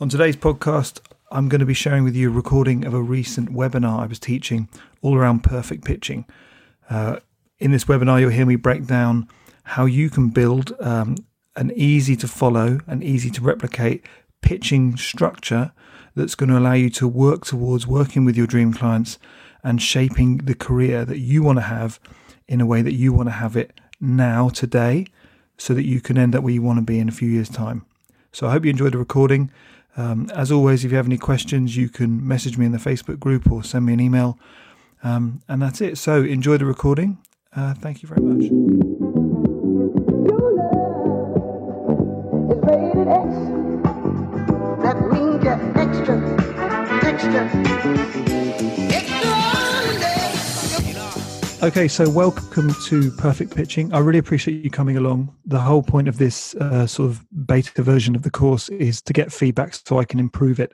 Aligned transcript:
On 0.00 0.08
today's 0.08 0.36
podcast, 0.36 1.00
I'm 1.32 1.48
going 1.48 1.58
to 1.58 1.66
be 1.66 1.74
sharing 1.74 2.04
with 2.04 2.14
you 2.14 2.30
a 2.30 2.32
recording 2.32 2.84
of 2.84 2.94
a 2.94 3.02
recent 3.02 3.52
webinar 3.52 3.98
I 3.98 4.06
was 4.06 4.20
teaching 4.20 4.68
all 5.02 5.16
around 5.16 5.42
perfect 5.42 5.84
pitching. 5.84 6.24
Uh, 6.88 7.16
in 7.58 7.72
this 7.72 7.86
webinar, 7.86 8.20
you'll 8.20 8.30
hear 8.30 8.46
me 8.46 8.54
break 8.54 8.86
down 8.86 9.26
how 9.64 9.86
you 9.86 10.08
can 10.08 10.28
build 10.28 10.72
um, 10.78 11.16
an 11.56 11.72
easy 11.74 12.14
to 12.14 12.28
follow 12.28 12.78
and 12.86 13.02
easy 13.02 13.28
to 13.28 13.40
replicate 13.40 14.06
pitching 14.40 14.96
structure 14.96 15.72
that's 16.14 16.36
going 16.36 16.50
to 16.50 16.58
allow 16.58 16.74
you 16.74 16.90
to 16.90 17.08
work 17.08 17.44
towards 17.44 17.84
working 17.84 18.24
with 18.24 18.36
your 18.36 18.46
dream 18.46 18.72
clients 18.72 19.18
and 19.64 19.82
shaping 19.82 20.36
the 20.36 20.54
career 20.54 21.04
that 21.04 21.18
you 21.18 21.42
want 21.42 21.58
to 21.58 21.62
have 21.62 21.98
in 22.46 22.60
a 22.60 22.66
way 22.66 22.82
that 22.82 22.94
you 22.94 23.12
want 23.12 23.28
to 23.28 23.32
have 23.32 23.56
it 23.56 23.72
now, 24.00 24.48
today, 24.48 25.08
so 25.56 25.74
that 25.74 25.86
you 25.86 26.00
can 26.00 26.16
end 26.16 26.36
up 26.36 26.44
where 26.44 26.54
you 26.54 26.62
want 26.62 26.78
to 26.78 26.84
be 26.84 27.00
in 27.00 27.08
a 27.08 27.12
few 27.12 27.28
years' 27.28 27.48
time. 27.48 27.84
So 28.30 28.46
I 28.46 28.52
hope 28.52 28.64
you 28.64 28.70
enjoyed 28.70 28.92
the 28.92 28.98
recording. 28.98 29.50
Um, 29.98 30.30
as 30.32 30.52
always, 30.52 30.84
if 30.84 30.92
you 30.92 30.96
have 30.96 31.06
any 31.06 31.18
questions, 31.18 31.76
you 31.76 31.88
can 31.88 32.26
message 32.26 32.56
me 32.56 32.64
in 32.64 32.72
the 32.72 32.78
Facebook 32.78 33.18
group 33.18 33.50
or 33.50 33.64
send 33.64 33.84
me 33.84 33.92
an 33.92 34.00
email. 34.00 34.38
Um, 35.02 35.42
and 35.48 35.60
that's 35.60 35.80
it. 35.80 35.98
So 35.98 36.22
enjoy 36.22 36.56
the 36.56 36.66
recording. 36.66 37.18
Uh, 37.54 37.74
thank 37.74 38.02
you 38.02 38.08
very 38.08 38.22
much. 38.22 38.87
Okay, 51.60 51.88
so 51.88 52.08
welcome 52.08 52.72
to 52.84 53.10
Perfect 53.10 53.52
Pitching. 53.52 53.92
I 53.92 53.98
really 53.98 54.20
appreciate 54.20 54.62
you 54.62 54.70
coming 54.70 54.96
along. 54.96 55.34
The 55.44 55.58
whole 55.58 55.82
point 55.82 56.06
of 56.06 56.16
this 56.16 56.54
uh, 56.54 56.86
sort 56.86 57.10
of 57.10 57.26
beta 57.46 57.82
version 57.82 58.14
of 58.14 58.22
the 58.22 58.30
course 58.30 58.68
is 58.68 59.02
to 59.02 59.12
get 59.12 59.32
feedback 59.32 59.74
so 59.74 59.98
I 59.98 60.04
can 60.04 60.20
improve 60.20 60.60
it. 60.60 60.72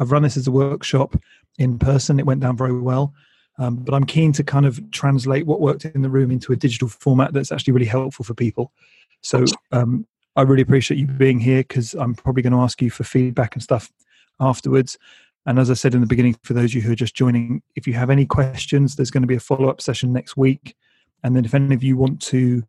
I've 0.00 0.10
run 0.10 0.24
this 0.24 0.36
as 0.36 0.48
a 0.48 0.50
workshop 0.50 1.14
in 1.58 1.78
person, 1.78 2.18
it 2.18 2.26
went 2.26 2.40
down 2.40 2.56
very 2.56 2.76
well. 2.76 3.14
Um, 3.58 3.76
but 3.76 3.94
I'm 3.94 4.04
keen 4.04 4.32
to 4.32 4.42
kind 4.42 4.66
of 4.66 4.80
translate 4.90 5.46
what 5.46 5.60
worked 5.60 5.84
in 5.84 6.02
the 6.02 6.10
room 6.10 6.32
into 6.32 6.52
a 6.52 6.56
digital 6.56 6.88
format 6.88 7.32
that's 7.32 7.52
actually 7.52 7.74
really 7.74 7.86
helpful 7.86 8.24
for 8.24 8.34
people. 8.34 8.72
So 9.20 9.44
um, 9.70 10.04
I 10.34 10.42
really 10.42 10.62
appreciate 10.62 10.98
you 10.98 11.06
being 11.06 11.38
here 11.38 11.58
because 11.58 11.94
I'm 11.94 12.12
probably 12.12 12.42
going 12.42 12.54
to 12.54 12.58
ask 12.58 12.82
you 12.82 12.90
for 12.90 13.04
feedback 13.04 13.54
and 13.54 13.62
stuff 13.62 13.92
afterwards. 14.40 14.98
And 15.46 15.58
as 15.58 15.70
I 15.70 15.74
said 15.74 15.94
in 15.94 16.00
the 16.00 16.06
beginning, 16.06 16.36
for 16.42 16.54
those 16.54 16.70
of 16.70 16.74
you 16.74 16.82
who 16.82 16.92
are 16.92 16.96
just 16.96 17.14
joining, 17.14 17.62
if 17.76 17.86
you 17.86 17.92
have 17.94 18.10
any 18.10 18.24
questions, 18.24 18.96
there's 18.96 19.10
going 19.10 19.22
to 19.22 19.28
be 19.28 19.34
a 19.34 19.40
follow 19.40 19.68
up 19.68 19.80
session 19.80 20.12
next 20.12 20.36
week. 20.36 20.74
And 21.22 21.36
then 21.36 21.44
if 21.44 21.54
any 21.54 21.74
of 21.74 21.82
you 21.82 21.96
want 21.96 22.20
to 22.22 22.62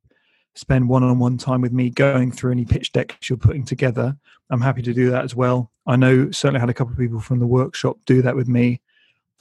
spend 0.56 0.88
one 0.88 1.04
on 1.04 1.20
one 1.20 1.38
time 1.38 1.62
with 1.62 1.74
me 1.74 1.90
going 1.90 2.32
through 2.32 2.52
any 2.52 2.66
pitch 2.66 2.92
decks 2.92 3.30
you're 3.30 3.38
putting 3.38 3.66
together, 3.66 4.16
I'm 4.50 4.62
happy 4.62 4.82
to 4.82 4.94
do 4.94 5.10
that 5.12 5.24
as 5.24 5.36
well. 5.36 5.72
I 5.88 5.96
know 5.96 6.32
certainly 6.32 6.60
had 6.60 6.70
a 6.70 6.74
couple 6.74 6.94
of 6.94 7.00
people 7.00 7.20
from 7.20 7.40
the 7.40 7.48
workshop 7.48 7.98
do 8.06 8.22
that 8.22 8.36
with 8.36 8.48
me. 8.48 8.82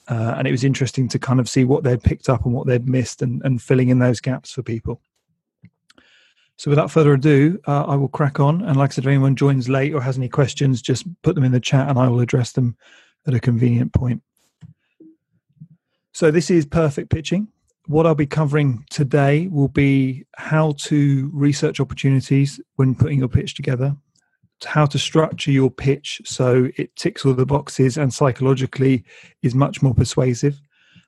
Uh, 0.06 0.34
and 0.36 0.46
it 0.46 0.50
was 0.50 0.64
interesting 0.64 1.08
to 1.08 1.19
kind 1.19 1.41
of 1.41 1.48
see 1.48 1.64
what 1.64 1.82
they'd 1.82 2.02
picked 2.02 2.28
up 2.28 2.44
and 2.44 2.52
what 2.52 2.66
they'd 2.66 2.88
missed 2.88 3.22
and, 3.22 3.41
and 3.44 3.62
filling 3.62 3.88
in 3.88 3.98
those 3.98 4.20
gaps 4.20 4.52
for 4.52 4.62
people. 4.62 5.00
So 6.56 6.70
without 6.70 6.91
further 6.91 7.14
ado, 7.14 7.58
uh, 7.66 7.84
I 7.84 7.96
will 7.96 8.08
crack 8.08 8.38
on. 8.38 8.62
And 8.62 8.76
like 8.76 8.92
I 8.92 8.94
said, 8.94 9.04
if 9.04 9.08
anyone 9.08 9.34
joins 9.34 9.69
late 9.69 9.94
or 9.94 10.00
has 10.00 10.16
any 10.16 10.28
questions, 10.28 10.82
just 10.82 11.06
put 11.22 11.34
them 11.34 11.44
in 11.44 11.52
the 11.52 11.60
chat 11.60 11.88
and 11.88 11.98
I 11.98 12.08
will 12.08 12.20
address 12.20 12.52
them 12.52 12.76
at 13.27 13.34
a 13.34 13.41
convenient 13.41 13.92
point. 13.92 14.22
So, 16.12 16.30
this 16.30 16.50
is 16.50 16.64
perfect 16.64 17.11
pitching. 17.11 17.48
What 17.86 18.06
I'll 18.06 18.14
be 18.14 18.27
covering 18.27 18.84
today 18.89 19.48
will 19.48 19.69
be 19.69 20.25
how 20.36 20.75
to 20.84 21.31
research 21.34 21.81
opportunities 21.81 22.61
when 22.77 22.94
putting 22.94 23.19
your 23.19 23.28
pitch 23.28 23.55
together, 23.55 23.97
how 24.64 24.86
to 24.86 24.98
structure 24.98 25.50
your 25.50 25.70
pitch 25.70 26.22
so 26.25 26.70
it 26.77 26.94
ticks 26.97 27.27
all 27.27 27.34
the 27.34 27.44
boxes 27.44 27.98
and 27.98 28.14
psychologically 28.14 29.05
is 29.42 29.55
much 29.55 29.83
more 29.83 29.94
persuasive. 29.94 30.61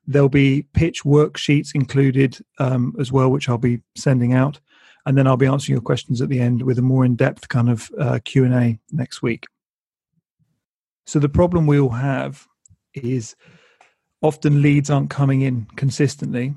There'll 0.07 0.29
be 0.29 0.63
pitch 0.75 1.05
worksheets 1.05 1.75
included 1.75 2.39
um, 2.59 2.95
as 3.01 3.11
well, 3.11 3.31
which 3.31 3.49
I'll 3.49 3.59
be 3.59 3.81
sending 3.97 4.35
out, 4.35 4.61
and 5.07 5.17
then 5.17 5.27
I'll 5.27 5.37
be 5.37 5.47
answering 5.47 5.75
your 5.75 5.83
questions 5.83 6.21
at 6.21 6.29
the 6.29 6.41
end 6.41 6.63
with 6.63 6.79
a 6.79 6.83
more 6.83 7.05
in-depth 7.05 7.49
kind 7.49 7.71
of 7.71 7.91
uh, 7.99 8.19
Q 8.25 8.45
and 8.45 8.55
A 8.55 8.79
next 8.93 9.23
week. 9.23 9.47
So 11.07 11.19
the 11.19 11.29
problem 11.29 11.67
we 11.67 11.79
all 11.79 11.91
have 11.91 12.47
is 12.95 13.37
often 14.23 14.63
leads 14.63 14.91
aren't 14.91 15.11
coming 15.11 15.43
in 15.43 15.67
consistently. 15.77 16.55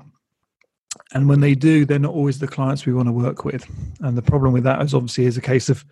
And 1.12 1.28
when 1.28 1.40
they 1.40 1.54
do, 1.54 1.84
they're 1.84 1.98
not 1.98 2.14
always 2.14 2.38
the 2.38 2.48
clients 2.48 2.84
we 2.84 2.92
want 2.92 3.08
to 3.08 3.12
work 3.12 3.44
with. 3.44 3.64
And 4.00 4.16
the 4.16 4.22
problem 4.22 4.52
with 4.52 4.64
that 4.64 4.82
is 4.82 4.94
obviously 4.94 5.26
is 5.26 5.36
a 5.36 5.42
case 5.42 5.68
of 5.68 5.84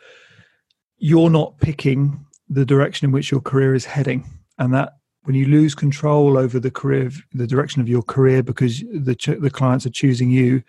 you're 0.98 1.30
not 1.30 1.58
picking 1.58 2.24
the 2.48 2.64
direction 2.64 3.04
in 3.04 3.12
which 3.12 3.30
your 3.30 3.40
career 3.40 3.74
is 3.74 3.84
heading. 3.84 4.24
And 4.58 4.74
that 4.74 4.94
when 5.22 5.36
you 5.36 5.46
lose 5.46 5.74
control 5.74 6.36
over 6.36 6.58
the 6.58 6.70
career, 6.70 7.10
the 7.32 7.46
direction 7.46 7.80
of 7.80 7.88
your 7.88 8.02
career 8.02 8.42
because 8.42 8.80
the, 8.80 9.36
the 9.40 9.50
clients 9.50 9.86
are 9.86 9.90
choosing 9.90 10.30
you, 10.30 10.62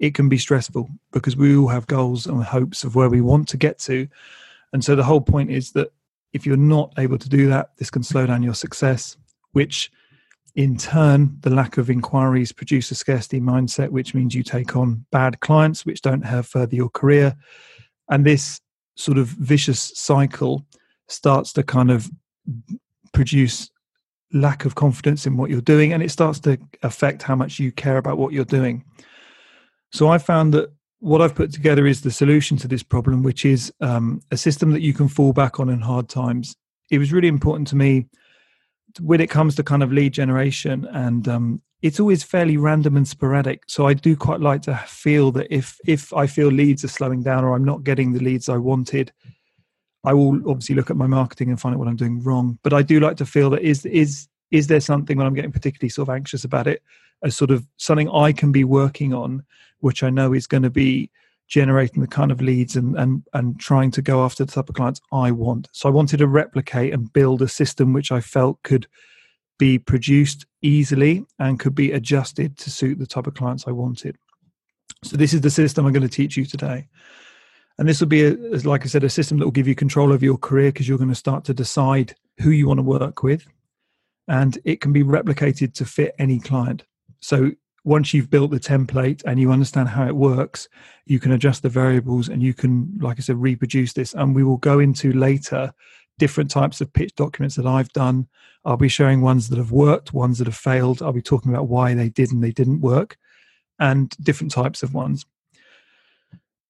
it 0.00 0.14
can 0.14 0.28
be 0.28 0.38
stressful 0.38 0.88
because 1.12 1.36
we 1.36 1.54
all 1.54 1.68
have 1.68 1.86
goals 1.86 2.26
and 2.26 2.42
hopes 2.42 2.82
of 2.82 2.96
where 2.96 3.10
we 3.10 3.20
want 3.20 3.48
to 3.48 3.56
get 3.56 3.78
to. 3.80 4.08
And 4.72 4.82
so 4.82 4.96
the 4.96 5.04
whole 5.04 5.20
point 5.20 5.50
is 5.50 5.72
that 5.72 5.92
if 6.32 6.46
you're 6.46 6.56
not 6.56 6.92
able 6.98 7.18
to 7.18 7.28
do 7.28 7.48
that, 7.48 7.70
this 7.76 7.90
can 7.90 8.02
slow 8.02 8.26
down 8.26 8.42
your 8.42 8.54
success, 8.54 9.16
which 9.52 9.90
in 10.54 10.76
turn, 10.76 11.36
the 11.40 11.50
lack 11.50 11.78
of 11.78 11.88
inquiries 11.88 12.52
produce 12.52 12.90
a 12.90 12.94
scarcity 12.94 13.40
mindset, 13.40 13.88
which 13.88 14.14
means 14.14 14.34
you 14.34 14.42
take 14.42 14.76
on 14.76 15.04
bad 15.10 15.40
clients, 15.40 15.86
which 15.86 16.02
don't 16.02 16.24
have 16.24 16.46
further 16.46 16.76
your 16.76 16.90
career. 16.90 17.34
And 18.10 18.26
this 18.26 18.60
sort 18.96 19.16
of 19.16 19.28
vicious 19.28 19.92
cycle 19.94 20.66
starts 21.08 21.52
to 21.54 21.62
kind 21.62 21.90
of 21.90 22.10
produce 23.12 23.70
lack 24.34 24.64
of 24.64 24.74
confidence 24.74 25.26
in 25.26 25.36
what 25.36 25.50
you're 25.50 25.60
doing 25.60 25.92
and 25.92 26.02
it 26.02 26.10
starts 26.10 26.40
to 26.40 26.58
affect 26.82 27.22
how 27.22 27.36
much 27.36 27.58
you 27.58 27.70
care 27.70 27.98
about 27.98 28.18
what 28.18 28.32
you're 28.32 28.44
doing. 28.44 28.84
So 29.92 30.08
I 30.08 30.18
found 30.18 30.54
that 30.54 30.72
what 31.02 31.20
I've 31.20 31.34
put 31.34 31.52
together 31.52 31.84
is 31.84 32.02
the 32.02 32.12
solution 32.12 32.56
to 32.58 32.68
this 32.68 32.84
problem, 32.84 33.24
which 33.24 33.44
is 33.44 33.72
um, 33.80 34.20
a 34.30 34.36
system 34.36 34.70
that 34.70 34.82
you 34.82 34.94
can 34.94 35.08
fall 35.08 35.32
back 35.32 35.58
on 35.58 35.68
in 35.68 35.80
hard 35.80 36.08
times. 36.08 36.54
It 36.92 36.98
was 36.98 37.12
really 37.12 37.26
important 37.26 37.66
to 37.68 37.76
me 37.76 38.06
when 39.00 39.20
it 39.20 39.28
comes 39.28 39.56
to 39.56 39.64
kind 39.64 39.82
of 39.82 39.92
lead 39.92 40.12
generation, 40.12 40.86
and 40.92 41.26
um, 41.26 41.62
it's 41.82 41.98
always 41.98 42.22
fairly 42.22 42.56
random 42.56 42.96
and 42.96 43.08
sporadic. 43.08 43.64
So 43.66 43.88
I 43.88 43.94
do 43.94 44.14
quite 44.14 44.38
like 44.38 44.62
to 44.62 44.76
feel 44.86 45.32
that 45.32 45.52
if 45.52 45.76
if 45.88 46.12
I 46.12 46.28
feel 46.28 46.48
leads 46.48 46.84
are 46.84 46.88
slowing 46.88 47.24
down 47.24 47.42
or 47.42 47.56
I'm 47.56 47.64
not 47.64 47.82
getting 47.82 48.12
the 48.12 48.20
leads 48.20 48.48
I 48.48 48.58
wanted, 48.58 49.12
I 50.04 50.14
will 50.14 50.36
obviously 50.48 50.76
look 50.76 50.88
at 50.88 50.96
my 50.96 51.08
marketing 51.08 51.50
and 51.50 51.60
find 51.60 51.74
out 51.74 51.80
what 51.80 51.88
I'm 51.88 51.96
doing 51.96 52.22
wrong. 52.22 52.60
But 52.62 52.74
I 52.74 52.82
do 52.82 53.00
like 53.00 53.16
to 53.16 53.26
feel 53.26 53.50
that 53.50 53.62
is 53.62 53.84
is 53.86 54.28
is 54.52 54.68
there 54.68 54.80
something 54.80 55.16
when 55.16 55.26
I'm 55.26 55.34
getting 55.34 55.50
particularly 55.50 55.88
sort 55.88 56.08
of 56.08 56.14
anxious 56.14 56.44
about 56.44 56.68
it, 56.68 56.82
as 57.24 57.34
sort 57.34 57.50
of 57.50 57.66
something 57.78 58.08
I 58.08 58.32
can 58.32 58.52
be 58.52 58.64
working 58.64 59.12
on 59.12 59.42
which 59.80 60.02
I 60.02 60.10
know 60.10 60.32
is 60.32 60.46
going 60.46 60.62
to 60.62 60.70
be 60.70 61.10
generating 61.48 62.00
the 62.00 62.08
kind 62.08 62.30
of 62.30 62.40
leads 62.40 62.76
and, 62.76 62.96
and, 62.96 63.22
and 63.34 63.58
trying 63.58 63.90
to 63.90 64.00
go 64.00 64.24
after 64.24 64.44
the 64.44 64.52
type 64.52 64.68
of 64.68 64.74
clients 64.74 65.00
I 65.12 65.32
want. 65.32 65.68
So 65.72 65.88
I 65.88 65.92
wanted 65.92 66.18
to 66.18 66.28
replicate 66.28 66.94
and 66.94 67.12
build 67.12 67.42
a 67.42 67.48
system 67.48 67.92
which 67.92 68.12
I 68.12 68.20
felt 68.20 68.62
could 68.62 68.86
be 69.58 69.78
produced 69.78 70.46
easily 70.62 71.24
and 71.38 71.60
could 71.60 71.74
be 71.74 71.92
adjusted 71.92 72.56
to 72.58 72.70
suit 72.70 72.98
the 72.98 73.06
type 73.06 73.26
of 73.26 73.34
clients 73.34 73.66
I 73.66 73.72
wanted. 73.72 74.16
So 75.04 75.16
this 75.16 75.34
is 75.34 75.40
the 75.40 75.50
system 75.50 75.84
I'm 75.84 75.92
going 75.92 76.08
to 76.08 76.08
teach 76.08 76.36
you 76.36 76.46
today. 76.46 76.88
And 77.76 77.88
this 77.88 78.00
will 78.00 78.08
be, 78.08 78.24
a, 78.24 78.34
like 78.64 78.84
I 78.84 78.86
said, 78.86 79.02
a 79.02 79.10
system 79.10 79.38
that 79.38 79.44
will 79.44 79.50
give 79.50 79.68
you 79.68 79.74
control 79.74 80.12
over 80.12 80.24
your 80.24 80.38
career 80.38 80.70
because 80.70 80.88
you're 80.88 80.98
going 80.98 81.10
to 81.10 81.14
start 81.14 81.44
to 81.46 81.54
decide 81.54 82.14
who 82.40 82.50
you 82.50 82.68
want 82.68 82.78
to 82.78 82.82
work 82.82 83.22
with. 83.22 83.46
And 84.28 84.58
it 84.64 84.80
can 84.80 84.92
be 84.92 85.02
replicated 85.02 85.74
to 85.74 85.84
fit 85.84 86.14
any 86.18 86.38
client. 86.38 86.84
So 87.20 87.52
once 87.84 88.14
you've 88.14 88.30
built 88.30 88.50
the 88.50 88.60
template 88.60 89.22
and 89.26 89.40
you 89.40 89.50
understand 89.50 89.88
how 89.88 90.06
it 90.06 90.14
works, 90.14 90.68
you 91.06 91.18
can 91.18 91.32
adjust 91.32 91.62
the 91.62 91.68
variables 91.68 92.28
and 92.28 92.42
you 92.42 92.54
can, 92.54 92.96
like 93.00 93.18
I 93.18 93.22
said, 93.22 93.36
reproduce 93.36 93.92
this. 93.92 94.14
And 94.14 94.34
we 94.34 94.44
will 94.44 94.58
go 94.58 94.78
into 94.78 95.12
later 95.12 95.72
different 96.18 96.50
types 96.50 96.80
of 96.80 96.92
pitch 96.92 97.14
documents 97.16 97.56
that 97.56 97.66
I've 97.66 97.92
done. 97.92 98.28
I'll 98.64 98.76
be 98.76 98.88
showing 98.88 99.22
ones 99.22 99.48
that 99.48 99.58
have 99.58 99.72
worked, 99.72 100.12
ones 100.12 100.38
that 100.38 100.46
have 100.46 100.56
failed. 100.56 101.02
I'll 101.02 101.12
be 101.12 101.22
talking 101.22 101.52
about 101.52 101.68
why 101.68 101.94
they 101.94 102.08
did 102.08 102.30
and 102.30 102.44
they 102.44 102.52
didn't 102.52 102.80
work, 102.80 103.18
and 103.80 104.10
different 104.22 104.52
types 104.52 104.84
of 104.84 104.94
ones. 104.94 105.26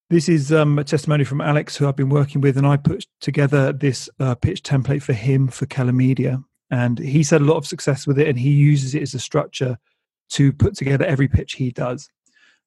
This 0.08 0.28
is 0.28 0.52
um, 0.52 0.78
a 0.78 0.84
testimony 0.84 1.24
from 1.24 1.40
Alex, 1.40 1.76
who 1.76 1.86
I've 1.86 1.96
been 1.96 2.08
working 2.08 2.40
with, 2.40 2.56
and 2.56 2.66
I 2.66 2.76
put 2.76 3.06
together 3.20 3.72
this 3.72 4.08
uh, 4.20 4.34
pitch 4.34 4.62
template 4.62 5.02
for 5.02 5.12
him 5.12 5.48
for 5.48 5.66
Keller 5.66 5.92
Media. 5.92 6.42
And 6.72 6.98
he's 6.98 7.30
had 7.30 7.42
a 7.42 7.44
lot 7.44 7.58
of 7.58 7.66
success 7.66 8.06
with 8.06 8.18
it, 8.18 8.26
and 8.26 8.38
he 8.38 8.50
uses 8.50 8.96
it 8.96 9.02
as 9.02 9.14
a 9.14 9.20
structure 9.20 9.78
to 10.30 10.52
put 10.52 10.74
together 10.74 11.04
every 11.04 11.28
pitch 11.28 11.52
he 11.52 11.70
does. 11.70 12.08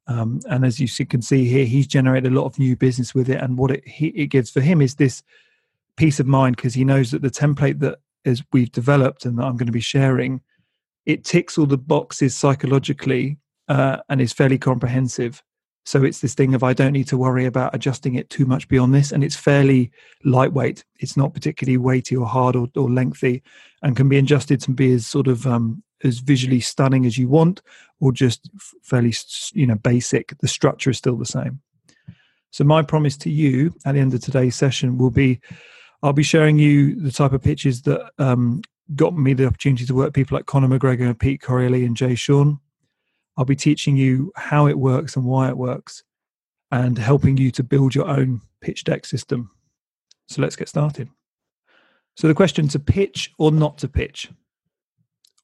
Um, 0.07 0.40
and 0.48 0.63
as 0.63 0.80
you 0.80 1.06
can 1.06 1.22
see 1.22 1.46
here, 1.46 1.66
he's 1.66 1.88
generated 1.88 2.31
a 2.31 2.36
lot 2.36 2.46
of 2.46 2.60
new 2.60 2.75
business 2.75 3.16
with 3.16 3.30
it. 3.30 3.42
And 3.42 3.57
what 3.57 3.72
it, 3.72 3.88
he, 3.88 4.07
it 4.10 4.28
gives 4.28 4.52
for 4.52 4.62
him 4.62 4.81
is 4.81 4.96
this 4.96 5.24
peace 5.98 6.19
of 6.19 6.28
mind 6.28 6.56
because 6.56 6.75
he 6.75 6.86
knows 6.86 7.12
that 7.12 7.24
the 7.24 7.30
template 7.30 7.80
that 7.80 8.00
is 8.24 8.44
we've 8.54 8.72
developed 8.72 9.25
and 9.25 9.38
that 9.38 9.46
I'm 9.46 9.57
going 9.57 9.66
to 9.66 9.72
be 9.72 9.80
sharing, 9.80 10.42
it 11.06 11.24
ticks 11.24 11.58
all 11.58 11.66
the 11.66 11.78
boxes 11.78 12.36
psychologically 12.36 13.38
uh, 13.68 13.98
and 14.10 14.22
is 14.22 14.34
fairly 14.34 14.58
comprehensive. 14.58 15.42
So 15.86 16.04
it's 16.04 16.20
this 16.20 16.34
thing 16.34 16.56
of 16.56 16.64
I 16.64 16.74
don't 16.74 16.94
need 16.94 17.08
to 17.10 17.18
worry 17.18 17.46
about 17.46 17.76
adjusting 17.76 18.16
it 18.16 18.30
too 18.32 18.46
much 18.46 18.68
beyond 18.68 18.94
this. 18.94 19.12
And 19.12 19.24
it's 19.24 19.36
fairly 19.36 19.92
lightweight. 20.24 20.84
It's 21.00 21.16
not 21.16 21.34
particularly 21.34 21.78
weighty 21.78 22.16
or 22.16 22.26
hard 22.26 22.56
or, 22.56 22.68
or 22.76 22.90
lengthy 22.90 23.44
and 23.84 23.96
can 23.96 24.10
be 24.10 24.18
adjusted 24.18 24.60
to 24.62 24.72
be 24.72 24.94
as 24.94 25.06
sort 25.06 25.28
of 25.28 25.46
um, 25.46 25.84
as 26.04 26.20
visually 26.20 26.60
stunning 26.60 27.06
as 27.06 27.18
you 27.18 27.28
want 27.28 27.62
or 28.00 28.12
just 28.12 28.50
fairly 28.82 29.14
you 29.54 29.68
know 29.68 29.76
basic. 29.76 30.36
The 30.40 30.48
structure 30.48 30.90
is 30.90 30.98
still 30.98 31.18
the 31.18 31.26
same. 31.26 31.62
So 32.50 32.64
my 32.64 32.82
promise 32.82 33.18
to 33.18 33.30
you 33.30 33.76
at 33.86 33.94
the 33.94 34.00
end 34.00 34.14
of 34.14 34.22
today's 34.22 34.56
session 34.56 34.98
will 34.98 35.12
be 35.12 35.40
I'll 36.02 36.14
be 36.14 36.24
sharing 36.24 36.58
you 36.58 37.00
the 37.00 37.12
type 37.12 37.34
of 37.34 37.44
pitches 37.44 37.84
that 37.84 38.12
um, 38.18 38.62
got 38.96 39.16
me 39.16 39.34
the 39.34 39.46
opportunity 39.46 39.86
to 39.86 39.96
work 39.96 40.14
people 40.14 40.38
like 40.38 40.46
Conor 40.46 40.68
McGregor, 40.68 41.08
and 41.08 41.20
Pete 41.20 41.42
Correale, 41.42 41.86
and 41.86 41.98
Jay 41.98 42.16
Sean. 42.16 42.60
I'll 43.38 43.46
be 43.46 43.56
teaching 43.56 43.98
you 43.98 44.32
how 44.36 44.68
it 44.68 44.78
works 44.78 45.16
and 45.16 45.26
why 45.26 45.50
it 45.50 45.58
works 45.58 46.04
and 46.72 46.98
helping 46.98 47.38
you 47.38 47.52
to 47.52 47.64
build 47.64 47.94
your 47.94 48.08
own 48.08 48.42
pitch 48.62 48.84
deck 48.84 49.06
system. 49.06 49.52
So 50.28 50.42
let's 50.42 50.56
get 50.56 50.70
started. 50.70 51.10
So 52.16 52.28
the 52.28 52.34
question 52.34 52.68
to 52.70 52.80
pitch 52.80 53.34
or 53.38 53.52
not 53.52 53.78
to 53.80 53.88
pitch. 53.88 54.30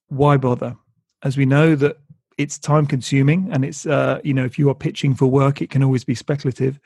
Why 0.08 0.38
bother? 0.38 0.76
As 1.24 1.38
we 1.38 1.46
know 1.46 1.76
that 1.76 1.98
it's 2.38 2.58
time 2.58 2.88
consuming 2.88 3.50
and 3.52 3.64
it's 3.64 3.86
uh, 3.86 4.20
you 4.24 4.34
know 4.34 4.46
if 4.46 4.58
you 4.58 4.70
are 4.70 4.76
pitching 4.76 5.14
for 5.14 5.28
work 5.28 5.62
it 5.62 5.70
can 5.70 5.84
always 5.84 6.04
be 6.04 6.16
speculative 6.16 6.80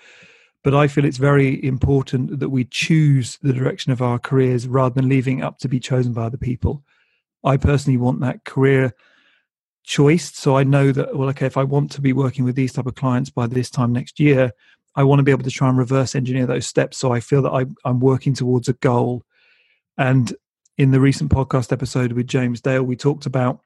but 0.66 0.74
I 0.74 0.88
feel 0.88 1.06
it's 1.06 1.18
very 1.18 1.64
important 1.64 2.40
that 2.40 2.50
we 2.50 2.66
choose 2.66 3.38
the 3.44 3.54
direction 3.54 3.92
of 3.92 4.02
our 4.02 4.18
careers 4.18 4.68
rather 4.68 4.96
than 4.96 5.08
leaving 5.08 5.44
up 5.44 5.60
to 5.60 5.70
be 5.70 5.80
chosen 5.80 6.12
by 6.12 6.24
other 6.24 6.38
people. 6.38 6.84
I 7.44 7.58
personally 7.58 7.98
want 7.98 8.20
that 8.22 8.46
career 8.46 8.92
choice. 9.86 10.32
So 10.34 10.58
i 10.58 10.64
know 10.64 10.92
that 10.92 11.16
well 11.16 11.30
okay 11.30 11.46
if 11.46 11.58
i 11.58 11.64
want 11.64 11.92
to 11.92 12.02
be 12.02 12.14
working 12.14 12.44
with 12.44 12.56
these 12.56 12.74
type 12.74 12.88
of 12.88 12.96
clients 12.96 13.30
by 13.30 13.48
this 13.48 13.70
time 13.70 13.94
next 13.94 14.20
year 14.20 14.52
i 14.96 15.04
want 15.04 15.20
to 15.20 15.24
be 15.24 15.32
able 15.32 15.44
to 15.44 15.52
try 15.52 15.70
and 15.70 15.78
reverse 15.78 16.16
engineer 16.16 16.46
those 16.46 16.68
steps. 16.68 16.98
So 16.98 17.12
i 17.14 17.20
feel 17.20 17.42
that 17.44 17.52
I, 17.52 17.66
i'm 17.86 18.00
working 18.00 18.34
towards 18.34 18.68
a 18.68 18.74
goal. 18.74 19.24
And 19.98 20.34
in 20.78 20.92
the 20.92 21.00
recent 21.00 21.32
podcast 21.32 21.72
episode 21.72 22.14
with 22.14 22.28
james 22.28 22.62
dale 22.62 22.84
we 22.84 22.96
talked 22.96 23.26
about 23.26 23.62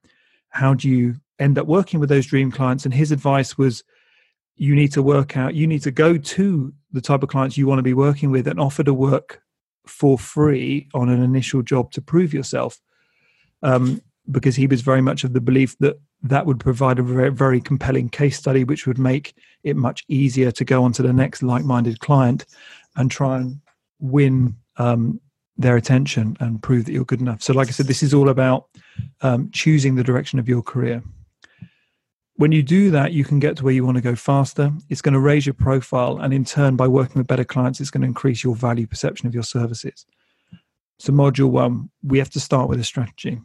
how 0.50 0.74
do 0.74 0.90
you 0.90 1.16
end 1.40 1.58
up 1.58 1.68
working 1.68 2.00
with 2.00 2.10
those 2.10 2.26
dream 2.26 2.52
clients? 2.52 2.86
And 2.86 2.94
his 2.94 3.12
advice 3.12 3.58
was 3.58 3.84
you 4.56 4.76
need 4.76 4.92
to 4.92 5.02
work 5.02 5.38
out 5.38 5.56
you 5.56 5.66
need 5.66 5.82
to 5.84 5.92
go 5.92 6.18
to 6.18 6.74
the 6.92 7.02
type 7.02 7.24
of 7.24 7.30
clients 7.30 7.58
you 7.58 7.66
want 7.66 7.80
to 7.80 7.84
be 7.84 7.94
working 7.94 8.30
with 8.30 8.48
and 8.48 8.60
offer 8.60 8.84
to 8.84 8.94
work 8.94 9.42
for 9.88 10.18
free 10.20 10.90
on 10.94 11.08
an 11.10 11.24
initial 11.24 11.62
job 11.62 11.92
to 11.92 12.02
prove 12.02 12.34
yourself. 12.34 12.82
Um, 13.64 14.02
because 14.30 14.56
he 14.56 14.68
was 14.68 14.82
very 14.82 15.02
much 15.02 15.24
of 15.24 15.34
the 15.34 15.42
belief 15.42 15.76
that 15.80 16.00
that 16.24 16.46
would 16.46 16.60
provide 16.60 17.00
a 17.00 17.04
very, 17.04 17.30
very 17.30 17.62
compelling 17.62 18.10
case 18.10 18.38
study, 18.38 18.64
which 18.64 18.86
would 18.86 19.00
make 19.00 19.34
it 19.64 19.76
much 19.76 20.04
easier 20.08 20.52
to 20.52 20.66
go 20.66 20.84
on 20.84 20.92
to 20.94 21.02
the 21.02 21.14
next 21.14 21.44
like 21.44 21.64
minded 21.64 22.00
client 22.00 22.46
and 22.96 23.10
try 23.10 23.38
and 23.38 23.60
win 24.00 24.56
um, 24.78 25.20
their 25.58 25.76
attention 25.76 26.36
and 26.40 26.62
prove 26.62 26.86
that 26.86 26.94
you're 26.94 27.06
good 27.06 27.22
enough. 27.22 27.42
So, 27.42 27.54
like 27.54 27.68
I 27.68 27.72
said, 27.72 27.88
this 27.88 28.04
is 28.04 28.14
all 28.14 28.30
about 28.30 28.68
um, 29.22 29.50
choosing 29.52 29.96
the 29.96 30.04
direction 30.04 30.40
of 30.40 30.50
your 30.50 30.62
career. 30.62 31.04
When 32.36 32.54
you 32.54 32.64
do 32.64 32.90
that, 32.92 33.12
you 33.12 33.26
can 33.26 33.40
get 33.40 33.58
to 33.58 33.66
where 33.66 33.74
you 33.74 33.86
want 33.86 33.98
to 33.98 34.02
go 34.02 34.16
faster. 34.16 34.72
It's 34.88 35.02
going 35.02 35.14
to 35.14 35.20
raise 35.20 35.46
your 35.46 35.54
profile, 35.54 36.18
and 36.20 36.34
in 36.34 36.46
turn, 36.46 36.76
by 36.76 36.88
working 36.88 37.20
with 37.20 37.28
better 37.28 37.44
clients, 37.44 37.82
it's 37.82 37.90
going 37.90 38.02
to 38.02 38.08
increase 38.08 38.44
your 38.44 38.56
value 38.56 38.88
perception 38.88 39.28
of 39.28 39.34
your 39.34 39.44
services. 39.44 40.06
So, 40.98 41.12
module 41.12 41.50
one, 41.50 41.90
we 42.04 42.20
have 42.20 42.30
to 42.32 42.40
start 42.40 42.70
with 42.70 42.80
a 42.80 42.86
strategy. 42.86 43.40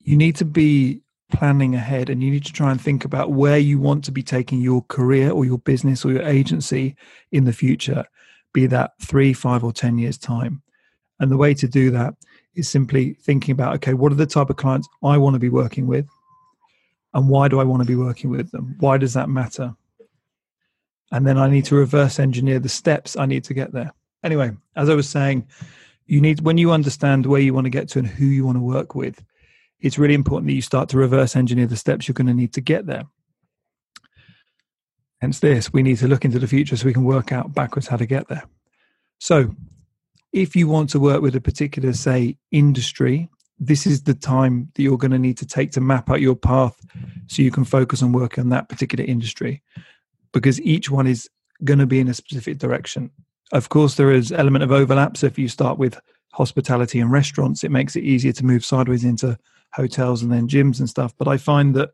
You 0.00 0.16
need 0.16 0.36
to 0.36 0.44
be 0.44 1.02
planning 1.30 1.74
ahead 1.74 2.08
and 2.10 2.22
you 2.22 2.30
need 2.30 2.44
to 2.44 2.52
try 2.52 2.70
and 2.70 2.80
think 2.80 3.04
about 3.04 3.32
where 3.32 3.58
you 3.58 3.78
want 3.78 4.04
to 4.04 4.12
be 4.12 4.22
taking 4.22 4.60
your 4.60 4.82
career 4.88 5.30
or 5.30 5.44
your 5.44 5.58
business 5.58 6.04
or 6.04 6.12
your 6.12 6.22
agency 6.22 6.96
in 7.32 7.44
the 7.44 7.52
future, 7.52 8.04
be 8.52 8.66
that 8.66 8.92
three, 9.00 9.32
five, 9.32 9.62
or 9.62 9.72
10 9.72 9.98
years' 9.98 10.18
time. 10.18 10.62
And 11.20 11.30
the 11.30 11.36
way 11.36 11.54
to 11.54 11.68
do 11.68 11.90
that 11.90 12.14
is 12.54 12.68
simply 12.68 13.14
thinking 13.14 13.52
about 13.52 13.74
okay, 13.76 13.94
what 13.94 14.12
are 14.12 14.16
the 14.16 14.26
type 14.26 14.50
of 14.50 14.56
clients 14.56 14.88
I 15.02 15.18
want 15.18 15.34
to 15.34 15.40
be 15.40 15.48
working 15.48 15.86
with? 15.86 16.06
And 17.14 17.28
why 17.28 17.48
do 17.48 17.60
I 17.60 17.64
want 17.64 17.82
to 17.82 17.86
be 17.86 17.96
working 17.96 18.30
with 18.30 18.50
them? 18.50 18.76
Why 18.78 18.98
does 18.98 19.14
that 19.14 19.28
matter? 19.28 19.74
And 21.10 21.26
then 21.26 21.38
I 21.38 21.48
need 21.48 21.64
to 21.66 21.74
reverse 21.74 22.18
engineer 22.18 22.58
the 22.58 22.68
steps 22.68 23.16
I 23.16 23.26
need 23.26 23.44
to 23.44 23.54
get 23.54 23.72
there. 23.72 23.92
Anyway, 24.22 24.50
as 24.76 24.88
I 24.88 24.94
was 24.94 25.08
saying, 25.08 25.46
you 26.06 26.20
need 26.20 26.40
when 26.40 26.58
you 26.58 26.72
understand 26.72 27.26
where 27.26 27.40
you 27.40 27.54
want 27.54 27.66
to 27.66 27.70
get 27.70 27.88
to 27.90 27.98
and 27.98 28.08
who 28.08 28.26
you 28.26 28.44
want 28.44 28.56
to 28.56 28.62
work 28.62 28.94
with, 28.94 29.22
it's 29.80 29.98
really 29.98 30.14
important 30.14 30.48
that 30.48 30.54
you 30.54 30.62
start 30.62 30.88
to 30.90 30.98
reverse 30.98 31.36
engineer 31.36 31.66
the 31.66 31.76
steps 31.76 32.08
you're 32.08 32.14
going 32.14 32.26
to 32.26 32.34
need 32.34 32.52
to 32.54 32.60
get 32.60 32.86
there. 32.86 33.04
Hence, 35.20 35.40
this 35.40 35.72
we 35.72 35.82
need 35.82 35.98
to 35.98 36.08
look 36.08 36.24
into 36.24 36.38
the 36.38 36.46
future 36.46 36.76
so 36.76 36.86
we 36.86 36.92
can 36.92 37.04
work 37.04 37.32
out 37.32 37.54
backwards 37.54 37.88
how 37.88 37.96
to 37.96 38.06
get 38.06 38.28
there. 38.28 38.44
So, 39.18 39.54
if 40.32 40.54
you 40.54 40.68
want 40.68 40.90
to 40.90 41.00
work 41.00 41.22
with 41.22 41.34
a 41.34 41.40
particular, 41.40 41.92
say, 41.92 42.36
industry, 42.52 43.28
this 43.58 43.86
is 43.86 44.02
the 44.02 44.14
time 44.14 44.70
that 44.74 44.82
you're 44.82 44.98
going 44.98 45.10
to 45.10 45.18
need 45.18 45.38
to 45.38 45.46
take 45.46 45.72
to 45.72 45.80
map 45.80 46.10
out 46.10 46.20
your 46.20 46.36
path 46.36 46.80
so 47.26 47.42
you 47.42 47.50
can 47.50 47.64
focus 47.64 48.02
on 48.02 48.12
working 48.12 48.42
on 48.42 48.50
that 48.50 48.68
particular 48.68 49.04
industry 49.04 49.62
because 50.32 50.60
each 50.60 50.90
one 50.90 51.06
is 51.06 51.28
going 51.64 51.78
to 51.78 51.86
be 51.86 51.98
in 51.98 52.08
a 52.08 52.14
specific 52.14 52.58
direction. 52.58 53.10
Of 53.52 53.68
course, 53.68 53.96
there 53.96 54.12
is 54.12 54.30
element 54.30 54.62
of 54.62 54.70
overlap. 54.70 55.16
So 55.16 55.26
if 55.26 55.38
you 55.38 55.48
start 55.48 55.78
with 55.78 55.98
hospitality 56.34 57.00
and 57.00 57.10
restaurants, 57.10 57.64
it 57.64 57.70
makes 57.70 57.96
it 57.96 58.04
easier 58.04 58.32
to 58.32 58.44
move 58.44 58.64
sideways 58.64 59.04
into 59.04 59.38
hotels 59.74 60.22
and 60.22 60.32
then 60.32 60.48
gyms 60.48 60.78
and 60.78 60.88
stuff. 60.88 61.14
But 61.16 61.28
I 61.28 61.36
find 61.36 61.74
that 61.74 61.90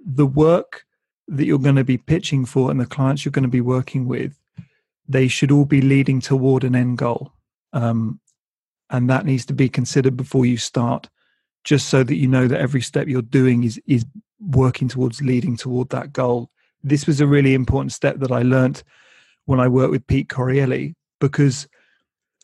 the 0.00 0.26
work 0.26 0.84
that 1.28 1.44
you're 1.44 1.58
going 1.58 1.76
to 1.76 1.84
be 1.84 1.98
pitching 1.98 2.44
for 2.44 2.70
and 2.70 2.80
the 2.80 2.86
clients 2.86 3.24
you're 3.24 3.32
going 3.32 3.42
to 3.42 3.48
be 3.48 3.60
working 3.60 4.06
with, 4.06 4.38
they 5.08 5.28
should 5.28 5.50
all 5.50 5.64
be 5.64 5.80
leading 5.80 6.20
toward 6.20 6.64
an 6.64 6.74
end 6.74 6.98
goal. 6.98 7.32
Um, 7.72 8.20
and 8.90 9.10
that 9.10 9.26
needs 9.26 9.44
to 9.46 9.52
be 9.52 9.68
considered 9.68 10.16
before 10.16 10.46
you 10.46 10.56
start, 10.56 11.08
just 11.64 11.88
so 11.88 12.02
that 12.02 12.16
you 12.16 12.26
know 12.26 12.48
that 12.48 12.60
every 12.60 12.80
step 12.80 13.06
you're 13.06 13.20
doing 13.20 13.64
is 13.64 13.80
is 13.86 14.06
working 14.40 14.88
towards 14.88 15.20
leading 15.20 15.56
toward 15.56 15.90
that 15.90 16.12
goal. 16.12 16.50
This 16.82 17.06
was 17.06 17.20
a 17.20 17.26
really 17.26 17.52
important 17.54 17.92
step 17.92 18.18
that 18.20 18.32
I 18.32 18.42
learned 18.42 18.82
when 19.44 19.60
I 19.60 19.68
worked 19.68 19.90
with 19.90 20.06
Pete 20.06 20.28
Correale 20.28 20.94
because 21.20 21.68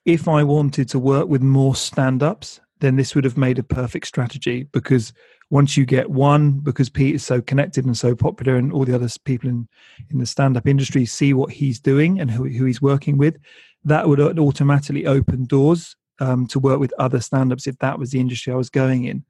if 0.04 0.28
I 0.28 0.42
wanted 0.42 0.88
to 0.90 0.98
work 0.98 1.28
with 1.28 1.42
more 1.42 1.74
stand 1.74 2.22
ups 2.22 2.60
then 2.80 2.96
this 2.96 3.14
would 3.14 3.24
have 3.24 3.36
made 3.36 3.58
a 3.58 3.62
perfect 3.62 4.06
strategy 4.06 4.64
because 4.72 5.12
once 5.50 5.76
you 5.76 5.86
get 5.86 6.10
one, 6.10 6.52
because 6.52 6.88
Pete 6.88 7.14
is 7.14 7.24
so 7.24 7.40
connected 7.40 7.84
and 7.84 7.96
so 7.96 8.14
popular, 8.14 8.56
and 8.56 8.72
all 8.72 8.84
the 8.84 8.94
other 8.94 9.08
people 9.24 9.48
in, 9.48 9.68
in 10.10 10.18
the 10.18 10.26
stand 10.26 10.56
up 10.56 10.66
industry 10.66 11.04
see 11.04 11.34
what 11.34 11.52
he's 11.52 11.78
doing 11.78 12.20
and 12.20 12.30
who, 12.30 12.44
who 12.44 12.64
he's 12.64 12.82
working 12.82 13.18
with, 13.18 13.36
that 13.84 14.08
would 14.08 14.20
automatically 14.38 15.06
open 15.06 15.44
doors 15.44 15.96
um, 16.18 16.46
to 16.46 16.58
work 16.58 16.80
with 16.80 16.92
other 16.98 17.20
stand 17.20 17.52
ups 17.52 17.66
if 17.66 17.78
that 17.78 17.98
was 17.98 18.10
the 18.10 18.20
industry 18.20 18.52
I 18.52 18.56
was 18.56 18.70
going 18.70 19.04
in. 19.04 19.24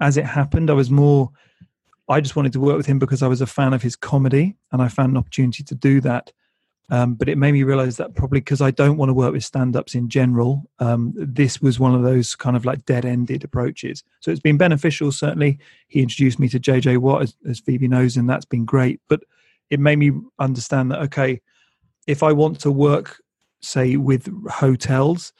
As 0.00 0.16
it 0.16 0.26
happened, 0.26 0.70
I 0.70 0.74
was 0.74 0.90
more, 0.90 1.30
I 2.08 2.20
just 2.20 2.36
wanted 2.36 2.52
to 2.52 2.60
work 2.60 2.76
with 2.76 2.86
him 2.86 2.98
because 2.98 3.22
I 3.22 3.28
was 3.28 3.40
a 3.40 3.46
fan 3.46 3.72
of 3.72 3.82
his 3.82 3.96
comedy 3.96 4.56
and 4.72 4.80
I 4.82 4.88
found 4.88 5.10
an 5.10 5.16
opportunity 5.16 5.64
to 5.64 5.74
do 5.74 6.00
that. 6.02 6.32
Um, 6.90 7.14
but 7.14 7.28
it 7.28 7.36
made 7.36 7.52
me 7.52 7.64
realize 7.64 7.98
that 7.98 8.14
probably 8.14 8.40
because 8.40 8.62
I 8.62 8.70
don't 8.70 8.96
want 8.96 9.10
to 9.10 9.14
work 9.14 9.32
with 9.32 9.44
stand 9.44 9.76
ups 9.76 9.94
in 9.94 10.08
general, 10.08 10.70
um, 10.78 11.12
this 11.14 11.60
was 11.60 11.78
one 11.78 11.94
of 11.94 12.02
those 12.02 12.34
kind 12.34 12.56
of 12.56 12.64
like 12.64 12.86
dead 12.86 13.04
ended 13.04 13.44
approaches. 13.44 14.02
So 14.20 14.30
it's 14.30 14.40
been 14.40 14.56
beneficial, 14.56 15.12
certainly. 15.12 15.58
He 15.88 16.00
introduced 16.00 16.38
me 16.38 16.48
to 16.48 16.58
JJ 16.58 16.98
Watt, 16.98 17.22
as, 17.22 17.36
as 17.46 17.60
Phoebe 17.60 17.88
knows, 17.88 18.16
and 18.16 18.28
that's 18.28 18.46
been 18.46 18.64
great. 18.64 19.00
But 19.08 19.20
it 19.68 19.80
made 19.80 19.98
me 19.98 20.12
understand 20.38 20.90
that, 20.90 21.00
okay, 21.02 21.42
if 22.06 22.22
I 22.22 22.32
want 22.32 22.58
to 22.60 22.70
work, 22.70 23.22
say, 23.60 23.96
with 23.96 24.32
hotels, 24.48 25.34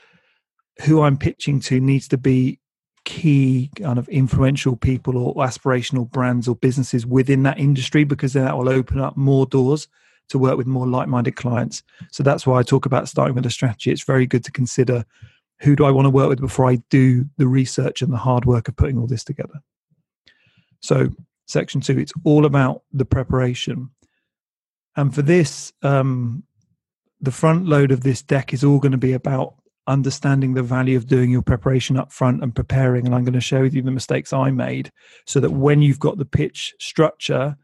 who 0.84 1.00
I'm 1.00 1.16
pitching 1.16 1.60
to 1.60 1.80
needs 1.80 2.08
to 2.08 2.18
be 2.18 2.60
key 3.04 3.70
kind 3.76 3.98
of 3.98 4.06
influential 4.10 4.76
people 4.76 5.16
or 5.16 5.34
aspirational 5.36 6.08
brands 6.10 6.46
or 6.46 6.54
businesses 6.56 7.06
within 7.06 7.42
that 7.44 7.58
industry 7.58 8.04
because 8.04 8.34
then 8.34 8.44
that 8.44 8.56
will 8.56 8.68
open 8.68 9.00
up 9.00 9.16
more 9.16 9.46
doors 9.46 9.88
to 10.28 10.38
work 10.38 10.56
with 10.56 10.66
more 10.66 10.86
like-minded 10.86 11.36
clients. 11.36 11.82
So 12.10 12.22
that's 12.22 12.46
why 12.46 12.58
I 12.58 12.62
talk 12.62 12.86
about 12.86 13.08
starting 13.08 13.34
with 13.34 13.46
a 13.46 13.50
strategy. 13.50 13.90
It's 13.90 14.04
very 14.04 14.26
good 14.26 14.44
to 14.44 14.52
consider 14.52 15.04
who 15.60 15.74
do 15.74 15.84
I 15.84 15.90
want 15.90 16.06
to 16.06 16.10
work 16.10 16.28
with 16.28 16.40
before 16.40 16.70
I 16.70 16.76
do 16.90 17.24
the 17.36 17.48
research 17.48 18.02
and 18.02 18.12
the 18.12 18.18
hard 18.18 18.44
work 18.44 18.68
of 18.68 18.76
putting 18.76 18.98
all 18.98 19.06
this 19.06 19.24
together. 19.24 19.60
So 20.80 21.10
section 21.46 21.80
two, 21.80 21.98
it's 21.98 22.12
all 22.24 22.44
about 22.44 22.82
the 22.92 23.04
preparation. 23.04 23.90
And 24.96 25.14
for 25.14 25.22
this, 25.22 25.72
um, 25.82 26.44
the 27.20 27.32
front 27.32 27.66
load 27.66 27.90
of 27.90 28.02
this 28.02 28.22
deck 28.22 28.52
is 28.52 28.62
all 28.62 28.78
going 28.78 28.92
to 28.92 28.98
be 28.98 29.12
about 29.12 29.54
understanding 29.88 30.54
the 30.54 30.62
value 30.62 30.96
of 30.96 31.06
doing 31.06 31.30
your 31.30 31.42
preparation 31.42 31.96
up 31.96 32.12
front 32.12 32.42
and 32.42 32.54
preparing. 32.54 33.06
And 33.06 33.14
I'm 33.14 33.24
going 33.24 33.32
to 33.32 33.40
share 33.40 33.62
with 33.62 33.74
you 33.74 33.82
the 33.82 33.90
mistakes 33.90 34.32
I 34.32 34.50
made 34.50 34.92
so 35.24 35.40
that 35.40 35.50
when 35.50 35.82
you've 35.82 35.98
got 35.98 36.18
the 36.18 36.24
pitch 36.24 36.74
structure, 36.78 37.56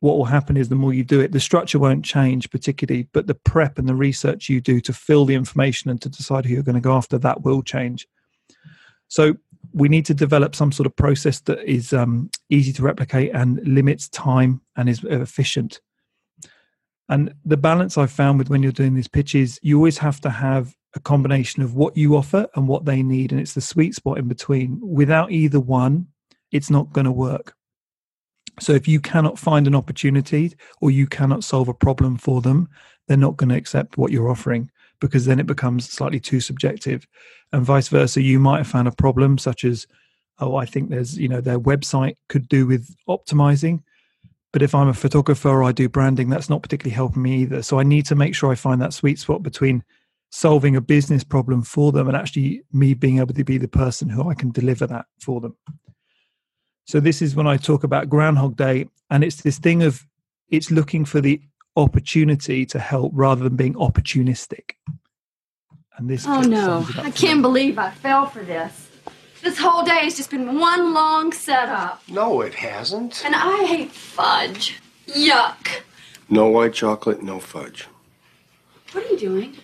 what 0.00 0.16
will 0.16 0.24
happen 0.24 0.56
is 0.56 0.68
the 0.68 0.74
more 0.76 0.94
you 0.94 1.02
do 1.02 1.20
it, 1.20 1.32
the 1.32 1.40
structure 1.40 1.78
won't 1.78 2.04
change 2.04 2.50
particularly, 2.50 3.08
but 3.12 3.26
the 3.26 3.34
prep 3.34 3.78
and 3.78 3.88
the 3.88 3.94
research 3.94 4.48
you 4.48 4.60
do 4.60 4.80
to 4.80 4.92
fill 4.92 5.24
the 5.24 5.34
information 5.34 5.90
and 5.90 6.00
to 6.02 6.08
decide 6.08 6.44
who 6.44 6.54
you're 6.54 6.62
going 6.62 6.74
to 6.74 6.80
go 6.80 6.96
after, 6.96 7.18
that 7.18 7.42
will 7.42 7.62
change. 7.62 8.06
So 9.08 9.34
we 9.72 9.88
need 9.88 10.06
to 10.06 10.14
develop 10.14 10.54
some 10.54 10.70
sort 10.70 10.86
of 10.86 10.94
process 10.94 11.40
that 11.40 11.58
is 11.68 11.92
um, 11.92 12.30
easy 12.48 12.72
to 12.74 12.82
replicate 12.82 13.32
and 13.34 13.60
limits 13.66 14.08
time 14.08 14.60
and 14.76 14.88
is 14.88 15.02
efficient. 15.04 15.80
And 17.08 17.34
the 17.44 17.56
balance 17.56 17.98
I've 17.98 18.12
found 18.12 18.38
with 18.38 18.50
when 18.50 18.62
you're 18.62 18.70
doing 18.70 18.94
these 18.94 19.08
pitches, 19.08 19.58
you 19.62 19.76
always 19.76 19.98
have 19.98 20.20
to 20.20 20.30
have 20.30 20.74
a 20.94 21.00
combination 21.00 21.62
of 21.62 21.74
what 21.74 21.96
you 21.96 22.16
offer 22.16 22.46
and 22.54 22.68
what 22.68 22.84
they 22.84 23.02
need. 23.02 23.32
And 23.32 23.40
it's 23.40 23.54
the 23.54 23.60
sweet 23.60 23.94
spot 23.94 24.18
in 24.18 24.28
between. 24.28 24.78
Without 24.80 25.32
either 25.32 25.60
one, 25.60 26.08
it's 26.52 26.70
not 26.70 26.92
going 26.92 27.06
to 27.06 27.12
work. 27.12 27.54
So 28.60 28.72
if 28.72 28.88
you 28.88 29.00
cannot 29.00 29.38
find 29.38 29.66
an 29.66 29.74
opportunity 29.74 30.54
or 30.80 30.90
you 30.90 31.06
cannot 31.06 31.44
solve 31.44 31.68
a 31.68 31.74
problem 31.74 32.16
for 32.16 32.40
them, 32.40 32.68
they're 33.06 33.16
not 33.16 33.36
going 33.36 33.48
to 33.50 33.56
accept 33.56 33.98
what 33.98 34.12
you're 34.12 34.30
offering 34.30 34.70
because 35.00 35.26
then 35.26 35.40
it 35.40 35.46
becomes 35.46 35.88
slightly 35.88 36.20
too 36.20 36.40
subjective. 36.40 37.06
And 37.52 37.64
vice 37.64 37.88
versa, 37.88 38.20
you 38.20 38.38
might 38.38 38.58
have 38.58 38.66
found 38.66 38.88
a 38.88 38.92
problem 38.92 39.38
such 39.38 39.64
as, 39.64 39.86
oh, 40.38 40.56
I 40.56 40.64
think 40.64 40.90
there's, 40.90 41.18
you 41.18 41.28
know, 41.28 41.40
their 41.40 41.60
website 41.60 42.14
could 42.28 42.48
do 42.48 42.66
with 42.66 42.94
optimizing. 43.08 43.82
But 44.52 44.62
if 44.62 44.74
I'm 44.74 44.88
a 44.88 44.94
photographer 44.94 45.48
or 45.48 45.62
I 45.62 45.72
do 45.72 45.88
branding, 45.88 46.28
that's 46.28 46.48
not 46.48 46.62
particularly 46.62 46.94
helping 46.94 47.22
me 47.22 47.42
either. 47.42 47.62
So 47.62 47.78
I 47.78 47.82
need 47.82 48.06
to 48.06 48.14
make 48.14 48.34
sure 48.34 48.50
I 48.50 48.54
find 48.54 48.80
that 48.80 48.94
sweet 48.94 49.18
spot 49.18 49.42
between 49.42 49.84
solving 50.30 50.76
a 50.76 50.80
business 50.80 51.24
problem 51.24 51.62
for 51.62 51.92
them 51.92 52.08
and 52.08 52.16
actually 52.16 52.62
me 52.72 52.94
being 52.94 53.18
able 53.18 53.34
to 53.34 53.44
be 53.44 53.58
the 53.58 53.68
person 53.68 54.08
who 54.08 54.28
I 54.28 54.34
can 54.34 54.50
deliver 54.50 54.86
that 54.86 55.06
for 55.20 55.40
them. 55.40 55.56
So 56.88 57.00
this 57.00 57.20
is 57.20 57.36
when 57.36 57.46
I 57.46 57.58
talk 57.58 57.84
about 57.84 58.08
Groundhog 58.08 58.56
Day, 58.56 58.88
and 59.10 59.22
it's 59.22 59.42
this 59.42 59.58
thing 59.58 59.82
of 59.82 60.06
it's 60.48 60.70
looking 60.70 61.04
for 61.04 61.20
the 61.20 61.38
opportunity 61.76 62.64
to 62.64 62.78
help 62.78 63.12
rather 63.14 63.44
than 63.44 63.56
being 63.56 63.74
opportunistic. 63.74 64.70
And 65.98 66.08
this. 66.08 66.26
Oh 66.26 66.40
no! 66.40 66.86
I 66.96 67.10
can't 67.10 67.42
believe 67.42 67.78
I 67.78 67.90
fell 67.90 68.24
for 68.24 68.42
this. 68.42 68.88
This 69.42 69.58
whole 69.58 69.84
day 69.84 69.98
has 70.04 70.16
just 70.16 70.30
been 70.30 70.58
one 70.58 70.94
long 70.94 71.30
setup. 71.30 72.00
No, 72.08 72.40
it 72.40 72.54
hasn't. 72.54 73.22
And 73.22 73.34
I 73.34 73.64
hate 73.66 73.92
fudge. 73.92 74.80
Yuck. 75.08 75.82
No 76.30 76.46
white 76.46 76.72
chocolate, 76.72 77.22
no 77.22 77.38
fudge. 77.38 77.86
What 78.92 79.04
are 79.04 79.08
you 79.08 79.18
doing? 79.18 79.56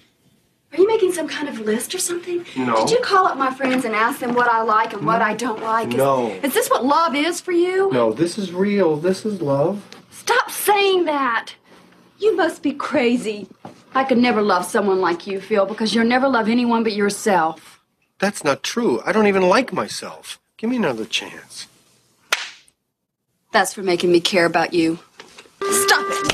Are 0.74 0.76
you 0.76 0.88
making 0.88 1.12
some 1.12 1.28
kind 1.28 1.48
of 1.48 1.60
list 1.60 1.94
or 1.94 2.00
something? 2.00 2.44
No. 2.56 2.74
Did 2.84 2.90
you 2.90 2.98
call 2.98 3.26
up 3.26 3.38
my 3.38 3.54
friends 3.54 3.84
and 3.84 3.94
ask 3.94 4.18
them 4.18 4.34
what 4.34 4.48
I 4.48 4.62
like 4.62 4.92
and 4.92 5.06
what 5.06 5.22
I 5.22 5.32
mm. 5.32 5.38
don't 5.38 5.62
like? 5.62 5.88
Is, 5.90 5.94
no. 5.94 6.30
Is 6.42 6.52
this 6.52 6.68
what 6.68 6.84
love 6.84 7.14
is 7.14 7.40
for 7.40 7.52
you? 7.52 7.92
No, 7.92 8.12
this 8.12 8.36
is 8.38 8.52
real. 8.52 8.96
This 8.96 9.24
is 9.24 9.40
love. 9.40 9.86
Stop 10.10 10.50
saying 10.50 11.04
that. 11.04 11.54
You 12.18 12.34
must 12.34 12.60
be 12.60 12.72
crazy. 12.72 13.46
I 13.94 14.02
could 14.02 14.18
never 14.18 14.42
love 14.42 14.64
someone 14.64 15.00
like 15.00 15.28
you, 15.28 15.40
Phil, 15.40 15.64
because 15.64 15.94
you'll 15.94 16.06
never 16.06 16.26
love 16.28 16.48
anyone 16.48 16.82
but 16.82 16.94
yourself. 16.94 17.80
That's 18.18 18.42
not 18.42 18.64
true. 18.64 19.00
I 19.06 19.12
don't 19.12 19.28
even 19.28 19.48
like 19.48 19.72
myself. 19.72 20.40
Give 20.56 20.70
me 20.70 20.76
another 20.76 21.04
chance. 21.04 21.68
That's 23.52 23.74
for 23.74 23.84
making 23.84 24.10
me 24.10 24.18
care 24.18 24.46
about 24.46 24.74
you. 24.74 24.98
Stop 25.62 26.04
it. 26.08 26.33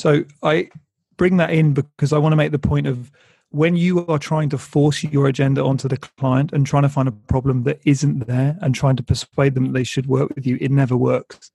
So 0.00 0.24
I 0.42 0.70
bring 1.18 1.36
that 1.36 1.50
in 1.50 1.74
because 1.74 2.14
I 2.14 2.18
want 2.18 2.32
to 2.32 2.36
make 2.36 2.52
the 2.52 2.58
point 2.58 2.86
of 2.86 3.12
when 3.50 3.76
you 3.76 4.06
are 4.06 4.18
trying 4.18 4.48
to 4.48 4.56
force 4.56 5.04
your 5.04 5.26
agenda 5.26 5.62
onto 5.62 5.88
the 5.88 5.98
client 5.98 6.52
and 6.54 6.66
trying 6.66 6.84
to 6.84 6.88
find 6.88 7.06
a 7.06 7.12
problem 7.12 7.64
that 7.64 7.80
isn't 7.84 8.26
there 8.26 8.56
and 8.62 8.74
trying 8.74 8.96
to 8.96 9.02
persuade 9.02 9.54
them 9.54 9.66
that 9.66 9.72
they 9.74 9.84
should 9.84 10.06
work 10.06 10.34
with 10.34 10.46
you, 10.46 10.56
it 10.58 10.70
never 10.70 10.96
works. 10.96 11.50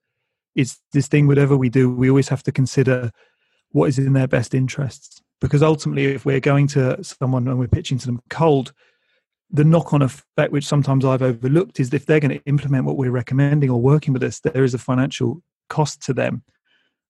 It's 0.53 0.79
this 0.93 1.07
thing, 1.07 1.25
whatever 1.25 1.57
we 1.57 1.69
do, 1.69 1.91
we 1.91 2.07
always 2.07 2.29
have 2.29 2.43
to 2.43 2.51
consider 2.51 3.09
what 3.71 3.89
is 3.89 3.97
in 3.97 4.13
their 4.13 4.27
best 4.27 4.53
interests. 4.53 5.23
Because 5.41 5.63
ultimately, 5.63 6.05
if 6.05 6.23
we're 6.23 6.39
going 6.39 6.67
to 6.67 7.03
someone 7.03 7.47
and 7.47 7.57
we're 7.57 7.67
pitching 7.67 7.97
to 7.97 8.05
them 8.05 8.21
cold, 8.29 8.73
the 9.49 9.65
knock 9.65 9.91
on 9.91 10.03
effect, 10.03 10.51
which 10.51 10.67
sometimes 10.67 11.03
I've 11.03 11.23
overlooked, 11.23 11.79
is 11.79 11.91
if 11.91 12.05
they're 12.05 12.19
going 12.19 12.37
to 12.37 12.45
implement 12.45 12.85
what 12.85 12.97
we're 12.97 13.09
recommending 13.09 13.71
or 13.71 13.81
working 13.81 14.13
with 14.13 14.21
us, 14.21 14.39
there 14.39 14.63
is 14.63 14.75
a 14.75 14.79
financial 14.79 15.41
cost 15.67 16.03
to 16.03 16.13
them 16.13 16.43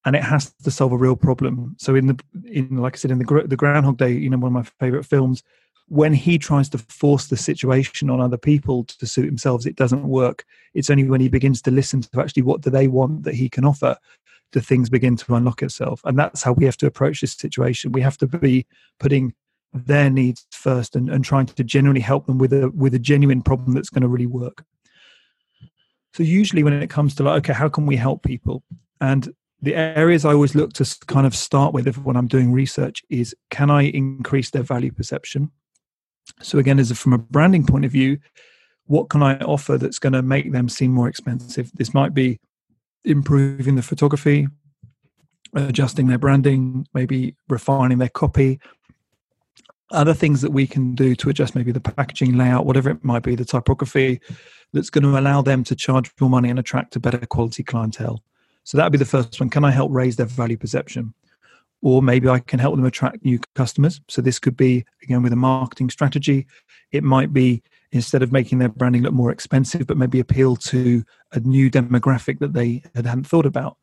and 0.06 0.16
it 0.16 0.24
has 0.24 0.54
to 0.64 0.72
solve 0.72 0.92
a 0.92 0.98
real 0.98 1.16
problem. 1.16 1.76
So 1.78 1.96
in 1.96 2.08
the 2.08 2.20
in 2.46 2.78
like 2.78 2.96
I 2.96 2.98
said 2.98 3.12
in 3.12 3.20
the 3.20 3.44
the 3.46 3.56
Groundhog 3.56 3.98
Day, 3.98 4.12
you 4.12 4.30
know, 4.30 4.38
one 4.38 4.56
of 4.56 4.66
my 4.66 4.86
favorite 4.86 5.06
films, 5.06 5.44
when 5.88 6.14
he 6.14 6.38
tries 6.38 6.70
to 6.70 6.78
force 6.78 7.28
the 7.28 7.38
situation 7.38 8.10
on 8.10 8.22
other 8.22 8.38
people 8.38 8.84
to 8.86 9.06
suit 9.06 9.26
himself, 9.26 9.66
it 9.66 9.76
doesn't 9.76 10.08
work. 10.08 10.46
It's 10.74 10.90
only 10.90 11.10
when 11.10 11.22
he 11.22 11.30
begins 11.30 11.62
to 11.64 11.72
listen 11.72 12.02
to 12.02 12.22
actually 12.22 12.44
what 12.44 12.62
do 12.62 12.70
they 12.70 12.88
want 12.88 13.24
that 13.24 13.36
he 13.36 13.50
can 13.50 13.66
offer, 13.66 13.98
the 14.52 14.62
things 14.62 14.90
begin 14.90 15.16
to 15.18 15.36
unlock 15.36 15.62
itself. 15.64 16.02
And 16.06 16.18
that's 16.18 16.44
how 16.44 16.54
we 16.54 16.66
have 16.66 16.78
to 16.78 16.88
approach 16.88 17.22
this 17.22 17.34
situation. 17.34 17.92
We 17.92 18.02
have 18.02 18.18
to 18.20 18.28
be 18.28 18.66
putting 19.00 19.34
their 19.74 20.10
needs 20.10 20.46
first 20.52 20.96
and, 20.96 21.10
and 21.10 21.26
trying 21.26 21.48
to 21.48 21.64
genuinely 21.64 22.02
help 22.02 22.28
them 22.28 22.38
with 22.38 22.54
a 22.54 22.70
with 22.70 22.94
a 22.94 23.00
genuine 23.00 23.42
problem 23.42 23.74
that's 23.74 23.90
going 23.90 24.04
to 24.04 24.08
really 24.08 24.28
work. 24.28 24.64
So 26.14 26.24
usually 26.24 26.64
when 26.64 26.74
it 26.74 26.90
comes 26.90 27.14
to 27.16 27.24
like, 27.24 27.40
okay, 27.40 27.54
how 27.54 27.68
can 27.68 27.86
we 27.86 27.98
help 27.98 28.24
people? 28.24 28.64
And 29.02 29.34
the 29.62 29.76
areas 29.76 30.26
I 30.26 30.34
always 30.34 30.56
look 30.56 30.74
to 30.74 30.98
kind 31.08 31.26
of 31.26 31.36
start 31.36 31.74
with 31.74 31.88
if, 31.88 31.98
when 31.98 32.18
I'm 32.18 32.28
doing 32.28 32.52
research 32.52 33.02
is 33.10 33.36
can 33.50 33.70
I 33.70 33.84
increase 33.84 34.50
their 34.50 34.64
value 34.64 34.92
perception? 34.92 35.52
So 36.42 36.60
again, 36.60 36.80
as 36.80 36.92
a, 36.92 36.96
from 36.96 37.14
a 37.14 37.18
branding 37.18 37.66
point 37.66 37.86
of 37.86 37.92
view, 37.92 38.20
what 38.86 39.10
can 39.10 39.24
I 39.24 39.38
offer 39.40 39.78
that's 39.78 40.00
going 40.00 40.14
to 40.14 40.22
make 40.22 40.52
them 40.52 40.70
seem 40.70 40.92
more 40.92 41.08
expensive? 41.08 41.72
This 41.74 41.94
might 41.94 42.14
be 42.14 42.40
improving 43.04 43.76
the 43.76 43.82
photography, 43.82 44.48
adjusting 45.54 46.08
their 46.08 46.18
branding, 46.18 46.88
maybe 46.94 47.36
refining 47.48 47.98
their 47.98 48.10
copy, 48.10 48.60
other 49.92 50.14
things 50.14 50.42
that 50.42 50.52
we 50.52 50.68
can 50.68 50.96
do 50.96 51.16
to 51.16 51.30
adjust 51.30 51.56
maybe 51.56 51.72
the 51.72 51.80
packaging 51.80 52.38
layout, 52.38 52.66
whatever 52.66 52.90
it 52.90 53.04
might 53.04 53.24
be, 53.24 53.36
the 53.36 53.46
typography, 53.46 54.20
that's 54.74 54.90
going 54.90 55.04
to 55.04 55.18
allow 55.18 55.42
them 55.42 55.64
to 55.64 55.76
charge 55.76 56.12
more 56.20 56.30
money 56.30 56.50
and 56.50 56.60
attract 56.60 56.96
a 56.96 57.00
better 57.00 57.26
quality 57.26 57.64
clientele. 57.64 58.24
So 58.66 58.78
that 58.78 58.84
would 58.84 58.92
be 58.92 58.98
the 58.98 59.06
first 59.06 59.40
one. 59.40 59.50
Can 59.50 59.64
I 59.64 59.72
help 59.72 59.92
raise 59.94 60.18
their 60.18 60.26
value 60.26 60.58
perception? 60.58 61.14
Or 61.82 62.02
maybe 62.02 62.28
I 62.28 62.40
can 62.40 62.60
help 62.60 62.76
them 62.76 62.86
attract 62.86 63.24
new 63.24 63.40
customers. 63.54 64.02
So 64.10 64.22
this 64.22 64.40
could 64.40 64.58
be, 64.58 64.86
again, 65.04 65.22
with 65.22 65.32
a 65.34 65.38
marketing 65.38 65.92
strategy. 65.92 66.48
It 66.92 67.04
might 67.04 67.32
be 67.32 67.62
instead 67.92 68.24
of 68.24 68.32
making 68.32 68.58
their 68.58 68.70
branding 68.70 69.04
look 69.04 69.14
more 69.14 69.32
expensive, 69.32 69.86
but 69.86 69.98
maybe 69.98 70.20
appeal 70.20 70.56
to 70.56 71.04
a 71.32 71.40
new 71.42 71.70
demographic 71.70 72.40
that 72.40 72.54
they 72.54 72.82
hadn't 72.96 73.28
thought 73.28 73.46
about. 73.46 73.78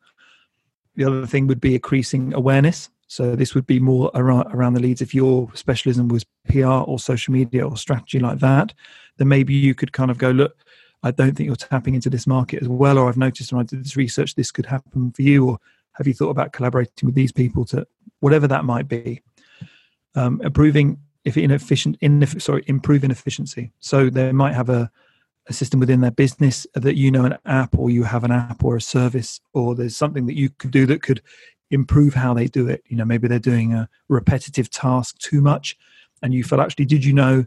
The 0.95 1.05
other 1.05 1.25
thing 1.25 1.47
would 1.47 1.61
be 1.61 1.75
increasing 1.75 2.33
awareness. 2.33 2.89
So 3.07 3.35
this 3.35 3.55
would 3.55 3.65
be 3.65 3.79
more 3.79 4.11
around, 4.15 4.53
around 4.53 4.73
the 4.73 4.81
leads. 4.81 5.01
If 5.01 5.15
your 5.15 5.49
specialism 5.53 6.09
was 6.09 6.25
PR 6.49 6.67
or 6.67 6.99
social 6.99 7.31
media 7.31 7.65
or 7.67 7.77
strategy 7.77 8.19
like 8.19 8.39
that, 8.39 8.73
then 9.17 9.29
maybe 9.29 9.53
you 9.53 9.73
could 9.73 9.93
kind 9.93 10.11
of 10.11 10.17
go, 10.17 10.31
look, 10.31 10.57
I 11.03 11.11
don't 11.11 11.35
think 11.35 11.47
you're 11.47 11.55
tapping 11.55 11.95
into 11.95 12.09
this 12.09 12.25
market 12.25 12.61
as 12.61 12.67
well, 12.67 12.97
or 12.97 13.09
I've 13.09 13.17
noticed 13.17 13.51
when 13.51 13.61
I 13.61 13.65
did 13.65 13.83
this 13.83 13.97
research, 13.97 14.35
this 14.35 14.51
could 14.51 14.65
happen 14.65 15.11
for 15.11 15.21
you, 15.21 15.49
or 15.49 15.59
have 15.93 16.07
you 16.07 16.13
thought 16.13 16.29
about 16.29 16.53
collaborating 16.53 17.05
with 17.05 17.15
these 17.15 17.31
people 17.31 17.65
to 17.65 17.85
whatever 18.21 18.47
that 18.47 18.65
might 18.65 18.87
be? 18.87 19.21
Um, 20.15 20.41
improving 20.41 20.99
if 21.25 21.37
inefficient, 21.37 21.99
ineff- 21.99 22.41
sorry, 22.41 22.63
improving 22.67 23.11
efficiency. 23.11 23.71
So 23.79 24.09
they 24.09 24.31
might 24.31 24.53
have 24.53 24.69
a, 24.69 24.91
a 25.47 25.53
system 25.53 25.79
within 25.79 26.01
their 26.01 26.11
business 26.11 26.67
that 26.73 26.95
you 26.95 27.11
know 27.11 27.25
an 27.25 27.37
app, 27.45 27.77
or 27.77 27.89
you 27.89 28.03
have 28.03 28.23
an 28.23 28.31
app 28.31 28.63
or 28.63 28.77
a 28.77 28.81
service, 28.81 29.41
or 29.53 29.75
there's 29.75 29.97
something 29.97 30.25
that 30.27 30.37
you 30.37 30.49
could 30.49 30.71
do 30.71 30.85
that 30.85 31.01
could 31.01 31.21
improve 31.71 32.13
how 32.13 32.33
they 32.33 32.47
do 32.47 32.67
it. 32.67 32.83
You 32.87 32.97
know, 32.97 33.05
maybe 33.05 33.27
they're 33.27 33.39
doing 33.39 33.73
a 33.73 33.89
repetitive 34.07 34.69
task 34.69 35.17
too 35.17 35.41
much, 35.41 35.77
and 36.21 36.33
you 36.33 36.43
feel 36.43 36.61
actually, 36.61 36.85
did 36.85 37.03
you 37.03 37.13
know 37.13 37.45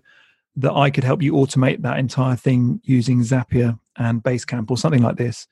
that 0.56 0.72
I 0.72 0.90
could 0.90 1.04
help 1.04 1.22
you 1.22 1.32
automate 1.34 1.82
that 1.82 1.98
entire 1.98 2.36
thing 2.36 2.80
using 2.84 3.20
Zapier 3.20 3.78
and 3.96 4.22
Basecamp 4.22 4.70
or 4.70 4.78
something 4.78 5.02
like 5.02 5.16
this. 5.16 5.46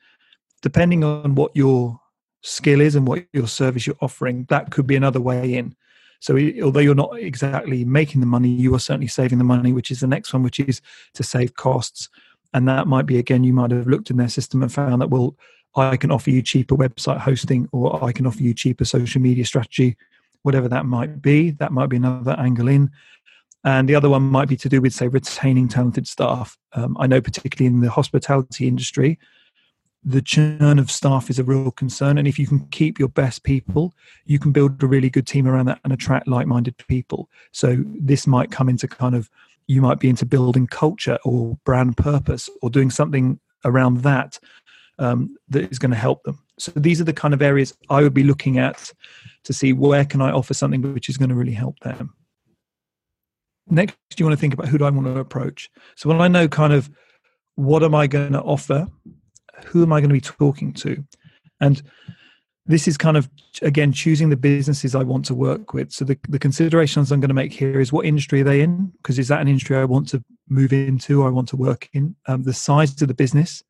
Depending 0.61 1.03
on 1.03 1.35
what 1.35 1.55
your 1.55 1.99
skill 2.41 2.81
is 2.81 2.95
and 2.95 3.07
what 3.07 3.25
your 3.33 3.47
service 3.47 3.85
you're 3.85 3.95
offering, 4.01 4.45
that 4.49 4.71
could 4.71 4.87
be 4.87 4.95
another 4.95 5.21
way 5.21 5.55
in. 5.55 5.75
So, 6.21 6.37
although 6.63 6.79
you're 6.79 6.95
not 6.95 7.19
exactly 7.19 7.85
making 7.85 8.21
the 8.21 8.27
money, 8.27 8.49
you 8.49 8.73
are 8.73 8.79
certainly 8.79 9.07
saving 9.07 9.37
the 9.37 9.43
money, 9.43 9.73
which 9.73 9.91
is 9.91 9.99
the 9.99 10.07
next 10.07 10.33
one, 10.33 10.41
which 10.41 10.59
is 10.59 10.81
to 11.13 11.23
save 11.23 11.55
costs. 11.55 12.09
And 12.53 12.67
that 12.67 12.87
might 12.87 13.05
be, 13.05 13.19
again, 13.19 13.43
you 13.43 13.53
might 13.53 13.71
have 13.71 13.85
looked 13.85 14.09
in 14.09 14.17
their 14.17 14.29
system 14.29 14.63
and 14.63 14.73
found 14.73 15.01
that, 15.01 15.09
well, 15.09 15.35
I 15.75 15.97
can 15.97 16.09
offer 16.09 16.29
you 16.29 16.41
cheaper 16.41 16.75
website 16.75 17.19
hosting 17.19 17.67
or 17.71 18.03
I 18.03 18.11
can 18.11 18.25
offer 18.25 18.41
you 18.41 18.53
cheaper 18.53 18.85
social 18.85 19.21
media 19.21 19.45
strategy, 19.45 19.97
whatever 20.41 20.69
that 20.69 20.85
might 20.85 21.21
be. 21.21 21.51
That 21.51 21.73
might 21.73 21.89
be 21.89 21.97
another 21.97 22.35
angle 22.39 22.69
in 22.69 22.91
and 23.65 23.89
the 23.89 23.95
other 23.95 24.09
one 24.09 24.21
might 24.21 24.47
be 24.47 24.55
to 24.55 24.69
do 24.69 24.79
with 24.79 24.93
say 24.93 25.07
retaining 25.09 25.67
talented 25.67 26.07
staff. 26.07 26.57
Um, 26.73 26.95
i 26.99 27.07
know 27.07 27.19
particularly 27.19 27.67
in 27.67 27.81
the 27.81 27.89
hospitality 27.89 28.67
industry 28.67 29.19
the 30.07 30.21
churn 30.21 30.77
of 30.77 30.91
staff 30.91 31.31
is 31.31 31.39
a 31.39 31.43
real 31.43 31.71
concern. 31.71 32.19
And 32.19 32.27
if 32.27 32.37
you 32.37 32.45
can 32.45 32.67
keep 32.67 32.99
your 32.99 33.09
best 33.09 33.43
people 33.43 33.93
you 34.25 34.39
can 34.39 34.51
build 34.51 34.81
a 34.81 34.87
really 34.87 35.09
good 35.09 35.27
team 35.27 35.47
around 35.47 35.65
that 35.65 35.79
and 35.83 35.91
attract 35.91 36.27
like-minded 36.27 36.77
people. 36.87 37.27
So 37.51 37.83
this 37.87 38.27
might 38.27 38.51
come 38.51 38.69
into 38.69 38.87
kind 38.87 39.15
of 39.15 39.29
you 39.67 39.81
might 39.81 39.99
be 39.99 40.09
into 40.09 40.27
building 40.27 40.67
culture 40.67 41.17
or 41.25 41.57
brand 41.65 41.97
purpose 41.97 42.49
or 42.61 42.69
doing 42.69 42.91
something 42.91 43.39
around 43.65 44.03
that 44.03 44.39
um, 44.99 45.35
that 45.49 45.69
is 45.71 45.79
going 45.79 45.91
to 45.91 45.97
help 45.97 46.23
them. 46.23 46.39
So 46.59 46.71
these 46.75 47.01
are 47.01 47.05
the 47.05 47.13
kind 47.13 47.33
of 47.33 47.41
areas 47.41 47.73
i 47.89 48.01
would 48.01 48.13
be 48.13 48.23
looking 48.23 48.59
at 48.59 48.93
to 49.43 49.53
see 49.53 49.73
where 49.73 50.05
can 50.05 50.21
i 50.21 50.31
offer 50.31 50.53
something 50.53 50.81
which 50.93 51.09
is 51.09 51.17
going 51.17 51.29
to 51.29 51.35
really 51.35 51.53
help 51.53 51.79
them 51.79 52.13
next 53.67 53.97
you 54.17 54.25
want 54.25 54.37
to 54.37 54.39
think 54.39 54.53
about 54.53 54.67
who 54.67 54.77
do 54.77 54.85
I 54.85 54.89
want 54.89 55.07
to 55.07 55.19
approach. 55.19 55.69
So 55.95 56.09
when 56.09 56.21
I 56.21 56.27
know 56.27 56.47
kind 56.47 56.73
of 56.73 56.89
what 57.55 57.83
am 57.83 57.95
I 57.95 58.07
going 58.07 58.33
to 58.33 58.41
offer, 58.41 58.87
who 59.65 59.83
am 59.83 59.93
I 59.93 59.99
going 59.99 60.09
to 60.09 60.13
be 60.13 60.21
talking 60.21 60.73
to, 60.73 61.03
and 61.59 61.81
this 62.65 62.87
is 62.87 62.97
kind 62.97 63.15
of 63.15 63.29
again 63.61 63.91
choosing 63.91 64.29
the 64.29 64.37
businesses 64.37 64.95
I 64.95 65.03
want 65.03 65.25
to 65.25 65.35
work 65.35 65.73
with. 65.73 65.91
So 65.91 66.03
the, 66.03 66.17
the 66.27 66.39
considerations 66.39 67.11
I'm 67.11 67.19
going 67.19 67.29
to 67.29 67.35
make 67.35 67.53
here 67.53 67.79
is 67.79 67.93
what 67.93 68.05
industry 68.05 68.41
are 68.41 68.45
they 68.45 68.61
in? 68.61 68.91
Because 68.97 69.19
is 69.19 69.27
that 69.27 69.41
an 69.41 69.47
industry 69.47 69.77
I 69.77 69.85
want 69.85 70.09
to 70.09 70.23
move 70.49 70.73
into 70.73 71.23
I 71.23 71.29
want 71.29 71.47
to 71.49 71.57
work 71.57 71.89
in? 71.93 72.15
Um, 72.27 72.43
the 72.43 72.53
size 72.53 72.99
of 73.01 73.07
the 73.07 73.13
business, 73.13 73.63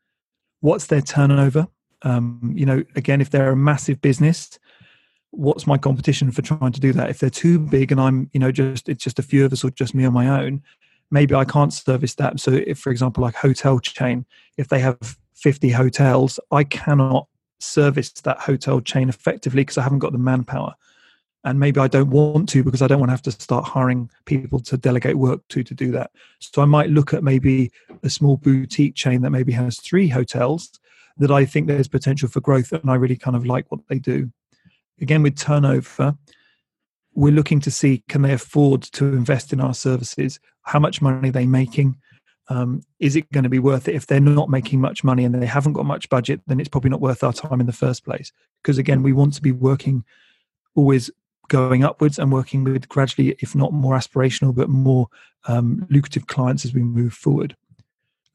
what's 0.62 0.88
their 0.88 1.02
turnover? 1.02 1.68
Um, 2.04 2.54
you 2.56 2.66
know, 2.66 2.84
again, 2.96 3.20
if 3.20 3.32
they're 3.32 3.52
a 3.52 3.56
massive 3.56 4.02
business, 4.02 4.58
what's 5.36 5.68
my 5.68 5.78
competition 5.78 6.32
for 6.32 6.42
trying 6.42 6.72
to 6.72 6.80
do 6.80 6.94
that? 6.94 7.10
If 7.10 7.20
they're 7.20 7.30
too 7.30 7.60
big 7.60 7.92
and 7.92 8.00
I'm, 8.00 8.30
you 8.34 8.40
know, 8.40 8.52
just 8.52 8.90
it's 8.90 9.04
just 9.04 9.20
a 9.20 9.24
few 9.24 9.46
of 9.46 9.54
us 9.54 9.64
or 9.64 9.70
just 9.72 9.94
me 9.94 10.06
on 10.06 10.14
my 10.14 10.28
own, 10.42 10.62
maybe 11.12 11.36
I 11.36 11.46
can't 11.46 11.74
service 11.74 12.16
that. 12.16 12.40
So 12.40 12.52
if, 12.52 12.80
for 12.80 12.92
example, 12.92 13.24
like 13.24 13.36
hotel 13.36 13.80
chain, 13.80 14.26
if 14.58 14.70
they 14.70 14.80
have 14.80 15.18
50 15.36 15.70
hotels, 15.70 16.40
I 16.52 16.64
cannot 16.64 17.28
service 17.60 18.12
that 18.12 18.40
hotel 18.40 18.82
chain 18.82 19.10
effectively 19.10 19.62
because 19.62 19.78
I 19.78 19.84
haven't 19.84 20.00
got 20.00 20.12
the 20.12 20.18
manpower. 20.18 20.74
And 21.44 21.60
maybe 21.60 21.80
I 21.80 21.88
don't 21.88 22.10
want 22.10 22.50
to 22.50 22.64
because 22.64 22.82
I 22.82 22.88
don't 22.88 23.00
want 23.00 23.10
to 23.10 23.14
have 23.14 23.22
to 23.24 23.32
start 23.32 23.66
hiring 23.66 24.10
people 24.26 24.60
to 24.62 24.78
delegate 24.78 25.16
work 25.16 25.42
to 25.50 25.64
to 25.64 25.74
do 25.76 25.92
that. 25.92 26.10
So 26.40 26.64
I 26.64 26.66
might 26.66 26.90
look 26.90 27.14
at 27.14 27.24
maybe 27.24 27.72
a 28.02 28.10
small 28.10 28.38
boutique 28.38 28.96
chain 28.96 29.22
that 29.22 29.30
maybe 29.30 29.52
has 29.52 29.80
three 29.80 30.08
hotels 30.08 30.72
that 31.18 31.30
I 31.30 31.46
think 31.46 31.68
there's 31.68 31.88
potential 31.88 32.28
for 32.28 32.42
growth 32.42 32.72
and 32.72 32.90
I 32.90 32.96
really 32.96 33.16
kind 33.16 33.36
of 33.38 33.46
like 33.46 33.70
what 33.70 33.82
they 33.88 34.00
do. 34.00 34.32
Again, 35.02 35.24
with 35.24 35.38
turnover, 35.38 36.16
we're 37.14 37.34
looking 37.34 37.60
to 37.62 37.72
see 37.72 38.04
can 38.10 38.22
they 38.22 38.34
afford 38.34 38.84
to 38.84 39.06
invest 39.06 39.54
in 39.54 39.62
our 39.62 39.74
services? 39.74 40.40
How 40.64 40.80
much 40.80 41.02
money 41.02 41.30
are 41.30 41.32
they 41.32 41.46
making? 41.46 41.98
um, 42.48 42.82
is 43.00 43.16
it 43.16 43.32
going 43.32 43.44
to 43.44 43.50
be 43.50 43.60
worth 43.60 43.88
it 43.88 43.96
if 43.96 44.08
they're 44.08 44.20
not 44.20 44.50
making 44.50 44.80
much 44.80 45.04
money 45.04 45.26
and 45.26 45.34
they 45.34 45.46
haven't 45.46 45.74
got 45.74 45.86
much 45.86 46.10
budget 46.10 46.42
then 46.48 46.60
it's 46.60 46.70
probably 46.70 46.90
not 46.90 47.02
worth 47.02 47.24
our 47.24 47.34
time 47.34 47.60
in 47.60 47.66
the 47.66 47.74
first 47.74 48.06
place 48.06 48.32
because 48.62 48.78
again 48.78 49.02
we 49.02 49.14
want 49.14 49.34
to 49.34 49.42
be 49.42 49.52
working 49.52 50.04
always 50.76 51.10
going 51.48 51.84
upwards 51.84 52.20
and 52.20 52.32
working 52.32 52.64
with 52.64 52.88
gradually 52.90 53.36
if 53.40 53.56
not 53.56 53.74
more 53.74 53.96
aspirational 53.96 54.54
but 54.54 54.70
more 54.70 55.08
um, 55.48 55.86
lucrative 55.90 56.28
clients 56.28 56.66
as 56.66 56.74
we 56.74 56.84
move 56.84 57.14
forward 57.14 57.56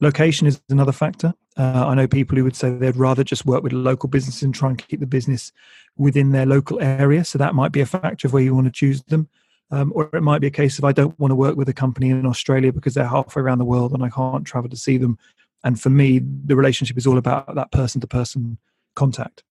location 0.00 0.47
is 0.47 0.61
another 0.69 0.92
factor 0.92 1.35
uh, 1.57 1.87
i 1.87 1.95
know 1.95 2.07
people 2.07 2.37
who 2.37 2.45
would 2.45 2.57
say 2.57 2.71
they'd 2.71 2.97
rather 2.97 3.25
just 3.25 3.47
work 3.47 3.62
with 3.62 3.73
local 3.73 4.09
businesses 4.09 4.42
and 4.42 4.54
try 4.54 4.69
and 4.69 4.87
keep 4.87 5.00
the 5.00 5.07
business 5.07 5.52
within 5.97 6.33
their 6.33 6.47
local 6.47 6.80
area 6.80 7.25
so 7.25 7.38
that 7.38 7.54
might 7.54 7.73
be 7.73 7.80
a 7.80 7.87
factor 7.87 8.26
of 8.26 8.33
where 8.33 8.42
you 8.42 8.54
want 8.54 8.66
to 8.66 8.73
choose 8.73 9.02
them 9.04 9.28
um, 9.71 9.92
or 9.95 10.11
it 10.12 10.23
might 10.23 10.40
be 10.40 10.47
a 10.47 10.52
case 10.52 10.78
of 10.78 10.85
I 10.85 10.92
don't 10.92 11.19
want 11.19 11.30
to 11.30 11.37
work 11.37 11.57
with 11.57 11.69
a 11.69 11.73
company 11.73 12.11
in 12.11 12.26
Australia 12.26 12.73
because 12.73 12.95
they're 12.95 13.07
halfway 13.07 13.42
around 13.42 13.59
the 13.59 13.64
world 13.64 13.92
and 13.92 14.02
I 14.02 14.09
can't 14.09 14.45
travel 14.45 14.69
to 14.71 14.76
see 14.76 14.99
them. 14.99 15.19
And 15.62 15.80
for 15.80 15.90
me, 15.90 16.19
the 16.19 16.57
relationship 16.57 16.97
is 16.97 17.07
all 17.07 17.19
about 17.19 17.54
that 17.54 17.71
person 17.71 18.00
to 18.00 18.07
person 18.07 18.59
contact. 18.95 19.45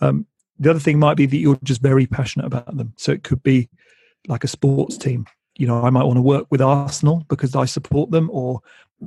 Um, 0.00 0.26
the 0.58 0.70
other 0.70 0.78
thing 0.78 0.98
might 0.98 1.16
be 1.16 1.26
that 1.26 1.36
you're 1.36 1.58
just 1.62 1.82
very 1.82 2.06
passionate 2.06 2.46
about 2.46 2.76
them. 2.76 2.92
So 2.96 3.12
it 3.12 3.24
could 3.24 3.42
be 3.42 3.68
like 4.28 4.44
a 4.44 4.48
sports 4.48 4.96
team. 4.96 5.26
You 5.56 5.66
know, 5.66 5.82
I 5.82 5.90
might 5.90 6.04
want 6.04 6.18
to 6.18 6.22
work 6.22 6.46
with 6.50 6.60
Arsenal 6.60 7.24
because 7.28 7.56
I 7.56 7.64
support 7.64 8.10
them, 8.10 8.28
or 8.30 8.60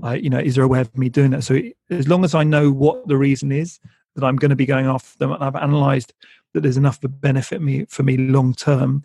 I, 0.04 0.16
you 0.16 0.30
know, 0.30 0.40
is 0.40 0.56
there 0.56 0.64
a 0.64 0.68
way 0.68 0.82
of 0.82 0.96
me 0.98 1.10
doing 1.10 1.32
that? 1.32 1.44
So 1.44 1.60
as 1.90 2.08
long 2.08 2.24
as 2.24 2.36
I 2.36 2.44
know 2.44 2.72
what 2.72 3.08
the 3.08 3.18
reason 3.18 3.52
is 3.52 3.80
that 4.16 4.24
I'm 4.24 4.36
going 4.36 4.50
to 4.50 4.56
be 4.56 4.66
going 4.66 4.86
after 4.86 5.18
them, 5.18 5.32
and 5.32 5.44
I've 5.44 5.56
analysed 5.56 6.14
that 6.54 6.62
there's 6.62 6.78
enough 6.78 7.00
to 7.02 7.10
benefit 7.10 7.62
me 7.62 7.86
for 7.86 8.04
me 8.04 8.18
long 8.18 8.54
term, 8.54 9.04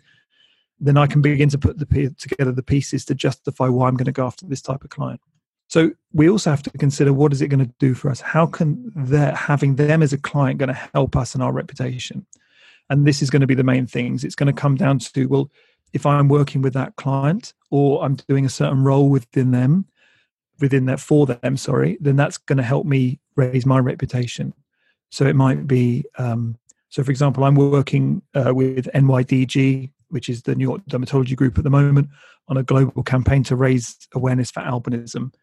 then 0.79 0.97
I 0.97 1.07
can 1.07 1.21
begin 1.21 1.49
to 1.49 1.57
put 1.57 1.79
the, 1.79 2.15
together 2.17 2.51
the 2.51 2.63
pieces 2.63 3.05
to 3.05 3.15
justify 3.15 3.67
why 3.67 3.87
I'm 3.87 3.95
going 3.95 4.05
to 4.05 4.11
go 4.11 4.25
after 4.25 4.45
this 4.45 4.61
type 4.61 4.83
of 4.83 4.89
client. 4.89 5.21
So 5.67 5.91
we 6.13 6.29
also 6.29 6.49
have 6.51 6.63
to 6.63 6.69
consider 6.71 7.11
what 7.13 7.33
is 7.33 7.41
it 7.41 7.47
going 7.47 7.65
to 7.65 7.73
do 7.79 7.95
for 7.95 8.09
us? 8.09 8.21
How 8.21 8.45
can 8.45 8.91
that 8.95 9.35
having 9.35 9.75
them 9.75 10.03
as 10.03 10.13
a 10.13 10.17
client 10.17 10.59
going 10.59 10.73
to 10.73 10.89
help 10.93 11.15
us 11.15 11.33
in 11.33 11.41
our 11.41 11.51
reputation? 11.51 12.25
And 12.89 13.05
this 13.05 13.21
is 13.21 13.29
going 13.29 13.41
to 13.41 13.47
be 13.47 13.55
the 13.55 13.63
main 13.63 13.87
things. 13.87 14.23
It's 14.23 14.35
going 14.35 14.53
to 14.53 14.61
come 14.61 14.75
down 14.75 14.99
to 14.99 15.25
well, 15.27 15.49
if 15.93 16.05
I'm 16.05 16.27
working 16.27 16.61
with 16.61 16.73
that 16.73 16.95
client 16.97 17.53
or 17.71 18.03
I'm 18.03 18.15
doing 18.15 18.45
a 18.45 18.49
certain 18.49 18.83
role 18.83 19.09
within 19.09 19.51
them, 19.51 19.85
within 20.59 20.85
that 20.85 20.99
for 20.99 21.25
them, 21.25 21.57
sorry, 21.57 21.97
then 21.99 22.15
that's 22.15 22.37
going 22.37 22.57
to 22.57 22.63
help 22.63 22.85
me 22.85 23.19
raise 23.35 23.65
my 23.65 23.79
reputation. 23.79 24.53
So 25.11 25.25
it 25.25 25.35
might 25.35 25.67
be, 25.67 26.05
um, 26.17 26.57
so 26.89 27.03
for 27.03 27.11
example, 27.11 27.43
I'm 27.43 27.55
working 27.55 28.21
uh, 28.33 28.53
with 28.53 28.87
NYDG, 28.93 29.91
which 30.09 30.29
is 30.29 30.43
the 30.43 30.55
New 30.55 30.63
York 30.63 30.81
Dermatology 30.89 31.35
Group 31.35 31.57
at 31.57 31.63
the 31.63 31.69
moment, 31.69 32.09
on 32.47 32.57
a 32.57 32.63
global 32.63 33.03
campaign 33.03 33.43
to 33.43 33.55
raise 33.55 33.97
awareness 34.13 34.51
for 34.51 34.61
albinism. 34.61 35.33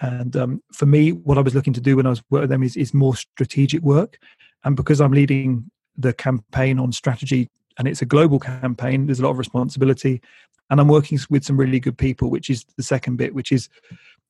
And 0.00 0.36
um, 0.36 0.62
for 0.72 0.86
me, 0.86 1.12
what 1.12 1.38
I 1.38 1.42
was 1.42 1.54
looking 1.54 1.72
to 1.74 1.80
do 1.80 1.96
when 1.96 2.06
I 2.06 2.10
was 2.10 2.22
working 2.30 2.42
with 2.42 2.50
them 2.50 2.62
is, 2.62 2.76
is 2.76 2.94
more 2.94 3.16
strategic 3.16 3.82
work. 3.82 4.18
And 4.64 4.76
because 4.76 5.00
I'm 5.00 5.12
leading 5.12 5.70
the 5.96 6.12
campaign 6.12 6.78
on 6.78 6.92
strategy 6.92 7.50
and 7.78 7.86
it's 7.86 8.02
a 8.02 8.06
global 8.06 8.38
campaign, 8.38 9.06
there's 9.06 9.20
a 9.20 9.22
lot 9.22 9.30
of 9.30 9.38
responsibility. 9.38 10.20
And 10.70 10.80
I'm 10.80 10.88
working 10.88 11.18
with 11.28 11.44
some 11.44 11.56
really 11.56 11.80
good 11.80 11.98
people, 11.98 12.30
which 12.30 12.50
is 12.50 12.64
the 12.76 12.82
second 12.82 13.16
bit, 13.16 13.34
which 13.34 13.52
is 13.52 13.68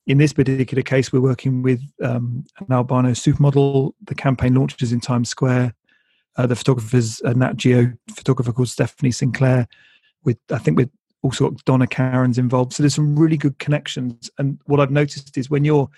in 0.07 0.17
this 0.17 0.33
particular 0.33 0.83
case, 0.83 1.11
we're 1.11 1.19
working 1.19 1.61
with 1.61 1.81
um, 2.03 2.45
an 2.59 2.71
albino 2.71 3.11
supermodel. 3.11 3.93
The 4.05 4.15
campaign 4.15 4.53
launches 4.53 4.91
in 4.91 4.99
Times 4.99 5.29
Square. 5.29 5.73
Uh, 6.37 6.45
the 6.45 6.55
photographer's 6.55 7.21
a 7.21 7.33
Nat 7.33 7.55
Geo 7.55 7.91
photographer 8.13 8.53
called 8.53 8.69
Stephanie 8.69 9.11
Sinclair. 9.11 9.67
With 10.23 10.37
I 10.51 10.57
think 10.57 10.77
with 10.77 10.89
also 11.21 11.51
Donna 11.65 11.87
Karan's 11.87 12.37
involved. 12.37 12.73
So 12.73 12.83
there's 12.83 12.93
some 12.93 13.17
really 13.17 13.37
good 13.37 13.57
connections. 13.57 14.29
And 14.37 14.59
what 14.65 14.79
I've 14.79 14.91
noticed 14.91 15.37
is 15.37 15.49
when 15.49 15.65
you're 15.65 15.89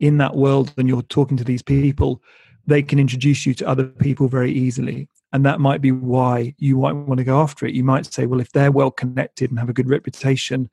in 0.00 0.18
that 0.18 0.34
world 0.34 0.74
and 0.76 0.88
you're 0.88 1.02
talking 1.02 1.36
to 1.36 1.44
these 1.44 1.62
people, 1.62 2.22
they 2.66 2.82
can 2.82 2.98
introduce 2.98 3.46
you 3.46 3.54
to 3.54 3.68
other 3.68 3.84
people 3.84 4.28
very 4.28 4.52
easily. 4.52 5.08
And 5.32 5.44
that 5.44 5.60
might 5.60 5.80
be 5.80 5.92
why 5.92 6.54
you 6.58 6.78
might 6.78 6.92
want 6.92 7.18
to 7.18 7.24
go 7.24 7.40
after 7.40 7.66
it. 7.66 7.74
You 7.74 7.84
might 7.84 8.12
say, 8.12 8.26
well, 8.26 8.40
if 8.40 8.52
they're 8.52 8.72
well 8.72 8.90
connected 8.90 9.50
and 9.50 9.58
have 9.58 9.68
a 9.68 9.74
good 9.74 9.88
reputation, 9.88 10.68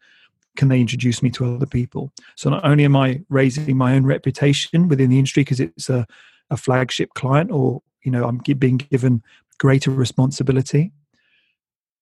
can 0.56 0.68
they 0.68 0.80
introduce 0.80 1.24
me 1.24 1.30
to 1.32 1.56
other 1.56 1.66
people? 1.66 2.12
So 2.36 2.50
not 2.50 2.64
only 2.64 2.86
am 2.86 2.96
I 2.96 3.22
raising 3.30 3.78
my 3.78 3.96
own 3.96 4.06
reputation 4.06 4.88
within 4.88 5.10
the 5.10 5.18
industry 5.18 5.42
because 5.42 5.60
it's 5.60 5.90
a, 5.90 6.06
a 6.50 6.58
flagship 6.58 7.14
client 7.16 7.52
or 7.52 7.82
you 8.04 8.12
know 8.12 8.26
i'm 8.26 8.38
being 8.38 8.78
given 8.78 9.24
greater 9.58 9.90
responsibility 9.90 10.92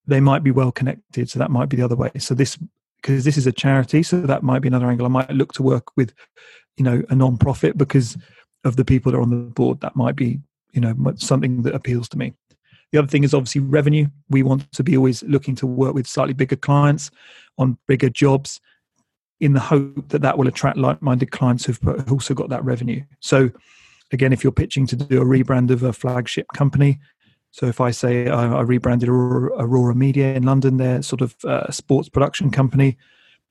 they 0.07 0.19
might 0.19 0.43
be 0.43 0.51
well 0.51 0.71
connected. 0.71 1.29
So 1.29 1.39
that 1.39 1.51
might 1.51 1.69
be 1.69 1.77
the 1.77 1.83
other 1.83 1.95
way. 1.95 2.11
So 2.17 2.33
this 2.33 2.57
because 2.97 3.23
this 3.23 3.37
is 3.37 3.47
a 3.47 3.51
charity 3.51 4.03
so 4.03 4.21
that 4.21 4.43
might 4.43 4.59
be 4.59 4.67
another 4.67 4.87
angle. 4.87 5.07
I 5.07 5.09
might 5.09 5.31
look 5.31 5.53
to 5.53 5.63
work 5.63 5.95
with 5.97 6.13
you 6.77 6.83
know 6.83 7.03
a 7.09 7.15
non-profit 7.15 7.77
because 7.77 8.17
of 8.63 8.75
the 8.75 8.85
people 8.85 9.11
that 9.11 9.17
are 9.17 9.21
on 9.21 9.29
the 9.29 9.37
board. 9.37 9.81
That 9.81 9.95
might 9.95 10.15
be 10.15 10.39
you 10.73 10.81
know 10.81 10.95
something 11.15 11.63
that 11.63 11.75
appeals 11.75 12.09
to 12.09 12.17
me 12.17 12.33
the 12.91 12.99
other 12.99 13.08
thing 13.08 13.23
is 13.23 13.34
obviously 13.34 13.62
revenue 13.62 14.08
we 14.30 14.43
want 14.43 14.71
to 14.71 14.84
be 14.84 14.97
always 14.97 15.23
looking 15.23 15.56
to 15.56 15.67
work 15.67 15.93
with 15.93 16.08
slightly 16.08 16.34
bigger 16.34 16.56
clients 16.56 17.12
on 17.58 17.77
bigger 17.88 18.10
jobs 18.10 18.60
in 19.39 19.54
the 19.54 19.60
hope 19.60 20.10
that 20.10 20.21
that 20.21 20.38
will 20.38 20.47
attract 20.47 20.77
like-minded 20.77 21.32
clients 21.32 21.65
who've 21.65 21.80
also 22.12 22.34
got 22.34 22.49
that 22.49 22.63
revenue 22.63 23.01
so 23.19 23.49
again, 24.12 24.34
if 24.34 24.43
you're 24.43 24.51
pitching 24.51 24.86
to 24.88 24.95
do 24.95 25.21
a 25.21 25.25
rebrand 25.25 25.71
of 25.71 25.84
a 25.84 25.93
flagship 25.93 26.47
company, 26.54 26.99
so 27.51 27.65
if 27.65 27.82
I 27.82 27.91
say 27.91 28.30
I, 28.30 28.60
I 28.60 28.62
rebranded 28.62 29.10
Aurora, 29.10 29.95
Media 29.95 30.34
in 30.34 30.43
London, 30.43 30.77
they're 30.77 31.01
sort 31.01 31.21
of 31.21 31.36
a 31.43 31.71
sports 31.71 32.08
production 32.08 32.49
company 32.49 32.97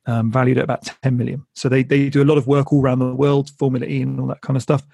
um, 0.07 0.33
valued 0.33 0.57
at 0.57 0.65
about 0.65 0.91
10 1.03 1.17
million. 1.17 1.47
So 1.55 1.69
they, 1.69 1.83
they 1.83 2.09
do 2.09 2.23
a 2.23 2.25
lot 2.25 2.39
of 2.39 2.47
work 2.47 2.73
all 2.73 2.81
around 2.81 3.01
the 3.01 3.15
world, 3.15 3.51
Formula 3.59 3.87
E 3.87 4.01
and 4.01 4.19
all 4.19 4.27
that 4.29 4.41
kind 4.41 4.57
of 4.57 4.63
stuff. 4.63 4.87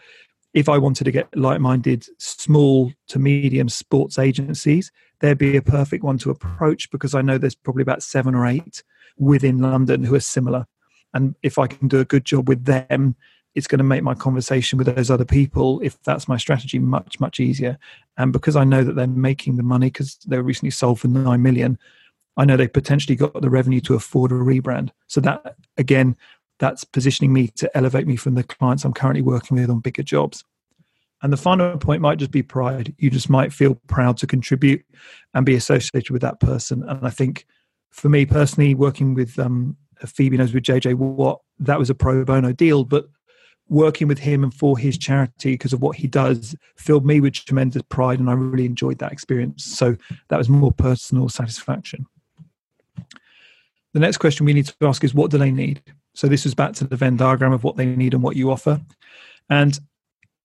If 0.57 0.71
I 0.71 0.79
wanted 0.79 1.05
to 1.05 1.13
get 1.13 1.29
like-minded 1.37 2.07
small 2.17 2.91
to 3.09 3.19
medium 3.19 3.69
sports 3.69 4.19
agencies, 4.19 4.91
there'd 5.21 5.37
be 5.37 5.59
a 5.59 5.61
perfect 5.61 6.03
one 6.03 6.17
to 6.17 6.31
approach 6.31 6.91
because 6.91 7.15
I 7.15 7.21
know 7.21 7.37
there's 7.37 7.55
probably 7.55 7.83
about 7.83 8.03
seven 8.03 8.35
or 8.35 8.47
eight 8.47 8.83
within 9.19 9.59
London 9.59 10.03
who 10.03 10.15
are 10.15 10.21
similar. 10.21 10.67
And 11.13 11.35
if 11.43 11.59
I 11.59 11.67
can 11.67 11.89
do 11.89 12.01
a 12.01 12.07
good 12.07 12.25
job 12.25 12.49
with 12.49 12.65
them, 12.65 13.17
it's 13.55 13.67
going 13.67 13.81
to 13.81 13.85
make 13.85 14.03
my 14.03 14.15
conversation 14.15 14.79
with 14.79 14.87
those 14.95 15.11
other 15.11 15.27
people, 15.27 15.79
if 15.83 16.03
that's 16.05 16.27
my 16.27 16.39
strategy, 16.39 16.79
much, 16.79 17.21
much 17.21 17.39
easier. 17.39 17.77
And 18.17 18.33
because 18.33 18.57
I 18.57 18.65
know 18.65 18.83
that 18.83 18.97
they're 18.97 19.07
making 19.07 19.57
the 19.57 19.63
money 19.63 19.89
because 19.89 20.17
they 20.27 20.39
were 20.39 20.43
recently 20.43 20.71
sold 20.71 21.01
for 21.01 21.09
nine 21.09 21.43
million, 21.43 21.79
I 22.39 22.47
know 22.47 22.57
they 22.57 22.67
potentially 22.69 23.17
got 23.17 23.43
the 23.43 23.51
revenue 23.51 23.81
to 23.83 23.95
afford 23.95 24.33
a 24.33 24.37
rebrand. 24.37 24.89
So 25.07 25.21
that 25.21 25.57
again, 25.77 26.17
that's 26.59 26.85
positioning 26.85 27.33
me 27.33 27.49
to 27.49 27.75
elevate 27.77 28.07
me 28.07 28.17
from 28.17 28.35
the 28.35 28.45
clients 28.45 28.85
I'm 28.85 28.93
currently 28.93 29.23
working 29.23 29.57
with 29.57 29.71
on 29.71 29.81
bigger 29.81 30.03
jobs. 30.03 30.45
And 31.23 31.33
the 31.33 31.39
final 31.39 31.77
point 31.79 32.03
might 32.03 32.19
just 32.19 32.31
be 32.31 32.43
pride. 32.43 32.95
You 32.99 33.11
just 33.11 33.31
might 33.31 33.53
feel 33.53 33.75
proud 33.87 34.17
to 34.19 34.27
contribute 34.27 34.85
and 35.35 35.47
be 35.47 35.55
associated 35.55 36.11
with 36.11 36.23
that 36.23 36.41
person. 36.41 36.83
And 36.89 37.07
I 37.07 37.11
think 37.11 37.47
for 37.91 38.09
me 38.09 38.27
personally, 38.27 38.75
working 38.75 39.15
with 39.15 39.39
um, 39.39 39.77
Phoebe 40.05 40.37
knows 40.37 40.53
with 40.53 40.65
JJ 40.65 40.95
Watt, 40.95 41.41
that 41.59 41.79
was 41.79 41.89
a 41.89 41.95
pro 41.95 42.25
bono 42.25 42.53
deal, 42.53 42.85
but 42.85 43.07
working 43.69 44.07
with 44.07 44.19
him 44.19 44.45
and 44.45 44.55
for 44.55 44.79
his 44.79 44.97
charity 44.97 45.53
because 45.53 45.73
of 45.73 45.83
what 45.83 45.97
he 45.97 46.07
does 46.07 46.55
filled 46.77 47.05
me 47.05 47.21
with 47.21 47.33
tremendous 47.33 47.83
pride 47.89 48.21
and 48.21 48.31
I 48.31 48.35
really 48.35 48.67
enjoyed 48.67 48.99
that 48.99 49.13
experience. 49.13 49.65
So 49.65 49.97
that 50.29 50.37
was 50.37 50.49
more 50.49 50.73
personal 50.73 51.29
satisfaction. 51.29 52.07
The 53.93 54.01
next 54.01 54.19
question 54.19 54.47
we 54.47 54.53
need 54.53 54.67
to 54.67 54.75
ask 54.83 55.03
is 55.03 55.15
what 55.15 55.31
do 55.31 55.39
they 55.39 55.51
need? 55.51 55.83
So 56.17 56.29
this 56.29 56.47
is 56.47 56.55
back 56.55 56.73
to 56.75 56.85
the 56.85 56.97
Venn 56.97 57.19
diagram 57.19 57.53
of 57.53 57.63
what 57.63 57.77
they 57.77 57.85
need 57.85 58.15
and 58.15 58.23
what 58.23 58.37
you 58.37 58.51
offer. 58.51 58.81
And 59.51 59.79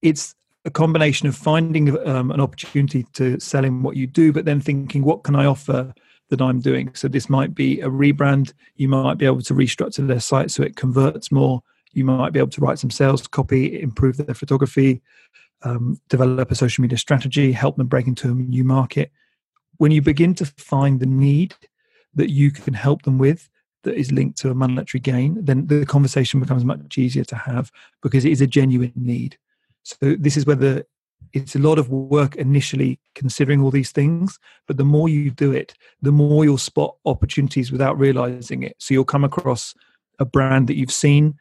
it's 0.02 0.36
a 0.66 0.70
combination 0.70 1.30
of 1.30 1.36
finding 1.36 1.98
um, 2.06 2.30
an 2.30 2.42
opportunity 2.42 3.04
to 3.14 3.40
sell 3.40 3.64
in 3.64 3.82
what 3.82 3.96
you 3.96 4.06
do, 4.06 4.34
but 4.34 4.44
then 4.44 4.60
thinking, 4.60 5.02
what 5.02 5.24
can 5.24 5.34
I 5.34 5.46
offer 5.46 5.94
that 6.30 6.42
I'm 6.42 6.60
doing? 6.60 6.94
So 6.94 7.08
this 7.08 7.30
might 7.30 7.56
be 7.56 7.80
a 7.80 7.88
rebrand. 7.88 8.52
You 8.76 8.90
might 8.90 9.18
be 9.18 9.26
able 9.26 9.42
to 9.44 9.54
restructure 9.54 10.06
their 10.06 10.20
site 10.20 10.52
so 10.52 10.62
it 10.62 10.76
converts 10.76 11.32
more. 11.32 11.64
You 11.94 12.04
might 12.04 12.34
be 12.34 12.40
able 12.40 12.50
to 12.50 12.62
write 12.62 12.78
some 12.78 12.92
sales 12.92 13.26
copy, 13.26 13.82
improve 13.82 14.18
their 14.18 14.36
photography, 14.36 15.02
um, 15.64 16.02
develop 16.10 16.52
a 16.52 16.56
social 16.56 16.82
media 16.82 16.98
strategy, 16.98 17.54
help 17.54 17.78
them 17.78 17.88
break 17.88 18.08
into 18.08 18.30
a 18.30 18.36
new 18.36 18.66
market. 18.66 19.10
When 19.78 19.92
you 19.92 20.02
begin 20.02 20.36
to 20.36 20.46
find 20.46 21.00
the 21.00 21.06
need 21.06 21.56
that 22.16 22.30
you 22.30 22.52
can 22.52 22.74
help 22.74 23.04
them 23.04 23.18
with 23.18 23.50
that 23.84 23.96
is 23.96 24.12
linked 24.12 24.38
to 24.40 24.52
a 24.52 24.56
monetary 24.56 25.00
gain, 25.00 25.38
then 25.44 25.68
the 25.68 25.86
conversation 25.86 26.40
becomes 26.40 26.64
much 26.66 26.98
easier 26.98 27.24
to 27.26 27.36
have 27.36 27.72
because 28.02 28.26
it 28.26 28.32
is 28.32 28.42
a 28.42 28.48
genuine 28.48 28.94
need. 28.96 29.38
So 29.84 30.16
this 30.20 30.38
is 30.38 30.46
whether 30.46 30.84
it's 31.34 31.56
a 31.56 31.60
lot 31.60 31.80
of 31.80 31.90
work 31.90 32.36
initially 32.36 33.00
considering 33.16 33.62
all 33.62 33.72
these 33.72 33.92
things, 33.92 34.38
but 34.68 34.78
the 34.78 34.84
more 34.84 35.10
you 35.10 35.32
do 35.32 35.52
it, 35.52 35.74
the 36.02 36.12
more 36.12 36.44
you'll 36.44 36.58
spot 36.58 36.96
opportunities 37.06 37.72
without 37.72 37.98
realizing 37.98 38.64
it. 38.64 38.76
So 38.80 38.94
you'll 38.94 39.06
come 39.06 39.24
across 39.24 39.74
a 40.20 40.26
brand 40.26 40.68
that 40.68 40.76
you've 40.76 40.92
seen 40.92 41.36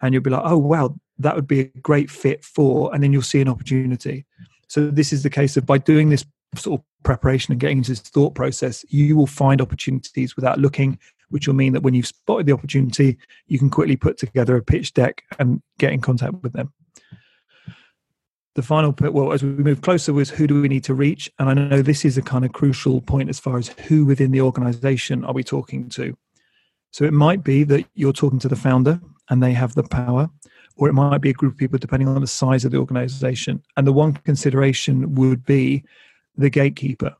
and 0.00 0.14
you'll 0.14 0.22
be 0.22 0.30
like, 0.30 0.42
oh, 0.44 0.58
wow, 0.58 0.94
that 1.18 1.34
would 1.34 1.46
be 1.46 1.60
a 1.60 1.64
great 1.64 2.10
fit 2.10 2.44
for, 2.44 2.92
and 2.94 3.02
then 3.02 3.12
you'll 3.12 3.22
see 3.22 3.40
an 3.40 3.48
opportunity. 3.48 4.24
So 4.68 4.90
this 4.90 5.12
is 5.12 5.22
the 5.22 5.30
case 5.30 5.56
of 5.56 5.66
by 5.66 5.78
doing 5.78 6.08
this 6.08 6.24
sort 6.54 6.80
of 6.80 6.86
preparation 7.02 7.52
and 7.52 7.60
getting 7.60 7.78
into 7.78 7.92
this 7.92 8.00
thought 8.00 8.34
process, 8.34 8.84
you 8.88 9.16
will 9.16 9.26
find 9.26 9.60
opportunities 9.60 10.36
without 10.36 10.58
looking, 10.58 10.98
which 11.32 11.48
will 11.48 11.54
mean 11.54 11.72
that 11.72 11.82
when 11.82 11.94
you've 11.94 12.06
spotted 12.06 12.46
the 12.46 12.52
opportunity, 12.52 13.18
you 13.46 13.58
can 13.58 13.70
quickly 13.70 13.96
put 13.96 14.18
together 14.18 14.56
a 14.56 14.62
pitch 14.62 14.94
deck 14.94 15.22
and 15.38 15.60
get 15.78 15.92
in 15.92 16.00
contact 16.00 16.34
with 16.42 16.52
them 16.52 16.72
the 18.54 18.62
final 18.62 18.92
bit, 18.92 19.14
well, 19.14 19.32
as 19.32 19.42
we 19.42 19.50
move 19.50 19.80
closer, 19.80 20.12
was 20.12 20.30
who 20.30 20.46
do 20.46 20.60
we 20.60 20.68
need 20.68 20.84
to 20.84 20.94
reach? 20.94 21.30
And 21.38 21.48
I 21.48 21.54
know 21.54 21.80
this 21.80 22.04
is 22.04 22.18
a 22.18 22.22
kind 22.22 22.44
of 22.44 22.52
crucial 22.52 23.00
point 23.00 23.30
as 23.30 23.40
far 23.40 23.56
as 23.56 23.68
who 23.68 24.04
within 24.04 24.30
the 24.30 24.42
organization 24.42 25.24
are 25.24 25.32
we 25.32 25.42
talking 25.42 25.88
to. 25.90 26.16
So 26.90 27.04
it 27.04 27.14
might 27.14 27.42
be 27.42 27.64
that 27.64 27.86
you're 27.94 28.12
talking 28.12 28.38
to 28.40 28.48
the 28.48 28.56
founder 28.56 29.00
and 29.30 29.42
they 29.42 29.52
have 29.52 29.74
the 29.74 29.82
power, 29.82 30.28
or 30.76 30.88
it 30.88 30.92
might 30.92 31.22
be 31.22 31.30
a 31.30 31.34
group 31.34 31.54
of 31.54 31.58
people 31.58 31.78
depending 31.78 32.08
on 32.08 32.20
the 32.20 32.26
size 32.26 32.64
of 32.66 32.72
the 32.72 32.78
organization. 32.78 33.62
And 33.76 33.86
the 33.86 33.92
one 33.92 34.12
consideration 34.12 35.14
would 35.14 35.46
be 35.46 35.84
the 36.36 36.50
gatekeeper. 36.50 37.16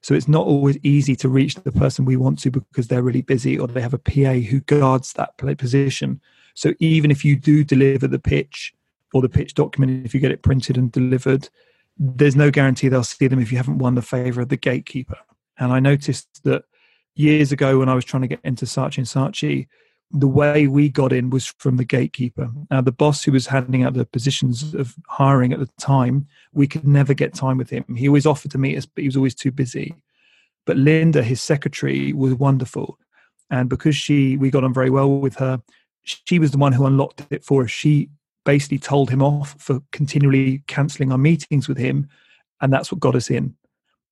So 0.00 0.14
it's 0.14 0.28
not 0.28 0.46
always 0.46 0.78
easy 0.82 1.16
to 1.16 1.28
reach 1.28 1.54
the 1.56 1.72
person 1.72 2.04
we 2.04 2.16
want 2.16 2.38
to 2.40 2.50
because 2.50 2.88
they're 2.88 3.02
really 3.02 3.22
busy 3.22 3.58
or 3.58 3.66
they 3.66 3.80
have 3.80 3.94
a 3.94 3.98
PA 3.98 4.34
who 4.34 4.60
guards 4.60 5.12
that 5.14 5.36
position. 5.36 6.20
So 6.54 6.72
even 6.78 7.10
if 7.10 7.24
you 7.24 7.36
do 7.36 7.64
deliver 7.64 8.06
the 8.06 8.18
pitch, 8.18 8.74
or 9.12 9.22
the 9.22 9.28
pitch 9.28 9.54
document 9.54 10.04
if 10.04 10.14
you 10.14 10.20
get 10.20 10.30
it 10.30 10.42
printed 10.42 10.76
and 10.76 10.92
delivered 10.92 11.48
there's 11.98 12.36
no 12.36 12.50
guarantee 12.50 12.88
they'll 12.88 13.02
see 13.02 13.26
them 13.26 13.40
if 13.40 13.50
you 13.50 13.58
haven't 13.58 13.78
won 13.78 13.94
the 13.94 14.02
favor 14.02 14.40
of 14.40 14.48
the 14.48 14.56
gatekeeper 14.56 15.18
and 15.58 15.72
i 15.72 15.80
noticed 15.80 16.42
that 16.44 16.64
years 17.14 17.52
ago 17.52 17.78
when 17.78 17.88
i 17.88 17.94
was 17.94 18.04
trying 18.04 18.22
to 18.22 18.28
get 18.28 18.40
into 18.44 18.64
saatchi 18.64 18.98
and 18.98 19.06
saatchi 19.06 19.66
the 20.10 20.28
way 20.28 20.66
we 20.66 20.88
got 20.88 21.12
in 21.12 21.30
was 21.30 21.46
from 21.58 21.76
the 21.76 21.84
gatekeeper. 21.84 22.50
Now 22.70 22.80
the 22.80 22.92
boss 22.92 23.24
who 23.24 23.32
was 23.32 23.46
handing 23.46 23.82
out 23.82 23.94
the 23.94 24.06
positions 24.06 24.74
of 24.74 24.94
hiring 25.06 25.52
at 25.52 25.60
the 25.60 25.68
time 25.78 26.26
we 26.52 26.66
could 26.66 26.86
never 26.86 27.12
get 27.12 27.34
time 27.34 27.58
with 27.58 27.70
him. 27.70 27.84
He 27.94 28.08
always 28.08 28.26
offered 28.26 28.50
to 28.52 28.58
meet 28.58 28.78
us 28.78 28.86
but 28.86 29.02
he 29.02 29.08
was 29.08 29.16
always 29.16 29.34
too 29.34 29.50
busy. 29.50 29.94
But 30.64 30.78
linda 30.78 31.22
his 31.22 31.42
secretary 31.42 32.12
was 32.12 32.34
wonderful. 32.34 32.98
And 33.50 33.68
because 33.68 33.96
she 33.96 34.36
we 34.38 34.50
got 34.50 34.64
on 34.64 34.72
very 34.72 34.90
well 34.90 35.10
with 35.10 35.36
her 35.36 35.62
she 36.08 36.38
was 36.38 36.52
the 36.52 36.58
one 36.58 36.72
who 36.72 36.86
unlocked 36.86 37.26
it 37.30 37.44
for 37.44 37.64
us. 37.64 37.70
She 37.70 38.08
basically 38.44 38.78
told 38.78 39.10
him 39.10 39.22
off 39.22 39.54
for 39.58 39.80
continually 39.92 40.62
cancelling 40.66 41.12
our 41.12 41.18
meetings 41.18 41.68
with 41.68 41.76
him, 41.76 42.08
and 42.60 42.72
that's 42.72 42.90
what 42.90 43.00
got 43.00 43.14
us 43.14 43.30
in. 43.30 43.54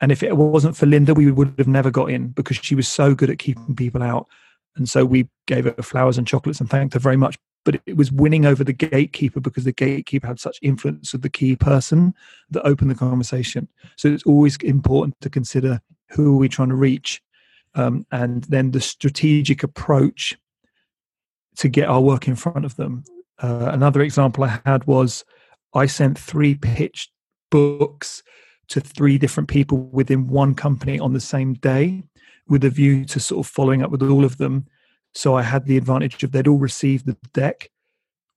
And 0.01 0.13
if 0.13 0.23
it 0.23 0.37
wasn't 0.37 0.77
for 0.77 0.85
Linda, 0.85 1.15
we 1.15 1.33
would 1.33 1.55
have 1.57 1.69
never 1.69 1.91
got 1.91 2.11
in 2.11 2.29
because 2.29 2.59
she 2.59 2.75
was 2.75 2.87
so 2.87 3.15
good 3.15 3.31
at 3.31 3.39
keeping 3.39 3.75
people 3.75 4.03
out. 4.03 4.27
And 4.77 4.89
so 4.89 5.05
we 5.05 5.29
gave 5.47 5.65
her 5.65 5.83
flowers 5.83 6.19
and 6.19 6.27
chocolates 6.27 6.61
and 6.61 6.69
thanked 6.69 6.95
her 6.95 7.01
very 7.01 7.17
much. 7.17 7.37
But 7.65 7.81
it 7.87 7.97
was 7.97 8.13
winning 8.13 8.47
over 8.47 8.63
the 8.63 8.73
gatekeeper 8.73 9.41
because 9.41 9.65
the 9.65 9.73
gatekeeper 9.73 10.27
had 10.27 10.39
such 10.39 10.59
influence 10.63 11.13
with 11.13 11.23
the 11.23 11.29
key 11.29 11.57
person 11.57 12.15
that 12.51 12.65
opened 12.65 12.91
the 12.91 12.95
conversation. 12.95 13.69
So 13.97 14.09
it's 14.09 14.23
always 14.23 14.57
important 14.59 15.21
to 15.23 15.31
consider 15.31 15.81
who 16.11 16.35
are 16.35 16.39
we 16.39 16.49
trying 16.49 16.69
to 16.69 16.77
reach, 16.77 17.21
um, 17.75 18.07
and 18.13 18.45
then 18.45 18.71
the 18.71 18.81
strategic 18.81 19.65
approach 19.65 20.39
to 21.57 21.69
get 21.69 21.89
our 21.89 22.01
work 22.01 22.29
in 22.29 22.37
front 22.37 22.65
of 22.65 22.77
them. 22.77 23.03
Uh, 23.43 23.71
another 23.73 24.01
example 24.01 24.45
I 24.45 24.61
had 24.65 24.87
was 24.87 25.25
I 25.75 25.87
sent 25.87 26.19
three 26.19 26.55
pitch 26.55 27.11
books 27.51 28.23
to 28.69 28.81
three 28.81 29.19
different 29.19 29.49
people 29.49 29.79
within 29.79 30.29
one 30.29 30.55
company 30.55 30.99
on 30.99 31.13
the 31.13 31.21
same 31.21 31.55
day 31.55 32.05
with 32.49 32.65
a 32.65 32.71
view 32.71 33.05
to 33.07 33.21
sort 33.21 33.45
of 33.45 33.51
following 33.51 33.83
up 33.83 33.91
with 33.91 34.03
all 34.03 34.25
of 34.25 34.39
them. 34.39 34.67
So 35.15 35.35
I 35.35 35.43
had 35.43 35.67
the 35.67 35.77
advantage 35.77 36.23
of 36.23 36.33
they'd 36.33 36.49
all 36.49 36.59
received 36.59 37.07
the 37.07 37.17
deck 37.33 37.71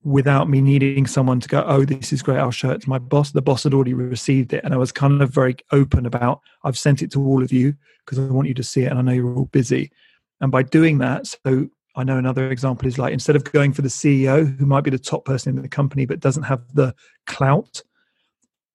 without 0.03 0.49
me 0.49 0.61
needing 0.61 1.05
someone 1.05 1.39
to 1.41 1.49
go, 1.49 1.63
oh, 1.67 1.83
this 1.83 2.13
is 2.13 2.21
great, 2.21 2.37
I'll 2.37 2.51
show 2.51 2.69
it 2.69 2.81
to 2.81 2.89
my 2.89 2.99
boss. 2.99 3.31
The 3.31 3.41
boss 3.41 3.63
had 3.63 3.73
already 3.73 3.93
received 3.93 4.53
it. 4.53 4.63
And 4.63 4.73
I 4.73 4.77
was 4.77 4.91
kind 4.91 5.21
of 5.21 5.29
very 5.29 5.57
open 5.71 6.05
about, 6.05 6.41
I've 6.63 6.77
sent 6.77 7.01
it 7.01 7.11
to 7.11 7.21
all 7.21 7.43
of 7.43 7.51
you 7.51 7.75
because 8.05 8.17
I 8.17 8.23
want 8.31 8.47
you 8.47 8.53
to 8.53 8.63
see 8.63 8.83
it 8.83 8.91
and 8.91 8.99
I 8.99 9.01
know 9.01 9.11
you're 9.11 9.35
all 9.35 9.45
busy. 9.45 9.91
And 10.39 10.51
by 10.51 10.63
doing 10.63 10.99
that, 10.99 11.27
so 11.27 11.67
I 11.95 12.03
know 12.03 12.17
another 12.17 12.49
example 12.49 12.87
is 12.87 12.97
like 12.97 13.11
instead 13.11 13.35
of 13.35 13.43
going 13.51 13.73
for 13.73 13.81
the 13.81 13.89
CEO, 13.89 14.57
who 14.57 14.65
might 14.65 14.85
be 14.85 14.89
the 14.89 14.97
top 14.97 15.25
person 15.25 15.57
in 15.57 15.61
the 15.61 15.67
company 15.67 16.05
but 16.05 16.21
doesn't 16.21 16.43
have 16.43 16.61
the 16.73 16.95
clout, 17.27 17.81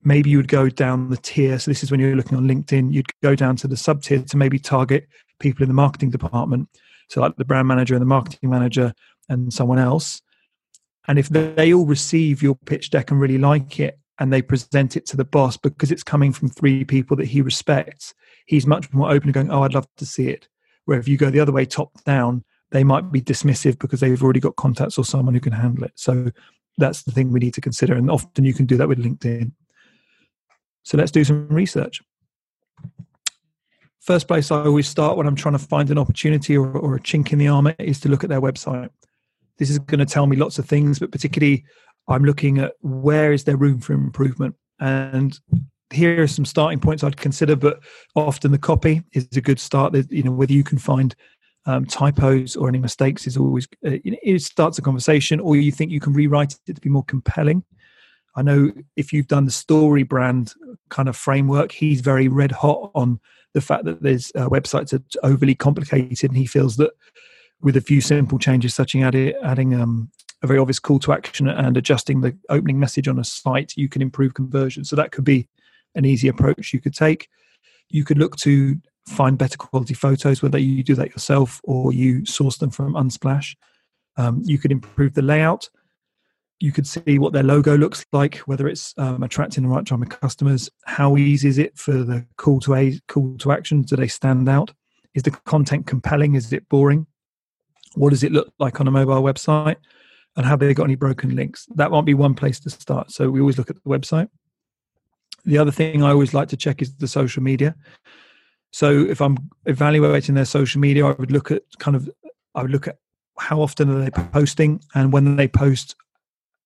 maybe 0.03 0.29
you 0.29 0.37
would 0.37 0.49
go 0.49 0.69
down 0.69 1.09
the 1.09 1.17
tier. 1.17 1.59
So 1.59 1.71
this 1.71 1.83
is 1.83 1.91
when 1.91 2.01
you're 2.01 2.15
looking 2.15 2.37
on 2.37 2.47
LinkedIn, 2.47 2.93
you'd 2.93 3.09
go 3.23 3.35
down 3.35 3.57
to 3.57 3.67
the 3.67 3.79
sub 3.79 4.03
tier 4.03 4.21
to 4.21 4.37
maybe 4.37 4.59
target 4.59 5.09
people 5.39 5.63
in 5.63 5.69
the 5.69 5.75
marketing 5.75 6.11
department. 6.11 6.69
So 7.09 7.21
like 7.21 7.37
the 7.37 7.45
brand 7.45 7.69
manager 7.69 7.95
and 7.95 8.03
the 8.03 8.07
marketing 8.07 8.51
manager 8.51 8.95
and 9.29 9.53
someone 9.53 9.79
else. 9.79 10.23
And 11.07 11.19
if 11.19 11.29
they 11.29 11.75
all 11.75 11.87
receive 11.87 12.43
your 12.43 12.55
pitch 12.55 12.91
deck 12.91 13.11
and 13.11 13.21
really 13.21 13.39
like 13.39 13.79
it 13.79 13.99
and 14.19 14.33
they 14.33 14.43
present 14.43 14.97
it 14.97 15.07
to 15.07 15.17
the 15.17 15.25
boss 15.25 15.57
because 15.57 15.91
it's 15.91 16.03
coming 16.03 16.33
from 16.33 16.49
three 16.49 16.85
people 16.85 17.17
that 17.19 17.27
he 17.27 17.43
respects, 17.43 18.15
he's 18.47 18.67
much 18.67 18.93
more 18.93 19.11
open 19.11 19.27
to 19.27 19.33
going, 19.33 19.51
Oh, 19.51 19.63
I'd 19.63 19.75
love 19.75 19.89
to 19.99 20.07
see 20.07 20.29
it. 20.29 20.49
Where 20.87 20.99
if 20.99 21.09
you 21.09 21.17
go 21.17 21.31
the 21.31 21.41
other 21.41 21.53
way, 21.53 21.67
top 21.67 22.03
down, 22.05 22.45
they 22.71 22.85
might 22.85 23.13
be 23.13 23.21
dismissive 23.21 23.79
because 23.79 24.01
they've 24.01 24.23
already 24.23 24.41
got 24.41 24.57
contacts 24.57 24.99
or 24.99 25.05
someone 25.05 25.35
who 25.35 25.41
can 25.41 25.53
handle 25.53 25.85
it. 25.85 25.93
So 25.95 26.31
that's 26.79 27.03
the 27.03 27.13
thing 27.13 27.31
we 27.31 27.41
need 27.41 27.55
to 27.55 27.61
consider. 27.61 27.95
And 27.95 28.11
often 28.11 28.45
you 28.45 28.55
can 28.55 28.67
do 28.67 28.77
that 28.77 28.89
with 28.89 28.99
LinkedIn. 28.99 29.53
So 30.83 30.99
let's 30.99 31.11
do 31.11 31.25
some 31.25 31.49
research. 31.49 32.03
First 34.05 34.29
place 34.29 34.51
I 34.51 34.63
always 34.63 34.87
start 34.87 35.17
when 35.17 35.27
I'm 35.27 35.35
trying 35.35 35.57
to 35.57 35.59
find 35.59 35.91
an 35.91 35.97
opportunity 35.97 36.59
or, 36.59 36.71
or 36.77 36.95
a 36.95 37.01
chink 37.01 37.33
in 37.33 37.39
the 37.39 37.49
armor 37.49 37.75
is 37.79 38.01
to 38.01 38.11
look 38.11 38.23
at 38.23 38.29
their 38.29 38.41
website. 38.41 38.91
This 39.59 39.71
is 39.71 39.79
going 39.79 40.01
to 40.01 40.05
tell 40.05 40.27
me 40.27 40.37
lots 40.37 40.59
of 40.59 40.67
things, 40.67 40.99
but 40.99 41.11
particularly 41.11 41.65
I'm 42.07 42.23
looking 42.23 42.59
at 42.59 42.75
where 42.83 43.33
is 43.33 43.45
there 43.45 43.57
room 43.57 43.81
for 43.81 43.95
improvement. 43.95 44.57
And 44.79 45.39
here 45.91 46.23
are 46.23 46.27
some 46.27 46.45
starting 46.45 46.81
points 46.81 47.03
I'd 47.03 47.17
consider, 47.17 47.57
but 47.57 47.81
often 48.15 48.53
the 48.53 48.59
copy 48.59 49.03
is 49.15 49.27
a 49.37 49.41
good 49.41 49.59
start. 49.59 49.95
You 50.11 50.25
know, 50.25 50.33
whether 50.33 50.53
you 50.53 50.65
can 50.65 50.77
find 50.77 51.15
um, 51.65 51.87
typos 51.87 52.57
or 52.57 52.69
any 52.69 52.79
mistakes 52.79 53.27
is 53.27 53.39
always 53.39 53.67
uh, 53.87 53.97
it 54.05 54.43
starts 54.43 54.77
a 54.77 54.83
conversation 54.83 55.41
or 55.41 55.57
you 55.57 55.73
think 55.73 55.91
you 55.91 56.01
can 56.01 56.13
rewrite 56.13 56.59
it 56.67 56.75
to 56.75 56.81
be 56.83 56.91
more 56.91 57.05
compelling 57.05 57.65
i 58.37 58.43
know 58.43 58.71
if 58.97 59.15
you've 59.15 59.29
done 59.29 59.47
the 59.47 59.51
story 59.51 60.03
brand 60.03 60.53
kind 60.91 61.09
of 61.09 61.17
framework 61.17 61.73
he's 61.73 62.03
very 62.03 62.29
red 62.29 62.53
hot 62.53 62.91
on 62.95 63.19
the 63.55 63.61
fact 63.61 63.85
that 63.85 64.03
there's 64.03 64.31
uh, 64.35 64.49
websites 64.49 64.93
are 64.93 65.03
overly 65.23 65.55
complicated 65.55 66.31
and 66.31 66.37
he 66.37 66.47
feels 66.47 66.77
that 66.77 66.93
with 67.61 67.77
a 67.77 67.81
few 67.81 68.01
simple 68.01 68.39
changes 68.39 68.75
such 68.75 68.95
as 68.95 69.03
adding, 69.03 69.33
adding 69.43 69.75
um, 69.75 70.11
a 70.43 70.47
very 70.47 70.59
obvious 70.59 70.79
call 70.79 70.99
to 70.99 71.13
action 71.13 71.49
and 71.49 71.77
adjusting 71.77 72.21
the 72.21 72.37
opening 72.51 72.79
message 72.79 73.09
on 73.09 73.19
a 73.19 73.25
site 73.25 73.73
you 73.77 73.89
can 73.89 74.03
improve 74.03 74.35
conversion 74.35 74.85
so 74.85 74.95
that 74.97 75.13
could 75.13 75.25
be 75.25 75.49
an 75.95 76.05
easy 76.05 76.29
approach 76.29 76.73
you 76.73 76.81
could 76.81 76.95
take 76.95 77.29
you 77.89 78.05
could 78.05 78.19
look 78.19 78.37
to 78.37 78.77
find 79.07 79.37
better 79.39 79.57
quality 79.57 79.95
photos, 79.95 80.43
whether 80.43 80.59
you 80.59 80.83
do 80.83 80.95
that 80.95 81.11
yourself 81.11 81.61
or 81.65 81.93
you 81.93 82.25
source 82.25 82.57
them 82.57 82.71
from 82.71 82.95
Unsplash. 82.95 83.55
Um, 84.17 84.43
you 84.45 84.59
could 84.59 84.73
improve 84.73 85.15
the 85.15 85.23
layout. 85.23 85.69
You 86.65 86.73
could 86.73 86.87
see 86.87 87.19
what 87.19 87.35
their 87.35 87.43
logo 87.43 87.77
looks 87.77 88.07
like, 88.11 88.37
whether 88.47 88.67
it's 88.67 88.95
um, 88.97 89.23
attracting 89.23 89.65
the 89.65 89.69
right 89.69 89.85
type 89.85 90.01
of 90.01 90.09
customers. 90.09 90.71
How 90.87 91.19
easy 91.19 91.47
is 91.51 91.59
it 91.59 91.77
for 91.77 91.93
the 91.93 92.25
call 92.39 92.59
to 92.61 92.75
a 92.75 92.99
call 93.07 93.37
to 93.41 93.53
action? 93.53 93.83
Do 93.83 93.97
they 93.97 94.09
stand 94.09 94.49
out? 94.49 94.73
Is 95.13 95.25
the 95.25 95.31
content 95.31 95.87
compelling? 95.87 96.37
Is 96.37 96.55
it 96.55 96.67
boring? 96.71 97.07
What 97.97 98.11
does 98.11 98.25
it 98.25 98.33
look 98.33 98.51
like 98.59 98.81
on 98.81 98.89
a 98.89 98.91
mobile 98.91 99.23
website? 99.23 99.77
And 100.39 100.47
have 100.47 100.59
they 100.59 100.73
got 100.73 100.85
any 100.85 100.95
broken 100.95 101.37
links? 101.37 101.67
That 101.75 101.91
might 101.91 102.07
be 102.07 102.15
one 102.15 102.33
place 102.33 102.59
to 102.61 102.71
start. 102.71 103.13
So 103.13 103.29
we 103.29 103.41
always 103.41 103.59
look 103.59 103.69
at 103.69 103.77
the 103.77 103.91
website. 103.91 104.31
The 105.45 105.59
other 105.59 105.71
thing 105.71 106.03
I 106.03 106.13
always 106.13 106.33
like 106.33 106.49
to 106.49 106.57
check 106.57 106.81
is 106.81 106.95
the 106.95 107.09
social 107.09 107.43
media. 107.43 107.75
So 108.71 109.05
if 109.05 109.21
I'm 109.21 109.37
evaluating 109.67 110.35
their 110.35 110.47
social 110.47 110.81
media, 110.81 111.05
I 111.05 111.13
would 111.13 111.31
look 111.31 111.51
at 111.51 111.63
kind 111.79 111.95
of 111.95 112.09
I 112.55 112.63
would 112.63 112.71
look 112.71 112.89
at 112.89 112.97
how 113.39 113.61
often 113.61 113.91
are 113.91 114.03
they 114.03 114.11
posting, 114.11 114.81
and 114.95 115.13
when 115.13 115.37
they 115.37 115.49
post, 115.49 115.97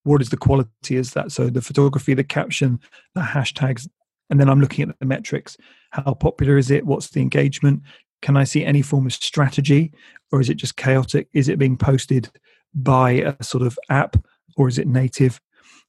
what 0.09 0.23
is 0.23 0.31
the 0.31 0.37
quality? 0.37 0.97
Is 0.97 1.12
that 1.12 1.31
so? 1.31 1.51
The 1.51 1.62
photography, 1.62 2.14
the 2.14 2.25
caption, 2.25 2.81
the 3.14 3.21
hashtags, 3.21 3.88
and 4.31 4.40
then 4.40 4.49
I'm 4.49 4.61
looking 4.61 4.88
at 4.88 4.99
the 4.99 5.07
metrics. 5.07 5.57
How 5.90 6.14
popular 6.14 6.57
is 6.57 6.71
it? 6.71 6.87
What's 6.87 7.11
the 7.11 7.21
engagement? 7.21 7.83
Can 8.23 8.37
I 8.37 8.44
see 8.44 8.64
any 8.64 8.83
form 8.83 9.07
of 9.07 9.12
strategy, 9.12 9.92
or 10.33 10.40
is 10.40 10.51
it 10.51 10.55
just 10.55 10.77
chaotic? 10.77 11.29
Is 11.33 11.49
it 11.49 11.59
being 11.59 11.77
posted 11.77 12.31
by 12.75 13.11
a 13.12 13.42
sort 13.42 13.62
of 13.62 13.79
app, 13.90 14.16
or 14.57 14.68
is 14.68 14.79
it 14.79 14.88
native? 14.88 15.40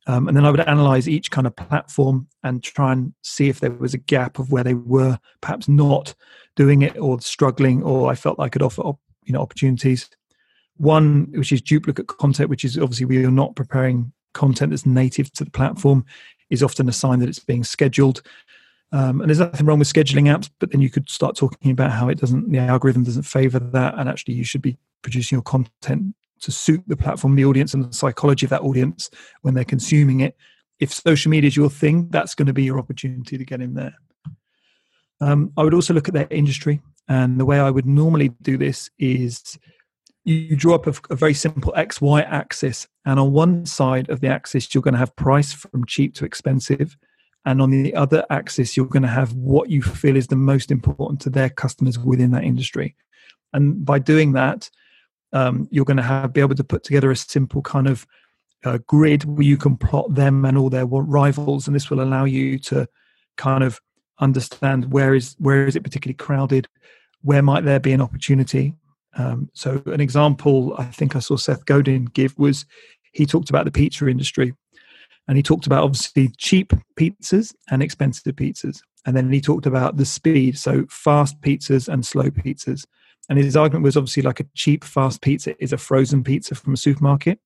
Um, 0.07 0.27
and 0.27 0.35
then 0.35 0.45
I 0.45 0.51
would 0.51 0.61
analyze 0.61 1.07
each 1.07 1.29
kind 1.31 1.45
of 1.45 1.55
platform 1.55 2.27
and 2.43 2.63
try 2.63 2.93
and 2.93 3.13
see 3.21 3.49
if 3.49 3.59
there 3.59 3.71
was 3.71 3.93
a 3.93 3.99
gap 3.99 4.39
of 4.39 4.51
where 4.51 4.63
they 4.63 4.73
were 4.73 5.19
perhaps 5.41 5.67
not 5.67 6.15
doing 6.55 6.81
it 6.81 6.97
or 6.97 7.19
struggling, 7.21 7.83
or 7.83 8.11
I 8.11 8.15
felt 8.15 8.39
I 8.39 8.49
could 8.49 8.63
offer 8.63 8.81
you 9.25 9.33
know 9.33 9.41
opportunities. 9.41 10.09
One, 10.79 11.27
which 11.31 11.51
is 11.51 11.61
duplicate 11.61 12.07
content, 12.07 12.49
which 12.49 12.63
is 12.63 12.77
obviously 12.77 13.05
we 13.05 13.25
are 13.25 13.31
not 13.31 13.55
preparing 13.55 14.13
content 14.33 14.71
that's 14.71 14.85
native 14.85 15.31
to 15.33 15.43
the 15.43 15.51
platform, 15.51 16.05
is 16.49 16.63
often 16.63 16.87
a 16.87 16.93
sign 16.93 17.19
that 17.19 17.27
it's 17.27 17.39
being 17.39 17.65
scheduled. 17.65 18.21
Um, 18.93 19.19
and 19.19 19.29
there's 19.29 19.39
nothing 19.39 19.65
wrong 19.65 19.79
with 19.79 19.91
scheduling 19.91 20.33
apps, 20.33 20.49
but 20.59 20.71
then 20.71 20.81
you 20.81 20.89
could 20.89 21.09
start 21.09 21.35
talking 21.35 21.71
about 21.71 21.91
how 21.91 22.07
it 22.07 22.17
doesn't, 22.17 22.49
the 22.49 22.59
algorithm 22.59 23.03
doesn't 23.03 23.23
favor 23.23 23.59
that, 23.59 23.95
and 23.97 24.07
actually 24.07 24.35
you 24.35 24.45
should 24.45 24.61
be 24.61 24.77
producing 25.01 25.35
your 25.35 25.43
content 25.43 26.15
to 26.39 26.51
suit 26.51 26.81
the 26.87 26.95
platform, 26.95 27.35
the 27.35 27.43
audience, 27.43 27.73
and 27.73 27.83
the 27.83 27.93
psychology 27.93 28.45
of 28.45 28.49
that 28.49 28.61
audience 28.61 29.09
when 29.41 29.53
they're 29.53 29.65
consuming 29.65 30.21
it. 30.21 30.37
If 30.79 30.93
social 30.93 31.29
media 31.29 31.49
is 31.49 31.57
your 31.57 31.69
thing, 31.69 32.07
that's 32.09 32.35
going 32.35 32.47
to 32.47 32.53
be 32.53 32.63
your 32.63 32.79
opportunity 32.79 33.37
to 33.37 33.43
get 33.43 33.59
in 33.59 33.73
there. 33.73 33.95
Um, 35.19 35.51
I 35.57 35.63
would 35.63 35.73
also 35.73 35.93
look 35.93 36.07
at 36.07 36.13
their 36.13 36.27
industry, 36.29 36.79
and 37.09 37.37
the 37.37 37.45
way 37.45 37.59
I 37.59 37.69
would 37.69 37.85
normally 37.85 38.29
do 38.41 38.57
this 38.57 38.89
is 38.97 39.59
you 40.33 40.55
draw 40.55 40.75
up 40.75 40.87
a, 40.87 40.93
a 41.09 41.15
very 41.15 41.33
simple 41.33 41.73
X 41.75 42.01
Y 42.01 42.21
axis, 42.21 42.87
and 43.05 43.19
on 43.19 43.31
one 43.31 43.65
side 43.65 44.09
of 44.09 44.21
the 44.21 44.27
axis, 44.27 44.73
you're 44.73 44.83
going 44.83 44.93
to 44.93 44.99
have 44.99 45.15
price 45.15 45.53
from 45.53 45.85
cheap 45.85 46.15
to 46.15 46.25
expensive 46.25 46.97
and 47.45 47.61
on 47.61 47.69
the 47.69 47.95
other 47.95 48.25
axis 48.29 48.75
you're 48.75 48.85
going 48.85 49.03
to 49.03 49.09
have 49.09 49.33
what 49.33 49.69
you 49.69 49.81
feel 49.81 50.15
is 50.15 50.27
the 50.27 50.35
most 50.35 50.71
important 50.71 51.19
to 51.21 51.29
their 51.29 51.49
customers 51.49 51.97
within 51.97 52.31
that 52.31 52.43
industry. 52.43 52.95
And 53.53 53.85
by 53.85 53.99
doing 53.99 54.33
that 54.33 54.69
um, 55.31 55.67
you're 55.71 55.85
going 55.85 55.97
to 55.97 56.03
have 56.03 56.33
be 56.33 56.41
able 56.41 56.55
to 56.55 56.63
put 56.63 56.83
together 56.83 57.11
a 57.11 57.15
simple 57.15 57.61
kind 57.61 57.87
of 57.87 58.05
uh, 58.65 58.79
grid 58.87 59.23
where 59.23 59.43
you 59.43 59.57
can 59.57 59.77
plot 59.77 60.13
them 60.13 60.43
and 60.43 60.57
all 60.57 60.69
their 60.69 60.85
rivals 60.85 61.67
and 61.67 61.75
this 61.75 61.89
will 61.89 62.01
allow 62.01 62.25
you 62.25 62.59
to 62.59 62.87
kind 63.37 63.63
of 63.63 63.79
understand 64.19 64.91
where 64.91 65.15
is 65.15 65.35
where 65.39 65.65
is 65.65 65.75
it 65.75 65.83
particularly 65.83 66.15
crowded 66.15 66.67
where 67.21 67.41
might 67.41 67.63
there 67.63 67.79
be 67.79 67.93
an 67.93 68.01
opportunity 68.01 68.73
um, 69.17 69.49
so 69.53 69.81
an 69.87 70.01
example 70.01 70.75
i 70.77 70.85
think 70.85 71.15
i 71.15 71.19
saw 71.19 71.35
seth 71.35 71.65
godin 71.65 72.05
give 72.05 72.37
was 72.37 72.65
he 73.11 73.25
talked 73.25 73.49
about 73.49 73.65
the 73.65 73.71
pizza 73.71 74.07
industry 74.07 74.53
and 75.29 75.37
he 75.37 75.43
talked 75.43 75.67
about 75.67 75.83
obviously 75.83 76.29
cheap 76.39 76.73
pizzas 76.95 77.53
and 77.69 77.83
expensive 77.83 78.35
pizzas. 78.35 78.81
And 79.05 79.15
then 79.15 79.31
he 79.31 79.39
talked 79.39 79.67
about 79.67 79.95
the 79.95 80.05
speed 80.05 80.57
so 80.57 80.87
fast 80.89 81.39
pizzas 81.41 81.87
and 81.87 82.03
slow 82.03 82.31
pizzas. 82.31 82.87
And 83.29 83.37
his 83.37 83.55
argument 83.55 83.83
was 83.83 83.95
obviously 83.95 84.23
like 84.23 84.39
a 84.39 84.47
cheap 84.55 84.83
fast 84.83 85.21
pizza 85.21 85.53
is 85.63 85.71
a 85.71 85.77
frozen 85.77 86.23
pizza 86.23 86.55
from 86.55 86.73
a 86.73 86.77
supermarket. 86.77 87.39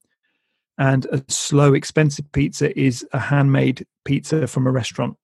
And 0.77 1.05
a 1.07 1.21
slow 1.27 1.73
expensive 1.73 2.31
pizza 2.31 2.77
is 2.79 3.05
a 3.11 3.19
handmade 3.19 3.85
pizza 4.05 4.47
from 4.47 4.65
a 4.65 4.71
restaurant. 4.71 5.17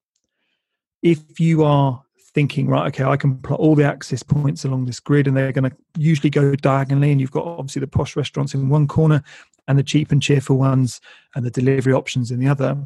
If 1.02 1.40
you 1.40 1.64
are 1.64 2.02
thinking 2.32 2.68
right 2.68 2.86
okay 2.86 3.04
i 3.04 3.16
can 3.16 3.36
plot 3.38 3.58
all 3.58 3.74
the 3.74 3.84
access 3.84 4.22
points 4.22 4.64
along 4.64 4.84
this 4.84 5.00
grid 5.00 5.26
and 5.26 5.36
they're 5.36 5.50
going 5.50 5.68
to 5.68 5.76
usually 5.98 6.30
go 6.30 6.54
diagonally 6.54 7.10
and 7.10 7.20
you've 7.20 7.32
got 7.32 7.44
obviously 7.44 7.80
the 7.80 7.86
posh 7.86 8.14
restaurants 8.14 8.54
in 8.54 8.68
one 8.68 8.86
corner 8.86 9.22
and 9.70 9.78
the 9.78 9.84
cheap 9.84 10.10
and 10.10 10.20
cheerful 10.20 10.58
ones 10.58 11.00
and 11.36 11.46
the 11.46 11.50
delivery 11.50 11.92
options 11.92 12.32
in 12.32 12.40
the 12.40 12.48
other. 12.48 12.76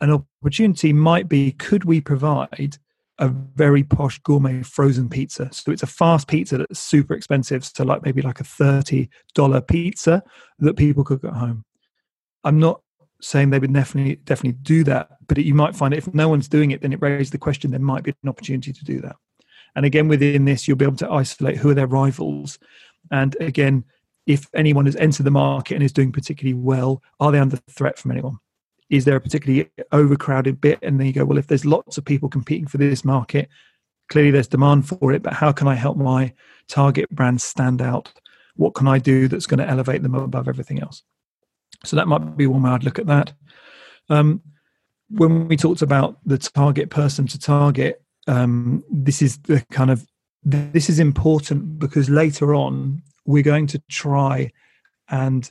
An 0.00 0.10
opportunity 0.42 0.90
might 0.90 1.28
be 1.28 1.52
could 1.52 1.84
we 1.84 2.00
provide 2.00 2.78
a 3.18 3.28
very 3.28 3.84
posh 3.84 4.18
gourmet 4.20 4.62
frozen 4.62 5.10
pizza? 5.10 5.50
So 5.52 5.70
it's 5.70 5.82
a 5.82 5.86
fast 5.86 6.26
pizza 6.26 6.56
that's 6.56 6.80
super 6.80 7.12
expensive. 7.12 7.62
So, 7.62 7.84
like 7.84 8.02
maybe 8.04 8.22
like 8.22 8.40
a 8.40 8.44
$30 8.44 9.66
pizza 9.68 10.22
that 10.60 10.76
people 10.76 11.04
cook 11.04 11.24
at 11.24 11.34
home. 11.34 11.62
I'm 12.42 12.58
not 12.58 12.80
saying 13.24 13.50
they 13.50 13.58
would 13.58 13.72
definitely 13.72 14.16
definitely 14.16 14.58
do 14.62 14.84
that, 14.84 15.08
but 15.26 15.38
it, 15.38 15.46
you 15.46 15.54
might 15.54 15.74
find 15.74 15.94
if 15.94 16.12
no 16.12 16.28
one's 16.28 16.48
doing 16.48 16.70
it, 16.70 16.82
then 16.82 16.92
it 16.92 17.00
raises 17.00 17.30
the 17.30 17.38
question 17.38 17.70
there 17.70 17.80
might 17.80 18.04
be 18.04 18.14
an 18.22 18.28
opportunity 18.28 18.72
to 18.72 18.84
do 18.84 19.00
that. 19.00 19.16
And 19.74 19.86
again, 19.86 20.08
within 20.08 20.44
this, 20.44 20.68
you'll 20.68 20.76
be 20.76 20.84
able 20.84 20.96
to 20.98 21.10
isolate 21.10 21.56
who 21.56 21.70
are 21.70 21.74
their 21.74 21.86
rivals. 21.86 22.58
And 23.10 23.36
again, 23.40 23.84
if 24.26 24.48
anyone 24.54 24.86
has 24.86 24.96
entered 24.96 25.24
the 25.24 25.30
market 25.30 25.74
and 25.74 25.82
is 25.82 25.92
doing 25.92 26.12
particularly 26.12 26.54
well, 26.54 27.02
are 27.18 27.32
they 27.32 27.38
under 27.38 27.56
threat 27.70 27.98
from 27.98 28.12
anyone? 28.12 28.38
Is 28.90 29.04
there 29.04 29.16
a 29.16 29.20
particularly 29.20 29.70
overcrowded 29.90 30.60
bit? 30.60 30.78
And 30.82 31.00
then 31.00 31.06
you 31.06 31.12
go, 31.12 31.24
well, 31.24 31.38
if 31.38 31.46
there's 31.46 31.64
lots 31.64 31.98
of 31.98 32.04
people 32.04 32.28
competing 32.28 32.66
for 32.66 32.78
this 32.78 33.04
market, 33.04 33.48
clearly 34.08 34.30
there's 34.30 34.46
demand 34.46 34.86
for 34.86 35.12
it, 35.12 35.22
but 35.22 35.32
how 35.32 35.50
can 35.50 35.66
I 35.66 35.74
help 35.74 35.96
my 35.96 36.32
target 36.68 37.10
brand 37.10 37.40
stand 37.40 37.82
out? 37.82 38.12
What 38.56 38.74
can 38.74 38.86
I 38.86 38.98
do 38.98 39.28
that's 39.28 39.46
going 39.46 39.58
to 39.58 39.68
elevate 39.68 40.02
them 40.02 40.14
above 40.14 40.46
everything 40.46 40.80
else? 40.80 41.02
So 41.86 41.96
that 41.96 42.08
might 42.08 42.36
be 42.36 42.46
one 42.46 42.62
way 42.62 42.70
I'd 42.70 42.84
look 42.84 42.98
at 42.98 43.06
that. 43.06 43.32
Um, 44.08 44.42
when 45.10 45.48
we 45.48 45.56
talked 45.56 45.82
about 45.82 46.18
the 46.24 46.38
target 46.38 46.90
person 46.90 47.26
to 47.28 47.38
target, 47.38 48.02
um, 48.26 48.82
this 48.90 49.22
is 49.22 49.38
the 49.38 49.64
kind 49.70 49.90
of 49.90 50.06
this 50.44 50.90
is 50.90 50.98
important 50.98 51.78
because 51.78 52.10
later 52.10 52.54
on 52.54 53.02
we're 53.24 53.42
going 53.42 53.66
to 53.66 53.82
try 53.90 54.50
and 55.08 55.50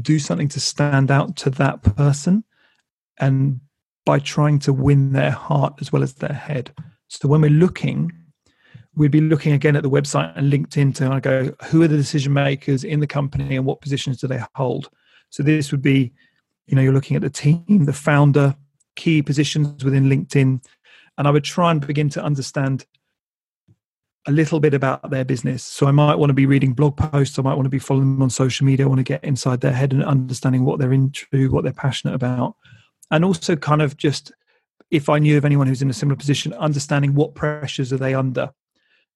do 0.00 0.18
something 0.18 0.48
to 0.48 0.60
stand 0.60 1.10
out 1.10 1.36
to 1.36 1.50
that 1.50 1.82
person 1.82 2.42
and 3.18 3.60
by 4.06 4.18
trying 4.18 4.58
to 4.58 4.72
win 4.72 5.12
their 5.12 5.30
heart 5.30 5.74
as 5.80 5.92
well 5.92 6.02
as 6.02 6.14
their 6.14 6.32
head 6.32 6.72
so 7.08 7.28
when 7.28 7.42
we're 7.42 7.50
looking 7.50 8.10
we'd 8.94 9.10
be 9.10 9.20
looking 9.20 9.52
again 9.52 9.76
at 9.76 9.82
the 9.82 9.90
website 9.90 10.32
and 10.36 10.50
linkedin 10.50 10.94
to 10.94 11.20
go 11.20 11.54
who 11.66 11.82
are 11.82 11.88
the 11.88 11.96
decision 11.96 12.32
makers 12.32 12.84
in 12.84 13.00
the 13.00 13.06
company 13.06 13.56
and 13.56 13.66
what 13.66 13.82
positions 13.82 14.18
do 14.18 14.26
they 14.26 14.42
hold 14.54 14.88
so 15.32 15.42
this 15.42 15.72
would 15.72 15.82
be 15.82 16.12
you 16.66 16.76
know 16.76 16.82
you're 16.82 16.92
looking 16.92 17.16
at 17.16 17.22
the 17.22 17.30
team 17.30 17.84
the 17.86 17.92
founder 17.92 18.54
key 18.94 19.22
positions 19.22 19.84
within 19.84 20.04
linkedin 20.04 20.62
and 21.18 21.26
i 21.26 21.30
would 21.30 21.44
try 21.44 21.70
and 21.70 21.84
begin 21.86 22.08
to 22.08 22.22
understand 22.22 22.86
a 24.26 24.32
little 24.32 24.60
bit 24.60 24.72
about 24.72 25.10
their 25.10 25.24
business. 25.24 25.64
So 25.64 25.86
I 25.86 25.90
might 25.90 26.14
want 26.14 26.30
to 26.30 26.34
be 26.34 26.46
reading 26.46 26.74
blog 26.74 26.96
posts. 26.96 27.38
I 27.38 27.42
might 27.42 27.54
want 27.54 27.66
to 27.66 27.70
be 27.70 27.78
following 27.78 28.14
them 28.14 28.22
on 28.22 28.30
social 28.30 28.64
media. 28.64 28.86
I 28.86 28.88
want 28.88 29.00
to 29.00 29.04
get 29.04 29.24
inside 29.24 29.60
their 29.60 29.72
head 29.72 29.92
and 29.92 30.04
understanding 30.04 30.64
what 30.64 30.78
they're 30.78 30.92
into, 30.92 31.50
what 31.50 31.64
they're 31.64 31.72
passionate 31.72 32.14
about. 32.14 32.54
And 33.10 33.24
also 33.24 33.56
kind 33.56 33.82
of 33.82 33.96
just 33.96 34.32
if 34.90 35.08
I 35.08 35.18
knew 35.18 35.38
of 35.38 35.44
anyone 35.44 35.66
who's 35.66 35.82
in 35.82 35.90
a 35.90 35.94
similar 35.94 36.16
position, 36.16 36.52
understanding 36.54 37.14
what 37.14 37.34
pressures 37.34 37.92
are 37.92 37.98
they 37.98 38.14
under. 38.14 38.50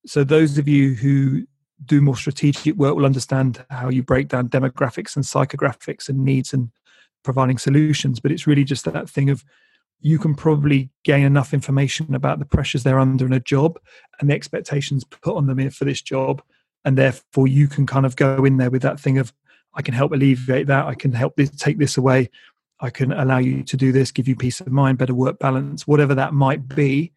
So 0.07 0.25
those 0.25 0.59
of 0.59 0.67
you 0.67 0.95
who 0.95 1.47
do 1.85 2.01
more 2.01 2.17
strategic 2.17 2.75
work 2.77 2.97
will 2.97 3.07
understand 3.07 3.65
how 3.71 3.89
you 3.89 4.03
break 4.03 4.29
down 4.29 4.49
demographics 4.49 5.17
and 5.17 5.25
psychographics 5.25 6.09
and 6.09 6.25
needs 6.25 6.53
and 6.53 6.71
providing 7.23 7.59
solutions. 7.59 8.21
But 8.21 8.33
it's 8.33 8.47
really 8.47 8.65
just 8.65 8.85
that 8.85 9.11
thing 9.11 9.31
of 9.31 9.45
you 10.01 10.19
can 10.19 10.35
probably 10.35 10.91
gain 11.05 11.25
enough 11.25 11.53
information 11.53 12.15
about 12.15 12.39
the 12.39 12.45
pressures 12.45 12.83
they're 12.83 12.99
under 12.99 13.27
in 13.27 13.33
a 13.33 13.41
job 13.41 13.79
and 14.21 14.31
the 14.31 14.35
expectations 14.35 15.05
put 15.05 15.37
on 15.37 15.47
them 15.47 15.71
for 15.71 15.85
this 15.85 16.03
job. 16.03 16.43
And 16.85 16.97
therefore 16.97 17.49
you 17.49 17.69
can 17.69 17.87
kind 17.87 18.07
of 18.07 18.17
go 18.17 18.45
in 18.45 18.57
there 18.57 18.71
with 18.71 18.83
that 18.83 19.01
thing 19.01 19.19
of 19.19 19.33
i 19.75 19.83
can 19.83 19.95
help 19.95 20.13
alleviate 20.13 20.67
that. 20.69 20.87
I 20.87 20.95
can 20.95 21.13
help 21.13 21.37
this, 21.37 21.51
take 21.51 21.79
this 21.79 21.99
away. 21.99 22.31
I 22.81 22.91
can 22.91 23.13
allow 23.13 23.39
you 23.39 23.63
to 23.65 23.77
do 23.77 23.93
this 23.93 24.11
give 24.11 24.29
you 24.29 24.37
peace 24.37 24.61
of 24.61 24.69
mind 24.69 24.99
better 24.99 25.15
work 25.15 25.39
balance 25.39 25.87
whatever 25.87 26.15
that 26.15 26.35
might 26.35 26.69
be 26.69 27.13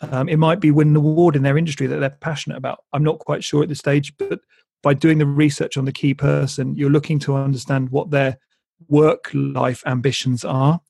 um, 0.00 0.28
it 0.28 0.38
might 0.38 0.60
be 0.60 0.70
win 0.70 0.88
an 0.88 0.96
award 0.96 1.36
in 1.36 1.42
their 1.42 1.58
industry 1.58 1.86
that 1.86 1.98
they're 1.98 2.10
passionate 2.10 2.56
about 2.56 2.84
i'm 2.92 3.04
not 3.04 3.18
quite 3.18 3.42
sure 3.42 3.62
at 3.62 3.68
this 3.68 3.78
stage 3.78 4.16
but 4.18 4.40
by 4.82 4.94
doing 4.94 5.18
the 5.18 5.26
research 5.26 5.76
on 5.76 5.84
the 5.84 5.92
key 5.92 6.14
person 6.14 6.74
you're 6.76 6.90
looking 6.90 7.18
to 7.18 7.34
understand 7.34 7.88
what 7.90 8.10
their 8.10 8.38
work 8.88 9.30
life 9.32 9.82
ambitions 9.86 10.44
are 10.44 10.80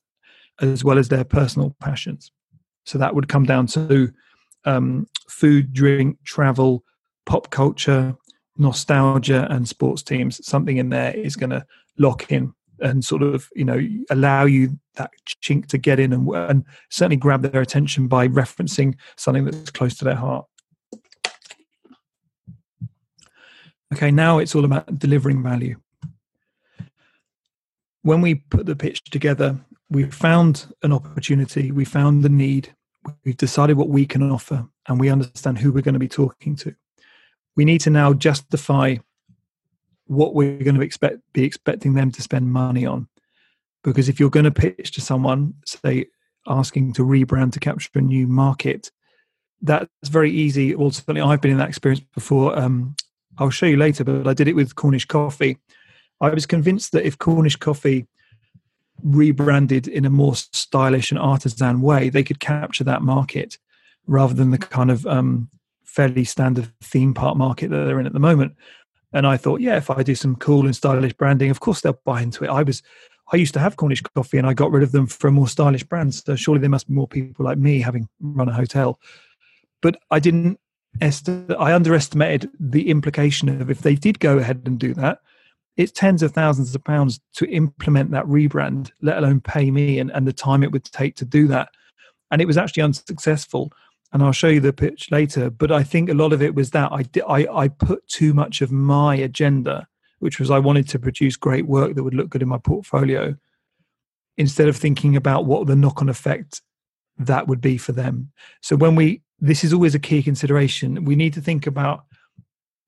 as 0.60 0.84
well 0.84 0.98
as 0.98 1.08
their 1.08 1.24
personal 1.24 1.76
passions. 1.80 2.30
So 2.84 2.98
that 2.98 3.14
would 3.14 3.28
come 3.28 3.44
down 3.44 3.66
to 3.68 4.12
um, 4.64 5.06
food, 5.28 5.72
drink, 5.72 6.18
travel, 6.24 6.84
pop 7.24 7.50
culture, 7.50 8.16
nostalgia, 8.56 9.46
and 9.50 9.68
sports 9.68 10.02
teams. 10.02 10.44
Something 10.46 10.76
in 10.78 10.88
there 10.88 11.14
is 11.14 11.36
going 11.36 11.50
to 11.50 11.64
lock 11.98 12.30
in 12.30 12.54
and 12.80 13.04
sort 13.04 13.22
of 13.22 13.48
you 13.54 13.64
know 13.64 13.80
allow 14.10 14.44
you 14.44 14.78
that 14.94 15.10
chink 15.42 15.66
to 15.66 15.78
get 15.78 15.98
in 15.98 16.12
and, 16.12 16.28
and 16.28 16.64
certainly 16.90 17.16
grab 17.16 17.42
their 17.42 17.60
attention 17.60 18.08
by 18.08 18.28
referencing 18.28 18.94
something 19.16 19.44
that's 19.44 19.70
close 19.70 19.96
to 19.96 20.04
their 20.04 20.14
heart. 20.14 20.46
Okay, 23.92 24.10
now 24.10 24.38
it's 24.38 24.54
all 24.54 24.64
about 24.64 24.98
delivering 24.98 25.42
value. 25.42 25.76
When 28.02 28.20
we 28.20 28.36
put 28.36 28.66
the 28.66 28.76
pitch 28.76 29.02
together, 29.04 29.56
we 29.90 30.04
found 30.04 30.72
an 30.82 30.92
opportunity, 30.92 31.70
we 31.70 31.84
found 31.84 32.22
the 32.22 32.28
need, 32.28 32.74
we've 33.24 33.36
decided 33.36 33.76
what 33.76 33.88
we 33.88 34.06
can 34.06 34.30
offer, 34.30 34.66
and 34.88 34.98
we 34.98 35.08
understand 35.08 35.58
who 35.58 35.72
we're 35.72 35.82
going 35.82 35.94
to 35.94 36.00
be 36.00 36.08
talking 36.08 36.56
to. 36.56 36.74
We 37.54 37.64
need 37.64 37.80
to 37.82 37.90
now 37.90 38.12
justify 38.12 38.96
what 40.06 40.34
we're 40.34 40.62
going 40.62 40.76
to 40.76 40.82
expect 40.82 41.18
be 41.32 41.44
expecting 41.44 41.94
them 41.94 42.10
to 42.12 42.22
spend 42.22 42.52
money 42.52 42.86
on. 42.86 43.08
Because 43.82 44.08
if 44.08 44.18
you're 44.18 44.30
going 44.30 44.44
to 44.44 44.50
pitch 44.50 44.92
to 44.92 45.00
someone, 45.00 45.54
say 45.64 46.06
asking 46.46 46.92
to 46.94 47.02
rebrand 47.02 47.52
to 47.52 47.60
capture 47.60 47.90
a 47.94 48.00
new 48.00 48.26
market, 48.26 48.90
that's 49.62 49.88
very 50.04 50.30
easy. 50.30 50.74
Well, 50.74 50.90
certainly 50.90 51.20
I've 51.20 51.40
been 51.40 51.52
in 51.52 51.58
that 51.58 51.68
experience 51.68 52.04
before. 52.14 52.58
Um, 52.58 52.96
I'll 53.38 53.50
show 53.50 53.66
you 53.66 53.76
later, 53.76 54.04
but 54.04 54.26
I 54.26 54.34
did 54.34 54.48
it 54.48 54.56
with 54.56 54.74
Cornish 54.74 55.06
Coffee. 55.06 55.58
I 56.20 56.30
was 56.30 56.46
convinced 56.46 56.92
that 56.92 57.06
if 57.06 57.18
Cornish 57.18 57.56
Coffee 57.56 58.06
rebranded 59.02 59.86
in 59.86 60.04
a 60.04 60.10
more 60.10 60.34
stylish 60.34 61.10
and 61.10 61.20
artisan 61.20 61.82
way, 61.82 62.08
they 62.08 62.24
could 62.24 62.40
capture 62.40 62.84
that 62.84 63.02
market 63.02 63.58
rather 64.06 64.34
than 64.34 64.50
the 64.50 64.58
kind 64.58 64.90
of 64.90 65.06
um, 65.06 65.50
fairly 65.84 66.24
standard 66.24 66.72
theme 66.82 67.12
park 67.12 67.36
market 67.36 67.70
that 67.70 67.84
they're 67.84 68.00
in 68.00 68.06
at 68.06 68.12
the 68.12 68.18
moment. 68.18 68.54
And 69.16 69.26
I 69.26 69.38
thought, 69.38 69.62
yeah, 69.62 69.79
if 69.79 69.88
I 69.88 70.02
do 70.02 70.14
some 70.14 70.37
cool 70.37 70.66
and 70.66 70.76
stylish 70.76 71.14
branding, 71.14 71.50
of 71.50 71.61
course 71.61 71.81
they'll 71.81 71.98
buy 72.05 72.20
into 72.20 72.44
it. 72.44 72.48
I 72.48 72.62
was, 72.62 72.83
I 73.33 73.37
used 73.37 73.55
to 73.55 73.61
have 73.61 73.79
Cornish 73.79 74.02
coffee, 74.02 74.37
and 74.37 74.46
I 74.46 74.52
got 74.52 74.70
rid 74.70 74.83
of 74.83 74.92
them 74.92 75.07
for 75.07 75.29
a 75.29 75.33
more 75.33 75.48
stylish 75.48 75.85
brand. 75.85 76.14
So 76.14 76.37
surely 76.37 76.61
there 76.61 76.68
must 76.68 76.87
be 76.87 76.92
more 76.92 77.09
people 77.09 77.46
like 77.46 77.57
me 77.57 77.81
having 77.81 78.11
run 78.20 78.50
a 78.50 78.52
hotel. 78.52 79.00
But 79.81 79.96
I 80.11 80.18
didn't. 80.18 80.61
I 81.00 81.72
underestimated 81.72 82.50
the 82.61 82.90
implication 82.90 83.48
of 83.48 83.70
if 83.70 83.81
they 83.81 83.94
did 83.94 84.20
go 84.20 84.37
ahead 84.37 84.62
and 84.66 84.79
do 84.79 84.92
that, 84.94 85.20
it's 85.79 85.92
tens 85.92 86.22
of 86.22 86.33
thousands 86.33 86.74
of 86.74 86.85
pounds 86.85 87.18
to 87.37 87.46
implement 87.46 88.11
that 88.11 88.26
rebrand, 88.26 88.90
let 89.00 89.16
alone 89.16 89.40
pay 89.40 89.70
me 89.70 89.98
and, 89.98 90.11
and 90.12 90.26
the 90.26 90.33
time 90.33 90.62
it 90.62 90.72
would 90.72 90.85
take 90.85 91.16
to 91.16 91.24
do 91.24 91.46
that. 91.48 91.70
And 92.31 92.42
it 92.42 92.46
was 92.46 92.59
actually 92.59 92.83
unsuccessful 92.83 93.72
and 94.16 94.24
I'll 94.24 94.33
show 94.33 94.48
you 94.48 94.61
the 94.61 94.72
pitch 94.72 95.11
later. 95.11 95.50
But 95.50 95.70
I 95.70 95.83
think 95.83 96.09
a 96.09 96.14
lot 96.14 96.33
of 96.33 96.40
it 96.40 96.55
was 96.55 96.70
that 96.70 96.90
I, 96.90 97.05
I, 97.29 97.46
I 97.64 97.68
put 97.68 98.09
too 98.09 98.33
much 98.33 98.62
of 98.62 98.72
my 98.72 99.14
agenda, 99.14 99.87
which 100.20 100.40
was 100.40 100.50
I 100.50 100.59
wanted 100.59 100.88
to 100.88 100.98
produce 100.98 101.37
great 101.37 101.66
work 101.66 101.94
that 101.94 102.02
would 102.02 102.14
look 102.14 102.31
good 102.31 102.40
in 102.40 102.48
my 102.48 102.57
portfolio, 102.57 103.37
instead 104.38 104.68
of 104.68 104.76
thinking 104.79 105.16
about 105.16 105.44
what 105.44 105.66
the 105.66 105.76
knock 105.76 106.00
on 106.00 106.09
effect 106.09 106.62
that 107.18 107.46
would 107.46 107.61
be 107.61 107.76
for 107.76 107.92
them. 107.92 108.33
So 108.62 108.74
when 108.74 108.94
we, 108.94 109.20
this 109.38 109.62
is 109.62 109.74
always 109.74 109.94
a 109.94 109.98
key 109.98 110.22
consideration. 110.22 111.05
We 111.05 111.14
need 111.14 111.35
to 111.35 111.42
think 111.42 111.66
about 111.66 112.07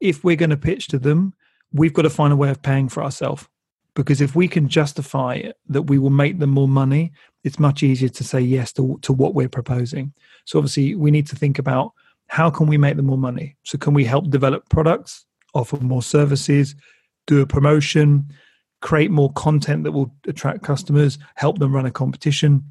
if 0.00 0.24
we're 0.24 0.34
going 0.34 0.48
to 0.48 0.56
pitch 0.56 0.88
to 0.88 0.98
them, 0.98 1.34
we've 1.74 1.92
got 1.92 2.02
to 2.02 2.10
find 2.10 2.32
a 2.32 2.36
way 2.36 2.48
of 2.48 2.62
paying 2.62 2.88
for 2.88 3.02
ourselves 3.02 3.46
because 3.98 4.20
if 4.20 4.36
we 4.36 4.46
can 4.46 4.68
justify 4.68 5.42
that 5.68 5.82
we 5.82 5.98
will 5.98 6.08
make 6.08 6.38
them 6.38 6.50
more 6.50 6.68
money 6.68 7.10
it's 7.42 7.58
much 7.58 7.82
easier 7.82 8.08
to 8.08 8.22
say 8.22 8.40
yes 8.40 8.72
to, 8.72 8.96
to 9.02 9.12
what 9.12 9.34
we're 9.34 9.48
proposing. 9.48 10.12
So 10.44 10.58
obviously 10.58 10.94
we 10.94 11.10
need 11.10 11.26
to 11.28 11.36
think 11.36 11.58
about 11.58 11.92
how 12.28 12.48
can 12.48 12.68
we 12.68 12.78
make 12.78 12.94
them 12.94 13.06
more 13.06 13.18
money? 13.18 13.56
So 13.64 13.76
can 13.76 13.94
we 13.94 14.04
help 14.04 14.30
develop 14.30 14.68
products 14.68 15.26
offer 15.52 15.78
more 15.78 16.02
services 16.02 16.76
do 17.26 17.40
a 17.40 17.46
promotion 17.46 18.32
create 18.80 19.10
more 19.10 19.32
content 19.32 19.82
that 19.82 19.90
will 19.90 20.14
attract 20.28 20.62
customers 20.62 21.18
help 21.34 21.58
them 21.58 21.74
run 21.74 21.84
a 21.84 21.90
competition? 21.90 22.62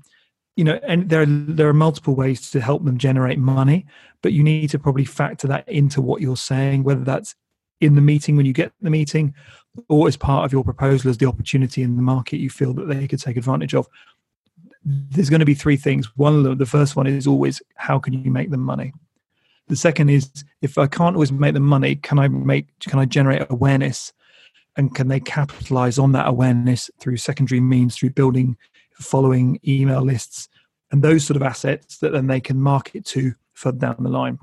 You 0.55 0.63
know 0.63 0.79
and 0.87 1.09
there 1.09 1.23
are 1.23 1.25
there 1.27 1.67
are 1.67 1.73
multiple 1.73 2.15
ways 2.15 2.49
to 2.51 2.61
help 2.61 2.85
them 2.85 2.97
generate 2.97 3.37
money 3.37 3.85
but 4.21 4.31
you 4.31 4.43
need 4.43 4.69
to 4.69 4.79
probably 4.79 5.05
factor 5.05 5.47
that 5.47 5.67
into 5.67 6.01
what 6.01 6.21
you're 6.21 6.37
saying 6.37 6.83
whether 6.83 7.03
that's 7.03 7.35
in 7.81 7.95
the 7.95 8.01
meeting 8.01 8.35
when 8.35 8.45
you 8.45 8.53
get 8.53 8.71
the 8.81 8.89
meeting 8.89 9.33
or 9.89 10.07
as 10.07 10.17
part 10.17 10.45
of 10.45 10.51
your 10.51 10.63
proposal 10.63 11.09
as 11.09 11.17
the 11.17 11.27
opportunity 11.27 11.83
in 11.83 11.95
the 11.95 12.01
market 12.01 12.37
you 12.37 12.49
feel 12.49 12.73
that 12.73 12.87
they 12.87 13.07
could 13.07 13.19
take 13.19 13.37
advantage 13.37 13.75
of. 13.75 13.87
There's 14.83 15.29
going 15.29 15.41
to 15.41 15.45
be 15.45 15.53
three 15.53 15.77
things. 15.77 16.15
One 16.17 16.57
the 16.57 16.65
first 16.65 16.95
one 16.95 17.07
is 17.07 17.27
always 17.27 17.61
how 17.75 17.99
can 17.99 18.13
you 18.13 18.31
make 18.31 18.49
them 18.49 18.61
money? 18.61 18.93
The 19.67 19.75
second 19.75 20.09
is 20.09 20.31
if 20.61 20.77
i 20.77 20.87
can't 20.87 21.15
always 21.15 21.31
make 21.31 21.53
them 21.53 21.63
money 21.63 21.97
can 21.97 22.19
i 22.19 22.29
make 22.29 22.67
can 22.79 22.99
i 22.99 23.05
generate 23.05 23.45
awareness? 23.49 24.13
And 24.77 24.93
can 24.93 25.07
they 25.07 25.19
capitalize 25.19 25.97
on 25.97 26.11
that 26.11 26.27
awareness 26.27 26.91
through 26.99 27.17
secondary 27.17 27.59
means 27.59 27.95
through 27.95 28.11
building 28.11 28.57
following 28.93 29.59
email 29.67 30.01
lists 30.01 30.49
and 30.91 31.01
those 31.01 31.25
sort 31.25 31.35
of 31.35 31.41
assets 31.41 31.97
that 31.97 32.11
then 32.11 32.27
they 32.27 32.39
can 32.39 32.61
market 32.61 33.03
to 33.05 33.33
further 33.53 33.79
down 33.79 33.95
the 33.99 34.09
line? 34.09 34.37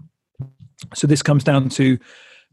So 0.92 1.07
this 1.07 1.23
comes 1.23 1.44
down 1.44 1.68
to 1.70 1.99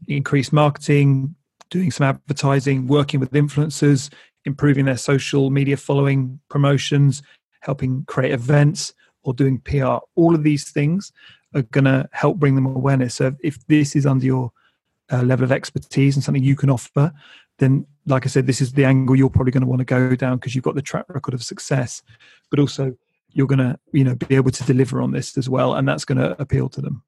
increased 0.08 0.52
marketing, 0.52 1.34
doing 1.70 1.90
some 1.90 2.06
advertising, 2.06 2.86
working 2.86 3.20
with 3.20 3.32
influencers, 3.32 4.12
improving 4.44 4.84
their 4.84 4.96
social 4.96 5.50
media 5.50 5.76
following, 5.76 6.38
promotions, 6.48 7.22
helping 7.60 8.04
create 8.04 8.32
events, 8.32 8.92
or 9.22 9.32
doing 9.32 9.58
PR. 9.60 9.96
All 10.14 10.34
of 10.34 10.42
these 10.42 10.70
things 10.70 11.12
are 11.54 11.62
going 11.62 11.84
to 11.84 12.08
help 12.12 12.38
bring 12.38 12.54
them 12.54 12.66
awareness. 12.66 13.14
So 13.14 13.34
if 13.42 13.64
this 13.66 13.94
is 13.94 14.06
under 14.06 14.26
your 14.26 14.52
uh, 15.12 15.22
level 15.22 15.44
of 15.44 15.52
expertise 15.52 16.16
and 16.16 16.24
something 16.24 16.42
you 16.42 16.56
can 16.56 16.70
offer, 16.70 17.12
then 17.58 17.86
like 18.06 18.26
I 18.26 18.28
said, 18.28 18.46
this 18.46 18.60
is 18.60 18.72
the 18.72 18.84
angle 18.84 19.14
you're 19.14 19.30
probably 19.30 19.52
going 19.52 19.62
to 19.62 19.68
want 19.68 19.80
to 19.80 19.84
go 19.84 20.16
down 20.16 20.38
because 20.38 20.54
you've 20.54 20.64
got 20.64 20.74
the 20.74 20.82
track 20.82 21.06
record 21.08 21.34
of 21.34 21.42
success, 21.42 22.02
but 22.50 22.58
also 22.58 22.96
you're 23.32 23.46
going 23.46 23.58
to 23.58 23.78
you 23.92 24.04
know 24.04 24.14
be 24.14 24.34
able 24.34 24.50
to 24.50 24.64
deliver 24.64 25.00
on 25.00 25.12
this 25.12 25.38
as 25.38 25.48
well, 25.48 25.74
and 25.74 25.86
that's 25.86 26.04
going 26.04 26.18
to 26.18 26.40
appeal 26.40 26.68
to 26.70 26.80
them. 26.80 27.02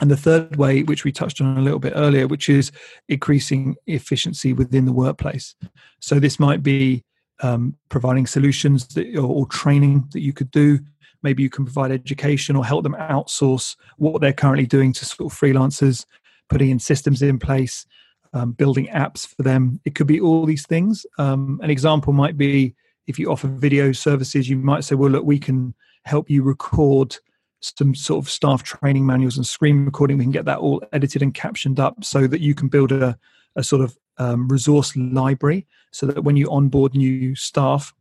And 0.00 0.10
the 0.10 0.16
third 0.16 0.56
way, 0.56 0.82
which 0.82 1.04
we 1.04 1.12
touched 1.12 1.40
on 1.40 1.56
a 1.56 1.60
little 1.60 1.78
bit 1.78 1.92
earlier, 1.94 2.26
which 2.26 2.48
is 2.48 2.72
increasing 3.08 3.76
efficiency 3.86 4.52
within 4.52 4.86
the 4.86 4.92
workplace. 4.92 5.54
So 6.00 6.18
this 6.18 6.40
might 6.40 6.62
be 6.62 7.04
um, 7.40 7.76
providing 7.88 8.26
solutions 8.26 8.88
that, 8.88 9.16
or, 9.16 9.26
or 9.26 9.46
training 9.46 10.08
that 10.12 10.20
you 10.20 10.32
could 10.32 10.50
do. 10.50 10.80
Maybe 11.22 11.42
you 11.42 11.50
can 11.50 11.64
provide 11.64 11.90
education 11.90 12.56
or 12.56 12.64
help 12.64 12.82
them 12.82 12.96
outsource 12.98 13.76
what 13.96 14.20
they're 14.20 14.32
currently 14.32 14.66
doing 14.66 14.92
to 14.94 15.04
sort 15.04 15.32
of 15.32 15.38
freelancers, 15.38 16.04
putting 16.48 16.70
in 16.70 16.78
systems 16.78 17.22
in 17.22 17.38
place, 17.38 17.86
um, 18.32 18.52
building 18.52 18.88
apps 18.88 19.26
for 19.26 19.42
them. 19.42 19.80
It 19.84 19.94
could 19.94 20.06
be 20.06 20.20
all 20.20 20.44
these 20.44 20.66
things. 20.66 21.06
Um, 21.18 21.60
an 21.62 21.70
example 21.70 22.12
might 22.12 22.36
be 22.36 22.74
if 23.06 23.18
you 23.18 23.30
offer 23.30 23.48
video 23.48 23.92
services, 23.92 24.48
you 24.48 24.56
might 24.56 24.84
say, 24.84 24.96
well, 24.96 25.10
look, 25.10 25.24
we 25.24 25.38
can 25.38 25.74
help 26.04 26.28
you 26.28 26.42
record 26.42 27.16
some 27.64 27.94
sort 27.94 28.24
of 28.24 28.30
staff 28.30 28.62
training 28.62 29.06
manuals 29.06 29.36
and 29.36 29.46
screen 29.46 29.84
recording. 29.84 30.18
We 30.18 30.24
can 30.24 30.32
get 30.32 30.44
that 30.44 30.58
all 30.58 30.82
edited 30.92 31.22
and 31.22 31.32
captioned 31.32 31.80
up 31.80 32.04
so 32.04 32.26
that 32.26 32.40
you 32.40 32.54
can 32.54 32.68
build 32.68 32.92
a, 32.92 33.18
a 33.56 33.62
sort 33.62 33.82
of 33.82 33.96
um, 34.18 34.48
resource 34.48 34.94
library 34.96 35.66
so 35.90 36.06
that 36.06 36.24
when 36.24 36.36
you 36.36 36.50
onboard 36.50 36.94
new 36.94 37.34
staff, 37.34 37.94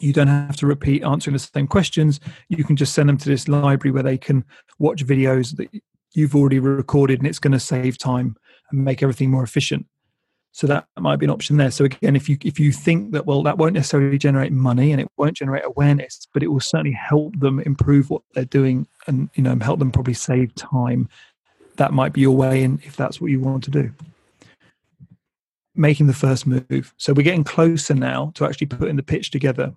you 0.00 0.12
don't 0.12 0.26
have 0.26 0.56
to 0.56 0.66
repeat 0.66 1.04
answering 1.04 1.34
the 1.34 1.38
same 1.38 1.68
questions. 1.68 2.18
You 2.48 2.64
can 2.64 2.74
just 2.74 2.92
send 2.92 3.08
them 3.08 3.18
to 3.18 3.28
this 3.28 3.46
library 3.46 3.92
where 3.92 4.02
they 4.02 4.18
can 4.18 4.44
watch 4.78 5.06
videos 5.06 5.56
that 5.56 5.68
you've 6.12 6.34
already 6.34 6.58
recorded 6.58 7.20
and 7.20 7.28
it's 7.28 7.38
going 7.38 7.52
to 7.52 7.60
save 7.60 7.98
time 7.98 8.36
and 8.70 8.84
make 8.84 9.02
everything 9.02 9.30
more 9.30 9.44
efficient 9.44 9.86
so 10.52 10.66
that 10.66 10.86
might 10.98 11.16
be 11.16 11.26
an 11.26 11.30
option 11.30 11.56
there. 11.56 11.70
So 11.70 11.84
again 11.84 12.14
if 12.14 12.28
you 12.28 12.36
if 12.44 12.60
you 12.60 12.72
think 12.72 13.12
that 13.12 13.26
well 13.26 13.42
that 13.42 13.58
won't 13.58 13.74
necessarily 13.74 14.18
generate 14.18 14.52
money 14.52 14.92
and 14.92 15.00
it 15.00 15.08
won't 15.16 15.36
generate 15.36 15.64
awareness 15.64 16.26
but 16.32 16.42
it 16.42 16.48
will 16.48 16.60
certainly 16.60 16.92
help 16.92 17.38
them 17.40 17.60
improve 17.60 18.10
what 18.10 18.22
they're 18.34 18.44
doing 18.44 18.86
and 19.06 19.30
you 19.34 19.42
know 19.42 19.56
help 19.60 19.78
them 19.78 19.90
probably 19.90 20.14
save 20.14 20.54
time 20.54 21.08
that 21.76 21.92
might 21.92 22.12
be 22.12 22.20
your 22.20 22.36
way 22.36 22.62
in 22.62 22.80
if 22.84 22.96
that's 22.96 23.20
what 23.20 23.30
you 23.30 23.40
want 23.40 23.64
to 23.64 23.70
do. 23.70 23.90
Making 25.74 26.06
the 26.06 26.12
first 26.12 26.46
move. 26.46 26.92
So 26.98 27.14
we're 27.14 27.22
getting 27.22 27.44
closer 27.44 27.94
now 27.94 28.30
to 28.34 28.44
actually 28.44 28.66
putting 28.66 28.96
the 28.96 29.02
pitch 29.02 29.30
together. 29.30 29.72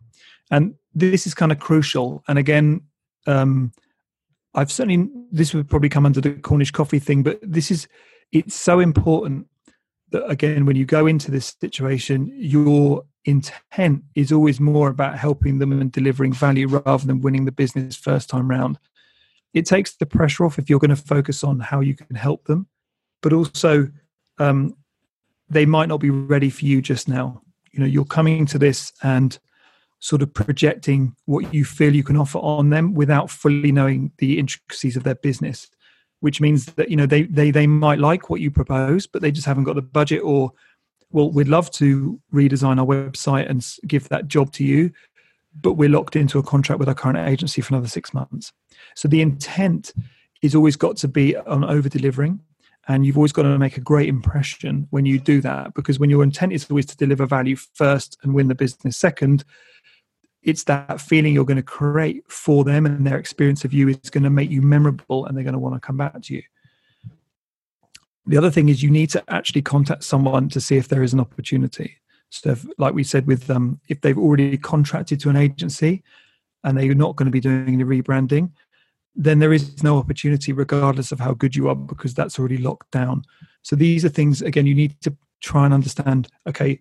And 0.52 0.76
this 0.94 1.26
is 1.26 1.34
kind 1.34 1.54
of 1.54 1.60
crucial. 1.60 2.24
And 2.28 2.38
again 2.38 2.82
um 3.28 3.72
i've 4.54 4.72
certainly 4.72 5.10
this 5.32 5.54
would 5.54 5.70
probably 5.70 5.90
come 5.90 6.06
under 6.06 6.22
the 6.22 6.34
cornish 6.34 6.72
coffee 6.72 7.00
thing 7.00 7.24
but 7.24 7.40
this 7.42 7.72
is 7.72 7.88
it's 8.32 8.56
so 8.56 8.80
important 8.80 9.48
that 10.12 10.30
again, 10.30 10.66
when 10.66 10.76
you 10.76 10.86
go 10.86 11.08
into 11.08 11.32
this 11.32 11.56
situation, 11.60 12.32
your 12.36 13.04
intent 13.26 14.04
is 14.14 14.32
always 14.32 14.60
more 14.60 14.90
about 14.90 15.18
helping 15.18 15.60
them 15.60 15.72
and 15.72 15.92
delivering 15.92 16.34
value 16.34 16.68
rather 16.68 17.06
than 17.06 17.22
winning 17.22 17.46
the 17.46 17.52
business 17.52 17.96
first 17.96 18.30
time 18.30 18.50
round. 18.50 18.78
It 19.54 19.66
takes 19.66 19.96
the 19.96 20.06
pressure 20.06 20.46
off 20.46 20.60
if 20.60 20.70
you're 20.70 20.80
going 20.80 20.90
to 20.90 20.96
focus 20.96 21.44
on 21.44 21.60
how 21.60 21.80
you 21.80 21.96
can 21.96 22.16
help 22.16 22.46
them, 22.46 22.68
but 23.22 23.34
also 23.34 23.90
um, 24.38 24.76
they 25.50 25.66
might 25.66 25.90
not 25.90 26.00
be 26.00 26.10
ready 26.10 26.50
for 26.50 26.66
you 26.66 26.82
just 26.82 27.08
now. 27.08 27.42
You 27.72 27.80
know, 27.80 27.86
you're 27.86 28.06
coming 28.06 28.46
to 28.48 28.60
this 28.60 28.92
and 29.02 29.38
sort 30.00 30.22
of 30.22 30.34
projecting 30.34 31.16
what 31.26 31.54
you 31.54 31.66
feel 31.66 31.96
you 31.96 32.04
can 32.04 32.18
offer 32.18 32.38
on 32.40 32.70
them 32.70 32.94
without 32.94 33.30
fully 33.30 33.72
knowing 33.72 34.12
the 34.20 34.38
intricacies 34.38 34.96
of 34.96 35.04
their 35.04 35.16
business 35.16 35.70
which 36.20 36.42
means 36.42 36.66
that 36.66 36.90
you 36.90 36.96
know 36.96 37.06
they 37.06 37.24
they 37.24 37.52
they 37.52 37.68
might 37.68 38.00
like 38.00 38.30
what 38.30 38.42
you 38.42 38.52
propose, 38.52 39.08
but 39.08 39.22
they 39.22 39.32
just 39.32 39.48
haven't 39.48 39.64
got 39.64 39.76
the 39.76 39.82
budget. 39.82 40.22
Or, 40.24 40.52
well, 41.12 41.32
we'd 41.32 41.48
love 41.48 41.72
to 41.72 42.20
redesign 42.34 42.80
our 42.80 42.86
website 42.86 43.50
and 43.50 43.66
give 43.88 44.10
that 44.10 44.28
job 44.28 44.52
to 44.54 44.64
you, 44.64 44.92
but 45.62 45.74
we're 45.74 45.90
locked 45.90 46.16
into 46.16 46.40
a 46.40 46.44
contract 46.44 46.80
with 46.80 46.90
our 46.90 46.96
current 46.96 47.18
agency 47.18 47.62
for 47.62 47.74
another 47.74 47.88
six 47.88 48.14
months. 48.14 48.52
So 48.96 49.08
the 49.08 49.22
intent 49.22 49.94
is 50.42 50.56
always 50.56 50.76
got 50.76 50.98
to 50.98 51.08
be 51.08 51.36
on 51.36 51.64
over 51.64 51.90
delivering 51.90 52.42
and 52.88 53.06
you've 53.06 53.18
always 53.18 53.32
got 53.32 53.44
to 53.44 53.58
make 53.58 53.78
a 53.78 53.82
great 53.82 54.08
impression 54.08 54.88
when 54.92 55.06
you 55.06 55.20
do 55.20 55.42
that 55.42 55.74
because 55.74 56.00
when 56.00 56.10
your 56.10 56.24
intent 56.24 56.54
is 56.54 56.70
always 56.70 56.86
to 56.86 56.98
deliver 56.98 57.26
value 57.26 57.56
first 57.56 58.18
and 58.24 58.34
win 58.34 58.48
the 58.48 58.56
business 58.56 58.98
second 58.98 59.44
it's 60.46 60.64
that 60.66 61.02
feeling 61.02 61.34
you're 61.34 61.44
going 61.44 61.58
to 61.58 61.64
create 61.64 62.24
for 62.32 62.64
them 62.64 62.86
and 62.86 63.06
their 63.06 63.18
experience 63.18 63.66
of 63.66 63.74
you 63.74 63.90
is 63.90 64.10
going 64.12 64.24
to 64.24 64.30
make 64.30 64.50
you 64.50 64.62
memorable 64.62 65.26
and 65.26 65.36
they're 65.36 65.44
going 65.44 65.54
to 65.54 65.60
want 65.60 65.76
to 65.76 65.86
come 65.86 65.98
back 65.98 66.22
to 66.22 66.36
you 66.36 66.44
The 68.28 68.38
other 68.38 68.52
thing 68.52 68.70
is 68.70 68.82
you 68.82 68.92
need 68.92 69.10
to 69.10 69.24
actually 69.28 69.64
contact 69.64 70.04
someone 70.04 70.48
to 70.50 70.62
see 70.62 70.78
if 70.78 70.88
there 70.88 71.04
is 71.04 71.14
an 71.14 71.20
opportunity. 71.20 71.98
So, 72.30 72.52
if, 72.52 72.66
like 72.78 72.94
we 72.94 73.04
said, 73.04 73.28
with 73.28 73.50
um, 73.50 73.80
if 73.88 74.02
they've 74.02 74.18
already 74.18 74.58
contracted 74.58 75.20
to 75.22 75.30
an 75.30 75.36
agency 75.36 76.04
and 76.64 76.78
they're 76.78 76.94
not 76.94 77.16
going 77.16 77.28
to 77.28 77.32
be 77.32 77.40
doing 77.40 77.78
the 77.78 77.84
rebranding, 77.84 78.52
then 79.16 79.40
there 79.40 79.54
is 79.54 79.84
no 79.84 79.98
opportunity, 79.98 80.52
regardless 80.52 81.12
of 81.12 81.20
how 81.20 81.34
good 81.34 81.56
you 81.56 81.70
are, 81.70 81.76
because 81.76 82.14
that's 82.14 82.38
already 82.38 82.58
locked 82.58 82.92
down. 82.92 83.24
So 83.62 83.76
these 83.76 84.04
are 84.04 84.10
things 84.10 84.42
again 84.42 84.66
you 84.66 84.76
need 84.76 85.00
to 85.02 85.16
try 85.42 85.66
and 85.66 85.74
understand. 85.74 86.28
Okay, 86.48 86.80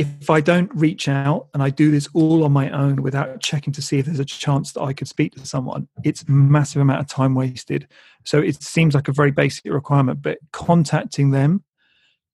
if 0.00 0.30
I 0.30 0.40
don't 0.40 0.70
reach 0.74 1.08
out 1.08 1.48
and 1.52 1.62
I 1.62 1.68
do 1.68 1.90
this 1.90 2.08
all 2.14 2.44
on 2.44 2.52
my 2.52 2.70
own 2.70 3.02
without 3.02 3.42
checking 3.42 3.72
to 3.74 3.82
see 3.82 3.98
if 3.98 4.06
there's 4.06 4.18
a 4.18 4.24
chance 4.24 4.72
that 4.72 4.80
I 4.80 4.94
could 4.94 5.08
speak 5.08 5.34
to 5.34 5.46
someone, 5.46 5.88
it's 6.04 6.26
massive 6.26 6.80
amount 6.80 7.00
of 7.00 7.06
time 7.06 7.34
wasted. 7.34 7.86
So 8.24 8.38
it 8.38 8.62
seems 8.62 8.94
like 8.94 9.08
a 9.08 9.12
very 9.12 9.30
basic 9.30 9.66
requirement, 9.66 10.22
but 10.22 10.38
contacting 10.52 11.32
them 11.32 11.64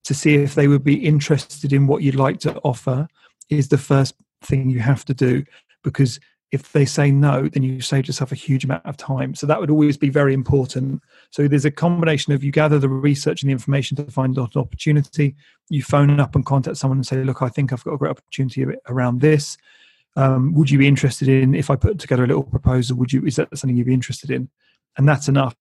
to 0.04 0.14
see 0.14 0.36
if 0.36 0.54
they 0.54 0.68
would 0.68 0.84
be 0.84 1.04
interested 1.04 1.72
in 1.72 1.88
what 1.88 2.02
you'd 2.02 2.14
like 2.14 2.38
to 2.40 2.54
offer 2.60 3.08
is 3.50 3.68
the 3.68 3.78
first 3.78 4.14
thing 4.44 4.70
you 4.70 4.78
have 4.78 5.04
to 5.06 5.14
do 5.14 5.44
because 5.82 6.20
if 6.53 6.72
they 6.72 6.84
say 6.84 7.11
no 7.11 7.49
then 7.49 7.62
you 7.62 7.80
save 7.80 8.07
yourself 8.07 8.32
a 8.32 8.36
huge 8.36 8.64
amount 8.64 8.86
of 8.86 8.97
time. 8.97 9.34
So 9.34 9.47
that 9.47 9.61
would 9.61 9.70
always 9.70 9.97
be 9.97 10.09
very 10.09 10.32
important. 10.32 11.03
So 11.30 11.49
there's 11.49 11.64
a 11.64 11.70
combination 11.70 12.32
of 12.32 12.44
you 12.44 12.53
gather 12.53 12.78
the 12.78 12.88
research 12.88 13.42
and 13.42 13.49
the 13.49 13.53
information 13.53 13.97
to 13.97 14.05
find 14.11 14.36
an 14.36 14.49
opportunity. 14.55 15.34
You 15.68 15.82
phone 15.82 16.20
up 16.20 16.34
and 16.34 16.47
contact 16.47 16.76
someone 16.76 16.99
and 16.99 17.07
say 17.07 17.22
look 17.22 17.42
i 17.42 17.49
think 17.49 17.72
i've 17.72 17.84
got 17.84 17.94
a 17.94 17.99
great 17.99 18.11
opportunity 18.11 18.64
around 18.88 19.20
this. 19.20 19.57
Um, 20.14 20.55
would 20.55 20.70
you 20.70 20.78
be 20.78 20.88
interested 20.88 21.28
in 21.28 21.55
if 21.55 21.68
i 21.68 21.76
put 21.76 21.99
together 21.99 22.24
a 22.24 22.26
little 22.26 22.42
proposal 22.42 22.97
would 22.97 23.12
you 23.12 23.22
is 23.26 23.36
that 23.36 23.57
something 23.57 23.76
you'd 23.76 23.86
be 23.86 23.94
interested 23.94 24.30
in? 24.30 24.49
And 24.97 25.09
that's 25.09 25.28
enough 25.28 25.57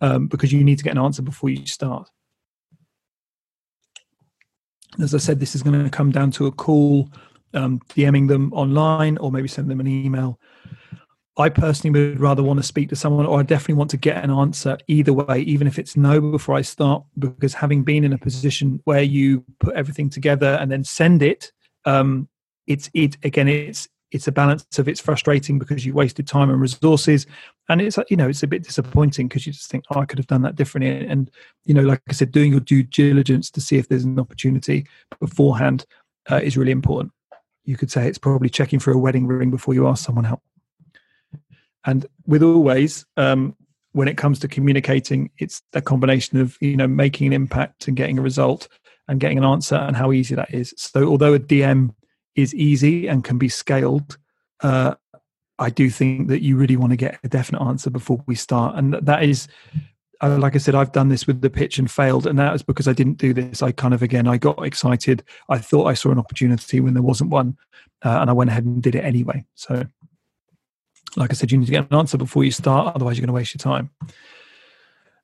um, 0.00 0.26
because 0.26 0.52
you 0.52 0.64
need 0.64 0.78
to 0.78 0.84
get 0.84 0.92
an 0.92 1.02
answer 1.02 1.22
before 1.22 1.50
you 1.50 1.66
start. 1.66 2.10
As 5.00 5.14
I 5.14 5.18
said, 5.18 5.38
this 5.38 5.54
is 5.54 5.62
going 5.62 5.84
to 5.84 5.90
come 5.90 6.10
down 6.10 6.30
to 6.32 6.46
a 6.46 6.52
call, 6.52 7.08
um, 7.54 7.80
DMing 7.90 8.28
them 8.28 8.52
online, 8.52 9.18
or 9.18 9.30
maybe 9.30 9.48
send 9.48 9.70
them 9.70 9.80
an 9.80 9.86
email. 9.86 10.38
I 11.36 11.48
personally 11.48 11.98
would 11.98 12.20
rather 12.20 12.42
want 12.42 12.58
to 12.58 12.62
speak 12.62 12.88
to 12.90 12.96
someone, 12.96 13.26
or 13.26 13.40
I 13.40 13.42
definitely 13.42 13.74
want 13.74 13.90
to 13.90 13.96
get 13.96 14.22
an 14.22 14.30
answer 14.30 14.76
either 14.88 15.12
way, 15.12 15.40
even 15.40 15.66
if 15.66 15.78
it's 15.78 15.96
no 15.96 16.20
before 16.20 16.54
I 16.54 16.62
start, 16.62 17.04
because 17.18 17.54
having 17.54 17.82
been 17.82 18.04
in 18.04 18.12
a 18.12 18.18
position 18.18 18.80
where 18.84 19.02
you 19.02 19.44
put 19.58 19.74
everything 19.74 20.10
together 20.10 20.58
and 20.60 20.70
then 20.70 20.84
send 20.84 21.22
it, 21.22 21.50
um, 21.86 22.28
it's 22.66 22.90
it 22.92 23.16
again, 23.22 23.48
it's 23.48 23.88
it's 24.10 24.26
a 24.26 24.32
balance 24.32 24.78
of 24.78 24.88
it's 24.88 25.00
frustrating 25.00 25.58
because 25.58 25.86
you 25.86 25.94
wasted 25.94 26.26
time 26.26 26.50
and 26.50 26.60
resources 26.60 27.26
and 27.68 27.80
it's 27.80 27.98
you 28.08 28.16
know 28.16 28.28
it's 28.28 28.42
a 28.42 28.46
bit 28.46 28.62
disappointing 28.62 29.28
because 29.28 29.46
you 29.46 29.52
just 29.52 29.70
think 29.70 29.84
oh 29.90 30.00
i 30.00 30.04
could 30.04 30.18
have 30.18 30.26
done 30.26 30.42
that 30.42 30.56
differently 30.56 31.06
and 31.06 31.30
you 31.64 31.74
know 31.74 31.82
like 31.82 32.02
i 32.08 32.12
said 32.12 32.32
doing 32.32 32.50
your 32.50 32.60
due 32.60 32.82
diligence 32.82 33.50
to 33.50 33.60
see 33.60 33.76
if 33.76 33.88
there's 33.88 34.04
an 34.04 34.18
opportunity 34.18 34.86
beforehand 35.20 35.86
uh, 36.30 36.40
is 36.42 36.56
really 36.56 36.72
important 36.72 37.12
you 37.70 37.76
could 37.76 37.90
say 37.90 38.06
it's 38.06 38.18
probably 38.18 38.48
checking 38.48 38.78
for 38.78 38.92
a 38.92 38.98
wedding 38.98 39.26
ring 39.26 39.50
before 39.50 39.74
you 39.74 39.86
ask 39.86 40.04
someone 40.04 40.26
out 40.26 40.40
and 41.86 42.06
with 42.26 42.42
always 42.42 43.06
um, 43.16 43.56
when 43.92 44.08
it 44.08 44.16
comes 44.16 44.38
to 44.38 44.48
communicating 44.48 45.30
it's 45.38 45.62
a 45.72 45.80
combination 45.80 46.40
of 46.40 46.56
you 46.60 46.76
know 46.76 46.88
making 46.88 47.26
an 47.26 47.32
impact 47.32 47.88
and 47.88 47.96
getting 47.96 48.18
a 48.18 48.22
result 48.22 48.68
and 49.08 49.20
getting 49.20 49.38
an 49.38 49.44
answer 49.44 49.76
and 49.76 49.96
how 49.96 50.12
easy 50.12 50.34
that 50.34 50.52
is 50.52 50.74
so 50.76 51.08
although 51.08 51.34
a 51.34 51.38
dm 51.38 51.94
is 52.34 52.54
easy 52.54 53.06
and 53.06 53.24
can 53.24 53.38
be 53.38 53.48
scaled, 53.48 54.18
uh, 54.62 54.94
I 55.58 55.70
do 55.70 55.90
think 55.90 56.28
that 56.28 56.42
you 56.42 56.56
really 56.56 56.76
want 56.76 56.90
to 56.90 56.96
get 56.96 57.18
a 57.22 57.28
definite 57.28 57.62
answer 57.62 57.90
before 57.90 58.22
we 58.26 58.34
start. 58.34 58.76
And 58.76 58.94
that 58.94 59.22
is, 59.22 59.48
like 60.28 60.54
I 60.54 60.58
said, 60.58 60.74
I've 60.74 60.92
done 60.92 61.08
this 61.08 61.26
with 61.26 61.40
the 61.40 61.50
pitch 61.50 61.78
and 61.78 61.90
failed. 61.90 62.26
And 62.26 62.38
that 62.38 62.52
was 62.52 62.62
because 62.62 62.86
I 62.86 62.92
didn't 62.92 63.18
do 63.18 63.32
this. 63.32 63.62
I 63.62 63.72
kind 63.72 63.94
of, 63.94 64.02
again, 64.02 64.28
I 64.28 64.36
got 64.36 64.64
excited. 64.64 65.22
I 65.48 65.58
thought 65.58 65.86
I 65.86 65.94
saw 65.94 66.10
an 66.10 66.18
opportunity 66.18 66.80
when 66.80 66.94
there 66.94 67.02
wasn't 67.02 67.30
one. 67.30 67.56
Uh, 68.02 68.18
and 68.20 68.30
I 68.30 68.32
went 68.32 68.50
ahead 68.50 68.64
and 68.64 68.82
did 68.82 68.94
it 68.94 69.04
anyway. 69.04 69.44
So, 69.54 69.84
like 71.16 71.30
I 71.30 71.34
said, 71.34 71.50
you 71.50 71.58
need 71.58 71.66
to 71.66 71.72
get 71.72 71.90
an 71.90 71.96
answer 71.96 72.18
before 72.18 72.44
you 72.44 72.50
start. 72.50 72.94
Otherwise, 72.94 73.16
you're 73.16 73.26
going 73.26 73.34
to 73.34 73.38
waste 73.38 73.54
your 73.54 73.60
time. 73.60 73.90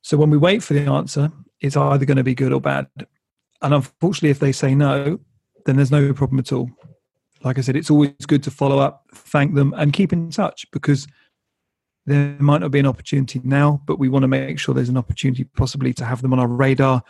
So, 0.03 0.17
when 0.17 0.31
we 0.31 0.37
wait 0.37 0.63
for 0.63 0.75
the 0.75 0.87
answer, 0.87 1.31
it's 1.61 1.77
either 1.77 2.05
going 2.05 2.17
to 2.17 2.25
be 2.25 2.35
good 2.35 2.53
or 2.53 2.61
bad. 2.61 2.87
And 3.63 3.75
unfortunately, 3.75 4.31
if 4.31 4.39
they 4.39 4.53
say 4.53 4.75
no, 4.75 5.21
then 5.65 5.77
there's 5.77 5.91
no 5.91 6.13
problem 6.13 6.39
at 6.39 6.53
all 6.53 6.71
like 7.47 7.59
I 7.59 7.61
said, 7.61 7.77
it's 7.77 7.91
always 7.91 8.11
good 8.27 8.43
to 8.45 8.51
follow 8.51 8.79
up, 8.79 9.05
thank 9.15 9.55
them, 9.55 9.73
and 9.77 9.93
keep 9.93 10.13
in 10.13 10.31
touch 10.31 10.67
because 10.73 11.07
there 12.07 12.37
might 12.39 12.61
not 12.61 12.71
be 12.71 12.79
an 12.79 12.87
opportunity 12.87 13.41
now, 13.45 13.83
but 13.85 13.99
we 13.99 14.09
want 14.09 14.23
to 14.23 14.29
make 14.29 14.59
sure 14.59 14.75
there's 14.75 14.89
an 14.89 14.97
opportunity 14.97 15.45
possibly 15.45 15.93
to 15.95 16.05
have 16.05 16.23
them 16.23 16.33
on 16.33 16.39
our 16.39 16.47
radar 16.47 17.03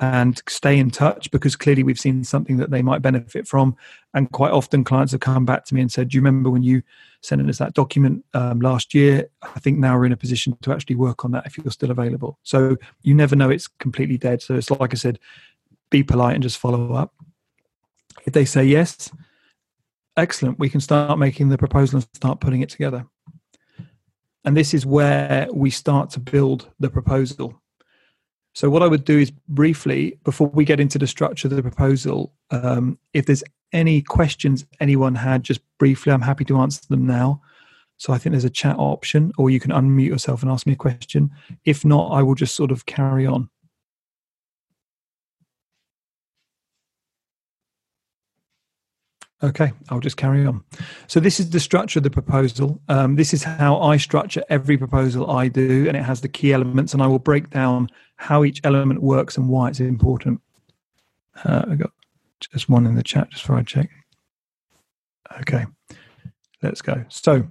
and 0.00 0.42
stay 0.48 0.78
in 0.78 0.90
touch 0.90 1.30
because 1.30 1.54
clearly 1.54 1.82
we've 1.82 2.00
seen 2.00 2.24
something 2.24 2.56
that 2.56 2.70
they 2.70 2.82
might 2.82 3.02
benefit 3.02 3.46
from. 3.46 3.76
And 4.12 4.30
quite 4.30 4.52
often 4.52 4.84
clients 4.84 5.12
have 5.12 5.20
come 5.20 5.44
back 5.44 5.64
to 5.66 5.74
me 5.74 5.80
and 5.80 5.90
said, 5.90 6.08
Do 6.08 6.16
you 6.16 6.20
remember 6.20 6.50
when 6.50 6.62
you 6.62 6.82
sent 7.20 7.48
us 7.48 7.58
that 7.58 7.74
document 7.74 8.24
um, 8.34 8.60
last 8.60 8.94
year? 8.94 9.28
I 9.42 9.60
think 9.60 9.78
now 9.78 9.96
we're 9.96 10.06
in 10.06 10.12
a 10.12 10.16
position 10.16 10.56
to 10.62 10.72
actually 10.72 10.96
work 10.96 11.24
on 11.24 11.30
that 11.32 11.46
if 11.46 11.58
you're 11.58 11.70
still 11.70 11.90
available. 11.90 12.38
So 12.42 12.76
you 13.02 13.14
never 13.14 13.36
know 13.36 13.50
it's 13.50 13.68
completely 13.68 14.18
dead. 14.18 14.42
So 14.42 14.54
it's 14.54 14.70
like 14.70 14.92
I 14.92 14.96
said, 14.96 15.18
be 15.90 16.02
polite 16.02 16.34
and 16.34 16.42
just 16.42 16.58
follow 16.58 16.94
up. 16.94 17.14
If 18.24 18.32
they 18.32 18.44
say 18.44 18.64
yes, 18.64 19.12
excellent, 20.16 20.58
we 20.58 20.70
can 20.70 20.80
start 20.80 21.18
making 21.18 21.50
the 21.50 21.58
proposal 21.58 21.98
and 21.98 22.08
start 22.14 22.40
putting 22.40 22.62
it 22.62 22.68
together. 22.68 23.06
And 24.44 24.56
this 24.56 24.74
is 24.74 24.84
where 24.84 25.48
we 25.52 25.70
start 25.70 26.10
to 26.10 26.20
build 26.20 26.70
the 26.78 26.90
proposal. 26.90 27.60
So, 28.54 28.70
what 28.70 28.82
I 28.82 28.86
would 28.86 29.04
do 29.04 29.18
is 29.18 29.32
briefly, 29.48 30.18
before 30.22 30.48
we 30.48 30.64
get 30.64 30.78
into 30.78 30.98
the 30.98 31.06
structure 31.06 31.48
of 31.48 31.56
the 31.56 31.62
proposal, 31.62 32.32
um, 32.50 32.98
if 33.12 33.26
there's 33.26 33.42
any 33.72 34.00
questions 34.00 34.64
anyone 34.78 35.16
had, 35.16 35.42
just 35.42 35.60
briefly, 35.78 36.12
I'm 36.12 36.20
happy 36.20 36.44
to 36.44 36.58
answer 36.58 36.82
them 36.88 37.06
now. 37.06 37.42
So, 37.96 38.12
I 38.12 38.18
think 38.18 38.32
there's 38.32 38.44
a 38.44 38.50
chat 38.50 38.76
option, 38.78 39.32
or 39.38 39.50
you 39.50 39.58
can 39.58 39.72
unmute 39.72 40.06
yourself 40.06 40.42
and 40.42 40.52
ask 40.52 40.66
me 40.66 40.74
a 40.74 40.76
question. 40.76 41.30
If 41.64 41.84
not, 41.84 42.12
I 42.12 42.22
will 42.22 42.36
just 42.36 42.54
sort 42.54 42.70
of 42.70 42.86
carry 42.86 43.26
on. 43.26 43.50
Okay, 49.44 49.72
I'll 49.90 50.00
just 50.00 50.16
carry 50.16 50.46
on. 50.46 50.64
So, 51.06 51.20
this 51.20 51.38
is 51.38 51.50
the 51.50 51.60
structure 51.60 51.98
of 51.98 52.02
the 52.02 52.10
proposal. 52.10 52.80
Um, 52.88 53.16
this 53.16 53.34
is 53.34 53.42
how 53.44 53.78
I 53.78 53.98
structure 53.98 54.42
every 54.48 54.78
proposal 54.78 55.30
I 55.30 55.48
do, 55.48 55.86
and 55.86 55.98
it 55.98 56.02
has 56.02 56.22
the 56.22 56.28
key 56.28 56.54
elements, 56.54 56.94
and 56.94 57.02
I 57.02 57.06
will 57.06 57.18
break 57.18 57.50
down 57.50 57.90
how 58.16 58.44
each 58.44 58.62
element 58.64 59.02
works 59.02 59.36
and 59.36 59.50
why 59.50 59.68
it's 59.68 59.80
important. 59.80 60.40
Uh, 61.44 61.62
I 61.68 61.74
got 61.74 61.90
just 62.40 62.70
one 62.70 62.86
in 62.86 62.94
the 62.94 63.02
chat 63.02 63.28
just 63.30 63.42
before 63.42 63.58
I 63.58 63.64
check. 63.64 63.90
Okay, 65.42 65.66
let's 66.62 66.80
go. 66.80 67.04
So, 67.10 67.46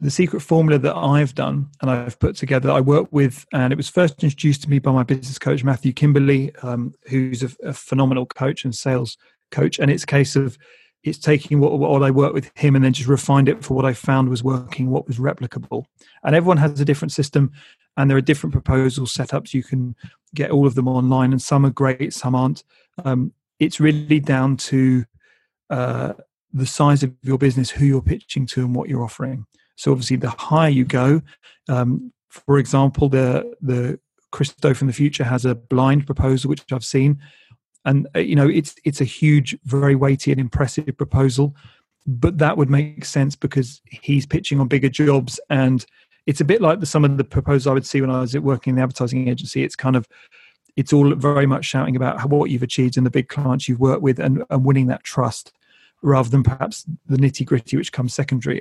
the 0.00 0.10
secret 0.10 0.40
formula 0.40 0.80
that 0.80 0.96
I've 0.96 1.36
done 1.36 1.68
and 1.80 1.92
I've 1.92 2.18
put 2.18 2.34
together, 2.34 2.72
I 2.72 2.80
work 2.80 3.06
with, 3.12 3.46
and 3.52 3.72
it 3.72 3.76
was 3.76 3.88
first 3.88 4.20
introduced 4.24 4.64
to 4.64 4.70
me 4.70 4.80
by 4.80 4.90
my 4.90 5.04
business 5.04 5.38
coach, 5.38 5.62
Matthew 5.62 5.92
Kimberley, 5.92 6.52
um, 6.62 6.92
who's 7.08 7.44
a, 7.44 7.50
a 7.62 7.72
phenomenal 7.72 8.26
coach 8.26 8.64
and 8.64 8.74
sales 8.74 9.16
coach. 9.52 9.78
And 9.78 9.92
it's 9.92 10.02
a 10.02 10.08
case 10.08 10.34
of 10.34 10.58
it's 11.04 11.18
taking 11.18 11.60
what, 11.60 11.78
what 11.78 12.02
I 12.02 12.10
worked 12.10 12.34
with 12.34 12.50
him 12.54 12.74
and 12.74 12.84
then 12.84 12.94
just 12.94 13.08
refined 13.08 13.48
it 13.48 13.62
for 13.62 13.74
what 13.74 13.84
I 13.84 13.92
found 13.92 14.30
was 14.30 14.42
working, 14.42 14.90
what 14.90 15.06
was 15.06 15.18
replicable. 15.18 15.84
And 16.22 16.34
everyone 16.34 16.56
has 16.56 16.80
a 16.80 16.84
different 16.84 17.12
system, 17.12 17.52
and 17.96 18.10
there 18.10 18.16
are 18.16 18.22
different 18.22 18.52
proposal 18.52 19.06
setups. 19.06 19.52
You 19.52 19.62
can 19.62 19.94
get 20.34 20.50
all 20.50 20.66
of 20.66 20.74
them 20.74 20.88
online, 20.88 21.32
and 21.32 21.40
some 21.40 21.66
are 21.66 21.70
great, 21.70 22.14
some 22.14 22.34
aren't. 22.34 22.64
Um, 23.04 23.32
it's 23.60 23.78
really 23.78 24.18
down 24.18 24.56
to 24.56 25.04
uh, 25.68 26.14
the 26.52 26.66
size 26.66 27.02
of 27.02 27.12
your 27.22 27.38
business, 27.38 27.70
who 27.70 27.84
you're 27.84 28.02
pitching 28.02 28.46
to, 28.46 28.62
and 28.62 28.74
what 28.74 28.88
you're 28.88 29.04
offering. 29.04 29.46
So 29.76 29.92
obviously, 29.92 30.16
the 30.16 30.30
higher 30.30 30.70
you 30.70 30.86
go, 30.86 31.20
um, 31.68 32.12
for 32.30 32.58
example, 32.58 33.10
the 33.10 33.54
the 33.60 34.00
Chris 34.32 34.54
Do 34.54 34.72
from 34.72 34.86
the 34.86 34.92
Futur 34.94 35.24
has 35.24 35.44
a 35.44 35.54
blind 35.54 36.06
proposal, 36.06 36.48
which 36.48 36.64
I've 36.72 36.84
seen 36.84 37.20
and 37.84 38.06
uh, 38.14 38.18
you 38.18 38.34
know 38.34 38.48
it's 38.48 38.74
it's 38.84 39.00
a 39.00 39.04
huge 39.04 39.56
very 39.64 39.94
weighty 39.94 40.30
and 40.30 40.40
impressive 40.40 40.96
proposal 40.96 41.54
but 42.06 42.38
that 42.38 42.56
would 42.56 42.70
make 42.70 43.04
sense 43.04 43.34
because 43.34 43.80
he's 43.84 44.26
pitching 44.26 44.60
on 44.60 44.68
bigger 44.68 44.88
jobs. 44.88 45.40
And 45.48 45.84
it's 46.26 46.40
a 46.40 46.44
bit 46.44 46.60
like 46.60 46.80
the, 46.80 46.86
some 46.86 47.04
of 47.04 47.16
the 47.16 47.24
proposals 47.24 47.66
i 47.66 47.72
would 47.72 47.86
see 47.86 48.00
when 48.00 48.10
i 48.10 48.20
was 48.20 48.36
working 48.38 48.72
in 48.72 48.76
the 48.76 48.82
advertising 48.82 49.28
agency. 49.28 49.62
It's 49.62 49.76
kind 49.76 49.96
of 49.96 50.06
it's 50.76 50.92
all 50.92 51.14
very 51.14 51.46
much 51.46 51.64
shouting 51.64 51.94
about 51.94 52.28
what 52.28 52.50
you've 52.50 52.62
achieved 52.62 52.96
and 52.96 53.06
the 53.06 53.10
big 53.10 53.28
clients 53.28 53.68
you've 53.68 53.80
worked 53.80 54.02
with 54.02 54.18
and, 54.18 54.42
and 54.50 54.64
winning 54.64 54.88
that 54.88 55.04
trust 55.04 55.52
rather 56.02 56.28
than 56.28 56.42
perhaps 56.42 56.84
the 57.06 57.16
nitty 57.16 57.46
gritty 57.46 57.76
which 57.76 57.92
comes 57.92 58.12
secondary. 58.12 58.60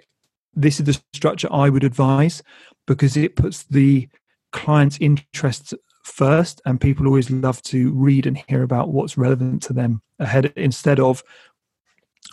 This 0.55 0.79
is 0.79 0.85
the 0.85 1.01
structure 1.13 1.47
i 1.51 1.69
would 1.69 1.83
advise 1.83 2.43
because 2.85 3.17
it 3.17 3.35
puts 3.35 3.63
the 3.63 4.07
client's 4.51 4.97
interests 4.99 5.73
first, 6.03 6.61
and 6.65 6.79
people 6.79 7.07
always 7.07 7.31
love 7.31 7.61
to 7.63 7.91
read 7.93 8.27
and 8.27 8.37
hear 8.47 8.61
about 8.61 8.89
what's 8.89 9.17
relevant 9.17 9.63
to 9.63 9.73
them 9.73 10.01
ahead 10.19 10.53
instead 10.55 10.99
of 10.99 11.23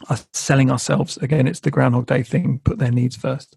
us 0.09 0.27
selling 0.33 0.71
ourselves. 0.71 1.17
Again, 1.19 1.47
it's 1.47 1.61
the 1.61 1.71
Groundhog 1.71 2.07
Day 2.07 2.23
thing, 2.23 2.61
put 2.65 2.79
their 2.79 2.91
needs 2.91 3.17
first. 3.17 3.57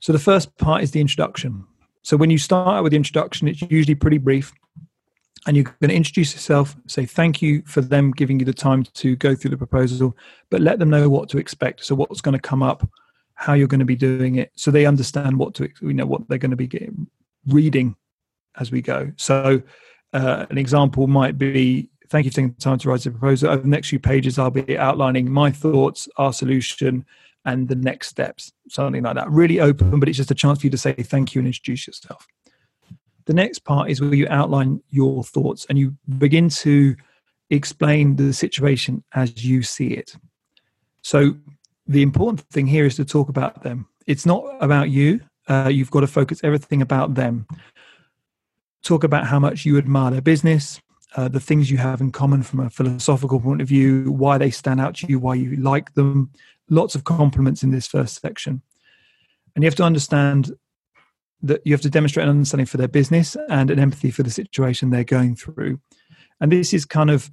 So 0.00 0.12
the 0.12 0.18
first 0.18 0.56
part 0.58 0.82
is 0.82 0.92
the 0.92 1.00
introduction. 1.00 1.66
So 2.02 2.16
when 2.16 2.30
you 2.30 2.38
start 2.38 2.82
with 2.82 2.92
the 2.92 2.96
introduction, 2.96 3.48
it's 3.48 3.62
usually 3.62 3.94
pretty 3.94 4.18
brief. 4.18 4.52
and 5.46 5.56
you're 5.56 5.64
going 5.64 5.88
to 5.88 5.94
introduce 5.94 6.34
yourself, 6.34 6.76
say 6.86 7.06
thank 7.06 7.40
you 7.40 7.62
for 7.66 7.80
them 7.80 8.10
giving 8.10 8.38
you 8.38 8.44
the 8.44 8.52
time 8.52 8.84
to 8.84 9.16
go 9.16 9.34
through 9.34 9.50
the 9.50 9.56
proposal, 9.56 10.16
but 10.50 10.60
let 10.60 10.78
them 10.78 10.90
know 10.90 11.08
what 11.08 11.28
to 11.30 11.38
expect. 11.38 11.84
So 11.84 11.94
what's 11.94 12.20
going 12.20 12.34
to 12.34 12.38
come 12.38 12.62
up, 12.62 12.88
how 13.34 13.54
you're 13.54 13.68
going 13.68 13.78
to 13.78 13.86
be 13.86 13.96
doing 13.96 14.36
it, 14.36 14.50
so 14.56 14.70
they 14.70 14.86
understand 14.86 15.38
what 15.38 15.54
to 15.54 15.68
you 15.80 15.94
know 15.94 16.06
what 16.06 16.28
they're 16.28 16.38
going 16.38 16.50
to 16.50 16.56
be 16.56 16.66
getting, 16.66 17.06
reading 17.46 17.96
as 18.58 18.70
we 18.70 18.82
go. 18.82 19.12
So 19.16 19.62
uh, 20.12 20.46
an 20.50 20.58
example 20.58 21.06
might 21.06 21.38
be 21.38 21.90
thank 22.08 22.24
you 22.24 22.30
for 22.30 22.36
taking 22.36 22.52
the 22.52 22.60
time 22.60 22.78
to 22.78 22.88
write 22.88 23.02
the 23.02 23.10
proposal. 23.10 23.50
Over 23.50 23.62
the 23.62 23.68
next 23.68 23.88
few 23.88 23.98
pages, 23.98 24.38
I'll 24.38 24.50
be 24.50 24.78
outlining 24.78 25.30
my 25.30 25.50
thoughts, 25.50 26.08
our 26.16 26.32
solution, 26.32 27.04
and 27.44 27.68
the 27.68 27.76
next 27.76 28.08
steps, 28.08 28.52
something 28.68 29.02
like 29.02 29.14
that. 29.14 29.30
Really 29.30 29.60
open, 29.60 30.00
but 30.00 30.08
it's 30.08 30.18
just 30.18 30.30
a 30.30 30.34
chance 30.34 30.60
for 30.60 30.66
you 30.66 30.70
to 30.70 30.78
say 30.78 30.92
thank 30.92 31.34
you 31.34 31.40
and 31.40 31.46
introduce 31.46 31.86
yourself. 31.86 32.26
The 33.26 33.34
next 33.34 33.60
part 33.60 33.90
is 33.90 34.00
where 34.00 34.14
you 34.14 34.26
outline 34.30 34.82
your 34.90 35.22
thoughts 35.22 35.66
and 35.68 35.78
you 35.78 35.96
begin 36.18 36.48
to 36.48 36.96
explain 37.50 38.16
the 38.16 38.32
situation 38.32 39.04
as 39.14 39.44
you 39.44 39.62
see 39.62 39.88
it. 39.88 40.14
So, 41.02 41.36
the 41.86 42.02
important 42.02 42.40
thing 42.50 42.66
here 42.66 42.84
is 42.84 42.96
to 42.96 43.04
talk 43.04 43.30
about 43.30 43.62
them. 43.62 43.88
It's 44.06 44.26
not 44.26 44.44
about 44.60 44.90
you. 44.90 45.20
Uh, 45.46 45.70
you've 45.72 45.90
got 45.90 46.00
to 46.00 46.06
focus 46.06 46.40
everything 46.44 46.82
about 46.82 47.14
them. 47.14 47.46
Talk 48.82 49.04
about 49.04 49.26
how 49.26 49.38
much 49.38 49.64
you 49.64 49.76
admire 49.78 50.10
their 50.10 50.20
business, 50.20 50.80
uh, 51.16 51.28
the 51.28 51.40
things 51.40 51.70
you 51.70 51.78
have 51.78 52.00
in 52.00 52.12
common 52.12 52.42
from 52.42 52.60
a 52.60 52.70
philosophical 52.70 53.40
point 53.40 53.60
of 53.60 53.68
view, 53.68 54.12
why 54.12 54.38
they 54.38 54.50
stand 54.50 54.80
out 54.80 54.94
to 54.96 55.06
you, 55.06 55.18
why 55.18 55.34
you 55.34 55.56
like 55.56 55.94
them. 55.94 56.30
Lots 56.70 56.94
of 56.94 57.04
compliments 57.04 57.62
in 57.62 57.70
this 57.70 57.86
first 57.86 58.20
section. 58.20 58.62
And 59.54 59.64
you 59.64 59.66
have 59.66 59.74
to 59.76 59.84
understand 59.84 60.52
that 61.42 61.60
you 61.64 61.72
have 61.72 61.80
to 61.80 61.90
demonstrate 61.90 62.24
an 62.24 62.30
understanding 62.30 62.66
for 62.66 62.76
their 62.76 62.88
business 62.88 63.36
and 63.48 63.70
an 63.70 63.78
empathy 63.78 64.10
for 64.10 64.22
the 64.22 64.30
situation 64.30 64.90
they're 64.90 65.04
going 65.04 65.34
through. 65.34 65.80
And 66.40 66.52
this 66.52 66.74
is 66.74 66.84
kind 66.84 67.10
of 67.10 67.30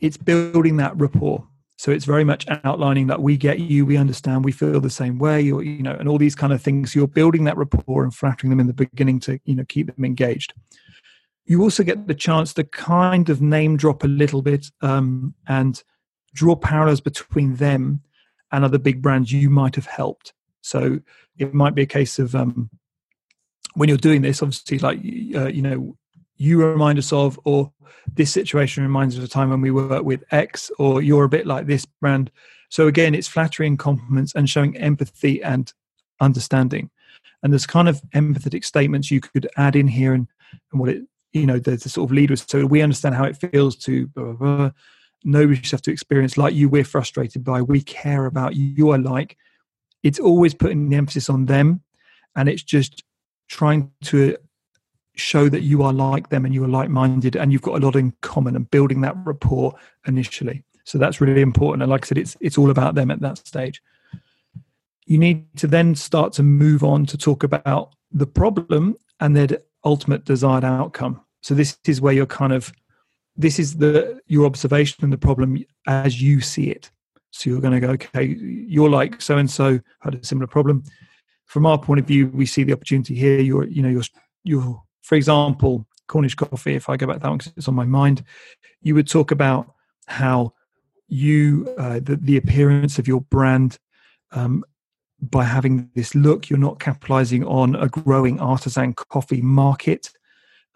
it's 0.00 0.16
building 0.16 0.78
that 0.78 0.98
rapport. 0.98 1.46
So 1.80 1.90
it's 1.90 2.04
very 2.04 2.24
much 2.24 2.44
outlining 2.62 3.06
that 3.06 3.22
we 3.22 3.38
get 3.38 3.58
you, 3.58 3.86
we 3.86 3.96
understand, 3.96 4.44
we 4.44 4.52
feel 4.52 4.82
the 4.82 4.90
same 4.90 5.18
way, 5.18 5.50
or 5.50 5.62
you 5.62 5.82
know, 5.82 5.96
and 5.98 6.10
all 6.10 6.18
these 6.18 6.34
kind 6.34 6.52
of 6.52 6.60
things. 6.60 6.94
You're 6.94 7.08
building 7.08 7.44
that 7.44 7.56
rapport 7.56 8.02
and 8.02 8.14
flattering 8.14 8.50
them 8.50 8.60
in 8.60 8.66
the 8.66 8.74
beginning 8.74 9.18
to 9.20 9.40
you 9.46 9.54
know 9.54 9.64
keep 9.66 9.86
them 9.86 10.04
engaged. 10.04 10.52
You 11.46 11.62
also 11.62 11.82
get 11.82 12.06
the 12.06 12.14
chance 12.14 12.52
to 12.54 12.64
kind 12.64 13.30
of 13.30 13.40
name 13.40 13.78
drop 13.78 14.04
a 14.04 14.08
little 14.08 14.42
bit 14.42 14.66
um, 14.82 15.34
and 15.48 15.82
draw 16.34 16.54
parallels 16.54 17.00
between 17.00 17.56
them 17.56 18.02
and 18.52 18.62
other 18.62 18.76
big 18.76 19.00
brands 19.00 19.32
you 19.32 19.48
might 19.48 19.74
have 19.74 19.86
helped. 19.86 20.34
So 20.60 21.00
it 21.38 21.54
might 21.54 21.74
be 21.74 21.80
a 21.80 21.86
case 21.86 22.18
of 22.18 22.34
um, 22.34 22.68
when 23.72 23.88
you're 23.88 23.96
doing 23.96 24.20
this, 24.20 24.42
obviously, 24.42 24.80
like 24.80 24.98
uh, 24.98 25.48
you 25.48 25.62
know, 25.62 25.96
you 26.40 26.58
remind 26.64 26.98
us 26.98 27.12
of, 27.12 27.38
or 27.44 27.70
this 28.14 28.32
situation 28.32 28.82
reminds 28.82 29.14
us 29.14 29.18
of 29.18 29.24
a 29.24 29.28
time 29.28 29.50
when 29.50 29.60
we 29.60 29.70
worked 29.70 30.06
with 30.06 30.24
X, 30.30 30.70
or 30.78 31.02
you're 31.02 31.24
a 31.24 31.28
bit 31.28 31.46
like 31.46 31.66
this 31.66 31.84
brand. 31.84 32.30
So 32.70 32.86
again, 32.86 33.14
it's 33.14 33.28
flattering 33.28 33.76
compliments 33.76 34.34
and 34.34 34.48
showing 34.48 34.74
empathy 34.78 35.42
and 35.42 35.70
understanding. 36.18 36.88
And 37.42 37.52
there's 37.52 37.66
kind 37.66 37.90
of 37.90 38.00
empathetic 38.14 38.64
statements 38.64 39.10
you 39.10 39.20
could 39.20 39.50
add 39.58 39.76
in 39.76 39.86
here, 39.86 40.14
and, 40.14 40.28
and 40.72 40.80
what 40.80 40.88
it 40.88 41.02
you 41.34 41.44
know 41.44 41.58
the, 41.58 41.72
the 41.72 41.90
sort 41.90 42.08
of 42.08 42.12
lead 42.12 42.30
was. 42.30 42.46
So 42.48 42.64
we 42.64 42.80
understand 42.80 43.14
how 43.14 43.24
it 43.24 43.36
feels 43.36 43.76
to 43.76 44.06
blah, 44.08 44.32
blah, 44.32 44.56
blah. 44.56 44.70
nobody 45.24 45.56
should 45.56 45.72
have 45.72 45.82
to 45.82 45.92
experience 45.92 46.38
like 46.38 46.54
you. 46.54 46.70
We're 46.70 46.84
frustrated 46.84 47.44
by. 47.44 47.60
We 47.60 47.82
care 47.82 48.24
about 48.24 48.56
you. 48.56 48.64
You 48.64 48.90
are 48.90 48.98
like. 48.98 49.36
It's 50.02 50.18
always 50.18 50.54
putting 50.54 50.88
the 50.88 50.96
emphasis 50.96 51.28
on 51.28 51.44
them, 51.44 51.82
and 52.34 52.48
it's 52.48 52.62
just 52.62 53.04
trying 53.48 53.90
to 54.04 54.38
show 55.16 55.48
that 55.48 55.62
you 55.62 55.82
are 55.82 55.92
like 55.92 56.28
them 56.28 56.44
and 56.44 56.54
you 56.54 56.64
are 56.64 56.68
like 56.68 56.88
minded 56.88 57.36
and 57.36 57.52
you've 57.52 57.62
got 57.62 57.80
a 57.80 57.84
lot 57.84 57.96
in 57.96 58.12
common 58.20 58.56
and 58.56 58.70
building 58.70 59.00
that 59.02 59.16
rapport 59.24 59.74
initially. 60.06 60.64
So 60.84 60.98
that's 60.98 61.20
really 61.20 61.42
important. 61.42 61.82
And 61.82 61.90
like 61.90 62.04
I 62.04 62.08
said, 62.08 62.18
it's 62.18 62.36
it's 62.40 62.58
all 62.58 62.70
about 62.70 62.94
them 62.94 63.10
at 63.10 63.20
that 63.20 63.38
stage. 63.38 63.82
You 65.06 65.18
need 65.18 65.44
to 65.56 65.66
then 65.66 65.94
start 65.94 66.32
to 66.34 66.42
move 66.42 66.84
on 66.84 67.06
to 67.06 67.18
talk 67.18 67.42
about 67.42 67.94
the 68.12 68.26
problem 68.26 68.96
and 69.20 69.36
their 69.36 69.48
ultimate 69.84 70.24
desired 70.24 70.64
outcome. 70.64 71.20
So 71.42 71.54
this 71.54 71.78
is 71.86 72.00
where 72.00 72.12
you're 72.12 72.26
kind 72.26 72.52
of 72.52 72.72
this 73.36 73.58
is 73.58 73.76
the 73.76 74.20
your 74.26 74.46
observation 74.46 75.04
and 75.04 75.12
the 75.12 75.18
problem 75.18 75.64
as 75.86 76.20
you 76.20 76.40
see 76.40 76.70
it. 76.70 76.90
So 77.32 77.48
you're 77.48 77.60
going 77.60 77.80
to 77.80 77.86
go, 77.86 77.92
okay, 77.92 78.24
you're 78.24 78.90
like 78.90 79.20
so 79.20 79.38
and 79.38 79.50
so 79.50 79.80
had 80.00 80.14
a 80.16 80.24
similar 80.24 80.48
problem 80.48 80.82
from 81.50 81.66
our 81.66 81.78
point 81.78 81.98
of 81.98 82.06
view, 82.06 82.28
we 82.28 82.46
see 82.46 82.62
the 82.62 82.72
opportunity 82.72 83.12
here. 83.16 83.40
You're, 83.40 83.66
you 83.66 83.82
know, 83.82 83.88
you're, 83.88 84.04
you're, 84.44 84.80
for 85.02 85.14
example, 85.14 85.86
Cornish 86.08 86.34
coffee. 86.34 86.74
If 86.74 86.88
I 86.88 86.96
go 86.96 87.06
back 87.06 87.16
to 87.16 87.20
that 87.20 87.28
one 87.28 87.38
because 87.38 87.52
it's 87.56 87.68
on 87.68 87.74
my 87.74 87.84
mind, 87.84 88.24
you 88.82 88.94
would 88.94 89.08
talk 89.08 89.30
about 89.30 89.72
how 90.06 90.54
you, 91.08 91.72
uh, 91.78 92.00
the, 92.00 92.16
the 92.16 92.36
appearance 92.36 92.98
of 92.98 93.06
your 93.06 93.20
brand, 93.20 93.78
um, 94.32 94.64
by 95.20 95.44
having 95.44 95.90
this 95.94 96.14
look, 96.14 96.48
you're 96.48 96.58
not 96.58 96.80
capitalizing 96.80 97.44
on 97.44 97.76
a 97.76 97.88
growing 97.88 98.40
artisan 98.40 98.94
coffee 98.94 99.42
market, 99.42 100.10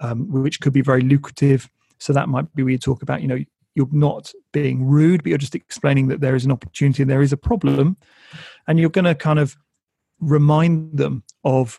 um, 0.00 0.30
which 0.30 0.60
could 0.60 0.72
be 0.72 0.82
very 0.82 1.00
lucrative. 1.00 1.70
So 1.98 2.12
that 2.12 2.28
might 2.28 2.54
be 2.54 2.62
where 2.62 2.72
you 2.72 2.78
talk 2.78 3.02
about, 3.02 3.22
you 3.22 3.28
know, 3.28 3.38
you're 3.74 3.88
not 3.90 4.32
being 4.52 4.84
rude, 4.84 5.22
but 5.22 5.30
you're 5.30 5.38
just 5.38 5.54
explaining 5.54 6.08
that 6.08 6.20
there 6.20 6.36
is 6.36 6.44
an 6.44 6.52
opportunity 6.52 7.02
and 7.02 7.10
there 7.10 7.22
is 7.22 7.32
a 7.32 7.36
problem. 7.36 7.96
And 8.68 8.78
you're 8.78 8.90
going 8.90 9.04
to 9.06 9.14
kind 9.14 9.38
of 9.38 9.56
remind 10.20 10.96
them 10.98 11.24
of 11.42 11.78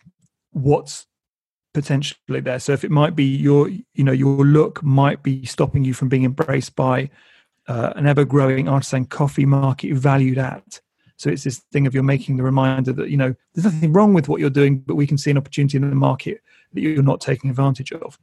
what's 0.52 1.08
potentially 1.76 2.40
there. 2.40 2.58
So 2.58 2.72
if 2.72 2.86
it 2.86 2.90
might 2.90 3.18
be 3.18 3.26
your, 3.26 3.68
you 3.70 4.04
know, 4.04 4.14
your 4.14 4.46
look 4.46 4.82
might 4.82 5.22
be 5.22 5.46
stopping 5.46 5.84
you 5.84 5.94
from 5.94 6.08
being 6.08 6.24
embraced 6.24 6.74
by 6.76 7.10
uh, 7.68 7.92
an 7.98 8.08
ever-growing 8.08 8.70
artisan 8.70 9.06
coffee 9.06 9.46
market 9.46 9.94
valued 9.94 10.38
at. 10.38 10.80
So 11.18 11.30
it's 11.30 11.44
this 11.44 11.60
thing 11.74 11.86
of 11.86 11.94
you're 11.94 12.02
making 12.02 12.38
the 12.38 12.44
reminder 12.44 12.94
that 12.94 13.10
you 13.10 13.18
know 13.18 13.36
there's 13.54 13.66
nothing 13.66 13.92
wrong 13.92 14.14
with 14.14 14.30
what 14.30 14.40
you're 14.40 14.50
doing, 14.50 14.80
but 14.80 14.96
we 14.96 15.06
can 15.06 15.18
see 15.18 15.32
an 15.32 15.38
opportunity 15.38 15.76
in 15.78 15.90
the 15.90 15.96
market 15.96 16.42
that 16.74 16.82
you're 16.82 17.04
not 17.04 17.20
taking 17.20 17.50
advantage 17.50 17.92
of. 17.92 18.18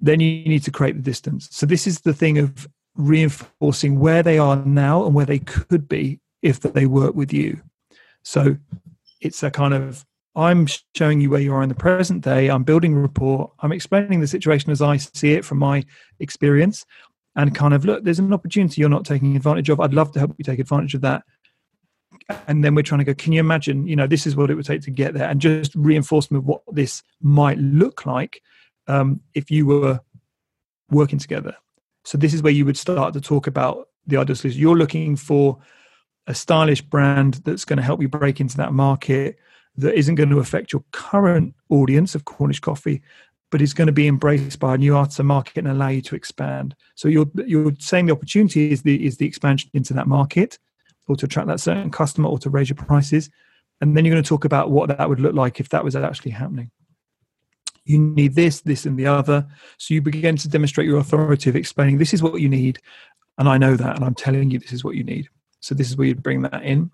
Then 0.00 0.18
you 0.18 0.44
need 0.44 0.64
to 0.64 0.72
create 0.72 0.96
the 0.96 1.02
distance. 1.02 1.48
So 1.52 1.64
this 1.64 1.86
is 1.86 2.00
the 2.00 2.14
thing 2.14 2.38
of 2.38 2.68
reinforcing 2.96 4.00
where 4.00 4.22
they 4.22 4.38
are 4.38 4.56
now 4.56 5.04
and 5.04 5.14
where 5.14 5.26
they 5.26 5.38
could 5.38 5.88
be 5.88 6.18
if 6.42 6.58
they 6.60 6.86
work 6.86 7.14
with 7.14 7.32
you. 7.32 7.60
So 8.22 8.56
it's 9.20 9.42
a 9.42 9.50
kind 9.50 9.74
of 9.74 10.04
I'm 10.36 10.66
showing 10.94 11.20
you 11.20 11.30
where 11.30 11.40
you 11.40 11.52
are 11.52 11.62
in 11.62 11.68
the 11.68 11.74
present 11.74 12.22
day. 12.22 12.48
I'm 12.48 12.62
building 12.62 12.96
rapport. 12.96 13.52
I'm 13.60 13.72
explaining 13.72 14.20
the 14.20 14.26
situation 14.26 14.70
as 14.70 14.80
I 14.80 14.96
see 14.96 15.32
it 15.32 15.44
from 15.44 15.58
my 15.58 15.84
experience, 16.20 16.86
and 17.36 17.54
kind 17.54 17.74
of 17.74 17.84
look, 17.84 18.04
there's 18.04 18.18
an 18.18 18.32
opportunity 18.32 18.80
you're 18.80 18.90
not 18.90 19.04
taking 19.04 19.36
advantage 19.36 19.68
of. 19.68 19.80
I'd 19.80 19.94
love 19.94 20.12
to 20.12 20.18
help 20.18 20.34
you 20.38 20.44
take 20.44 20.58
advantage 20.58 20.94
of 20.94 21.00
that. 21.00 21.22
And 22.46 22.62
then 22.62 22.74
we're 22.74 22.82
trying 22.82 23.00
to 23.00 23.04
go, 23.04 23.14
can 23.14 23.32
you 23.32 23.40
imagine, 23.40 23.86
you 23.86 23.96
know, 23.96 24.06
this 24.06 24.26
is 24.26 24.36
what 24.36 24.50
it 24.50 24.54
would 24.54 24.66
take 24.66 24.82
to 24.82 24.90
get 24.90 25.14
there, 25.14 25.28
and 25.28 25.40
just 25.40 25.74
reinforcement 25.74 26.42
of 26.42 26.46
what 26.46 26.62
this 26.72 27.02
might 27.20 27.58
look 27.58 28.06
like 28.06 28.40
um, 28.86 29.20
if 29.34 29.50
you 29.50 29.66
were 29.66 30.00
working 30.90 31.18
together. 31.18 31.56
So 32.04 32.18
this 32.18 32.34
is 32.34 32.42
where 32.42 32.52
you 32.52 32.64
would 32.64 32.78
start 32.78 33.14
to 33.14 33.20
talk 33.20 33.46
about 33.46 33.88
the 34.06 34.16
ideal 34.16 34.36
solution. 34.36 34.60
You're 34.60 34.76
looking 34.76 35.16
for 35.16 35.58
a 36.26 36.34
stylish 36.34 36.82
brand 36.82 37.34
that's 37.44 37.64
going 37.64 37.78
to 37.78 37.82
help 37.82 38.00
you 38.00 38.08
break 38.08 38.40
into 38.40 38.56
that 38.58 38.72
market 38.72 39.38
that 39.76 39.94
isn't 39.94 40.16
going 40.16 40.30
to 40.30 40.40
affect 40.40 40.72
your 40.72 40.84
current 40.92 41.54
audience 41.68 42.14
of 42.14 42.24
Cornish 42.24 42.60
coffee, 42.60 43.02
but 43.50 43.62
is 43.62 43.74
going 43.74 43.86
to 43.86 43.92
be 43.92 44.06
embraced 44.06 44.58
by 44.58 44.74
a 44.74 44.78
new 44.78 44.94
art 44.94 45.06
artisan 45.06 45.26
market 45.26 45.58
and 45.58 45.68
allow 45.68 45.88
you 45.88 46.02
to 46.02 46.14
expand. 46.14 46.74
So 46.94 47.08
you're 47.08 47.30
you're 47.46 47.72
saying 47.78 48.06
the 48.06 48.12
opportunity 48.12 48.70
is 48.70 48.82
the 48.82 49.04
is 49.04 49.16
the 49.16 49.26
expansion 49.26 49.70
into 49.74 49.94
that 49.94 50.06
market, 50.06 50.58
or 51.08 51.16
to 51.16 51.26
attract 51.26 51.48
that 51.48 51.60
certain 51.60 51.90
customer, 51.90 52.28
or 52.28 52.38
to 52.38 52.50
raise 52.50 52.68
your 52.68 52.76
prices, 52.76 53.30
and 53.80 53.96
then 53.96 54.04
you're 54.04 54.14
going 54.14 54.22
to 54.22 54.28
talk 54.28 54.44
about 54.44 54.70
what 54.70 54.88
that 54.88 55.08
would 55.08 55.20
look 55.20 55.34
like 55.34 55.60
if 55.60 55.68
that 55.70 55.84
was 55.84 55.96
actually 55.96 56.32
happening. 56.32 56.70
You 57.84 57.98
need 57.98 58.34
this, 58.34 58.60
this, 58.60 58.86
and 58.86 58.98
the 58.98 59.06
other. 59.06 59.46
So 59.78 59.94
you 59.94 60.02
begin 60.02 60.36
to 60.36 60.48
demonstrate 60.48 60.86
your 60.86 60.98
authority 60.98 61.50
of 61.50 61.56
explaining 61.56 61.98
this 61.98 62.14
is 62.14 62.22
what 62.22 62.40
you 62.40 62.48
need, 62.48 62.78
and 63.38 63.48
I 63.48 63.58
know 63.58 63.74
that, 63.74 63.96
and 63.96 64.04
I'm 64.04 64.14
telling 64.14 64.50
you 64.50 64.58
this 64.58 64.72
is 64.72 64.84
what 64.84 64.96
you 64.96 65.02
need. 65.02 65.28
So 65.60 65.74
this 65.74 65.90
is 65.90 65.96
where 65.96 66.06
you'd 66.06 66.22
bring 66.22 66.42
that 66.42 66.62
in. 66.62 66.90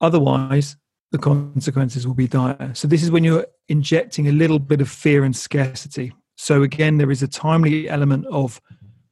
Otherwise, 0.00 0.76
the 1.10 1.18
consequences 1.18 2.06
will 2.06 2.14
be 2.14 2.28
dire. 2.28 2.72
So 2.74 2.86
this 2.86 3.02
is 3.02 3.10
when 3.10 3.24
you're 3.24 3.46
injecting 3.68 4.28
a 4.28 4.32
little 4.32 4.58
bit 4.58 4.80
of 4.80 4.88
fear 4.88 5.24
and 5.24 5.34
scarcity. 5.34 6.12
So 6.36 6.62
again, 6.62 6.98
there 6.98 7.10
is 7.10 7.22
a 7.22 7.28
timely 7.28 7.88
element 7.88 8.26
of, 8.26 8.60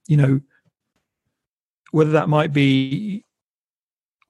you 0.07 0.17
know, 0.17 0.41
whether 1.91 2.11
that 2.11 2.29
might 2.29 2.53
be 2.53 3.25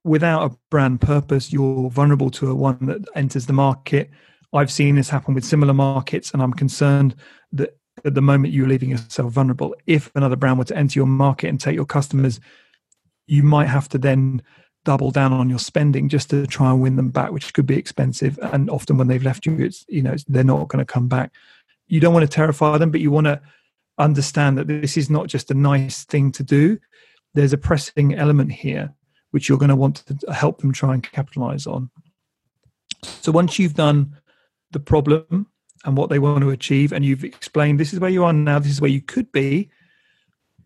without 0.04 0.50
a 0.50 0.56
brand 0.70 1.00
purpose, 1.00 1.52
you're 1.52 1.90
vulnerable 1.90 2.30
to 2.30 2.50
a 2.50 2.54
one 2.54 2.78
that 2.86 3.04
enters 3.16 3.46
the 3.46 3.52
market. 3.52 4.10
I've 4.52 4.70
seen 4.70 4.94
this 4.94 5.08
happen 5.08 5.34
with 5.34 5.44
similar 5.44 5.74
markets, 5.74 6.30
and 6.30 6.40
I'm 6.40 6.52
concerned 6.52 7.16
that 7.52 7.76
at 8.04 8.14
the 8.14 8.22
moment 8.22 8.54
you're 8.54 8.68
leaving 8.68 8.90
yourself 8.90 9.32
vulnerable. 9.32 9.74
If 9.86 10.12
another 10.14 10.36
brand 10.36 10.58
were 10.58 10.64
to 10.66 10.76
enter 10.76 10.98
your 10.98 11.06
market 11.06 11.48
and 11.48 11.60
take 11.60 11.74
your 11.74 11.86
customers, 11.86 12.38
you 13.26 13.42
might 13.42 13.66
have 13.66 13.88
to 13.90 13.98
then 13.98 14.42
double 14.86 15.10
down 15.10 15.32
on 15.32 15.50
your 15.50 15.58
spending 15.58 16.08
just 16.08 16.30
to 16.30 16.46
try 16.46 16.70
and 16.70 16.80
win 16.80 16.96
them 16.96 17.10
back, 17.10 17.32
which 17.32 17.52
could 17.52 17.66
be 17.66 17.76
expensive. 17.76 18.38
And 18.40 18.70
often 18.70 18.96
when 18.96 19.08
they've 19.08 19.22
left 19.22 19.44
you, 19.44 19.58
it's 19.58 19.84
you 19.88 20.00
know 20.00 20.12
it's, 20.12 20.24
they're 20.24 20.44
not 20.44 20.68
going 20.68 20.78
to 20.78 20.90
come 20.90 21.08
back. 21.08 21.32
you 21.88 22.00
don't 22.00 22.14
want 22.14 22.24
to 22.24 22.34
terrify 22.34 22.78
them, 22.78 22.90
but 22.90 23.00
you 23.00 23.10
want 23.10 23.26
to 23.26 23.40
understand 23.98 24.56
that 24.56 24.68
this 24.68 24.96
is 24.96 25.10
not 25.10 25.26
just 25.26 25.50
a 25.50 25.54
nice 25.54 26.04
thing 26.04 26.32
to 26.32 26.42
do. 26.42 26.78
There's 27.34 27.52
a 27.52 27.58
pressing 27.58 28.14
element 28.14 28.52
here 28.52 28.94
which 29.32 29.48
you're 29.48 29.58
going 29.58 29.68
to 29.68 29.76
want 29.76 29.96
to 30.06 30.32
help 30.32 30.60
them 30.60 30.72
try 30.72 30.94
and 30.94 31.02
capitalize 31.02 31.66
on. 31.66 31.90
So 33.02 33.32
once 33.32 33.58
you've 33.58 33.74
done 33.74 34.16
the 34.70 34.80
problem 34.80 35.46
and 35.84 35.96
what 35.96 36.08
they 36.08 36.18
want 36.18 36.40
to 36.42 36.50
achieve, 36.50 36.92
and 36.92 37.04
you've 37.04 37.24
explained 37.24 37.78
this 37.78 37.92
is 37.92 38.00
where 38.00 38.10
you 38.10 38.24
are 38.24 38.32
now, 38.32 38.58
this 38.58 38.72
is 38.72 38.80
where 38.80 38.90
you 38.90 39.02
could 39.02 39.30
be, 39.32 39.68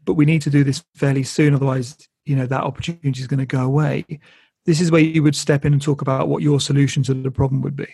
but 0.05 0.15
we 0.15 0.25
need 0.25 0.43
to 0.43 0.51
do 0.51 0.63
this 0.63 0.85
fairly 0.95 1.25
soon, 1.25 1.55
otherwise, 1.55 2.09
you 2.25 2.37
know, 2.37 2.47
that 2.47 2.63
opportunity 2.63 3.21
is 3.21 3.27
going 3.27 3.39
to 3.39 3.47
go 3.47 3.65
away. 3.65 4.05
This 4.67 4.81
is 4.81 4.91
where 4.91 5.01
you 5.01 5.23
would 5.23 5.37
step 5.37 5.65
in 5.65 5.73
and 5.73 5.83
talk 5.83 6.03
about 6.03 6.29
what 6.29 6.43
your 6.43 6.61
solution 6.61 7.03
to 7.05 7.15
the 7.15 7.31
problem 7.31 7.63
would 7.63 7.77
be. 7.77 7.89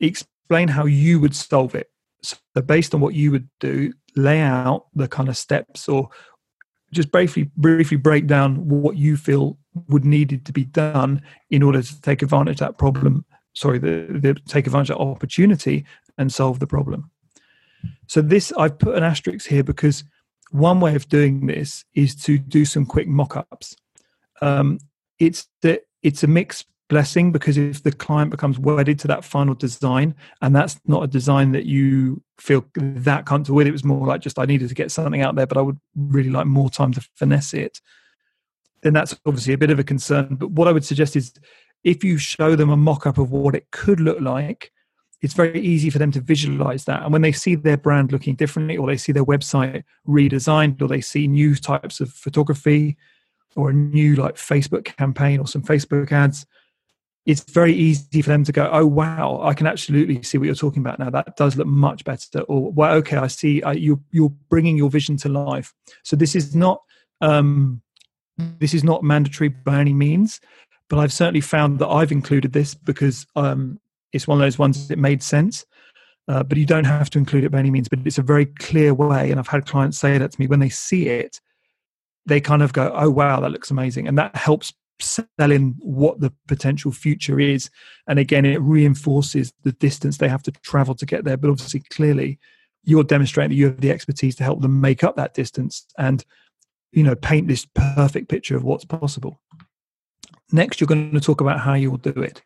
Explain 0.00 0.68
how 0.68 0.84
you 0.84 1.20
would 1.20 1.34
solve 1.34 1.74
it. 1.74 1.88
So, 2.22 2.36
based 2.64 2.94
on 2.94 3.00
what 3.00 3.14
you 3.14 3.30
would 3.32 3.48
do, 3.58 3.92
lay 4.14 4.40
out 4.40 4.86
the 4.94 5.08
kind 5.08 5.28
of 5.28 5.36
steps 5.36 5.88
or 5.88 6.10
just 6.92 7.10
briefly 7.10 7.50
briefly 7.56 7.96
break 7.96 8.26
down 8.26 8.68
what 8.68 8.96
you 8.96 9.16
feel 9.16 9.58
would 9.88 10.04
needed 10.04 10.44
to 10.46 10.52
be 10.52 10.64
done 10.64 11.22
in 11.50 11.62
order 11.62 11.82
to 11.82 12.00
take 12.02 12.22
advantage 12.22 12.60
of 12.60 12.66
that 12.66 12.78
problem 12.78 13.24
sorry 13.54 13.78
the, 13.78 14.06
the 14.10 14.34
take 14.46 14.66
advantage 14.66 14.90
of 14.90 14.98
that 14.98 15.04
opportunity 15.04 15.84
and 16.18 16.32
solve 16.32 16.60
the 16.60 16.66
problem 16.66 17.10
so 18.06 18.20
this 18.20 18.52
i've 18.58 18.78
put 18.78 18.94
an 18.94 19.02
asterisk 19.02 19.48
here 19.48 19.64
because 19.64 20.04
one 20.52 20.80
way 20.80 20.94
of 20.94 21.08
doing 21.08 21.46
this 21.46 21.84
is 21.94 22.14
to 22.24 22.38
do 22.38 22.64
some 22.64 22.86
quick 22.86 23.08
mock-ups. 23.08 23.76
Um, 24.40 24.78
it's 25.18 25.48
that 25.62 25.82
it's 26.02 26.22
a 26.22 26.26
mixed 26.26 26.66
blessing 26.88 27.32
because 27.32 27.56
if 27.56 27.82
the 27.82 27.92
client 27.92 28.30
becomes 28.30 28.58
wedded 28.58 28.98
to 28.98 29.08
that 29.08 29.24
final 29.24 29.54
design 29.54 30.14
and 30.42 30.54
that's 30.54 30.78
not 30.86 31.02
a 31.02 31.06
design 31.06 31.52
that 31.52 31.64
you 31.64 32.22
feel 32.38 32.66
that 32.74 33.24
comfortable 33.24 33.56
with 33.56 33.66
it 33.66 33.72
was 33.72 33.84
more 33.84 34.06
like 34.06 34.20
just 34.20 34.38
i 34.38 34.44
needed 34.44 34.68
to 34.68 34.74
get 34.74 34.90
something 34.90 35.22
out 35.22 35.34
there 35.34 35.46
but 35.46 35.56
i 35.56 35.62
would 35.62 35.80
really 35.96 36.28
like 36.28 36.44
more 36.44 36.68
time 36.68 36.92
to 36.92 37.00
finesse 37.16 37.54
it 37.54 37.80
then 38.82 38.92
that's 38.92 39.18
obviously 39.24 39.54
a 39.54 39.58
bit 39.58 39.70
of 39.70 39.78
a 39.78 39.84
concern. 39.84 40.34
But 40.34 40.50
what 40.50 40.68
i 40.68 40.72
would 40.72 40.84
suggest 40.84 41.16
is 41.16 41.32
if 41.82 42.04
you 42.04 42.18
show 42.18 42.54
them 42.56 42.70
a 42.70 42.76
mock-up 42.76 43.18
of 43.18 43.30
what 43.30 43.54
it 43.54 43.70
could 43.70 44.00
look 44.00 44.20
like 44.20 44.70
it's 45.22 45.34
very 45.34 45.60
easy 45.60 45.88
for 45.88 45.98
them 45.98 46.10
to 46.12 46.20
visualize 46.20 46.84
that 46.84 47.02
and 47.02 47.12
when 47.12 47.22
they 47.22 47.32
see 47.32 47.54
their 47.54 47.76
brand 47.76 48.12
looking 48.12 48.34
differently 48.34 48.76
or 48.76 48.86
they 48.86 48.96
see 48.96 49.12
their 49.12 49.24
website 49.24 49.84
redesigned 50.06 50.80
or 50.82 50.88
they 50.88 51.00
see 51.00 51.26
new 51.26 51.54
types 51.54 52.00
of 52.00 52.12
photography 52.12 52.96
or 53.56 53.70
a 53.70 53.74
new 53.74 54.16
like 54.16 54.36
facebook 54.36 54.84
campaign 54.84 55.38
or 55.38 55.46
some 55.46 55.62
facebook 55.62 56.10
ads 56.12 56.46
it's 57.24 57.42
very 57.52 57.72
easy 57.72 58.20
for 58.20 58.30
them 58.30 58.42
to 58.44 58.52
go, 58.52 58.68
oh 58.72 58.84
wow, 58.84 59.40
I 59.42 59.54
can 59.54 59.66
absolutely 59.66 60.22
see 60.22 60.38
what 60.38 60.46
you're 60.46 60.54
talking 60.54 60.82
about 60.82 60.98
now. 60.98 61.08
That 61.10 61.36
does 61.36 61.56
look 61.56 61.68
much 61.68 62.04
better. 62.04 62.40
Or 62.42 62.72
well, 62.72 62.94
okay, 62.96 63.16
I 63.16 63.28
see 63.28 63.62
uh, 63.62 63.72
you 63.72 64.02
you're 64.10 64.32
bringing 64.48 64.76
your 64.76 64.90
vision 64.90 65.16
to 65.18 65.28
life. 65.28 65.72
So 66.02 66.16
this 66.16 66.34
is 66.34 66.56
not 66.56 66.82
um, 67.20 67.80
this 68.58 68.74
is 68.74 68.82
not 68.82 69.04
mandatory 69.04 69.48
by 69.48 69.78
any 69.78 69.92
means, 69.92 70.40
but 70.88 70.98
I've 70.98 71.12
certainly 71.12 71.40
found 71.40 71.78
that 71.78 71.88
I've 71.88 72.10
included 72.10 72.52
this 72.52 72.74
because 72.74 73.24
um, 73.36 73.78
it's 74.12 74.26
one 74.26 74.38
of 74.38 74.42
those 74.42 74.58
ones 74.58 74.88
that 74.88 74.98
made 74.98 75.22
sense. 75.22 75.64
Uh, 76.28 76.42
but 76.42 76.56
you 76.56 76.66
don't 76.66 76.84
have 76.84 77.10
to 77.10 77.18
include 77.18 77.44
it 77.44 77.50
by 77.50 77.58
any 77.58 77.70
means. 77.70 77.88
But 77.88 78.00
it's 78.04 78.18
a 78.18 78.22
very 78.22 78.46
clear 78.46 78.94
way, 78.94 79.30
and 79.30 79.40
I've 79.40 79.48
had 79.48 79.66
clients 79.66 79.98
say 79.98 80.18
that 80.18 80.32
to 80.32 80.40
me 80.40 80.46
when 80.46 80.60
they 80.60 80.68
see 80.68 81.08
it, 81.08 81.40
they 82.26 82.40
kind 82.40 82.62
of 82.62 82.72
go, 82.72 82.92
"Oh 82.94 83.10
wow, 83.10 83.40
that 83.40 83.50
looks 83.50 83.70
amazing," 83.70 84.06
and 84.06 84.16
that 84.18 84.36
helps 84.36 84.72
selling 85.00 85.74
what 85.80 86.20
the 86.20 86.32
potential 86.48 86.92
future 86.92 87.40
is. 87.40 87.70
And 88.06 88.18
again, 88.18 88.44
it 88.44 88.60
reinforces 88.60 89.52
the 89.62 89.72
distance 89.72 90.18
they 90.18 90.28
have 90.28 90.42
to 90.44 90.52
travel 90.52 90.94
to 90.96 91.06
get 91.06 91.24
there. 91.24 91.36
But 91.36 91.50
obviously, 91.50 91.80
clearly, 91.90 92.38
you're 92.84 93.04
demonstrating 93.04 93.50
that 93.50 93.56
you 93.56 93.66
have 93.66 93.80
the 93.80 93.90
expertise 93.90 94.36
to 94.36 94.44
help 94.44 94.62
them 94.62 94.80
make 94.80 95.04
up 95.04 95.16
that 95.16 95.34
distance 95.34 95.86
and, 95.98 96.24
you 96.92 97.02
know, 97.02 97.14
paint 97.14 97.48
this 97.48 97.66
perfect 97.74 98.28
picture 98.28 98.56
of 98.56 98.64
what's 98.64 98.84
possible. 98.84 99.40
Next, 100.50 100.80
you're 100.80 100.88
going 100.88 101.12
to 101.12 101.20
talk 101.20 101.40
about 101.40 101.60
how 101.60 101.74
you 101.74 101.90
will 101.90 101.98
do 101.98 102.22
it. 102.22 102.42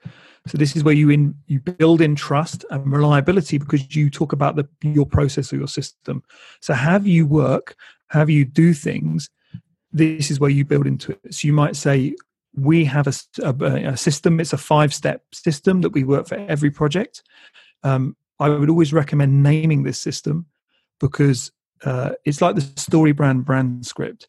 So 0.46 0.58
this 0.58 0.76
is 0.76 0.84
where 0.84 0.94
you 0.94 1.10
in 1.10 1.34
you 1.46 1.60
build 1.60 2.00
in 2.00 2.14
trust 2.14 2.64
and 2.70 2.90
reliability 2.90 3.58
because 3.58 3.94
you 3.94 4.10
talk 4.10 4.32
about 4.32 4.56
the 4.56 4.68
your 4.82 5.06
process 5.06 5.52
or 5.52 5.56
your 5.56 5.68
system. 5.68 6.22
So 6.60 6.72
have 6.74 7.06
you 7.06 7.26
work, 7.26 7.76
have 8.10 8.30
you 8.30 8.44
do 8.44 8.72
things. 8.72 9.28
This 9.92 10.30
is 10.30 10.38
where 10.38 10.50
you 10.50 10.64
build 10.64 10.86
into 10.86 11.12
it. 11.12 11.34
So 11.34 11.46
you 11.46 11.52
might 11.52 11.74
say, 11.74 12.14
we 12.54 12.84
have 12.86 13.06
a, 13.06 13.14
a, 13.42 13.92
a 13.92 13.96
system. 13.96 14.40
It's 14.40 14.52
a 14.52 14.58
five 14.58 14.92
step 14.94 15.22
system 15.32 15.82
that 15.82 15.90
we 15.90 16.04
work 16.04 16.26
for 16.26 16.36
every 16.36 16.70
project. 16.70 17.22
Um, 17.82 18.16
I 18.40 18.48
would 18.48 18.70
always 18.70 18.92
recommend 18.92 19.42
naming 19.42 19.82
this 19.82 19.98
system 19.98 20.46
because 21.00 21.52
uh, 21.84 22.12
it's 22.24 22.40
like 22.40 22.54
the 22.54 22.62
StoryBrand 22.62 23.44
BrandScript. 23.44 24.24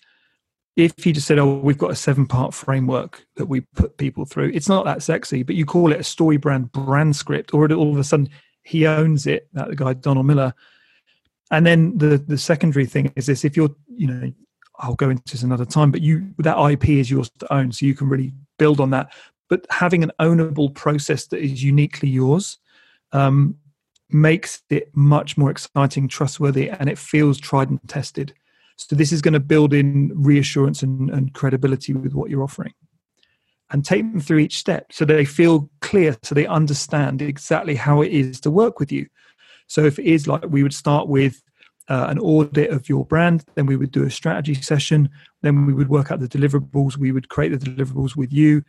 If 0.78 1.06
you 1.06 1.12
just 1.12 1.28
said, 1.28 1.40
"Oh, 1.40 1.58
we've 1.58 1.78
got 1.78 1.92
a 1.92 1.96
seven-part 1.96 2.54
framework 2.54 3.26
that 3.36 3.48
we 3.48 3.62
put 3.62 3.98
people 3.98 4.26
through," 4.26 4.52
it's 4.54 4.70
not 4.70 4.86
that 4.86 5.02
sexy. 5.02 5.44
But 5.44 5.56
you 5.56 5.66
call 5.66 5.92
it 5.92 6.00
a 6.00 6.04
StoryBrand 6.04 6.72
BrandScript, 6.72 7.54
or 7.54 7.70
all 7.74 7.92
of 7.92 7.98
a 7.98 8.04
sudden 8.04 8.30
he 8.62 8.86
owns 8.86 9.26
it. 9.26 9.50
That 9.54 9.76
guy 9.76 9.94
Donald 9.94 10.28
Miller. 10.28 10.54
And 11.50 11.66
then 11.66 11.98
the 11.98 12.18
the 12.20 12.38
secondary 12.38 12.86
thing 12.86 13.12
is 13.16 13.26
this: 13.26 13.44
if 13.44 13.58
you're 13.58 13.76
you 13.88 14.08
know 14.08 14.32
I'll 14.80 14.96
go 14.96 15.10
into 15.10 15.24
this 15.32 15.44
another 15.44 15.66
time, 15.66 15.92
but 15.92 16.02
you 16.02 16.34
that 16.38 16.58
IP 16.58 16.90
is 16.90 17.10
yours 17.10 17.32
to 17.40 17.52
own, 17.52 17.72
so 17.72 17.86
you 17.86 17.96
can 17.96 18.08
really 18.08 18.32
build 18.60 18.80
on 18.80 18.92
that. 18.92 19.12
But 19.50 19.66
having 19.70 20.04
an 20.04 20.12
ownable 20.20 20.74
process 20.74 21.28
that 21.28 21.40
is 21.40 21.64
uniquely 21.64 22.10
yours 22.10 22.60
um, 23.14 23.56
makes 24.10 24.62
it 24.70 24.96
much 24.96 25.38
more 25.38 25.50
exciting, 25.50 26.08
trustworthy, 26.08 26.70
and 26.70 26.90
it 26.90 26.98
feels 26.98 27.40
tried 27.40 27.70
and 27.70 27.80
tested. 27.88 28.34
So 28.78 28.96
this 28.96 29.12
is 29.12 29.22
going 29.22 29.34
to 29.34 29.40
build 29.40 29.74
in 29.74 30.12
reassurance 30.16 30.82
and, 30.84 31.10
and 31.10 31.34
credibility 31.34 31.94
with 31.94 32.14
what 32.14 32.30
you're 32.30 32.44
offering. 32.44 32.74
And 33.70 33.84
take 33.84 34.10
them 34.10 34.22
through 34.22 34.38
each 34.38 34.58
step 34.58 34.94
so 34.94 35.04
they 35.04 35.26
feel 35.26 35.70
clear, 35.82 36.16
so 36.24 36.34
they 36.34 36.46
understand 36.46 37.22
exactly 37.22 37.76
how 37.76 38.02
it 38.02 38.12
is 38.14 38.40
to 38.42 38.52
work 38.52 38.80
with 38.80 38.94
you. 38.94 39.08
So 39.68 39.84
if 39.84 40.00
it 40.00 40.06
is 40.06 40.26
like 40.26 40.46
we 40.48 40.64
would 40.64 40.74
start 40.74 41.10
with 41.10 41.42
uh, 41.90 42.08
an 42.10 42.20
audit 42.20 42.72
of 42.72 42.90
your 42.90 43.06
brand. 43.06 43.44
Then 43.56 43.66
we 43.66 43.78
would 43.78 43.92
do 43.92 44.04
a 44.04 44.12
strategy 44.12 44.54
session. 44.56 45.10
Then 45.42 45.66
we 45.66 45.74
would 45.74 45.90
work 45.90 46.12
out 46.12 46.20
the 46.20 46.28
deliverables. 46.28 46.98
We 46.98 47.12
would 47.12 47.30
create 47.30 47.58
the 47.58 47.58
deliverables 47.58 48.16
with 48.16 48.34
you. 48.34 48.64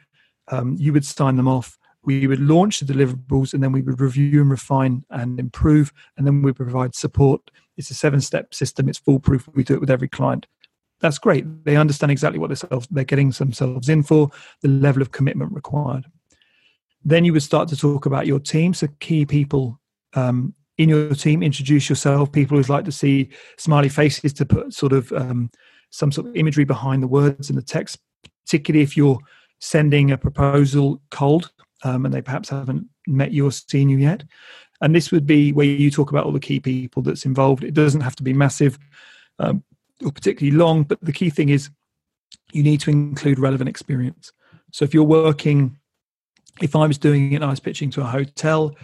Um, 0.49 0.77
you 0.79 0.93
would 0.93 1.05
sign 1.05 1.37
them 1.37 1.49
off. 1.49 1.77
We 2.05 2.27
would 2.27 2.41
launch 2.41 2.81
the 2.81 2.93
deliverables 2.93 3.53
and 3.53 3.63
then 3.63 3.73
we 3.73 3.83
would 3.83 4.01
review 4.01 4.41
and 4.41 4.51
refine 4.51 5.05
and 5.11 5.39
improve. 5.39 5.93
And 6.17 6.27
then 6.27 6.43
we 6.43 6.53
provide 6.53 6.95
support. 6.95 7.51
It's 7.77 7.91
a 7.91 7.95
seven 7.95 8.21
step 8.21 8.55
system, 8.55 8.89
it's 8.89 8.99
foolproof. 8.99 9.49
We 9.55 9.65
do 9.65 9.75
it 9.75 9.81
with 9.81 9.91
every 9.91 10.09
client. 10.09 10.47
That's 11.01 11.19
great. 11.19 11.45
They 11.65 11.77
understand 11.77 12.11
exactly 12.11 12.41
what 12.41 12.51
they're 12.91 13.05
getting 13.05 13.31
themselves 13.31 13.89
in 13.89 14.03
for, 14.03 14.31
the 14.63 14.69
level 14.69 15.01
of 15.01 15.13
commitment 15.13 15.53
required. 15.53 16.07
Then 17.05 17.25
you 17.25 17.33
would 17.33 17.43
start 17.43 17.69
to 17.69 17.77
talk 17.77 18.07
about 18.07 18.27
your 18.27 18.41
team. 18.41 18.75
So, 18.75 18.89
key 18.99 19.25
people 19.25 19.79
um, 20.15 20.55
in 20.79 20.89
your 20.89 21.15
team 21.15 21.43
introduce 21.43 21.89
yourself 21.89 22.33
people 22.33 22.57
who 22.57 22.73
like 22.73 22.85
to 22.85 22.93
see 22.93 23.31
smiley 23.59 23.89
faces 23.89 24.33
to 24.33 24.47
put 24.47 24.73
sort 24.73 24.93
of 24.93 25.13
um, 25.13 25.51
some 25.91 26.11
sort 26.11 26.29
of 26.29 26.37
imagery 26.37 26.65
behind 26.65 27.03
the 27.03 27.09
words 27.09 27.51
and 27.51 27.59
the 27.59 27.63
text 27.63 27.99
particularly 28.47 28.83
if 28.83 28.97
you're 28.97 29.19
sending 29.61 30.11
a 30.11 30.17
proposal 30.17 31.03
cold 31.11 31.51
um, 31.85 32.05
and 32.05 32.13
they 32.13 32.23
perhaps 32.23 32.49
haven't 32.49 32.87
met 33.07 33.33
you 33.33 33.47
or 33.47 33.53
seen 33.53 33.89
you 33.89 33.99
yet. 33.99 34.25
And 34.81 34.95
this 34.95 35.11
would 35.11 35.27
be 35.27 35.53
where 35.53 35.67
you 35.67 35.91
talk 35.91 36.11
about 36.11 36.25
all 36.25 36.33
the 36.33 36.41
key 36.41 36.61
people 36.61 37.03
that's 37.03 37.25
involved. 37.25 37.65
It 37.65 37.75
doesn't 37.75 38.01
have 38.01 38.17
to 38.17 38.23
be 38.23 38.33
massive 38.33 38.79
um, 39.39 39.63
or 40.05 40.13
particularly 40.13 40.57
long 40.57 40.85
but 40.85 40.99
the 41.03 41.13
key 41.13 41.31
thing 41.31 41.49
is 41.49 41.71
you 42.53 42.63
need 42.63 42.81
to 42.81 42.91
include 42.91 43.39
relevant 43.39 43.69
experience. 43.69 44.33
So 44.73 44.85
if 44.85 44.95
you're 44.95 45.05
working 45.05 45.77
if 46.61 46.75
i 46.75 46.85
was 46.85 46.99
doing 46.99 47.33
it 47.33 47.37
and 47.37 47.45
i 47.45 47.51
was 47.51 47.61
pitching 47.61 47.89
to 47.89 48.01
a 48.01 48.05
hotel 48.05 48.75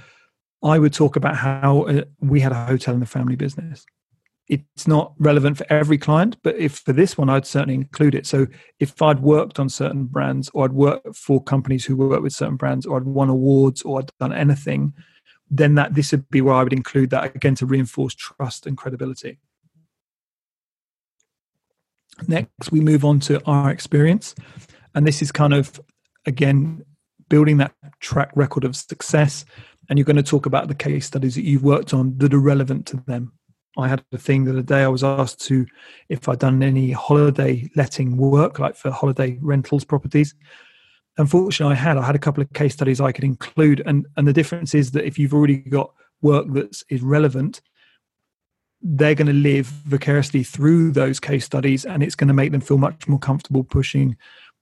I 0.65 0.79
would 0.79 0.95
talk 0.95 1.17
about 1.17 1.37
how 1.37 1.83
uh, 1.83 2.05
we 2.21 2.41
had 2.41 2.51
a 2.51 2.65
hotel 2.65 2.95
in 2.95 3.01
the 3.01 3.07
family 3.07 3.37
business. 3.37 3.85
It's 4.49 4.87
not 4.87 5.15
relevant 5.19 5.57
for 5.57 5.67
every 5.71 5.97
client, 5.97 6.37
but 6.43 6.57
if 6.57 6.79
for 6.79 6.93
this 6.93 7.17
one, 7.17 7.31
I'd 7.31 7.47
certainly 7.47 7.75
include 7.75 8.15
it. 8.15 8.27
So 8.27 8.47
if 8.79 9.01
I'd 9.01 9.21
worked 9.21 9.59
on 9.59 9.71
certain 9.71 10.05
brands, 10.05 10.51
or 10.53 10.65
I'd 10.65 10.73
worked 10.73 11.17
for 11.17 11.43
companies 11.43 11.85
who 11.85 11.97
work 11.97 12.23
with 12.23 12.35
certain 12.35 12.57
brands, 12.57 12.85
or 12.85 12.99
I'd 12.99 13.05
won 13.05 13.31
awards, 13.31 13.83
or 13.83 14.01
I'd 14.01 14.11
done 14.21 14.35
anything, 14.35 14.93
then 15.51 15.77
that 15.77 15.95
this 15.95 16.13
would 16.13 16.29
be 16.29 16.43
where 16.43 16.55
I 16.55 16.63
would 16.63 16.75
include 16.75 17.11
that 17.11 17.35
again 17.35 17.55
to 17.57 17.67
reinforce 17.67 18.15
trust 18.15 18.67
and 18.67 18.77
credibility. 18.77 19.39
Next, 22.29 22.71
we 22.71 22.81
move 22.81 23.05
on 23.05 23.21
to 23.21 23.43
our 23.47 23.71
experience, 23.71 24.35
and 24.95 25.07
this 25.07 25.23
is 25.23 25.33
kind 25.33 25.55
of 25.55 25.81
again 26.27 26.85
building 27.31 27.57
that 27.57 27.75
track 28.01 28.31
record 28.35 28.65
of 28.65 28.77
success 28.77 29.45
and 29.89 29.99
you're 29.99 30.05
going 30.05 30.17
to 30.17 30.23
talk 30.23 30.47
about 30.47 30.69
the 30.69 30.75
case 30.75 31.07
studies 31.07 31.35
that 31.35 31.45
you've 31.45 31.65
worked 31.65 31.93
on 31.93 32.17
that 32.19 32.35
are 32.35 32.39
relevant 32.39 32.87
to 32.87 32.97
them. 33.07 33.33
I 33.77 33.89
had 33.89 34.05
a 34.13 34.19
thing 34.19 34.45
the 34.45 34.53
other 34.53 34.63
day 34.63 34.83
I 34.83 34.89
was 34.89 35.05
asked 35.05 35.41
to 35.47 35.67
if 36.09 36.29
I'd 36.29 36.39
done 36.39 36.63
any 36.63 36.93
holiday 36.93 37.69
letting 37.75 38.17
work, 38.17 38.59
like 38.59 38.77
for 38.77 38.91
holiday 38.91 39.39
rentals 39.41 39.85
properties. 39.85 40.35
Unfortunately, 41.17 41.75
I 41.75 41.79
had. 41.79 41.97
I 41.97 42.05
had 42.05 42.17
a 42.17 42.21
couple 42.21 42.43
of 42.43 42.53
case 42.53 42.75
studies 42.75 43.01
I 43.01 43.13
could 43.13 43.25
include, 43.25 43.83
and 43.87 44.07
and 44.17 44.27
the 44.27 44.33
difference 44.33 44.75
is 44.75 44.93
that 44.93 45.05
if 45.05 45.19
you've 45.19 45.35
already 45.35 45.57
got 45.57 45.93
work 46.23 46.47
that 46.55 46.83
is 46.89 47.03
relevant, 47.03 47.61
they're 48.85 49.15
going 49.15 49.27
to 49.27 49.33
live 49.33 49.67
vicariously 49.67 50.43
through 50.43 50.91
those 50.93 51.19
case 51.19 51.45
studies 51.45 51.87
and 51.87 52.03
it's 52.03 52.15
going 52.15 52.29
to 52.29 52.35
make 52.35 52.53
them 52.53 52.61
feel 52.61 52.77
much 52.77 53.09
more 53.09 53.19
comfortable 53.19 53.65
pushing 53.65 54.15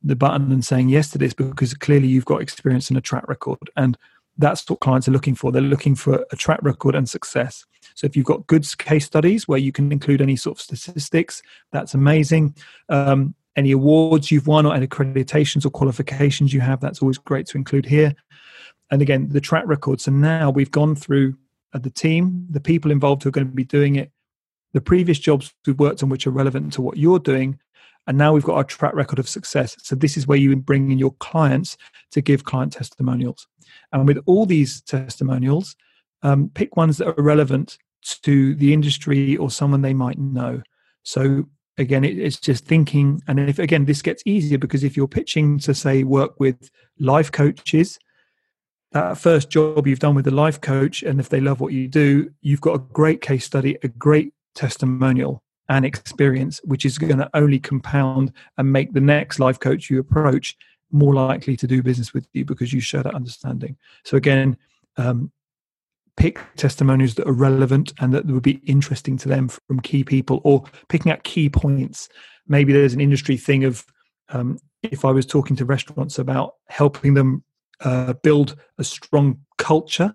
the 0.03 0.15
button 0.15 0.53
and 0.53 0.65
saying 0.65 0.89
yes 0.89 1.11
to 1.11 1.19
this 1.19 1.35
because 1.35 1.75
clearly 1.75 2.07
you've 2.07 2.25
got 2.25 2.41
experience 2.41 2.89
and 2.89 2.97
a 2.97 3.01
track 3.01 3.27
record 3.29 3.59
and 3.77 3.99
that's 4.39 4.69
what 4.71 4.81
clients 4.81 5.09
are 5.09 5.13
looking 5.13 5.35
for 5.35 5.51
they're 5.51 5.61
looking 5.61 5.97
for 5.97 6.25
a 6.31 6.37
track 6.37 6.61
record 6.63 6.95
and 6.95 7.09
success 7.09 7.67
so 7.95 8.07
if 8.07 8.17
you've 8.17 8.27
got 8.27 8.47
good 8.47 8.67
case 8.79 9.07
studies 9.07 9.47
where 9.47 9.59
you 9.59 9.73
can 9.73 9.93
include 9.93 10.21
any 10.21 10.37
sort 10.37 10.57
of 10.57 10.61
statistics 10.61 11.43
that's 11.73 11.95
amazing 11.95 12.55
um, 12.89 13.35
any 13.57 13.73
awards 13.73 14.31
you've 14.31 14.47
won 14.47 14.67
or 14.67 14.75
any 14.75 14.87
accreditations 14.87 15.65
or 15.65 15.71
qualifications 15.71 16.53
you 16.53 16.61
have 16.61 16.81
that's 16.81 17.03
always 17.03 17.19
great 17.19 17.47
to 17.47 17.59
include 17.59 17.87
here 17.87 18.15
and 18.91 19.03
again 19.03 19.29
the 19.31 19.41
track 19.41 19.65
record 19.67 20.01
so 20.01 20.11
now 20.11 20.51
we've 20.51 20.71
gone 20.71 20.95
through 20.95 21.37
uh, 21.73 21.79
the 21.79 21.91
team, 21.91 22.47
the 22.51 22.61
people 22.61 22.91
involved 22.91 23.23
who 23.23 23.29
are 23.29 23.33
going 23.33 23.47
to 23.47 23.53
be 23.53 23.65
doing 23.65 23.97
it, 23.97 24.11
the 24.73 24.81
previous 24.81 25.19
jobs 25.19 25.53
we've 25.67 25.79
worked 25.79 26.03
on 26.03 26.09
which 26.09 26.27
are 26.27 26.31
relevant 26.31 26.73
to 26.75 26.83
what 26.83 26.97
you're 26.97 27.19
doing, 27.19 27.59
and 28.07 28.19
now 28.19 28.33
we've 28.33 28.45
got 28.45 28.57
our 28.57 28.65
track 28.65 28.95
record 28.95 29.19
of 29.19 29.29
success. 29.29 29.77
So 29.83 29.95
this 29.95 30.17
is 30.17 30.27
where 30.27 30.39
you 30.39 30.55
bring 30.57 30.91
in 30.91 30.99
your 30.99 31.13
clients 31.15 31.77
to 32.11 32.21
give 32.21 32.45
client 32.45 32.73
testimonials. 32.73 33.47
And 33.93 34.07
with 34.07 34.19
all 34.27 34.45
these 34.45 34.81
testimonials, 34.83 35.77
um, 36.23 36.51
pick 36.55 36.77
ones 36.77 36.99
that 36.99 37.09
are 37.09 37.23
relevant 37.23 37.79
to 38.03 38.55
the 38.57 38.73
industry 38.73 39.37
or 39.37 39.51
someone 39.51 39.83
they 39.83 39.95
might 39.95 40.19
know. 40.19 40.63
So 41.03 41.47
again, 41.79 42.05
it, 42.05 42.19
it's 42.19 42.39
just 42.39 42.65
thinking. 42.65 43.23
And 43.29 43.41
if 43.41 43.59
again, 43.59 43.85
this 43.85 44.03
gets 44.03 44.23
easier 44.27 44.59
because 44.59 44.85
if 44.85 44.97
you're 44.97 45.09
pitching 45.09 45.59
to 45.61 45.75
say 45.75 46.05
work 46.05 46.39
with 46.39 46.71
life 46.99 47.31
coaches, 47.31 47.99
that 48.93 49.17
first 49.19 49.49
job 49.49 49.87
you've 49.87 50.01
done 50.01 50.15
with 50.15 50.27
the 50.27 50.31
life 50.31 50.61
coach, 50.61 51.03
and 51.03 51.19
if 51.19 51.29
they 51.29 51.41
love 51.41 51.61
what 51.61 51.73
you 51.73 51.89
do, 51.89 52.31
you've 52.43 52.61
got 52.61 52.75
a 52.75 52.79
great 52.79 53.23
case 53.23 53.45
study, 53.45 53.79
a 53.83 53.89
great 53.89 54.35
testimonial 54.55 55.43
and 55.69 55.87
experience, 55.87 56.61
which 56.65 56.85
is 56.85 56.99
going 56.99 57.17
to 57.17 57.31
only 57.33 57.59
compound 57.59 58.33
and 58.59 58.71
make 58.71 58.93
the 58.93 59.01
next 59.01 59.39
life 59.39 59.59
coach 59.59 59.89
you 59.89 59.99
approach 59.99 60.57
more 60.91 61.15
likely 61.15 61.57
to 61.57 61.67
do 61.67 61.83
business 61.83 62.13
with 62.13 62.29
you 62.35 62.45
because 62.45 62.73
you 62.73 62.81
share 62.81 63.03
that 63.03 63.15
understanding. 63.15 63.77
So 64.05 64.19
again, 64.19 64.59
um, 64.99 65.33
pick 66.17 66.39
testimonials 66.57 67.15
that 67.15 67.27
are 67.27 67.33
relevant 67.33 67.93
and 68.01 68.13
that 68.13 68.27
would 68.27 68.43
be 68.43 68.61
interesting 68.67 69.17
to 69.19 69.29
them 69.29 69.49
from 69.49 69.81
key 69.81 70.05
people, 70.05 70.41
or 70.45 70.65
picking 70.89 71.13
out 71.13 71.25
key 71.25 71.49
points. 71.49 72.09
Maybe 72.47 72.73
there's 72.73 72.95
an 72.95 73.01
industry 73.01 73.37
thing 73.37 73.65
of 73.65 73.85
um, 74.29 74.59
if 74.83 75.05
I 75.05 75.11
was 75.11 75.27
talking 75.27 75.57
to 75.57 75.65
restaurants 75.65 76.19
about 76.19 76.55
helping 76.69 77.15
them 77.15 77.45
uh, 77.81 78.15
build 78.15 78.57
a 78.79 78.85
strong 78.85 79.41
culture, 79.59 80.15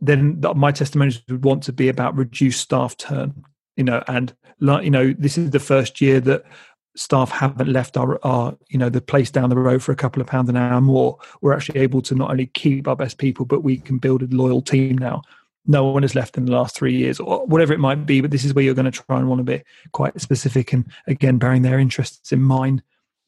then 0.00 0.40
my 0.56 0.72
testimonials 0.72 1.22
would 1.28 1.44
want 1.44 1.62
to 1.64 1.72
be 1.72 1.88
about 1.88 2.16
reduced 2.16 2.60
staff 2.60 2.96
turn. 2.96 3.44
You 3.76 3.84
know, 3.84 4.02
and 4.06 4.34
like 4.60 4.84
you 4.84 4.90
know, 4.90 5.14
this 5.18 5.38
is 5.38 5.50
the 5.50 5.60
first 5.60 6.00
year 6.00 6.20
that 6.20 6.44
staff 6.94 7.30
haven't 7.30 7.72
left 7.72 7.96
our, 7.96 8.18
our 8.24 8.56
you 8.68 8.78
know 8.78 8.88
the 8.88 9.00
place 9.00 9.30
down 9.30 9.48
the 9.50 9.56
road 9.56 9.82
for 9.82 9.92
a 9.92 9.96
couple 9.96 10.20
of 10.20 10.26
pounds 10.26 10.48
an 10.48 10.56
hour 10.56 10.80
more. 10.80 11.18
We're 11.40 11.54
actually 11.54 11.80
able 11.80 12.02
to 12.02 12.14
not 12.14 12.30
only 12.30 12.46
keep 12.46 12.86
our 12.88 12.96
best 12.96 13.18
people, 13.18 13.44
but 13.44 13.60
we 13.60 13.78
can 13.78 13.98
build 13.98 14.22
a 14.22 14.26
loyal 14.26 14.62
team 14.62 14.98
now. 14.98 15.22
No 15.64 15.84
one 15.84 16.02
has 16.02 16.14
left 16.14 16.36
in 16.36 16.44
the 16.44 16.52
last 16.52 16.76
three 16.76 16.96
years, 16.96 17.20
or 17.20 17.46
whatever 17.46 17.72
it 17.72 17.78
might 17.78 18.04
be. 18.06 18.20
But 18.20 18.30
this 18.30 18.44
is 18.44 18.52
where 18.52 18.64
you're 18.64 18.74
going 18.74 18.90
to 18.90 19.02
try 19.02 19.18
and 19.18 19.28
want 19.28 19.38
to 19.38 19.44
be 19.44 19.62
quite 19.92 20.20
specific, 20.20 20.72
and 20.72 20.84
again, 21.06 21.38
bearing 21.38 21.62
their 21.62 21.78
interests 21.78 22.32
in 22.32 22.42
mind 22.42 22.82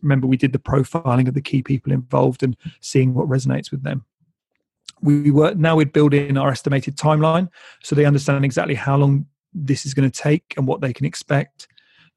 remember 0.05 0.27
we 0.27 0.37
did 0.37 0.53
the 0.53 0.59
profiling 0.59 1.27
of 1.27 1.35
the 1.35 1.41
key 1.41 1.63
people 1.63 1.91
involved 1.91 2.43
and 2.43 2.57
seeing 2.81 3.15
what 3.15 3.27
resonates 3.27 3.71
with 3.71 3.83
them 3.83 4.05
we 5.01 5.31
were 5.31 5.55
now 5.55 5.75
we'd 5.75 5.93
build 5.93 6.15
in 6.15 6.37
our 6.37 6.51
estimated 6.51 6.97
timeline 6.97 7.49
so 7.83 7.97
they 7.97 8.05
understand 8.05 8.45
exactly 8.45 8.75
how 8.75 8.97
long 8.97 9.27
this 9.53 9.87
is 9.87 9.95
going 9.95 10.09
to 10.09 10.23
take 10.23 10.55
and 10.57 10.67
what 10.67 10.81
they 10.81 10.93
can 10.93 11.07
expect 11.07 11.67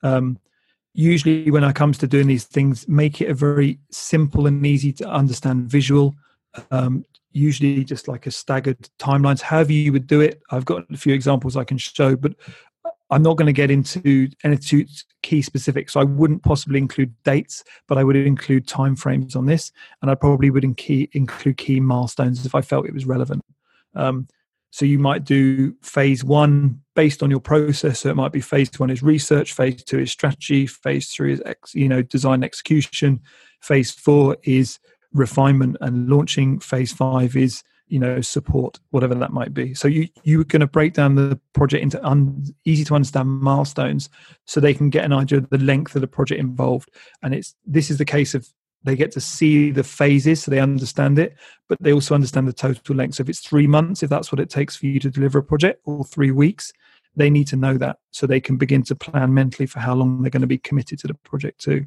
um, 0.04 0.38
usually 0.98 1.52
when 1.52 1.64
it 1.64 1.76
comes 1.76 1.98
to 2.00 2.08
doing 2.08 2.28
these 2.28 2.46
things 2.46 2.88
make 2.88 3.22
it 3.22 3.30
a 3.30 3.34
very 3.34 3.80
simple 3.92 4.48
and 4.48 4.66
easy 4.66 4.92
to 4.92 5.08
understand 5.08 5.70
visual 5.70 6.16
um, 6.72 7.06
usually 7.32 7.84
just 7.84 8.08
like 8.08 8.26
a 8.26 8.32
staggered 8.32 8.90
timelines 8.98 9.40
however 9.40 9.72
you 9.72 9.94
would 9.94 10.08
do 10.08 10.22
it 10.22 10.42
i've 10.50 10.66
got 10.66 10.84
a 10.92 10.98
few 10.98 11.14
examples 11.14 11.56
i 11.56 11.64
can 11.64 11.78
show 11.78 12.16
but 12.16 12.34
I'm 13.10 13.24
not 13.24 13.38
going 13.38 13.46
to 13.46 13.54
get 13.54 13.72
into 13.72 14.30
any 14.44 14.58
two 14.58 14.86
key 15.22 15.42
specifics. 15.42 15.94
So 15.94 16.02
I 16.02 16.04
wouldn't 16.04 16.44
possibly 16.44 16.78
include 16.78 17.14
dates, 17.24 17.64
but 17.88 17.98
I 17.98 18.04
would 18.04 18.18
include 18.18 18.68
timeframes 18.68 19.36
on 19.36 19.46
this, 19.46 19.72
and 20.02 20.12
I 20.12 20.16
probably 20.16 20.50
would 20.50 20.66
in 20.66 20.76
key, 20.76 21.10
include 21.14 21.58
key 21.58 21.80
milestones 21.80 22.46
if 22.46 22.54
I 22.54 22.62
felt 22.62 22.86
it 22.86 22.94
was 22.94 23.06
relevant. 23.06 23.46
Um, 23.96 24.28
so 24.72 24.86
you 24.86 25.00
might 25.00 25.24
do 25.24 25.74
phase 25.82 26.24
one 26.24 26.82
based 26.96 27.24
on 27.24 27.30
your 27.30 27.40
process. 27.40 28.00
So 28.00 28.10
it 28.10 28.16
might 28.16 28.32
be 28.32 28.42
phase 28.42 28.70
one 28.78 28.90
is 28.90 29.02
research, 29.02 29.54
phase 29.54 29.84
two 29.84 30.00
is 30.00 30.12
strategy, 30.12 30.68
phase 30.68 31.12
three 31.12 31.34
is 31.34 31.42
ex, 31.46 31.74
you 31.74 31.88
know 31.88 32.02
design 32.02 32.44
execution, 32.44 33.22
phase 33.62 33.92
four 33.92 34.38
is 34.44 34.80
refinement 35.14 35.78
and 35.82 36.10
launching, 36.10 36.60
phase 36.60 36.92
five 36.92 37.36
is 37.36 37.64
you 37.88 38.00
know 38.00 38.20
support 38.22 38.80
whatever 38.90 39.16
that 39.16 39.32
might 39.32 39.54
be 39.54 39.74
so 39.74 39.88
you 39.88 40.08
you're 40.24 40.44
going 40.44 40.60
to 40.60 40.68
break 40.68 40.94
down 40.94 41.16
the 41.16 41.40
project 41.54 41.82
into 41.82 42.06
un, 42.06 42.44
easy 42.66 42.84
to 42.84 42.94
understand 42.94 43.30
milestones 43.30 44.10
so 44.46 44.60
they 44.60 44.74
can 44.74 44.90
get 44.90 45.06
an 45.06 45.14
idea 45.14 45.38
of 45.38 45.50
the 45.50 45.58
length 45.58 45.96
of 45.96 46.02
the 46.02 46.08
project 46.08 46.40
involved 46.40 46.90
and 47.24 47.34
it's 47.34 47.56
this 47.66 47.90
is 47.90 47.98
the 47.98 48.06
case 48.06 48.36
of 48.36 48.48
they 48.84 48.96
get 48.96 49.12
to 49.12 49.22
see 49.22 49.72
the 49.72 49.84
phases 49.84 50.44
so 50.44 50.52
they 50.52 50.60
understand 50.60 51.20
it 51.20 51.36
but 51.68 51.78
they 51.82 51.94
also 51.94 52.16
understand 52.16 52.48
the 52.48 52.54
total 52.54 52.96
length. 52.96 53.16
So 53.16 53.22
if 53.22 53.30
it's 53.30 53.40
three 53.40 53.68
months 53.68 54.04
if 54.04 54.10
that's 54.10 54.32
what 54.32 54.40
it 54.40 54.50
takes 54.50 54.76
for 54.76 54.86
you 54.86 55.00
to 55.00 55.10
deliver 55.10 55.40
a 55.40 55.44
project 55.44 55.82
or 55.86 56.04
three 56.06 56.32
weeks 56.32 56.72
they 57.16 57.30
need 57.30 57.48
to 57.48 57.56
know 57.56 57.78
that 57.78 57.98
so 58.12 58.28
they 58.28 58.40
can 58.40 58.58
begin 58.58 58.84
to 58.84 58.96
plan 58.96 59.34
mentally 59.34 59.66
for 59.66 59.80
how 59.80 59.96
long 59.96 60.22
they're 60.22 60.30
going 60.30 60.42
to 60.42 60.48
be 60.48 60.60
committed 60.60 61.00
to 61.00 61.08
the 61.08 61.16
project 61.16 61.60
too. 61.60 61.86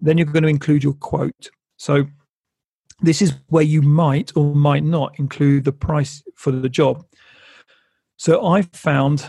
Then 0.00 0.18
you're 0.18 0.26
going 0.26 0.42
to 0.42 0.48
include 0.48 0.82
your 0.82 0.94
quote. 0.94 1.50
So 1.76 2.04
this 3.00 3.22
is 3.22 3.34
where 3.48 3.62
you 3.62 3.80
might 3.80 4.32
or 4.36 4.54
might 4.54 4.82
not 4.82 5.18
include 5.20 5.64
the 5.64 5.72
price 5.72 6.22
for 6.34 6.50
the 6.50 6.68
job. 6.68 7.06
So 8.16 8.44
I 8.44 8.62
found 8.62 9.24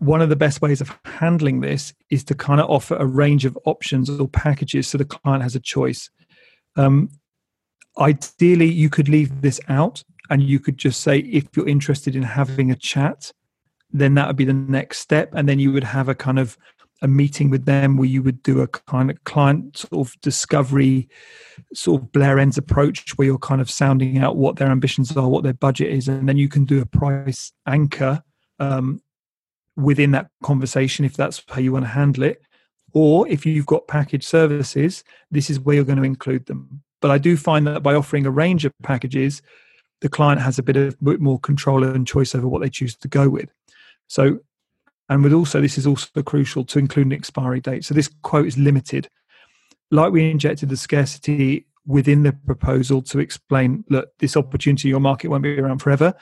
one 0.00 0.22
of 0.22 0.30
the 0.30 0.36
best 0.36 0.62
ways 0.62 0.80
of 0.80 0.98
handling 1.04 1.60
this 1.60 1.92
is 2.08 2.24
to 2.24 2.34
kind 2.34 2.60
of 2.60 2.68
offer 2.68 2.96
a 2.96 3.06
range 3.06 3.44
of 3.44 3.56
options 3.66 4.08
or 4.08 4.26
packages 4.26 4.88
so 4.88 4.98
the 4.98 5.04
client 5.04 5.42
has 5.42 5.54
a 5.54 5.60
choice. 5.60 6.10
Um, 6.76 7.10
ideally, 7.98 8.66
you 8.66 8.88
could 8.88 9.08
leave 9.08 9.42
this 9.42 9.60
out 9.68 10.02
and 10.30 10.42
you 10.42 10.58
could 10.58 10.78
just 10.78 11.00
say, 11.00 11.18
if 11.18 11.44
you're 11.54 11.68
interested 11.68 12.16
in 12.16 12.22
having 12.22 12.70
a 12.70 12.76
chat, 12.76 13.30
then 13.92 14.14
that 14.14 14.26
would 14.26 14.36
be 14.36 14.44
the 14.44 14.54
next 14.54 15.00
step. 15.00 15.34
And 15.34 15.48
then 15.48 15.58
you 15.58 15.70
would 15.70 15.84
have 15.84 16.08
a 16.08 16.14
kind 16.14 16.38
of 16.38 16.56
a 17.02 17.08
meeting 17.08 17.50
with 17.50 17.66
them 17.66 17.98
where 17.98 18.08
you 18.08 18.22
would 18.22 18.42
do 18.42 18.60
a 18.60 18.68
kind 18.68 19.10
of 19.10 19.22
client 19.24 19.76
sort 19.76 20.08
of 20.08 20.20
discovery, 20.22 21.08
sort 21.74 22.00
of 22.00 22.12
Blair 22.12 22.38
Enns 22.38 22.56
approach 22.56 23.18
where 23.18 23.26
you're 23.26 23.38
kind 23.38 23.60
of 23.60 23.70
sounding 23.70 24.18
out 24.18 24.36
what 24.36 24.56
their 24.56 24.68
ambitions 24.68 25.14
are, 25.16 25.28
what 25.28 25.42
their 25.42 25.54
budget 25.54 25.90
is, 25.90 26.08
and 26.08 26.28
then 26.28 26.38
you 26.38 26.48
can 26.48 26.64
do 26.64 26.80
a 26.80 26.86
price 26.86 27.52
anchor 27.66 28.22
um, 28.60 29.00
within 29.80 30.10
that 30.12 30.30
conversation 30.42 31.04
if 31.04 31.16
that's 31.16 31.42
how 31.48 31.60
you 31.60 31.72
want 31.72 31.84
to 31.84 31.90
handle 31.90 32.24
it. 32.24 32.42
Or 32.92 33.28
if 33.28 33.46
you've 33.46 33.66
got 33.66 33.86
package 33.86 34.26
services, 34.26 35.04
this 35.30 35.48
is 35.48 35.60
where 35.60 35.76
you're 35.76 35.84
going 35.84 35.98
to 35.98 36.04
include 36.04 36.46
them. 36.46 36.82
But 37.00 37.10
I 37.10 37.18
do 37.18 37.36
find 37.36 37.66
that 37.66 37.82
by 37.82 37.94
offering 37.94 38.26
a 38.26 38.30
range 38.30 38.64
of 38.64 38.72
packages, 38.82 39.42
the 40.00 40.08
client 40.08 40.40
has 40.40 40.58
a 40.58 40.62
bit 40.62 40.76
of 40.76 40.98
bit 41.00 41.20
more 41.20 41.38
control 41.38 41.84
and 41.84 42.06
choice 42.06 42.34
over 42.34 42.48
what 42.48 42.62
they 42.62 42.70
choose 42.70 42.96
to 42.96 43.08
go 43.08 43.28
with. 43.28 43.48
So 44.08 44.40
and 45.10 45.24
with 45.24 45.32
also, 45.32 45.60
this 45.60 45.76
is 45.76 45.88
also 45.88 46.22
crucial 46.22 46.64
to 46.64 46.78
include 46.78 47.06
an 47.06 47.12
expiry 47.12 47.60
date. 47.60 47.84
So 47.84 47.94
this 47.94 48.08
quote 48.22 48.46
is 48.46 48.56
limited. 48.56 49.08
Like 49.90 50.12
we 50.12 50.30
injected 50.30 50.68
the 50.68 50.76
scarcity 50.76 51.66
within 51.84 52.22
the 52.22 52.32
proposal 52.32 53.02
to 53.02 53.18
explain, 53.18 53.84
look, 53.90 54.16
this 54.18 54.36
opportunity, 54.36 54.88
your 54.88 55.00
market 55.00 55.28
won't 55.28 55.42
be 55.42 55.58
around 55.58 55.78
forever. 55.80 56.14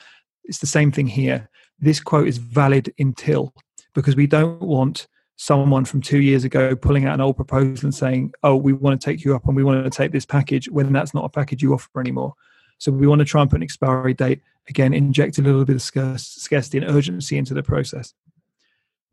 It's 0.43 0.57
the 0.57 0.65
same 0.65 0.91
thing 0.91 1.05
here. 1.05 1.49
This 1.81 1.99
quote 1.99 2.27
is 2.27 2.37
valid 2.37 2.93
until, 2.99 3.53
because 3.93 4.15
we 4.15 4.27
don't 4.27 4.61
want 4.61 5.07
someone 5.37 5.85
from 5.85 6.01
two 6.01 6.19
years 6.19 6.43
ago 6.43 6.75
pulling 6.75 7.05
out 7.05 7.13
an 7.13 7.21
old 7.21 7.37
proposal 7.37 7.85
and 7.85 7.95
saying, 7.95 8.33
oh, 8.43 8.57
we 8.57 8.73
want 8.73 8.99
to 8.99 9.05
take 9.05 9.23
you 9.23 9.33
up 9.33 9.47
and 9.47 9.55
we 9.55 9.63
want 9.63 9.83
to 9.83 9.89
take 9.89 10.11
this 10.11 10.25
package 10.25 10.69
when 10.69 10.91
that's 10.91 11.13
not 11.13 11.23
a 11.23 11.29
package 11.29 11.63
you 11.63 11.73
offer 11.73 12.01
anymore. 12.01 12.33
So 12.77 12.91
we 12.91 13.07
want 13.07 13.19
to 13.19 13.25
try 13.25 13.41
and 13.41 13.49
put 13.49 13.57
an 13.57 13.63
expiry 13.63 14.13
date, 14.13 14.41
again, 14.67 14.93
inject 14.93 15.37
a 15.37 15.41
little 15.41 15.63
bit 15.63 15.77
of 15.77 15.81
scarcity 15.81 16.77
and 16.77 16.89
urgency 16.89 17.37
into 17.37 17.53
the 17.53 17.63
process. 17.63 18.13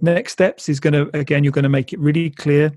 Next 0.01 0.33
steps 0.33 0.69
is 0.69 0.81
going 0.81 0.93
to 0.95 1.17
again 1.17 1.43
you're 1.43 1.53
going 1.53 1.63
to 1.63 1.69
make 1.69 1.93
it 1.93 2.01
really 2.01 2.31
clear. 2.31 2.73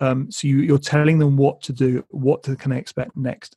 Um, 0.00 0.30
so 0.30 0.48
you, 0.48 0.58
you're 0.58 0.78
telling 0.78 1.18
them 1.18 1.36
what 1.36 1.62
to 1.62 1.72
do, 1.72 2.04
what 2.08 2.42
to, 2.44 2.56
can 2.56 2.72
they 2.72 2.78
expect 2.78 3.16
next, 3.16 3.56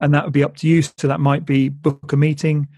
and 0.00 0.14
that 0.14 0.24
would 0.24 0.32
be 0.32 0.42
up 0.42 0.56
to 0.58 0.68
you. 0.68 0.80
So 0.82 1.06
that 1.08 1.20
might 1.20 1.44
be 1.44 1.68
book 1.68 2.12
a 2.12 2.16
meeting, 2.16 2.68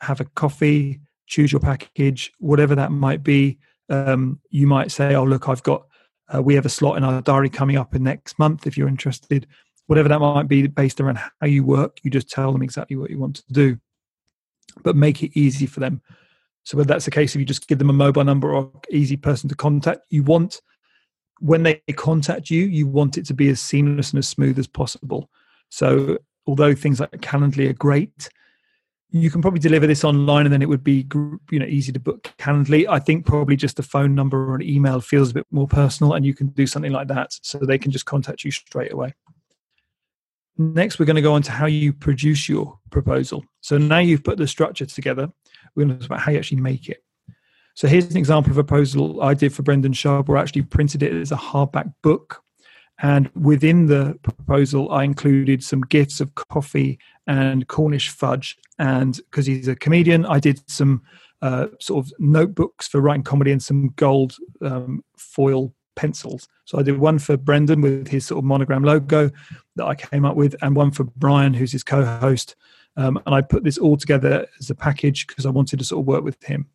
have 0.00 0.20
a 0.20 0.24
coffee, 0.24 1.00
choose 1.28 1.52
your 1.52 1.60
package, 1.60 2.32
whatever 2.38 2.74
that 2.74 2.90
might 2.90 3.22
be. 3.22 3.58
Um, 3.88 4.40
you 4.50 4.66
might 4.66 4.90
say, 4.90 5.14
"Oh, 5.14 5.24
look, 5.24 5.48
I've 5.48 5.62
got 5.62 5.86
uh, 6.34 6.42
we 6.42 6.54
have 6.54 6.66
a 6.66 6.70
slot 6.70 6.96
in 6.96 7.04
our 7.04 7.22
diary 7.22 7.48
coming 7.50 7.76
up 7.76 7.94
in 7.94 8.02
next 8.02 8.38
month. 8.38 8.66
If 8.66 8.76
you're 8.76 8.88
interested, 8.88 9.46
whatever 9.86 10.08
that 10.08 10.20
might 10.20 10.48
be, 10.48 10.66
based 10.66 11.00
around 11.00 11.16
how 11.16 11.46
you 11.46 11.64
work, 11.64 11.98
you 12.02 12.10
just 12.10 12.28
tell 12.28 12.52
them 12.52 12.62
exactly 12.62 12.96
what 12.96 13.10
you 13.10 13.18
want 13.18 13.36
to 13.36 13.52
do, 13.52 13.78
but 14.82 14.96
make 14.96 15.22
it 15.22 15.38
easy 15.38 15.66
for 15.66 15.80
them 15.80 16.02
So 16.64 16.76
whether 16.76 16.88
that's 16.88 17.06
the 17.06 17.10
case 17.10 17.34
if 17.34 17.38
you 17.38 17.46
just 17.46 17.66
give 17.66 17.78
them 17.78 17.88
a 17.88 17.94
mobile 17.94 18.24
number 18.24 18.54
or 18.54 18.70
easy 18.90 19.16
person 19.16 19.48
to 19.48 19.54
contact, 19.54 20.02
you 20.10 20.22
want 20.22 20.60
when 21.40 21.62
they 21.62 21.80
contact 21.96 22.50
you, 22.50 22.64
you 22.64 22.86
want 22.86 23.16
it 23.16 23.24
to 23.26 23.34
be 23.34 23.48
as 23.48 23.60
seamless 23.60 24.10
and 24.10 24.18
as 24.18 24.28
smooth 24.28 24.58
as 24.58 24.66
possible. 24.66 25.30
So 25.70 26.18
although 26.46 26.74
things 26.74 27.00
like 27.00 27.12
Calendly 27.12 27.70
are 27.70 27.74
great, 27.74 28.28
you 29.10 29.30
can 29.30 29.40
probably 29.40 29.60
deliver 29.60 29.86
this 29.86 30.04
online 30.04 30.44
and 30.44 30.52
then 30.52 30.60
it 30.60 30.68
would 30.68 30.84
be 30.84 31.06
you 31.50 31.58
know 31.58 31.66
easy 31.66 31.92
to 31.92 32.00
book 32.00 32.32
Calendly. 32.38 32.86
I 32.88 32.98
think 32.98 33.24
probably 33.24 33.56
just 33.56 33.78
a 33.78 33.82
phone 33.82 34.14
number 34.14 34.50
or 34.50 34.56
an 34.56 34.62
email 34.62 35.00
feels 35.00 35.30
a 35.30 35.34
bit 35.34 35.46
more 35.50 35.66
personal 35.66 36.12
and 36.12 36.26
you 36.26 36.34
can 36.34 36.48
do 36.48 36.66
something 36.66 36.92
like 36.92 37.08
that 37.08 37.32
so 37.42 37.58
they 37.58 37.78
can 37.78 37.90
just 37.90 38.04
contact 38.04 38.44
you 38.44 38.50
straight 38.50 38.92
away. 38.92 39.14
Next, 40.58 40.98
we're 40.98 41.06
going 41.06 41.16
to 41.16 41.22
go 41.22 41.34
on 41.34 41.42
to 41.42 41.52
how 41.52 41.66
you 41.66 41.92
produce 41.92 42.48
your 42.48 42.78
proposal. 42.90 43.44
So 43.60 43.78
now 43.78 43.98
you've 43.98 44.24
put 44.24 44.38
the 44.38 44.46
structure 44.48 44.86
together, 44.86 45.30
we're 45.74 45.84
going 45.84 45.96
to 45.96 46.00
talk 46.00 46.06
about 46.06 46.20
how 46.20 46.32
you 46.32 46.38
actually 46.38 46.60
make 46.60 46.88
it. 46.88 47.02
So 47.74 47.86
here's 47.86 48.10
an 48.10 48.16
example 48.16 48.50
of 48.50 48.58
a 48.58 48.64
proposal 48.64 49.22
I 49.22 49.34
did 49.34 49.54
for 49.54 49.62
Brendan 49.62 49.92
Schaub, 49.92 50.26
where 50.26 50.36
I 50.36 50.42
actually 50.42 50.62
printed 50.62 51.02
it 51.02 51.12
as 51.12 51.30
a 51.30 51.36
hardback 51.36 51.92
book. 52.02 52.42
And 53.00 53.30
within 53.34 53.86
the 53.86 54.18
proposal, 54.22 54.90
I 54.90 55.04
included 55.04 55.62
some 55.62 55.82
gifts 55.82 56.20
of 56.20 56.34
coffee 56.34 56.98
and 57.26 57.68
Cornish 57.68 58.08
fudge. 58.08 58.56
And 58.78 59.16
because 59.16 59.46
he's 59.46 59.68
a 59.68 59.76
comedian, 59.76 60.26
I 60.26 60.40
did 60.40 60.68
some 60.68 61.02
uh, 61.40 61.68
sort 61.78 62.04
of 62.04 62.12
notebooks 62.18 62.88
for 62.88 63.00
writing 63.00 63.22
comedy 63.22 63.52
and 63.52 63.62
some 63.62 63.90
gold 63.96 64.36
um, 64.62 65.04
foil 65.16 65.72
pencils. 65.94 66.48
So 66.64 66.78
I 66.78 66.82
did 66.82 66.98
one 66.98 67.18
for 67.18 67.36
Brendan 67.36 67.80
with 67.80 68.08
his 68.08 68.26
sort 68.26 68.38
of 68.38 68.44
monogram 68.44 68.82
logo 68.82 69.30
that 69.76 69.84
I 69.84 69.94
came 69.94 70.24
up 70.24 70.36
with, 70.36 70.56
and 70.62 70.74
one 70.74 70.90
for 70.90 71.04
Brian, 71.04 71.54
who's 71.54 71.72
his 71.72 71.84
co 71.84 72.04
host. 72.04 72.56
Um, 72.96 73.20
and 73.26 73.34
I 73.34 73.42
put 73.42 73.62
this 73.62 73.78
all 73.78 73.96
together 73.96 74.46
as 74.58 74.70
a 74.70 74.74
package 74.74 75.26
because 75.26 75.46
I 75.46 75.50
wanted 75.50 75.78
to 75.78 75.84
sort 75.84 76.00
of 76.00 76.06
work 76.06 76.24
with 76.24 76.42
him. 76.42 76.66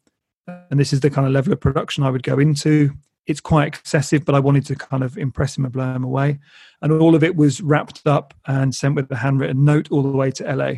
And 0.48 0.80
this 0.80 0.94
is 0.94 1.02
the 1.02 1.10
kind 1.10 1.28
of 1.28 1.34
level 1.34 1.52
of 1.52 1.60
production 1.60 2.04
I 2.04 2.10
would 2.10 2.24
go 2.24 2.40
into. 2.40 2.94
It's 3.26 3.40
quite 3.40 3.68
excessive, 3.68 4.26
but 4.26 4.36
I 4.36 4.40
wanted 4.40 4.66
to 4.68 4.76
kind 4.76 5.04
of 5.04 5.18
impress 5.18 5.58
him 5.58 5.66
and 5.66 5.74
blow 5.74 5.94
him 5.94 6.04
away. 6.04 6.40
And 6.82 6.92
all 6.92 7.16
of 7.16 7.24
it 7.24 7.36
was 7.36 7.62
wrapped 7.62 8.06
up 8.06 8.34
and 8.46 8.76
sent 8.76 8.96
with 8.96 9.10
a 9.12 9.16
handwritten 9.16 9.64
note 9.64 9.92
all 9.92 10.04
the 10.04 10.10
way 10.10 10.32
to 10.32 10.56
LA. 10.56 10.74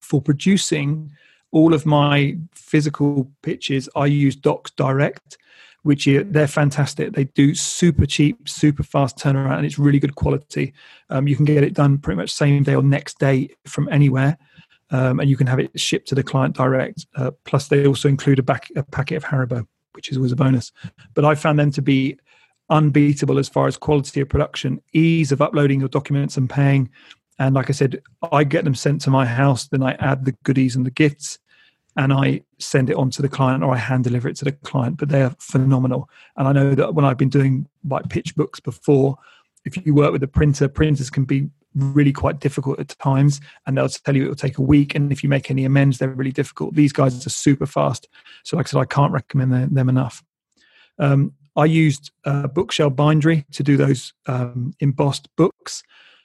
For 0.00 0.20
producing 0.20 1.12
all 1.52 1.72
of 1.72 1.86
my 1.86 2.36
physical 2.52 3.30
pitches, 3.42 3.88
I 3.96 4.06
use 4.06 4.36
Doxdirect, 4.36 5.36
which 5.82 6.06
they're 6.06 6.46
fantastic. 6.46 7.14
They 7.14 7.24
do 7.24 7.54
super 7.54 8.04
cheap, 8.04 8.46
super 8.48 8.82
fast 8.82 9.16
turnaround, 9.16 9.56
and 9.56 9.66
it's 9.66 9.78
really 9.78 9.98
good 9.98 10.16
quality. 10.16 10.74
Um, 11.08 11.26
you 11.26 11.36
can 11.36 11.46
get 11.46 11.64
it 11.64 11.72
done 11.72 11.96
pretty 11.96 12.18
much 12.18 12.30
same 12.30 12.62
day 12.62 12.74
or 12.74 12.82
next 12.82 13.18
day 13.18 13.48
from 13.64 13.88
anywhere 13.88 14.36
um, 14.90 15.20
and 15.20 15.30
you 15.30 15.36
can 15.36 15.46
have 15.46 15.58
it 15.58 15.78
shipped 15.78 16.08
to 16.08 16.14
the 16.14 16.22
client 16.22 16.56
direct. 16.56 17.06
Uh, 17.14 17.30
plus, 17.44 17.68
they 17.68 17.86
also 17.86 18.08
include 18.08 18.38
a, 18.38 18.42
back, 18.42 18.68
a 18.76 18.82
packet 18.82 19.16
of 19.16 19.24
Haribo, 19.24 19.66
which 19.92 20.10
is 20.10 20.16
always 20.16 20.32
a 20.32 20.36
bonus. 20.36 20.72
But 21.14 21.24
I 21.24 21.34
found 21.34 21.58
them 21.58 21.70
to 21.72 21.82
be 21.82 22.18
unbeatable 22.68 23.38
as 23.38 23.48
far 23.48 23.66
as 23.66 23.76
quality 23.76 24.20
of 24.20 24.28
production, 24.28 24.80
ease 24.92 25.32
of 25.32 25.42
uploading 25.42 25.80
your 25.80 25.88
documents 25.88 26.36
and 26.36 26.48
paying. 26.48 26.88
And 27.38 27.54
like 27.54 27.68
I 27.68 27.72
said, 27.72 28.02
I 28.32 28.44
get 28.44 28.64
them 28.64 28.74
sent 28.74 29.00
to 29.02 29.10
my 29.10 29.26
house, 29.26 29.66
then 29.68 29.82
I 29.82 29.92
add 29.94 30.24
the 30.24 30.32
goodies 30.44 30.76
and 30.76 30.86
the 30.86 30.90
gifts, 30.90 31.38
and 31.96 32.12
I 32.12 32.42
send 32.58 32.90
it 32.90 32.96
on 32.96 33.10
to 33.10 33.22
the 33.22 33.28
client 33.28 33.64
or 33.64 33.74
I 33.74 33.78
hand 33.78 34.04
deliver 34.04 34.28
it 34.28 34.36
to 34.36 34.44
the 34.44 34.52
client. 34.52 34.98
But 34.98 35.08
they 35.08 35.22
are 35.22 35.34
phenomenal. 35.38 36.08
And 36.36 36.46
I 36.46 36.52
know 36.52 36.74
that 36.74 36.94
when 36.94 37.04
I've 37.04 37.18
been 37.18 37.28
doing 37.28 37.66
like 37.88 38.08
pitch 38.08 38.36
books 38.36 38.60
before, 38.60 39.16
if 39.64 39.84
you 39.84 39.94
work 39.94 40.12
with 40.12 40.22
a 40.22 40.28
printer, 40.28 40.68
printers 40.68 41.10
can 41.10 41.24
be 41.24 41.50
really 41.74 42.12
quite 42.12 42.40
difficult 42.40 42.80
at 42.80 42.88
times 42.88 43.40
and 43.66 43.76
they'll 43.76 43.88
tell 43.88 44.16
you 44.16 44.24
it 44.24 44.28
will 44.28 44.34
take 44.34 44.58
a 44.58 44.62
week 44.62 44.94
and 44.94 45.12
if 45.12 45.22
you 45.22 45.28
make 45.28 45.50
any 45.50 45.64
amends 45.64 45.98
they're 45.98 46.08
really 46.08 46.32
difficult. 46.32 46.74
These 46.74 46.92
guys 46.92 47.26
are 47.26 47.30
super 47.30 47.66
fast 47.66 48.08
so 48.44 48.56
like 48.56 48.66
i 48.66 48.70
said 48.70 48.80
i 48.80 48.84
can't 48.84 49.12
recommend 49.12 49.76
them 49.76 49.88
enough. 49.88 50.22
Um, 50.98 51.32
i 51.56 51.64
used 51.64 52.10
uh, 52.24 52.48
bookshelf 52.48 52.94
bindery 52.96 53.44
to 53.52 53.62
do 53.62 53.76
those 53.76 54.12
um, 54.26 54.72
embossed 54.80 55.28
books. 55.36 55.82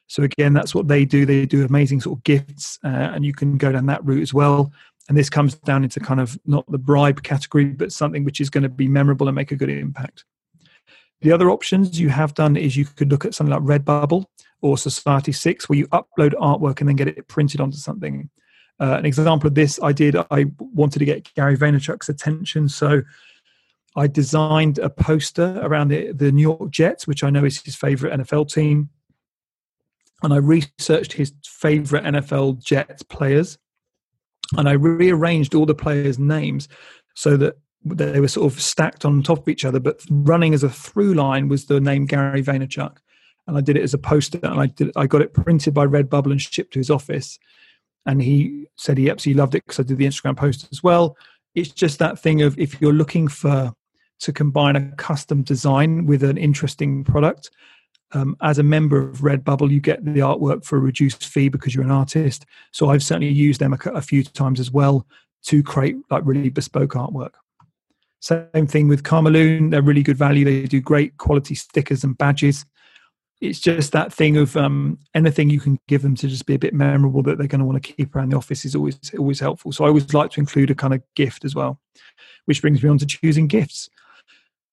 So 0.07 0.23
again 0.23 0.53
that's 0.53 0.73
what 0.73 0.87
they 0.87 1.05
do. 1.05 1.25
They 1.25 1.45
do 1.45 1.63
amazing 1.63 2.01
sort 2.01 2.19
of 2.19 2.23
gifts 2.23 2.79
uh, 2.83 2.87
and 3.13 3.23
you 3.23 3.33
can 3.33 3.57
go 3.57 3.71
down 3.71 3.85
that 3.87 4.03
route 4.03 4.23
as 4.23 4.33
well. 4.33 4.71
And 5.07 5.15
this 5.15 5.29
comes 5.29 5.53
down 5.53 5.83
into 5.83 5.99
kind 5.99 6.19
of 6.19 6.39
not 6.47 6.65
the 6.71 6.79
bribe 6.79 7.21
category 7.21 7.65
but 7.65 7.91
something 7.91 8.23
which 8.23 8.41
is 8.41 8.49
going 8.49 8.63
to 8.63 8.69
be 8.69 8.87
memorable 8.87 9.27
and 9.27 9.35
make 9.35 9.51
a 9.51 9.55
good 9.55 9.69
impact. 9.69 10.25
The 11.21 11.31
other 11.31 11.49
options 11.49 11.99
you 11.99 12.09
have 12.09 12.33
done 12.33 12.55
is 12.55 12.75
you 12.75 12.85
could 12.85 13.09
look 13.09 13.25
at 13.25 13.33
something 13.33 13.53
like 13.53 13.81
redbubble 13.81 14.25
or 14.65 14.79
Society 14.79 15.31
6, 15.31 15.69
where 15.69 15.77
you 15.77 15.87
upload 15.89 16.33
artwork 16.33 16.79
and 16.79 16.89
then 16.89 16.95
get 16.95 17.07
it 17.07 17.27
printed 17.27 17.61
onto 17.61 17.77
something. 17.77 18.31
Uh, 18.79 18.95
an 18.97 19.05
example 19.05 19.47
of 19.47 19.53
this 19.53 19.79
I 19.81 19.91
did, 19.91 20.15
I 20.31 20.45
wanted 20.57 20.99
to 20.99 21.05
get 21.05 21.31
Gary 21.35 21.55
Vaynerchuk's 21.55 22.09
attention. 22.09 22.67
So 22.67 23.03
I 23.95 24.07
designed 24.07 24.79
a 24.79 24.89
poster 24.89 25.59
around 25.61 25.89
the, 25.89 26.11
the 26.13 26.31
New 26.31 26.41
York 26.41 26.71
Jets, 26.71 27.05
which 27.05 27.23
I 27.23 27.29
know 27.29 27.45
is 27.45 27.61
his 27.61 27.75
favorite 27.75 28.19
NFL 28.19 28.51
team. 28.51 28.89
And 30.23 30.33
I 30.33 30.37
researched 30.37 31.13
his 31.13 31.31
favorite 31.45 32.03
NFL 32.03 32.63
Jets 32.63 33.03
players. 33.03 33.59
And 34.57 34.67
I 34.67 34.73
rearranged 34.73 35.53
all 35.53 35.67
the 35.67 35.75
players' 35.75 36.17
names 36.17 36.67
so 37.13 37.37
that 37.37 37.57
they 37.83 38.19
were 38.19 38.27
sort 38.27 38.51
of 38.51 38.59
stacked 38.59 39.05
on 39.05 39.21
top 39.21 39.39
of 39.39 39.47
each 39.47 39.63
other, 39.63 39.79
but 39.79 40.01
running 40.09 40.55
as 40.55 40.63
a 40.63 40.69
through 40.69 41.13
line 41.13 41.49
was 41.49 41.67
the 41.67 41.79
name 41.79 42.07
Gary 42.07 42.41
Vaynerchuk 42.41 42.97
and 43.47 43.57
I 43.57 43.61
did 43.61 43.77
it 43.77 43.83
as 43.83 43.93
a 43.93 43.99
poster, 43.99 44.39
and 44.43 44.59
I 44.59 44.67
did 44.67 44.91
I 44.95 45.07
got 45.07 45.21
it 45.21 45.33
printed 45.33 45.73
by 45.73 45.85
Redbubble 45.85 46.31
and 46.31 46.41
shipped 46.41 46.73
to 46.73 46.79
his 46.79 46.89
office. 46.89 47.37
And 48.05 48.21
he 48.21 48.67
said 48.75 48.97
he 48.97 49.09
absolutely 49.09 49.39
loved 49.39 49.55
it 49.55 49.63
because 49.65 49.79
I 49.79 49.83
did 49.83 49.97
the 49.97 50.05
Instagram 50.05 50.37
post 50.37 50.67
as 50.71 50.83
well. 50.83 51.17
It's 51.55 51.71
just 51.71 51.99
that 51.99 52.19
thing 52.19 52.41
of 52.41 52.57
if 52.59 52.79
you're 52.79 52.93
looking 52.93 53.27
for 53.27 53.73
to 54.19 54.33
combine 54.33 54.75
a 54.75 54.91
custom 54.95 55.41
design 55.41 56.05
with 56.05 56.23
an 56.23 56.37
interesting 56.37 57.03
product. 57.03 57.49
Um, 58.11 58.37
as 58.41 58.59
a 58.59 58.63
member 58.63 59.09
of 59.09 59.17
Redbubble, 59.17 59.71
you 59.71 59.81
get 59.81 60.05
the 60.05 60.19
artwork 60.19 60.63
for 60.63 60.77
a 60.77 60.81
reduced 60.81 61.25
fee 61.25 61.49
because 61.49 61.73
you're 61.73 61.83
an 61.83 61.91
artist. 61.91 62.45
So 62.71 62.89
I've 62.89 63.03
certainly 63.03 63.33
used 63.33 63.59
them 63.59 63.73
a, 63.73 63.89
a 63.89 64.01
few 64.01 64.23
times 64.23 64.59
as 64.59 64.71
well 64.71 65.05
to 65.45 65.63
create 65.63 65.95
like 66.09 66.23
really 66.25 66.49
bespoke 66.49 66.93
artwork. 66.93 67.31
Same 68.19 68.67
thing 68.67 68.87
with 68.87 69.03
Carmeloon. 69.03 69.71
They're 69.71 69.81
really 69.81 70.03
good 70.03 70.17
value. 70.17 70.45
They 70.45 70.63
do 70.63 70.79
great 70.79 71.17
quality 71.17 71.55
stickers 71.55 72.03
and 72.03 72.17
badges 72.17 72.65
it's 73.41 73.59
just 73.59 73.91
that 73.91 74.13
thing 74.13 74.37
of 74.37 74.55
um, 74.55 74.97
anything 75.13 75.49
you 75.49 75.59
can 75.59 75.77
give 75.87 76.01
them 76.01 76.15
to 76.15 76.27
just 76.27 76.45
be 76.45 76.55
a 76.55 76.59
bit 76.59 76.73
memorable 76.73 77.21
that 77.23 77.37
they're 77.37 77.47
going 77.47 77.59
to 77.59 77.65
want 77.65 77.81
to 77.81 77.93
keep 77.93 78.15
around 78.15 78.31
the 78.31 78.37
office 78.37 78.65
is 78.65 78.75
always 78.75 78.97
always 79.17 79.39
helpful. 79.39 79.71
So 79.71 79.85
I 79.85 79.89
always 79.89 80.13
like 80.13 80.31
to 80.31 80.39
include 80.39 80.71
a 80.71 80.75
kind 80.75 80.93
of 80.93 81.01
gift 81.15 81.43
as 81.43 81.53
well, 81.53 81.79
which 82.45 82.61
brings 82.61 82.81
me 82.81 82.89
on 82.89 82.97
to 82.99 83.05
choosing 83.05 83.47
gifts. 83.47 83.89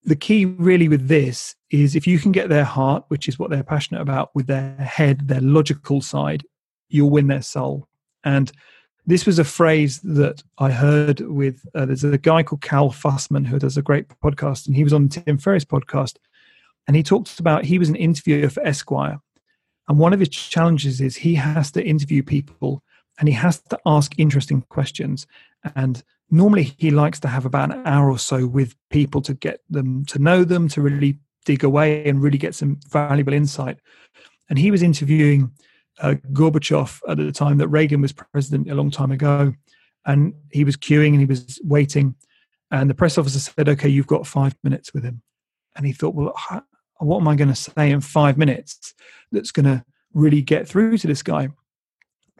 The 0.04 0.16
key 0.16 0.44
really 0.44 0.88
with 0.88 1.08
this 1.08 1.54
is 1.70 1.94
if 1.94 2.06
you 2.06 2.18
can 2.18 2.32
get 2.32 2.48
their 2.48 2.64
heart, 2.64 3.04
which 3.08 3.28
is 3.28 3.38
what 3.38 3.50
they're 3.50 3.62
passionate 3.62 4.00
about, 4.00 4.30
with 4.34 4.46
their 4.46 4.74
head, 4.76 5.28
their 5.28 5.40
logical 5.40 6.00
side, 6.00 6.44
you'll 6.88 7.10
win 7.10 7.28
their 7.28 7.42
soul. 7.42 7.88
And 8.24 8.50
this 9.06 9.26
was 9.26 9.38
a 9.38 9.44
phrase 9.44 10.00
that 10.00 10.42
I 10.58 10.70
heard 10.70 11.20
with 11.20 11.64
uh, 11.74 11.86
there's 11.86 12.04
a 12.04 12.18
guy 12.18 12.42
called 12.44 12.62
Cal 12.62 12.90
Fussman 12.90 13.46
who 13.46 13.58
does 13.58 13.76
a 13.76 13.82
great 13.82 14.08
podcast, 14.22 14.66
and 14.66 14.76
he 14.76 14.84
was 14.84 14.92
on 14.92 15.08
Tim 15.08 15.38
Ferriss 15.38 15.64
podcast 15.64 16.16
and 16.86 16.96
he 16.96 17.02
talks 17.02 17.38
about 17.38 17.64
he 17.64 17.78
was 17.78 17.88
an 17.88 17.96
interviewer 17.96 18.48
for 18.48 18.64
Esquire. 18.66 19.20
And 19.88 19.98
one 19.98 20.12
of 20.12 20.20
his 20.20 20.28
challenges 20.28 21.00
is 21.00 21.16
he 21.16 21.34
has 21.34 21.70
to 21.72 21.84
interview 21.84 22.22
people 22.22 22.82
and 23.18 23.28
he 23.28 23.34
has 23.34 23.60
to 23.60 23.78
ask 23.86 24.18
interesting 24.18 24.62
questions. 24.62 25.26
And 25.76 26.02
normally 26.30 26.74
he 26.78 26.90
likes 26.90 27.20
to 27.20 27.28
have 27.28 27.44
about 27.44 27.72
an 27.72 27.82
hour 27.86 28.10
or 28.10 28.18
so 28.18 28.46
with 28.46 28.74
people 28.90 29.20
to 29.22 29.34
get 29.34 29.60
them 29.70 30.04
to 30.06 30.18
know 30.18 30.44
them, 30.44 30.68
to 30.68 30.80
really 30.80 31.18
dig 31.44 31.64
away 31.64 32.08
and 32.08 32.22
really 32.22 32.38
get 32.38 32.54
some 32.54 32.80
valuable 32.88 33.32
insight. 33.32 33.78
And 34.48 34.58
he 34.58 34.70
was 34.70 34.82
interviewing 34.82 35.52
uh, 36.00 36.14
Gorbachev 36.32 37.00
at 37.08 37.16
the 37.16 37.32
time 37.32 37.58
that 37.58 37.68
Reagan 37.68 38.00
was 38.00 38.12
president 38.12 38.70
a 38.70 38.74
long 38.74 38.90
time 38.90 39.12
ago. 39.12 39.54
And 40.04 40.34
he 40.50 40.64
was 40.64 40.76
queuing 40.76 41.10
and 41.10 41.20
he 41.20 41.26
was 41.26 41.60
waiting. 41.62 42.16
And 42.70 42.90
the 42.90 42.94
press 42.94 43.18
officer 43.18 43.38
said, 43.38 43.68
Okay, 43.68 43.88
you've 43.88 44.06
got 44.06 44.26
five 44.26 44.56
minutes 44.64 44.92
with 44.92 45.04
him. 45.04 45.22
And 45.76 45.86
he 45.86 45.92
thought, 45.92 46.14
Well, 46.14 46.34
what 47.06 47.20
am 47.20 47.28
I 47.28 47.34
going 47.34 47.48
to 47.48 47.54
say 47.54 47.90
in 47.90 48.00
five 48.00 48.38
minutes 48.38 48.94
that's 49.30 49.50
going 49.50 49.66
to 49.66 49.84
really 50.14 50.42
get 50.42 50.68
through 50.68 50.98
to 50.98 51.06
this 51.06 51.22
guy? 51.22 51.48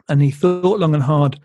And 0.09 0.21
he 0.21 0.31
thought 0.31 0.79
long 0.79 0.93
and 0.93 1.03
hard, 1.03 1.39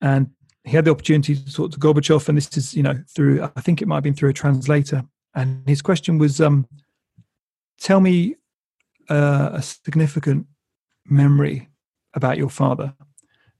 and 0.00 0.30
he 0.64 0.72
had 0.72 0.84
the 0.84 0.90
opportunity 0.90 1.36
to 1.36 1.52
talk 1.52 1.72
to 1.72 1.78
Gorbachev, 1.78 2.28
and 2.28 2.36
this 2.36 2.56
is, 2.56 2.74
you 2.74 2.82
know, 2.82 3.02
through 3.14 3.42
I 3.56 3.60
think 3.60 3.80
it 3.80 3.88
might 3.88 3.96
have 3.96 4.04
been 4.04 4.14
through 4.14 4.30
a 4.30 4.34
translator. 4.34 5.04
And 5.34 5.66
his 5.66 5.80
question 5.80 6.18
was, 6.18 6.40
um, 6.40 6.66
"Tell 7.78 8.00
me 8.00 8.36
uh, 9.08 9.50
a 9.54 9.62
significant 9.62 10.46
memory 11.06 11.70
about 12.14 12.36
your 12.36 12.50
father." 12.50 12.94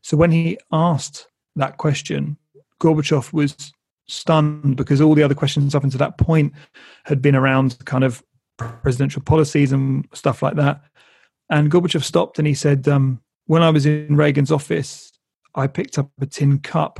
So 0.02 0.16
when 0.16 0.30
he 0.30 0.58
asked 0.70 1.28
that 1.56 1.78
question, 1.78 2.36
Gorbachev 2.80 3.32
was 3.32 3.72
stunned 4.06 4.76
because 4.76 5.00
all 5.00 5.14
the 5.14 5.22
other 5.22 5.34
questions 5.34 5.74
up 5.74 5.84
until 5.84 5.98
that 5.98 6.18
point 6.18 6.52
had 7.04 7.22
been 7.22 7.36
around 7.36 7.82
kind 7.86 8.04
of 8.04 8.22
presidential 8.82 9.22
policies 9.22 9.72
and 9.72 10.06
stuff 10.12 10.42
like 10.42 10.56
that. 10.56 10.82
And 11.50 11.70
Gorbachev 11.70 12.02
stopped 12.02 12.38
and 12.38 12.46
he 12.46 12.54
said, 12.54 12.88
um, 12.88 13.20
When 13.46 13.62
I 13.62 13.70
was 13.70 13.86
in 13.86 14.16
Reagan's 14.16 14.52
office, 14.52 15.12
I 15.54 15.66
picked 15.66 15.98
up 15.98 16.10
a 16.20 16.26
tin 16.26 16.60
cup 16.60 16.98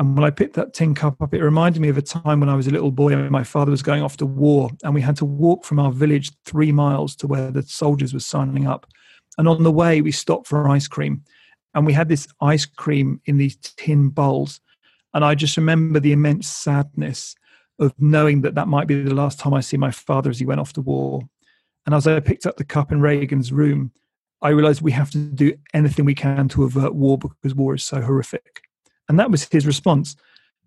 And 0.00 0.16
when 0.16 0.24
I 0.24 0.30
picked 0.30 0.54
that 0.54 0.72
tin 0.72 0.94
cup 0.94 1.20
up, 1.20 1.34
it 1.34 1.42
reminded 1.42 1.82
me 1.82 1.90
of 1.90 1.98
a 1.98 2.02
time 2.02 2.40
when 2.40 2.48
I 2.48 2.54
was 2.54 2.66
a 2.66 2.70
little 2.70 2.90
boy 2.90 3.12
and 3.12 3.30
my 3.30 3.44
father 3.44 3.70
was 3.70 3.82
going 3.82 4.02
off 4.02 4.16
to 4.16 4.24
war, 4.26 4.70
and 4.82 4.94
we 4.94 5.02
had 5.02 5.16
to 5.16 5.26
walk 5.26 5.66
from 5.66 5.78
our 5.78 5.92
village 5.92 6.32
three 6.46 6.72
miles 6.72 7.14
to 7.16 7.26
where 7.26 7.50
the 7.50 7.62
soldiers 7.62 8.14
were 8.14 8.20
signing 8.20 8.66
up. 8.66 8.86
And 9.36 9.46
on 9.46 9.62
the 9.62 9.70
way, 9.70 10.00
we 10.00 10.10
stopped 10.10 10.46
for 10.46 10.66
ice 10.70 10.88
cream, 10.88 11.22
and 11.74 11.84
we 11.84 11.92
had 11.92 12.08
this 12.08 12.26
ice 12.40 12.64
cream 12.64 13.20
in 13.26 13.36
these 13.36 13.56
tin 13.56 14.08
bowls. 14.08 14.58
And 15.12 15.22
I 15.22 15.34
just 15.34 15.58
remember 15.58 16.00
the 16.00 16.12
immense 16.12 16.48
sadness 16.48 17.34
of 17.80 17.94
knowing 17.98 18.42
that 18.42 18.54
that 18.54 18.68
might 18.68 18.86
be 18.86 19.02
the 19.02 19.14
last 19.14 19.40
time 19.40 19.54
I 19.54 19.60
see 19.60 19.76
my 19.76 19.90
father 19.90 20.30
as 20.30 20.38
he 20.38 20.46
went 20.46 20.60
off 20.60 20.72
to 20.74 20.80
war. 20.80 21.22
And 21.86 21.94
as 21.94 22.06
I 22.06 22.20
picked 22.20 22.46
up 22.46 22.56
the 22.56 22.64
cup 22.64 22.92
in 22.92 23.00
Reagan's 23.00 23.52
room, 23.52 23.90
I 24.42 24.50
realized 24.50 24.82
we 24.82 24.92
have 24.92 25.10
to 25.10 25.18
do 25.18 25.54
anything 25.74 26.04
we 26.04 26.14
can 26.14 26.48
to 26.50 26.64
avert 26.64 26.94
war 26.94 27.18
because 27.18 27.54
war 27.54 27.74
is 27.74 27.84
so 27.84 28.00
horrific. 28.00 28.62
And 29.08 29.18
that 29.18 29.30
was 29.30 29.44
his 29.44 29.66
response. 29.66 30.14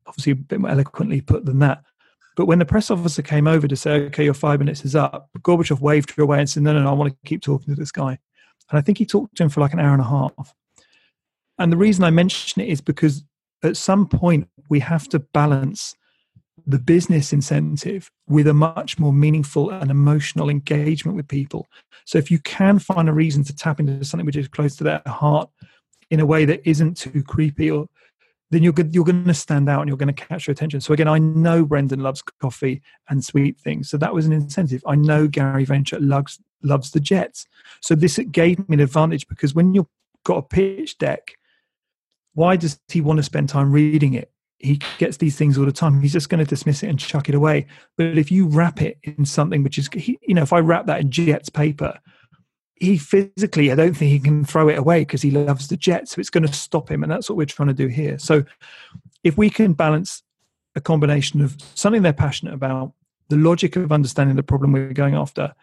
Obviously, 0.06 0.34
a 0.34 0.36
bit 0.36 0.60
more 0.60 0.72
eloquently 0.72 1.22
put 1.22 1.46
than 1.46 1.60
that. 1.60 1.84
But 2.36 2.48
when 2.48 2.60
the 2.60 2.66
press 2.66 2.90
officer 2.90 3.22
came 3.22 3.48
over 3.48 3.68
to 3.68 3.76
say, 3.76 3.92
okay, 4.06 4.24
your 4.24 4.34
five 4.34 4.60
minutes 4.60 4.84
is 4.84 4.96
up, 4.96 5.30
Gorbachev 5.40 5.80
waved 5.80 6.12
her 6.16 6.24
away 6.24 6.40
and 6.40 6.50
said, 6.50 6.64
no, 6.64 6.74
no, 6.74 6.82
no, 6.82 6.90
I 6.90 6.94
want 6.94 7.12
to 7.12 7.30
keep 7.30 7.42
talking 7.42 7.74
to 7.74 7.80
this 7.80 7.92
guy. 7.92 8.18
And 8.70 8.80
I 8.80 8.82
think 8.82 8.98
he 8.98 9.06
talked 9.06 9.36
to 9.38 9.44
him 9.44 9.50
for 9.50 9.62
like 9.62 9.74
an 9.74 9.80
hour 9.80 9.94
and 9.94 10.02
a 10.02 10.06
half. 10.06 10.54
And 11.60 11.72
the 11.72 11.78
reason 11.78 12.04
I 12.04 12.10
mention 12.10 12.62
it 12.62 12.70
is 12.70 12.82
because 12.82 13.24
at 13.64 13.78
some 13.78 14.08
point 14.08 14.50
we 14.68 14.80
have 14.80 15.08
to 15.10 15.20
balance 15.20 15.96
the 16.66 16.80
business 16.80 17.34
incentive 17.34 18.12
with 18.28 18.48
a 18.48 18.54
much 18.54 19.00
more 19.00 19.14
meaningful 19.14 19.72
and 19.72 19.90
emotional 19.90 20.50
engagement 20.50 21.16
with 21.16 21.28
people. 21.28 21.68
So 22.06 22.18
if 22.18 22.30
you 22.30 22.40
can 22.40 22.80
find 22.80 23.10
a 23.10 23.14
reason 23.14 23.44
to 23.46 23.56
tap 23.56 23.80
into 23.80 24.04
something 24.06 24.26
which 24.26 24.36
is 24.36 24.48
close 24.48 24.76
to 24.78 24.84
their 24.84 25.02
heart 25.06 25.50
in 26.10 26.20
a 26.20 26.26
way 26.26 26.46
that 26.46 26.68
isn't 26.68 26.98
too 26.98 27.24
creepy 27.24 27.72
or 27.72 27.88
then 28.52 28.62
you're 28.62 28.74
you're 28.92 29.04
going 29.04 29.26
to 29.26 29.34
stand 29.34 29.68
out 29.68 29.82
and 29.82 29.88
you're 29.88 29.98
going 29.98 30.14
to 30.14 30.26
catch 30.26 30.46
their 30.46 30.54
attention. 30.54 30.80
So 30.80 30.94
again, 30.94 31.08
I 31.08 31.18
know 31.18 31.66
Brendan 31.66 32.02
loves 32.02 32.22
coffee 32.40 32.84
and 33.10 33.26
sweet 33.26 33.60
things, 33.60 33.90
so 33.90 33.98
that 33.98 34.14
was 34.14 34.28
an 34.28 34.34
incentive. 34.34 34.84
I 34.86 34.94
know 34.94 35.28
Gary 35.28 35.66
Vaynerchuk 35.66 35.98
loves 36.02 36.40
loves 36.62 36.92
the 36.92 37.00
Jets, 37.00 37.48
so 37.82 37.96
this 37.96 38.20
gave 38.32 38.60
me 38.70 38.76
an 38.76 38.80
advantage 38.80 39.28
because 39.28 39.56
when 39.56 39.74
you've 39.74 39.88
got 40.24 40.38
a 40.38 40.44
pitch 40.44 41.00
deck, 41.00 41.36
why 42.36 42.56
does 42.56 42.80
he 42.90 43.02
want 43.02 43.18
to 43.18 43.24
spend 43.24 43.50
time 43.50 43.72
reading 43.72 44.14
it? 44.14 44.32
He 44.64 44.80
gets 44.98 45.18
these 45.18 45.36
things 45.36 45.58
all 45.58 45.66
the 45.66 45.72
time. 45.72 46.00
He's 46.02 46.14
just 46.14 46.30
going 46.30 46.44
to 46.44 46.50
dismiss 46.50 46.84
it 46.84 46.88
and 46.88 46.98
chuck 46.98 47.28
it 47.28 47.36
away. 47.36 47.68
But 47.98 48.18
if 48.18 48.32
you 48.32 48.48
wrap 48.48 48.82
it 48.82 48.98
in 49.04 49.26
something 49.26 49.62
which 49.62 49.78
is, 49.78 49.90
you 49.94 50.34
know, 50.34 50.42
if 50.42 50.54
I 50.54 50.60
wrap 50.60 50.86
that 50.86 51.02
in 51.02 51.12
Jets 51.12 51.50
paper, 51.50 52.00
he 52.76 52.98
physically, 52.98 53.72
I 53.72 53.76
don't 53.76 53.94
think 53.94 54.12
he 54.12 54.20
can 54.20 54.46
throw 54.46 54.70
it 54.70 54.78
away 54.78 55.02
because 55.02 55.22
he 55.22 55.32
loves 55.32 55.68
the 55.68 55.76
Jets. 55.76 56.12
So 56.12 56.20
it's 56.20 56.30
going 56.30 56.48
to 56.48 56.54
stop 56.54 56.90
him. 56.90 57.04
And 57.04 57.12
that's 57.12 57.30
what 57.30 57.38
we're 57.38 57.46
trying 57.46 57.68
to 57.68 57.74
do 57.74 57.88
here. 57.88 58.18
So 58.18 58.46
if 59.24 59.38
we 59.38 59.50
can 59.50 59.74
balance 59.74 60.24
a 60.76 60.82
combination 60.82 61.42
of 61.42 61.58
something 61.76 62.02
they're 62.02 62.14
passionate 62.14 62.54
about, 62.54 62.94
the 63.28 63.38
logic 63.38 63.76
of 63.76 63.92
understanding 63.92 64.38
the 64.38 64.44
problem 64.44 64.72
we're 64.72 64.94
going 64.94 65.16
after, 65.16 65.54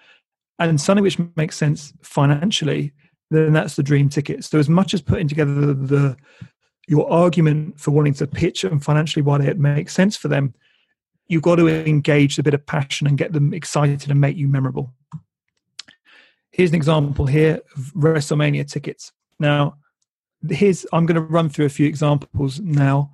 and 0.58 0.78
something 0.78 1.02
which 1.02 1.18
makes 1.36 1.56
sense 1.56 1.94
financially, 2.02 2.92
then 3.30 3.54
that's 3.54 3.76
the 3.76 3.82
dream 3.82 4.10
ticket. 4.10 4.44
So 4.44 4.58
as 4.58 4.68
much 4.68 4.92
as 4.92 5.00
putting 5.00 5.28
together 5.28 5.54
the, 5.54 5.74
the 5.74 6.16
your 6.90 7.08
argument 7.08 7.78
for 7.78 7.92
wanting 7.92 8.14
to 8.14 8.26
pitch 8.26 8.64
and 8.64 8.82
financially 8.82 9.22
why 9.22 9.40
it 9.40 9.60
makes 9.60 9.94
sense 9.94 10.16
for 10.16 10.26
them, 10.26 10.52
you've 11.28 11.40
got 11.40 11.54
to 11.54 11.68
engage 11.68 12.36
a 12.36 12.42
bit 12.42 12.52
of 12.52 12.66
passion 12.66 13.06
and 13.06 13.16
get 13.16 13.32
them 13.32 13.54
excited 13.54 14.10
and 14.10 14.20
make 14.20 14.36
you 14.36 14.48
memorable. 14.48 14.92
Here's 16.50 16.70
an 16.70 16.74
example 16.74 17.26
here 17.26 17.60
of 17.76 17.92
WrestleMania 17.94 18.68
tickets. 18.68 19.12
Now, 19.38 19.76
here's 20.48 20.84
I'm 20.92 21.06
going 21.06 21.14
to 21.14 21.20
run 21.20 21.48
through 21.48 21.66
a 21.66 21.68
few 21.68 21.86
examples 21.86 22.58
now 22.58 23.12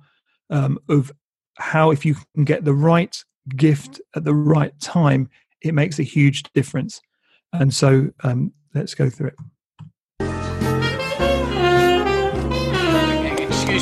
um, 0.49 0.79
of 0.89 1.11
how 1.57 1.91
if 1.91 2.03
you 2.03 2.15
can 2.33 2.45
get 2.45 2.65
the 2.65 2.73
right 2.73 3.15
gift 3.55 4.01
at 4.15 4.23
the 4.23 4.33
right 4.33 4.77
time, 4.79 5.29
it 5.61 5.75
makes 5.75 5.99
a 5.99 6.03
huge 6.03 6.41
difference. 6.53 6.99
And 7.53 7.71
so 7.71 8.09
um, 8.23 8.53
let's 8.73 8.95
go 8.95 9.07
through 9.07 9.27
it. 9.27 9.35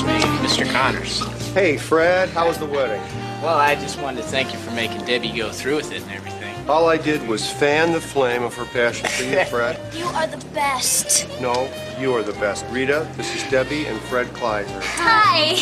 Mr. 0.02 0.70
Connors. 0.72 1.20
Hey, 1.54 1.78
Fred, 1.78 2.30
how 2.30 2.48
was 2.48 2.58
the 2.58 2.66
wedding? 2.66 3.02
Well, 3.42 3.58
I 3.58 3.76
just 3.76 4.00
wanted 4.02 4.24
to 4.24 4.28
thank 4.28 4.52
you 4.52 4.60
for 4.60 4.72
making 4.72 5.06
Debbie 5.06 5.32
go 5.32 5.52
through 5.52 5.78
with 5.78 5.92
it 5.92 6.02
and 6.02 6.12
everything. 6.12 6.54
All 6.68 6.90
I 6.90 6.98
did 6.98 7.26
was 7.28 7.50
fan 7.50 7.94
the 7.94 8.02
flame 8.02 8.44
of 8.44 8.54
her 8.56 8.66
passion 8.66 9.08
for 9.08 9.24
you, 9.24 9.46
Fred. 9.50 9.80
You 9.94 10.06
are 10.08 10.28
the 10.28 10.44
best. 10.48 11.28
No, 11.40 11.70
you 12.00 12.14
are 12.14 12.24
the 12.24 12.34
best. 12.34 12.66
Rita, 12.72 13.08
this 13.16 13.36
is 13.36 13.50
Debbie 13.52 13.86
and 13.86 14.00
Fred 14.02 14.28
Kleiser. 14.34 14.82
Hi. 14.84 15.54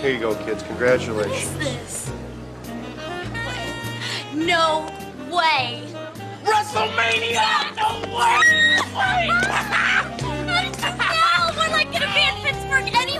Here 0.00 0.12
you 0.14 0.18
go, 0.20 0.34
kids. 0.44 0.62
Congratulations. 0.62 1.52
What 1.54 1.66
is 1.66 2.06
this? 2.06 2.12
No 4.34 4.88
way. 5.30 5.82
WrestleMania! 6.44 7.74
No 7.76 8.00
way! 8.16 9.26
no, 10.22 11.50
we're 11.56 11.70
like 11.70 11.92
gonna 11.92 12.12
be 12.14 12.22
in 12.22 12.34
Pittsburgh 12.42 12.94
anyway. 12.94 13.15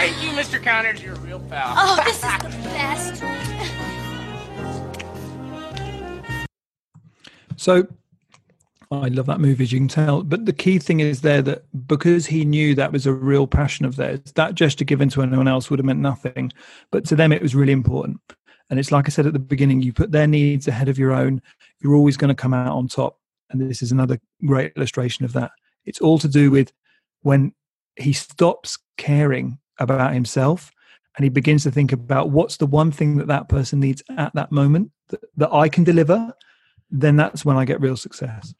Thank 0.00 0.22
you, 0.22 0.30
Mr. 0.30 0.64
Connors. 0.64 1.02
You're 1.02 1.12
a 1.12 1.18
real 1.18 1.40
pal. 1.40 1.74
Oh, 1.76 2.02
this 2.06 2.16
is 2.16 2.22
the 2.22 2.48
best. 2.70 3.22
So 7.56 7.86
I 8.90 9.08
love 9.08 9.26
that 9.26 9.40
movie, 9.40 9.62
as 9.62 9.72
you 9.72 9.78
can 9.78 9.88
tell. 9.88 10.22
But 10.22 10.46
the 10.46 10.54
key 10.54 10.78
thing 10.78 11.00
is 11.00 11.20
there 11.20 11.42
that 11.42 11.64
because 11.86 12.24
he 12.24 12.46
knew 12.46 12.74
that 12.76 12.92
was 12.92 13.04
a 13.04 13.12
real 13.12 13.46
passion 13.46 13.84
of 13.84 13.96
theirs, 13.96 14.20
that 14.36 14.54
gesture 14.54 14.86
given 14.86 15.10
to 15.10 15.20
anyone 15.20 15.46
else 15.46 15.68
would 15.68 15.78
have 15.78 15.84
meant 15.84 15.98
nothing. 15.98 16.50
But 16.90 17.04
to 17.08 17.14
them, 17.14 17.30
it 17.30 17.42
was 17.42 17.54
really 17.54 17.72
important. 17.72 18.22
And 18.70 18.78
it's 18.78 18.90
like 18.90 19.06
I 19.06 19.10
said 19.10 19.26
at 19.26 19.34
the 19.34 19.38
beginning, 19.38 19.82
you 19.82 19.92
put 19.92 20.12
their 20.12 20.26
needs 20.26 20.66
ahead 20.66 20.88
of 20.88 20.98
your 20.98 21.12
own, 21.12 21.42
you're 21.82 21.94
always 21.94 22.16
going 22.16 22.30
to 22.30 22.34
come 22.34 22.54
out 22.54 22.74
on 22.74 22.88
top. 22.88 23.18
And 23.50 23.60
this 23.60 23.82
is 23.82 23.92
another 23.92 24.18
great 24.46 24.72
illustration 24.76 25.26
of 25.26 25.34
that. 25.34 25.50
It's 25.84 26.00
all 26.00 26.18
to 26.20 26.28
do 26.28 26.50
with 26.50 26.72
when 27.20 27.52
he 27.96 28.14
stops 28.14 28.78
caring 28.96 29.58
about 29.80 30.14
himself 30.14 30.70
and 31.16 31.24
he 31.24 31.28
begins 31.28 31.64
to 31.64 31.70
think 31.70 31.92
about 31.92 32.30
what's 32.30 32.56
the 32.56 32.66
one 32.66 32.92
thing 32.92 33.16
that 33.18 33.26
that 33.28 33.48
person 33.48 33.80
needs 33.80 34.02
at 34.16 34.34
that 34.34 34.52
moment 34.52 34.90
that, 35.08 35.20
that 35.36 35.52
I 35.52 35.68
can 35.68 35.84
deliver, 35.84 36.32
then 36.90 37.16
that's 37.16 37.44
when 37.44 37.56
I 37.56 37.64
get 37.64 37.80
real 37.80 37.96
success. 37.96 38.54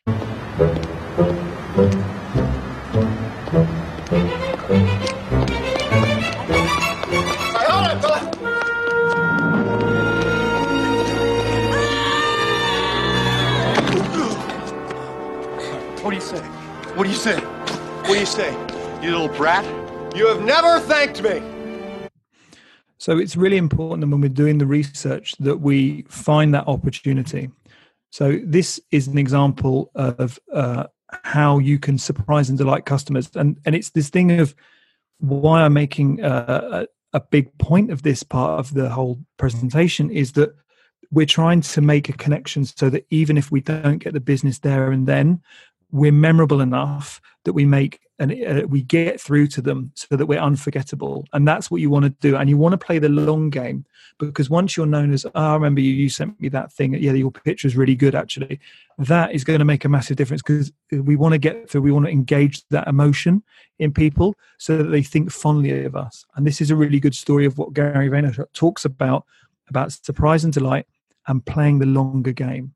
What 16.02 16.10
do 16.10 16.16
you 16.16 16.20
say? 16.20 16.40
What 16.94 17.04
do 17.04 17.10
you 17.10 17.16
say? 17.16 17.40
What 17.40 18.14
do 18.14 18.20
you 18.20 18.26
say? 18.26 18.52
You 19.02 19.12
little 19.12 19.28
brat? 19.28 19.89
You 20.14 20.26
have 20.26 20.42
never 20.42 20.80
thanked 20.80 21.22
me. 21.22 21.40
So 22.98 23.18
it's 23.18 23.36
really 23.36 23.56
important 23.56 24.00
that 24.00 24.08
when 24.08 24.20
we're 24.20 24.28
doing 24.28 24.58
the 24.58 24.66
research 24.66 25.34
that 25.38 25.58
we 25.58 26.02
find 26.08 26.52
that 26.52 26.68
opportunity. 26.68 27.50
So 28.10 28.40
this 28.44 28.80
is 28.90 29.06
an 29.06 29.18
example 29.18 29.90
of 29.94 30.38
uh, 30.52 30.86
how 31.24 31.58
you 31.58 31.78
can 31.78 31.96
surprise 31.96 32.48
and 32.48 32.58
delight 32.58 32.84
customers, 32.84 33.30
and 33.34 33.58
and 33.64 33.74
it's 33.74 33.90
this 33.90 34.10
thing 34.10 34.38
of 34.40 34.54
why 35.18 35.62
I'm 35.62 35.72
making 35.72 36.22
uh, 36.22 36.86
a, 37.12 37.16
a 37.16 37.20
big 37.20 37.56
point 37.58 37.90
of 37.90 38.02
this 38.02 38.22
part 38.22 38.58
of 38.58 38.74
the 38.74 38.88
whole 38.88 39.18
presentation 39.36 40.10
is 40.10 40.32
that 40.32 40.54
we're 41.10 41.26
trying 41.26 41.60
to 41.60 41.80
make 41.80 42.08
a 42.08 42.12
connection 42.12 42.64
so 42.64 42.90
that 42.90 43.06
even 43.10 43.36
if 43.36 43.50
we 43.50 43.60
don't 43.60 43.98
get 43.98 44.12
the 44.12 44.20
business 44.20 44.58
there 44.58 44.90
and 44.90 45.06
then, 45.06 45.42
we're 45.90 46.12
memorable 46.12 46.60
enough 46.60 47.20
that 47.44 47.52
we 47.52 47.64
make 47.64 48.00
and 48.20 48.32
uh, 48.32 48.66
we 48.68 48.82
get 48.82 49.18
through 49.18 49.46
to 49.48 49.62
them 49.62 49.90
so 49.94 50.14
that 50.14 50.26
we're 50.26 50.38
unforgettable. 50.38 51.26
And 51.32 51.48
that's 51.48 51.70
what 51.70 51.80
you 51.80 51.88
want 51.88 52.04
to 52.04 52.10
do 52.10 52.36
and 52.36 52.48
you 52.48 52.58
want 52.58 52.74
to 52.74 52.78
play 52.78 52.98
the 52.98 53.08
long 53.08 53.48
game 53.50 53.86
because 54.18 54.50
once 54.50 54.76
you're 54.76 54.86
known 54.86 55.12
as 55.12 55.24
oh, 55.24 55.30
i 55.34 55.54
remember 55.54 55.80
you, 55.80 55.92
you 55.94 56.10
sent 56.10 56.38
me 56.42 56.50
that 56.50 56.70
thing 56.70 56.92
yeah 56.94 57.12
your 57.12 57.30
picture 57.30 57.66
is 57.66 57.76
really 57.76 57.96
good 57.96 58.14
actually. 58.14 58.60
That 58.98 59.32
is 59.32 59.42
going 59.44 59.58
to 59.58 59.64
make 59.64 59.86
a 59.86 59.88
massive 59.88 60.18
difference 60.18 60.42
because 60.42 60.70
we 60.92 61.16
want 61.16 61.32
to 61.32 61.38
get 61.38 61.68
through 61.68 61.80
we 61.80 61.90
want 61.90 62.04
to 62.04 62.12
engage 62.12 62.62
that 62.68 62.86
emotion 62.86 63.42
in 63.78 63.92
people 63.92 64.36
so 64.58 64.76
that 64.76 64.90
they 64.90 65.02
think 65.02 65.32
fondly 65.32 65.84
of 65.84 65.96
us. 65.96 66.26
And 66.36 66.46
this 66.46 66.60
is 66.60 66.70
a 66.70 66.76
really 66.76 67.00
good 67.00 67.14
story 67.14 67.46
of 67.46 67.56
what 67.56 67.72
gary 67.72 68.10
vaynerchuk 68.10 68.52
talks 68.52 68.84
about 68.84 69.24
about 69.68 69.92
surprise 69.92 70.44
and 70.44 70.52
delight 70.52 70.86
and 71.26 71.44
playing 71.46 71.78
the 71.78 71.86
longer 71.86 72.32
game. 72.32 72.74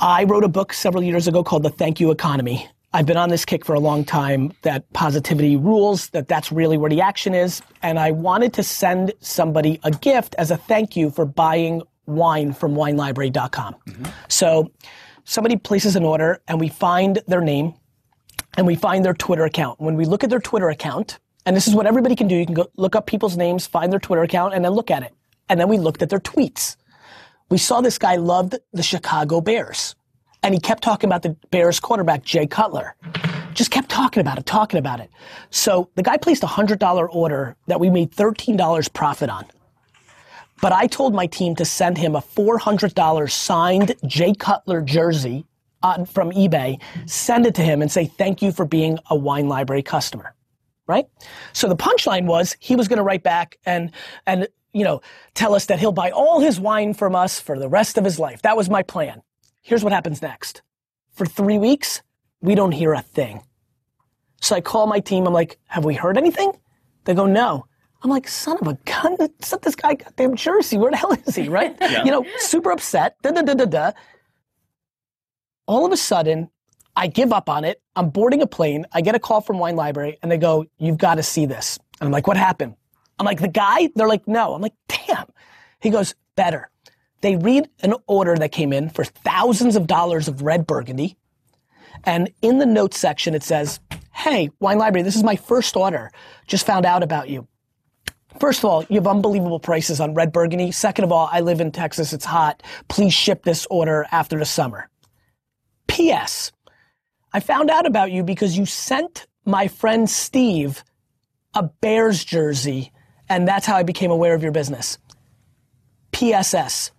I 0.00 0.24
wrote 0.24 0.44
a 0.44 0.48
book 0.48 0.72
several 0.72 1.02
years 1.02 1.28
ago 1.28 1.44
called 1.44 1.64
The 1.64 1.70
Thank 1.70 2.00
You 2.00 2.10
Economy. 2.10 2.68
I've 2.94 3.06
been 3.06 3.18
on 3.18 3.28
this 3.28 3.44
kick 3.44 3.64
for 3.64 3.74
a 3.74 3.80
long 3.80 4.04
time 4.04 4.52
that 4.62 4.90
positivity 4.92 5.56
rules, 5.56 6.08
that 6.10 6.26
that's 6.26 6.50
really 6.50 6.78
where 6.78 6.88
the 6.88 7.02
action 7.02 7.34
is. 7.34 7.60
And 7.82 7.98
I 7.98 8.12
wanted 8.12 8.54
to 8.54 8.62
send 8.62 9.12
somebody 9.20 9.78
a 9.84 9.90
gift 9.90 10.34
as 10.38 10.50
a 10.50 10.56
thank 10.56 10.96
you 10.96 11.10
for 11.10 11.26
buying 11.26 11.82
wine 12.06 12.54
from 12.54 12.74
winelibrary.com. 12.74 13.74
Mm-hmm. 13.74 14.04
So 14.28 14.70
somebody 15.24 15.56
places 15.56 15.96
an 15.96 16.04
order 16.04 16.40
and 16.48 16.58
we 16.58 16.68
find 16.68 17.20
their 17.26 17.42
name 17.42 17.74
and 18.56 18.66
we 18.66 18.74
find 18.74 19.04
their 19.04 19.14
Twitter 19.14 19.44
account. 19.44 19.78
When 19.80 19.94
we 19.94 20.06
look 20.06 20.24
at 20.24 20.30
their 20.30 20.40
Twitter 20.40 20.70
account, 20.70 21.18
And 21.48 21.56
this 21.56 21.66
is 21.66 21.74
what 21.74 21.86
everybody 21.86 22.14
can 22.14 22.28
do. 22.28 22.36
You 22.36 22.44
can 22.44 22.54
go 22.54 22.66
look 22.76 22.94
up 22.94 23.06
people's 23.06 23.38
names, 23.38 23.66
find 23.66 23.90
their 23.90 23.98
Twitter 23.98 24.22
account, 24.22 24.52
and 24.52 24.62
then 24.62 24.72
look 24.72 24.90
at 24.90 25.02
it. 25.02 25.14
And 25.48 25.58
then 25.58 25.68
we 25.68 25.78
looked 25.78 26.02
at 26.02 26.10
their 26.10 26.20
tweets. 26.20 26.76
We 27.48 27.56
saw 27.56 27.80
this 27.80 27.96
guy 27.96 28.16
loved 28.16 28.56
the 28.74 28.82
Chicago 28.82 29.40
Bears. 29.40 29.94
And 30.42 30.54
he 30.54 30.60
kept 30.60 30.82
talking 30.82 31.08
about 31.08 31.22
the 31.22 31.36
Bears 31.50 31.80
quarterback, 31.80 32.24
Jay 32.24 32.46
Cutler. 32.46 32.94
Just 33.54 33.70
kept 33.70 33.88
talking 33.88 34.20
about 34.20 34.38
it, 34.38 34.46
talking 34.46 34.78
about 34.78 35.00
it. 35.00 35.10
So 35.50 35.90
the 35.96 36.02
guy 36.02 36.16
placed 36.16 36.42
a 36.44 36.46
$100 36.46 37.08
order 37.12 37.56
that 37.66 37.80
we 37.80 37.90
made 37.90 38.12
$13 38.12 38.92
profit 38.92 39.30
on. 39.30 39.46
But 40.60 40.72
I 40.72 40.86
told 40.86 41.14
my 41.14 41.26
team 41.26 41.54
to 41.56 41.64
send 41.64 41.98
him 41.98 42.14
a 42.14 42.20
$400 42.20 43.30
signed 43.30 43.94
Jay 44.06 44.34
Cutler 44.34 44.80
jersey 44.80 45.44
from 45.82 46.32
eBay, 46.32 46.80
send 47.06 47.46
it 47.46 47.54
to 47.54 47.62
him 47.62 47.82
and 47.82 47.90
say, 47.90 48.06
thank 48.06 48.42
you 48.42 48.50
for 48.50 48.64
being 48.64 48.98
a 49.10 49.16
wine 49.16 49.48
library 49.48 49.82
customer. 49.82 50.34
Right? 50.86 51.06
So 51.52 51.68
the 51.68 51.76
punchline 51.76 52.24
was 52.24 52.56
he 52.60 52.74
was 52.74 52.88
going 52.88 52.96
to 52.96 53.02
write 53.02 53.22
back 53.22 53.58
and, 53.66 53.92
and, 54.26 54.48
you 54.72 54.84
know, 54.84 55.00
tell 55.34 55.54
us 55.54 55.66
that 55.66 55.78
he'll 55.78 55.92
buy 55.92 56.10
all 56.10 56.40
his 56.40 56.58
wine 56.58 56.94
from 56.94 57.14
us 57.14 57.38
for 57.38 57.58
the 57.58 57.68
rest 57.68 57.98
of 57.98 58.04
his 58.04 58.18
life. 58.18 58.42
That 58.42 58.56
was 58.56 58.70
my 58.70 58.82
plan. 58.82 59.22
Here's 59.68 59.84
what 59.84 59.92
happens 59.92 60.22
next. 60.22 60.62
For 61.12 61.26
three 61.26 61.58
weeks, 61.58 62.00
we 62.40 62.54
don't 62.54 62.72
hear 62.72 62.94
a 62.94 63.02
thing. 63.02 63.42
So 64.40 64.56
I 64.56 64.62
call 64.62 64.86
my 64.86 64.98
team. 64.98 65.26
I'm 65.26 65.34
like, 65.34 65.58
have 65.66 65.84
we 65.84 65.94
heard 65.94 66.16
anything? 66.16 66.52
They 67.04 67.12
go, 67.12 67.26
no. 67.26 67.66
I'm 68.02 68.08
like, 68.08 68.28
son 68.28 68.56
of 68.62 68.66
a 68.66 68.78
gun, 68.86 69.18
sent 69.42 69.60
this 69.60 69.74
guy 69.74 69.92
goddamn 69.96 70.36
jersey. 70.36 70.78
Where 70.78 70.90
the 70.90 70.96
hell 70.96 71.12
is 71.12 71.34
he, 71.36 71.50
right? 71.50 71.76
Yeah. 71.82 72.02
You 72.02 72.10
know, 72.12 72.24
super 72.38 72.70
upset. 72.70 73.16
Da 73.22 73.30
da 73.30 73.42
da 73.42 73.52
da 73.52 73.66
da. 73.66 73.92
All 75.66 75.84
of 75.84 75.92
a 75.92 75.98
sudden, 75.98 76.48
I 76.96 77.08
give 77.08 77.30
up 77.30 77.50
on 77.50 77.64
it. 77.64 77.82
I'm 77.94 78.08
boarding 78.08 78.40
a 78.40 78.46
plane. 78.46 78.86
I 78.92 79.02
get 79.02 79.14
a 79.14 79.18
call 79.18 79.42
from 79.42 79.58
Wine 79.58 79.76
Library, 79.76 80.16
and 80.22 80.32
they 80.32 80.38
go, 80.38 80.64
"You've 80.78 80.96
got 80.96 81.16
to 81.16 81.22
see 81.22 81.44
this." 81.44 81.78
And 82.00 82.06
I'm 82.06 82.12
like, 82.12 82.26
"What 82.26 82.38
happened?" 82.38 82.74
I'm 83.18 83.26
like, 83.26 83.40
"The 83.40 83.48
guy." 83.48 83.90
They're 83.94 84.08
like, 84.08 84.26
"No." 84.26 84.54
I'm 84.54 84.62
like, 84.62 84.72
"Damn." 84.88 85.26
He 85.80 85.90
goes, 85.90 86.14
"Better." 86.36 86.70
They 87.20 87.36
read 87.36 87.68
an 87.82 87.94
order 88.06 88.36
that 88.36 88.52
came 88.52 88.72
in 88.72 88.90
for 88.90 89.04
thousands 89.04 89.76
of 89.76 89.86
dollars 89.86 90.28
of 90.28 90.42
red 90.42 90.66
burgundy, 90.66 91.16
and 92.04 92.30
in 92.42 92.58
the 92.58 92.66
notes 92.66 92.98
section 92.98 93.34
it 93.34 93.42
says, 93.42 93.80
"Hey, 94.12 94.50
Wine 94.60 94.78
Library, 94.78 95.02
this 95.02 95.16
is 95.16 95.24
my 95.24 95.36
first 95.36 95.76
order. 95.76 96.12
Just 96.46 96.66
found 96.66 96.86
out 96.86 97.02
about 97.02 97.28
you." 97.28 97.48
First 98.38 98.60
of 98.60 98.66
all, 98.66 98.84
you 98.88 98.96
have 98.96 99.06
unbelievable 99.06 99.58
prices 99.58 100.00
on 100.00 100.14
red 100.14 100.32
burgundy. 100.32 100.70
Second 100.70 101.04
of 101.04 101.12
all, 101.12 101.28
I 101.32 101.40
live 101.40 101.60
in 101.60 101.72
Texas, 101.72 102.12
it's 102.12 102.24
hot. 102.24 102.62
Please 102.86 103.12
ship 103.12 103.42
this 103.42 103.66
order 103.68 104.06
after 104.12 104.38
the 104.38 104.44
summer. 104.44 104.88
P.S. 105.88 106.52
I 107.32 107.40
found 107.40 107.68
out 107.68 107.86
about 107.86 108.12
you 108.12 108.22
because 108.22 108.56
you 108.56 108.64
sent 108.64 109.26
my 109.44 109.66
friend 109.66 110.08
Steve 110.08 110.84
a 111.54 111.64
Bears 111.64 112.24
jersey, 112.24 112.92
and 113.28 113.48
that's 113.48 113.66
how 113.66 113.76
I 113.76 113.82
became 113.82 114.10
aware 114.10 114.34
of 114.34 114.42
your 114.42 114.52
business. 114.52 114.98
P.S.S. 116.12 116.92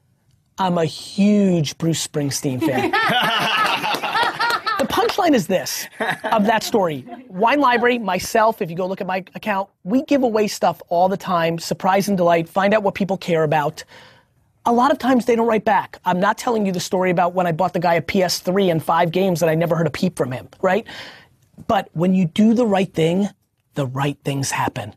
I'm 0.60 0.78
a 0.78 0.84
huge 0.84 1.78
Bruce 1.78 2.06
Springsteen 2.06 2.60
fan. 2.60 2.92
the 4.80 4.86
punchline 4.88 5.34
is 5.34 5.48
this 5.48 5.88
of 6.26 6.46
that 6.48 6.64
story. 6.64 7.06
Wine 7.30 7.62
Library, 7.62 7.98
myself, 7.98 8.62
if 8.62 8.70
you 8.70 8.76
go 8.76 8.86
look 8.86 9.00
at 9.00 9.08
my 9.08 9.24
account, 9.36 9.70
we 9.86 10.04
give 10.04 10.22
away 10.22 10.48
stuff 10.48 10.82
all 10.90 11.08
the 11.08 11.16
time, 11.16 11.60
surprise 11.60 12.10
and 12.10 12.18
delight, 12.18 12.50
find 12.50 12.74
out 12.74 12.84
what 12.84 12.94
people 12.94 13.16
care 13.16 13.46
about. 13.46 13.86
A 14.66 14.74
lot 14.74 14.92
of 14.92 15.00
times 15.00 15.26
they 15.26 15.38
don't 15.38 15.48
write 15.48 15.64
back. 15.64 15.98
I'm 16.04 16.20
not 16.20 16.38
telling 16.38 16.66
you 16.66 16.74
the 16.74 16.82
story 16.82 17.10
about 17.10 17.34
when 17.34 17.48
I 17.48 17.54
bought 17.54 17.72
the 17.72 17.80
guy 17.80 17.94
a 17.94 18.02
PS3 18.02 18.70
and 18.70 18.84
five 18.84 19.12
games 19.12 19.42
and 19.42 19.50
I 19.50 19.56
never 19.56 19.78
heard 19.78 19.88
a 19.88 19.92
peep 19.92 20.18
from 20.18 20.34
him, 20.34 20.50
right? 20.62 20.86
But 21.68 21.88
when 21.94 22.14
you 22.14 22.26
do 22.26 22.54
the 22.54 22.66
right 22.66 22.94
thing, 22.94 23.30
the 23.76 23.86
right 23.86 24.18
things 24.26 24.52
happen. 24.52 24.94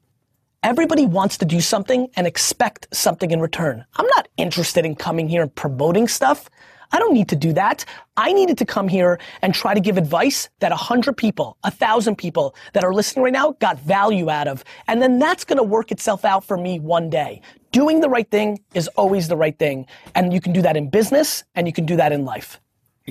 Everybody 0.64 1.06
wants 1.06 1.38
to 1.38 1.44
do 1.44 1.60
something 1.60 2.08
and 2.14 2.24
expect 2.24 2.86
something 2.94 3.32
in 3.32 3.40
return. 3.40 3.84
I'm 3.96 4.06
not 4.14 4.28
interested 4.36 4.86
in 4.86 4.94
coming 4.94 5.28
here 5.28 5.42
and 5.42 5.52
promoting 5.52 6.06
stuff. 6.06 6.48
I 6.92 7.00
don't 7.00 7.14
need 7.14 7.28
to 7.30 7.36
do 7.36 7.52
that. 7.54 7.84
I 8.16 8.32
needed 8.32 8.58
to 8.58 8.64
come 8.64 8.86
here 8.86 9.18
and 9.40 9.52
try 9.52 9.74
to 9.74 9.80
give 9.80 9.96
advice 9.96 10.50
that 10.60 10.70
a 10.70 10.76
hundred 10.76 11.16
people, 11.16 11.56
a 11.64 11.70
thousand 11.72 12.14
people 12.16 12.54
that 12.74 12.84
are 12.84 12.94
listening 12.94 13.24
right 13.24 13.32
now 13.32 13.56
got 13.58 13.80
value 13.80 14.30
out 14.30 14.46
of. 14.46 14.62
And 14.86 15.02
then 15.02 15.18
that's 15.18 15.44
gonna 15.44 15.64
work 15.64 15.90
itself 15.90 16.24
out 16.24 16.44
for 16.44 16.56
me 16.56 16.78
one 16.78 17.10
day. 17.10 17.40
Doing 17.72 17.98
the 18.00 18.08
right 18.08 18.30
thing 18.30 18.60
is 18.74 18.86
always 18.88 19.26
the 19.26 19.36
right 19.36 19.58
thing. 19.58 19.86
And 20.14 20.32
you 20.32 20.40
can 20.40 20.52
do 20.52 20.62
that 20.62 20.76
in 20.76 20.90
business 20.90 21.42
and 21.56 21.66
you 21.66 21.72
can 21.72 21.86
do 21.86 21.96
that 21.96 22.12
in 22.12 22.24
life. 22.24 22.60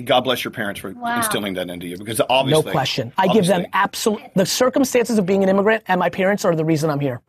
God 0.02 0.22
bless 0.22 0.42
your 0.42 0.52
parents 0.52 0.80
for 0.80 0.92
Wow. 0.92 1.16
instilling 1.16 1.52
that 1.54 1.68
into 1.68 1.86
you 1.86 1.98
because 1.98 2.18
obviously. 2.30 2.64
No 2.64 2.70
question. 2.72 3.12
I 3.18 3.28
give 3.28 3.46
them 3.46 3.66
absolute, 3.74 4.22
the 4.36 4.46
circumstances 4.46 5.18
of 5.18 5.26
being 5.26 5.42
an 5.42 5.50
immigrant 5.50 5.82
and 5.88 5.98
my 5.98 6.08
parents 6.08 6.46
are 6.46 6.54
the 6.56 6.64
reason 6.64 6.88
I'm 6.88 7.00
here. 7.00 7.20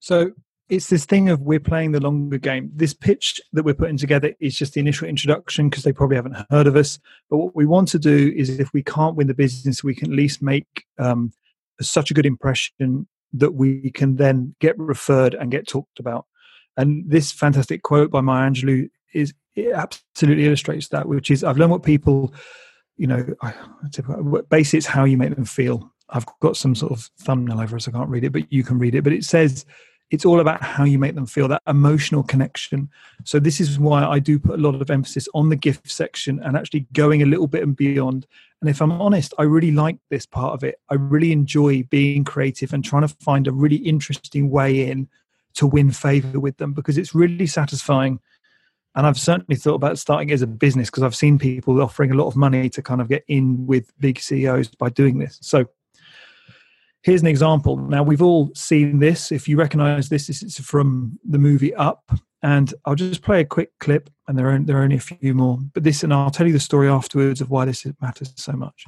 So 0.00 0.32
it's 0.68 0.88
this 0.88 1.04
thing 1.04 1.28
of 1.28 1.40
we're 1.42 1.60
playing 1.60 1.92
the 1.92 2.00
longer 2.00 2.38
game. 2.38 2.70
This 2.74 2.92
pitch 2.92 3.40
that 3.52 3.64
we're 3.64 3.74
putting 3.74 3.96
together 3.96 4.34
is 4.40 4.56
just 4.56 4.74
the 4.74 4.80
initial 4.80 5.08
introduction 5.08 5.68
because 5.68 5.84
they 5.84 5.92
probably 5.92 6.16
haven't 6.16 6.46
heard 6.50 6.66
of 6.66 6.76
us. 6.76 6.98
But 7.30 7.38
what 7.38 7.54
we 7.54 7.66
want 7.66 7.88
to 7.88 7.98
do 7.98 8.32
is 8.36 8.58
if 8.58 8.72
we 8.72 8.82
can't 8.82 9.16
win 9.16 9.28
the 9.28 9.34
business, 9.34 9.84
we 9.84 9.94
can 9.94 10.10
at 10.10 10.16
least 10.16 10.42
make 10.42 10.84
um, 10.98 11.32
such 11.80 12.10
a 12.10 12.14
good 12.14 12.26
impression 12.26 13.06
that 13.32 13.52
we 13.52 13.90
can 13.90 14.16
then 14.16 14.54
get 14.60 14.78
referred 14.78 15.34
and 15.34 15.50
get 15.50 15.68
talked 15.68 16.00
about. 16.00 16.26
And 16.76 17.08
this 17.08 17.32
fantastic 17.32 17.82
quote 17.82 18.10
by 18.10 18.20
Maya 18.20 18.50
Angelou 18.50 18.88
is 19.14 19.32
it 19.54 19.72
absolutely 19.72 20.46
illustrates 20.46 20.88
that, 20.88 21.08
which 21.08 21.30
is 21.30 21.44
I've 21.44 21.58
learned 21.58 21.72
what 21.72 21.82
people, 21.82 22.34
you 22.96 23.06
know, 23.06 23.24
basically 24.50 24.78
it's 24.78 24.86
how 24.86 25.04
you 25.04 25.16
make 25.16 25.34
them 25.34 25.44
feel. 25.44 25.92
I've 26.10 26.26
got 26.40 26.56
some 26.56 26.74
sort 26.74 26.92
of 26.92 27.10
thumbnail 27.18 27.60
over 27.60 27.76
us. 27.76 27.88
I 27.88 27.90
can't 27.90 28.08
read 28.08 28.24
it, 28.24 28.32
but 28.32 28.52
you 28.52 28.62
can 28.62 28.78
read 28.78 28.94
it. 28.94 29.02
But 29.02 29.12
it 29.12 29.24
says 29.24 29.64
it's 30.10 30.24
all 30.24 30.38
about 30.40 30.62
how 30.62 30.84
you 30.84 30.98
make 30.98 31.14
them 31.16 31.26
feel 31.26 31.48
that 31.48 31.62
emotional 31.66 32.22
connection. 32.22 32.88
So 33.24 33.40
this 33.40 33.60
is 33.60 33.78
why 33.78 34.04
I 34.04 34.20
do 34.20 34.38
put 34.38 34.58
a 34.58 34.62
lot 34.62 34.80
of 34.80 34.90
emphasis 34.90 35.28
on 35.34 35.48
the 35.48 35.56
gift 35.56 35.90
section 35.90 36.40
and 36.42 36.56
actually 36.56 36.86
going 36.92 37.22
a 37.22 37.26
little 37.26 37.48
bit 37.48 37.64
and 37.64 37.74
beyond. 37.74 38.26
And 38.60 38.70
if 38.70 38.80
I'm 38.80 38.92
honest, 38.92 39.34
I 39.38 39.42
really 39.42 39.72
like 39.72 39.98
this 40.10 40.24
part 40.24 40.54
of 40.54 40.62
it. 40.62 40.78
I 40.90 40.94
really 40.94 41.32
enjoy 41.32 41.82
being 41.84 42.22
creative 42.22 42.72
and 42.72 42.84
trying 42.84 43.02
to 43.02 43.08
find 43.08 43.48
a 43.48 43.52
really 43.52 43.76
interesting 43.76 44.48
way 44.50 44.88
in 44.88 45.08
to 45.54 45.66
win 45.66 45.90
favor 45.90 46.38
with 46.38 46.56
them 46.58 46.72
because 46.72 46.98
it's 46.98 47.14
really 47.14 47.46
satisfying. 47.46 48.20
And 48.94 49.06
I've 49.06 49.18
certainly 49.18 49.56
thought 49.56 49.74
about 49.74 49.98
starting 49.98 50.30
as 50.30 50.40
a 50.40 50.46
business 50.46 50.88
because 50.88 51.02
I've 51.02 51.16
seen 51.16 51.38
people 51.38 51.82
offering 51.82 52.12
a 52.12 52.14
lot 52.14 52.28
of 52.28 52.36
money 52.36 52.70
to 52.70 52.80
kind 52.80 53.00
of 53.00 53.08
get 53.08 53.24
in 53.26 53.66
with 53.66 53.92
big 53.98 54.20
CEOs 54.20 54.68
by 54.68 54.88
doing 54.88 55.18
this. 55.18 55.38
So 55.42 55.66
here's 57.06 57.20
an 57.20 57.28
example. 57.28 57.76
Now 57.76 58.02
we've 58.02 58.20
all 58.20 58.50
seen 58.52 58.98
this. 58.98 59.30
If 59.30 59.46
you 59.46 59.56
recognize 59.56 60.08
this, 60.08 60.26
this 60.26 60.42
is 60.42 60.58
from 60.58 61.16
the 61.24 61.38
movie 61.38 61.72
Up. 61.76 62.02
And 62.42 62.74
I'll 62.84 62.96
just 62.96 63.22
play 63.22 63.40
a 63.40 63.44
quick 63.44 63.70
clip, 63.78 64.10
and 64.28 64.36
there 64.36 64.50
are 64.50 64.58
there 64.58 64.76
are 64.76 64.82
only 64.82 64.96
a 64.96 65.00
few 65.00 65.32
more. 65.32 65.58
But 65.72 65.84
this, 65.84 66.02
and 66.02 66.12
I'll 66.12 66.30
tell 66.30 66.46
you 66.46 66.52
the 66.52 66.60
story 66.60 66.88
afterwards 66.88 67.40
of 67.40 67.48
why 67.48 67.64
this 67.64 67.86
matters 68.00 68.32
so 68.36 68.52
much. 68.52 68.86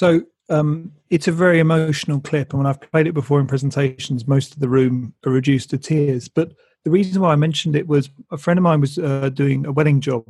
So 0.00 0.22
um, 0.48 0.92
it's 1.10 1.28
a 1.28 1.32
very 1.32 1.58
emotional 1.58 2.22
clip, 2.22 2.54
and 2.54 2.58
when 2.58 2.66
I've 2.66 2.80
played 2.80 3.06
it 3.06 3.12
before 3.12 3.38
in 3.38 3.46
presentations, 3.46 4.26
most 4.26 4.54
of 4.54 4.60
the 4.60 4.68
room 4.70 5.12
are 5.26 5.30
reduced 5.30 5.68
to 5.70 5.76
tears. 5.76 6.26
But 6.26 6.54
the 6.84 6.90
reason 6.90 7.20
why 7.20 7.32
I 7.32 7.36
mentioned 7.36 7.76
it 7.76 7.86
was 7.86 8.08
a 8.32 8.38
friend 8.38 8.56
of 8.56 8.62
mine 8.62 8.80
was 8.80 8.96
uh, 8.96 9.28
doing 9.28 9.66
a 9.66 9.72
wedding 9.72 10.00
job, 10.00 10.24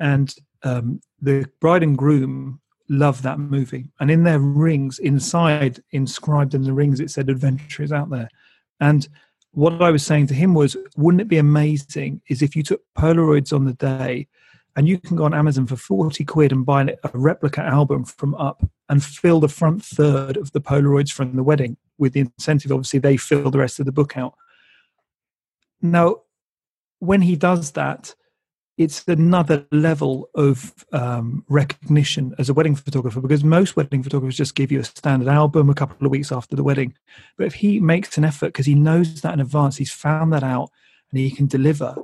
and 0.00 0.34
um, 0.62 1.02
the 1.20 1.46
bride 1.60 1.82
and 1.82 1.98
groom 1.98 2.62
loved 2.88 3.22
that 3.24 3.38
movie. 3.38 3.90
And 4.00 4.10
in 4.10 4.22
their 4.22 4.38
rings, 4.38 4.98
inside, 4.98 5.82
inscribed 5.90 6.54
in 6.54 6.62
the 6.62 6.72
rings, 6.72 6.98
it 6.98 7.10
said 7.10 7.28
"Adventure 7.28 7.82
is 7.82 7.92
out 7.92 8.08
there." 8.08 8.30
And 8.80 9.06
what 9.50 9.82
I 9.82 9.90
was 9.90 10.06
saying 10.06 10.28
to 10.28 10.34
him 10.34 10.54
was, 10.54 10.78
wouldn't 10.96 11.20
it 11.20 11.28
be 11.28 11.36
amazing 11.36 12.22
is 12.28 12.40
if 12.40 12.56
you 12.56 12.62
took 12.62 12.80
Polaroids 12.96 13.52
on 13.52 13.66
the 13.66 13.74
day 13.74 14.28
and 14.76 14.88
you 14.88 14.98
can 14.98 15.16
go 15.16 15.24
on 15.24 15.34
Amazon 15.34 15.66
for 15.66 15.76
40 15.76 16.24
quid 16.24 16.52
and 16.52 16.66
buy 16.66 16.82
a 16.82 17.10
replica 17.12 17.62
album 17.62 18.04
from 18.04 18.34
Up 18.34 18.62
and 18.88 19.02
fill 19.02 19.40
the 19.40 19.48
front 19.48 19.84
third 19.84 20.36
of 20.36 20.52
the 20.52 20.60
Polaroids 20.60 21.12
from 21.12 21.36
the 21.36 21.42
wedding 21.42 21.76
with 21.98 22.12
the 22.12 22.20
incentive. 22.20 22.72
Obviously, 22.72 22.98
they 22.98 23.16
fill 23.16 23.50
the 23.50 23.58
rest 23.58 23.78
of 23.78 23.86
the 23.86 23.92
book 23.92 24.16
out. 24.16 24.34
Now, 25.80 26.22
when 26.98 27.22
he 27.22 27.36
does 27.36 27.72
that, 27.72 28.14
it's 28.76 29.06
another 29.06 29.66
level 29.70 30.28
of 30.34 30.74
um, 30.92 31.44
recognition 31.48 32.34
as 32.38 32.48
a 32.48 32.54
wedding 32.54 32.74
photographer 32.74 33.20
because 33.20 33.44
most 33.44 33.76
wedding 33.76 34.02
photographers 34.02 34.36
just 34.36 34.56
give 34.56 34.72
you 34.72 34.80
a 34.80 34.84
standard 34.84 35.28
album 35.28 35.70
a 35.70 35.74
couple 35.74 36.04
of 36.04 36.10
weeks 36.10 36.32
after 36.32 36.56
the 36.56 36.64
wedding. 36.64 36.94
But 37.38 37.46
if 37.46 37.54
he 37.54 37.78
makes 37.78 38.18
an 38.18 38.24
effort 38.24 38.46
because 38.46 38.66
he 38.66 38.74
knows 38.74 39.20
that 39.20 39.32
in 39.32 39.40
advance, 39.40 39.76
he's 39.76 39.92
found 39.92 40.32
that 40.32 40.42
out 40.42 40.70
and 41.12 41.20
he 41.20 41.30
can 41.30 41.46
deliver, 41.46 41.94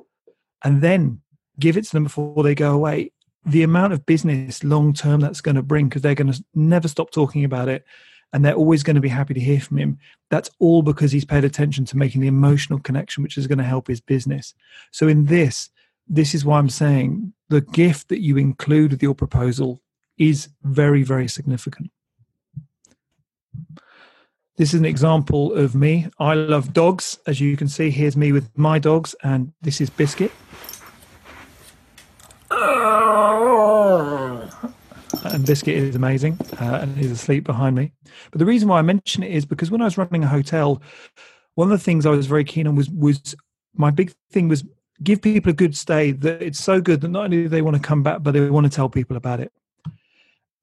and 0.63 0.81
then 0.81 1.23
give 1.61 1.77
it 1.77 1.85
to 1.85 1.93
them 1.93 2.05
before 2.05 2.43
they 2.43 2.55
go 2.55 2.75
away, 2.75 3.13
the 3.45 3.63
amount 3.63 3.93
of 3.93 4.05
business 4.07 4.65
long 4.65 4.93
term 4.93 5.21
that's 5.21 5.41
going 5.41 5.55
to 5.55 5.63
bring 5.63 5.89
because 5.89 6.03
they're 6.03 6.15
going 6.15 6.33
to 6.33 6.45
never 6.55 6.89
stop 6.89 7.11
talking 7.11 7.45
about 7.45 7.69
it 7.69 7.85
and 8.33 8.45
they're 8.45 8.55
always 8.55 8.83
going 8.83 8.95
to 8.95 9.01
be 9.01 9.09
happy 9.09 9.35
to 9.35 9.41
hear 9.41 9.61
from 9.61 9.79
him. 9.79 9.99
That's 10.31 10.51
all 10.59 10.83
because 10.83 11.13
he's 11.13 11.25
paid 11.25 11.45
attention 11.45 11.85
to 11.87 11.97
making 11.97 12.21
the 12.21 12.29
emotional 12.29 12.79
connection, 12.79 13.23
which 13.23 13.37
is 13.37 13.47
going 13.47 13.59
to 13.59 13.65
help 13.65 13.89
his 13.89 14.01
business. 14.01 14.55
So, 14.93 15.09
in 15.09 15.27
this, 15.27 15.71
this 16.09 16.35
is 16.35 16.45
why 16.45 16.59
I'm 16.59 16.69
saying 16.69 17.33
the 17.49 17.61
gift 17.61 18.09
that 18.09 18.21
you 18.21 18.37
include 18.37 18.93
with 18.93 19.03
your 19.03 19.15
proposal 19.15 19.81
is 20.19 20.49
very, 20.63 21.03
very 21.03 21.29
significant. 21.29 21.91
This 24.57 24.75
is 24.75 24.81
an 24.81 24.87
example 24.87 25.55
of 25.55 25.75
me. 25.75 26.09
I 26.19 26.35
love 26.35 26.75
dogs. 26.75 27.19
As 27.27 27.41
you 27.41 27.57
can 27.57 27.69
see, 27.69 27.91
here's 27.91 28.17
me 28.17 28.31
with 28.31 28.51
my 28.59 28.79
dogs, 28.79 29.15
and 29.23 29.53
this 29.63 29.81
is 29.81 29.89
Biscuit. 29.89 30.31
And 35.25 35.47
Biscuit 35.47 35.75
is 35.75 35.97
amazing, 35.97 36.39
uh, 36.61 36.81
and 36.83 36.97
he's 36.97 37.11
asleep 37.11 37.45
behind 37.45 37.77
me. 37.77 37.93
But 38.31 38.39
the 38.39 38.47
reason 38.47 38.69
why 38.69 38.79
I 38.79 38.83
mention 38.83 39.23
it 39.23 39.33
is 39.33 39.47
because 39.47 39.71
when 39.71 39.81
I 39.81 39.85
was 39.85 39.99
running 39.99 40.25
a 40.25 40.29
hotel, 40.29 40.83
one 41.55 41.71
of 41.71 41.79
the 41.79 41.83
things 41.83 42.07
I 42.07 42.11
was 42.11 42.27
very 42.27 42.45
keen 42.45 42.67
on 42.67 42.77
was 42.77 42.91
was 42.91 43.35
my 43.75 43.91
big 43.91 44.13
thing 44.31 44.49
was 44.49 44.65
give 45.03 45.23
people 45.23 45.51
a 45.51 45.55
good 45.55 45.77
stay. 45.77 46.13
That 46.13 46.43
it's 46.43 46.61
so 46.61 46.81
good 46.81 47.01
that 47.01 47.09
not 47.09 47.25
only 47.25 47.45
do 47.45 47.49
they 47.49 47.63
want 47.63 47.77
to 47.77 47.83
come 47.83 48.03
back, 48.03 48.23
but 48.23 48.33
they 48.33 48.51
want 48.51 48.67
to 48.67 48.75
tell 48.75 48.89
people 48.89 49.17
about 49.17 49.41
it. 49.41 49.53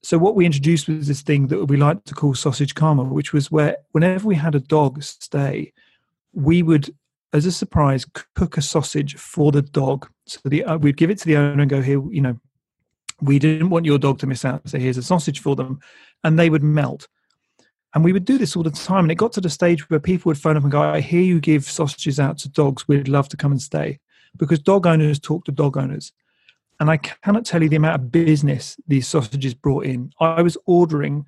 So 0.04 0.18
what 0.18 0.36
we 0.36 0.46
introduced 0.46 0.88
was 0.88 1.08
this 1.08 1.22
thing 1.22 1.48
that 1.48 1.66
we 1.66 1.78
like 1.78 2.04
to 2.06 2.14
call 2.14 2.36
sausage 2.36 2.76
karma, 2.76 3.04
which 3.04 3.34
was 3.34 3.52
where 3.52 3.78
whenever 3.92 4.28
we 4.28 4.36
had 4.36 4.56
a 4.56 4.60
dog 4.60 5.02
stay, 5.04 5.74
we 6.34 6.62
would 6.62 6.94
as 7.34 7.46
a 7.46 7.52
surprise, 7.52 8.06
cook 8.36 8.58
a 8.58 8.62
sausage 8.62 9.16
for 9.16 9.52
the 9.52 9.62
dog. 9.62 10.10
So 10.26 10.40
the, 10.46 10.64
uh, 10.64 10.78
we'd 10.78 10.98
give 10.98 11.10
it 11.10 11.18
to 11.20 11.26
the 11.26 11.38
owner 11.38 11.62
and 11.62 11.70
go, 11.70 11.82
here, 11.82 12.02
you 12.12 12.22
know, 12.22 12.40
we 13.22 13.40
didn't 13.40 13.70
want 13.70 13.86
your 13.86 13.98
dog 13.98 14.20
to 14.20 14.28
miss 14.28 14.46
out. 14.46 14.68
So 14.70 14.78
here's 14.78 14.98
a 14.98 15.04
sausage 15.04 15.40
for 15.40 15.56
them. 15.56 15.80
And 16.24 16.38
they 16.38 16.50
would 16.50 16.64
melt. 16.64 17.08
And 17.94 18.04
we 18.04 18.14
would 18.14 18.26
do 18.26 18.38
this 18.38 18.56
all 18.56 18.64
the 18.64 18.72
time. 18.72 19.06
And 19.06 19.12
it 19.12 19.16
got 19.16 19.34
to 19.34 19.42
the 19.42 19.50
stage 19.50 19.90
where 19.90 20.00
people 20.00 20.30
would 20.30 20.38
phone 20.38 20.58
up 20.58 20.64
and 20.64 20.72
go, 20.72 20.82
I 20.82 21.02
hear 21.02 21.22
you 21.22 21.40
give 21.40 21.66
sausages 21.66 22.20
out 22.20 22.38
to 22.40 22.50
dogs. 22.50 22.88
We'd 22.88 23.08
love 23.08 23.28
to 23.30 23.38
come 23.38 23.52
and 23.52 23.62
stay. 23.62 24.00
Because 24.38 24.60
dog 24.60 24.86
owners 24.86 25.20
talk 25.20 25.46
to 25.46 25.52
dog 25.52 25.78
owners. 25.78 26.14
And 26.80 26.92
I 26.92 26.98
cannot 26.98 27.46
tell 27.46 27.64
you 27.64 27.70
the 27.70 27.76
amount 27.76 27.96
of 27.96 28.12
business 28.12 28.78
these 28.88 29.08
sausages 29.08 29.56
brought 29.56 29.86
in. 29.86 30.12
I 30.20 30.44
was 30.44 30.58
ordering 30.66 31.26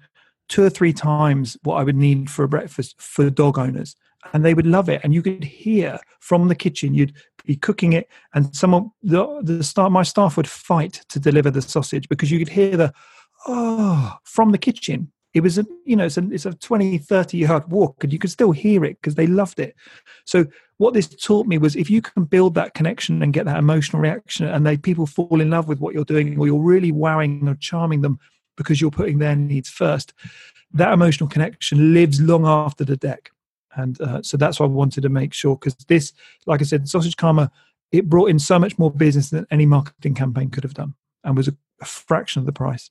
two 0.47 0.63
or 0.63 0.69
three 0.69 0.93
times 0.93 1.57
what 1.63 1.75
I 1.75 1.83
would 1.83 1.95
need 1.95 2.29
for 2.29 2.43
a 2.43 2.49
breakfast 2.49 3.01
for 3.01 3.29
dog 3.29 3.57
owners. 3.57 3.95
And 4.33 4.43
they 4.43 4.53
would 4.53 4.67
love 4.67 4.89
it. 4.89 5.01
And 5.03 5.13
you 5.13 5.21
could 5.21 5.43
hear 5.43 5.99
from 6.19 6.47
the 6.49 6.55
kitchen, 6.55 6.93
you'd 6.93 7.15
be 7.45 7.55
cooking 7.55 7.93
it, 7.93 8.07
and 8.33 8.55
someone 8.55 8.91
the 9.01 9.41
the 9.41 9.63
staff 9.63 9.91
my 9.91 10.03
staff 10.03 10.37
would 10.37 10.47
fight 10.47 11.01
to 11.09 11.19
deliver 11.19 11.49
the 11.49 11.61
sausage 11.61 12.07
because 12.09 12.29
you 12.29 12.37
could 12.37 12.49
hear 12.49 12.77
the 12.77 12.93
oh 13.47 14.17
from 14.23 14.51
the 14.51 14.57
kitchen. 14.57 15.11
It 15.33 15.41
was 15.41 15.57
a 15.57 15.65
you 15.85 15.95
know 15.95 16.05
it's 16.05 16.17
a 16.17 16.27
it's 16.31 16.45
a 16.45 16.53
20 16.53 16.97
30 16.97 17.37
yard 17.37 17.71
walk 17.71 18.03
and 18.03 18.11
you 18.11 18.19
could 18.19 18.31
still 18.31 18.51
hear 18.51 18.83
it 18.83 18.97
because 19.01 19.15
they 19.15 19.27
loved 19.27 19.59
it. 19.59 19.75
So 20.25 20.45
what 20.77 20.93
this 20.93 21.07
taught 21.07 21.47
me 21.47 21.57
was 21.57 21.75
if 21.75 21.89
you 21.89 22.01
can 22.01 22.25
build 22.25 22.55
that 22.55 22.73
connection 22.73 23.21
and 23.21 23.33
get 23.33 23.45
that 23.45 23.57
emotional 23.57 24.01
reaction 24.01 24.47
and 24.47 24.65
they 24.65 24.77
people 24.77 25.05
fall 25.05 25.41
in 25.41 25.49
love 25.49 25.67
with 25.67 25.79
what 25.79 25.93
you're 25.93 26.05
doing 26.05 26.37
or 26.39 26.45
you're 26.47 26.59
really 26.59 26.91
wowing 26.91 27.47
or 27.47 27.55
charming 27.55 28.01
them 28.01 28.19
because 28.57 28.79
you're 28.79 28.91
putting 28.91 29.19
their 29.19 29.35
needs 29.35 29.69
first, 29.69 30.13
that 30.71 30.93
emotional 30.93 31.29
connection 31.29 31.93
lives 31.93 32.21
long 32.21 32.45
after 32.45 32.85
the 32.85 32.97
deck 32.97 33.31
and 33.75 33.99
uh, 34.01 34.21
so 34.21 34.37
that's 34.37 34.59
why 34.59 34.65
I 34.65 34.69
wanted 34.69 35.01
to 35.01 35.09
make 35.09 35.33
sure 35.33 35.55
because 35.55 35.75
this, 35.87 36.13
like 36.45 36.61
I 36.61 36.65
said, 36.65 36.87
Sausage 36.87 37.17
Karma, 37.17 37.51
it 37.91 38.09
brought 38.09 38.29
in 38.29 38.39
so 38.39 38.59
much 38.59 38.77
more 38.77 38.91
business 38.91 39.29
than 39.29 39.47
any 39.51 39.65
marketing 39.65 40.15
campaign 40.15 40.49
could 40.49 40.63
have 40.63 40.73
done, 40.73 40.95
and 41.23 41.35
was 41.37 41.47
a, 41.47 41.55
a 41.81 41.85
fraction 41.85 42.39
of 42.39 42.45
the 42.45 42.53
price. 42.53 42.89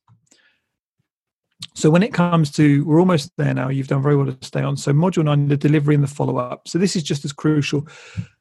So 1.74 1.90
when 1.90 2.02
it 2.02 2.14
comes 2.14 2.50
to, 2.52 2.84
we're 2.84 3.00
almost 3.00 3.32
there 3.36 3.54
now. 3.54 3.68
You've 3.68 3.88
done 3.88 4.02
very 4.02 4.16
well 4.16 4.26
to 4.26 4.46
stay 4.46 4.62
on. 4.62 4.76
So 4.76 4.92
module 4.92 5.24
nine, 5.24 5.48
the 5.48 5.56
delivery 5.56 5.94
and 5.94 6.04
the 6.04 6.08
follow 6.08 6.36
up. 6.36 6.68
So 6.68 6.78
this 6.78 6.94
is 6.94 7.02
just 7.02 7.24
as 7.24 7.32
crucial. 7.32 7.86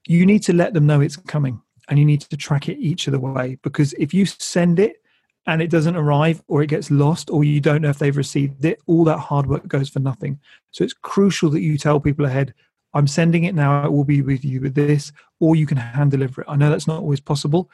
You 0.07 0.25
need 0.25 0.43
to 0.43 0.53
let 0.53 0.73
them 0.73 0.85
know 0.85 1.01
it's 1.01 1.15
coming, 1.15 1.61
and 1.89 1.97
you 1.97 2.05
need 2.05 2.21
to 2.21 2.37
track 2.37 2.69
it 2.69 2.77
each 2.77 3.07
of 3.07 3.13
the 3.13 3.19
way 3.19 3.57
because 3.61 3.93
if 3.93 4.13
you 4.13 4.25
send 4.25 4.79
it 4.79 5.01
and 5.47 5.61
it 5.61 5.69
doesn't 5.69 5.95
arrive 5.95 6.43
or 6.47 6.61
it 6.61 6.67
gets 6.67 6.91
lost 6.91 7.29
or 7.29 7.43
you 7.43 7.59
don't 7.59 7.81
know 7.81 7.89
if 7.89 7.99
they've 7.99 8.15
received 8.15 8.63
it, 8.65 8.79
all 8.85 9.03
that 9.05 9.17
hard 9.17 9.47
work 9.47 9.67
goes 9.67 9.89
for 9.89 9.99
nothing. 9.99 10.39
So 10.71 10.83
it's 10.83 10.93
crucial 10.93 11.49
that 11.51 11.61
you 11.61 11.77
tell 11.77 11.99
people 11.99 12.25
ahead 12.25 12.53
I'm 12.93 13.07
sending 13.07 13.43
it 13.43 13.53
now. 13.53 13.85
It 13.85 13.91
will 13.91 14.03
be 14.03 14.21
with 14.21 14.43
you 14.43 14.61
with 14.61 14.73
this, 14.73 15.11
or 15.39 15.55
you 15.55 15.67
can 15.67 15.77
hand 15.77 16.11
deliver 16.11 16.41
it. 16.41 16.47
I 16.49 16.55
know 16.55 16.69
that's 16.69 16.87
not 16.87 16.99
always 16.99 17.19
possible, 17.19 17.69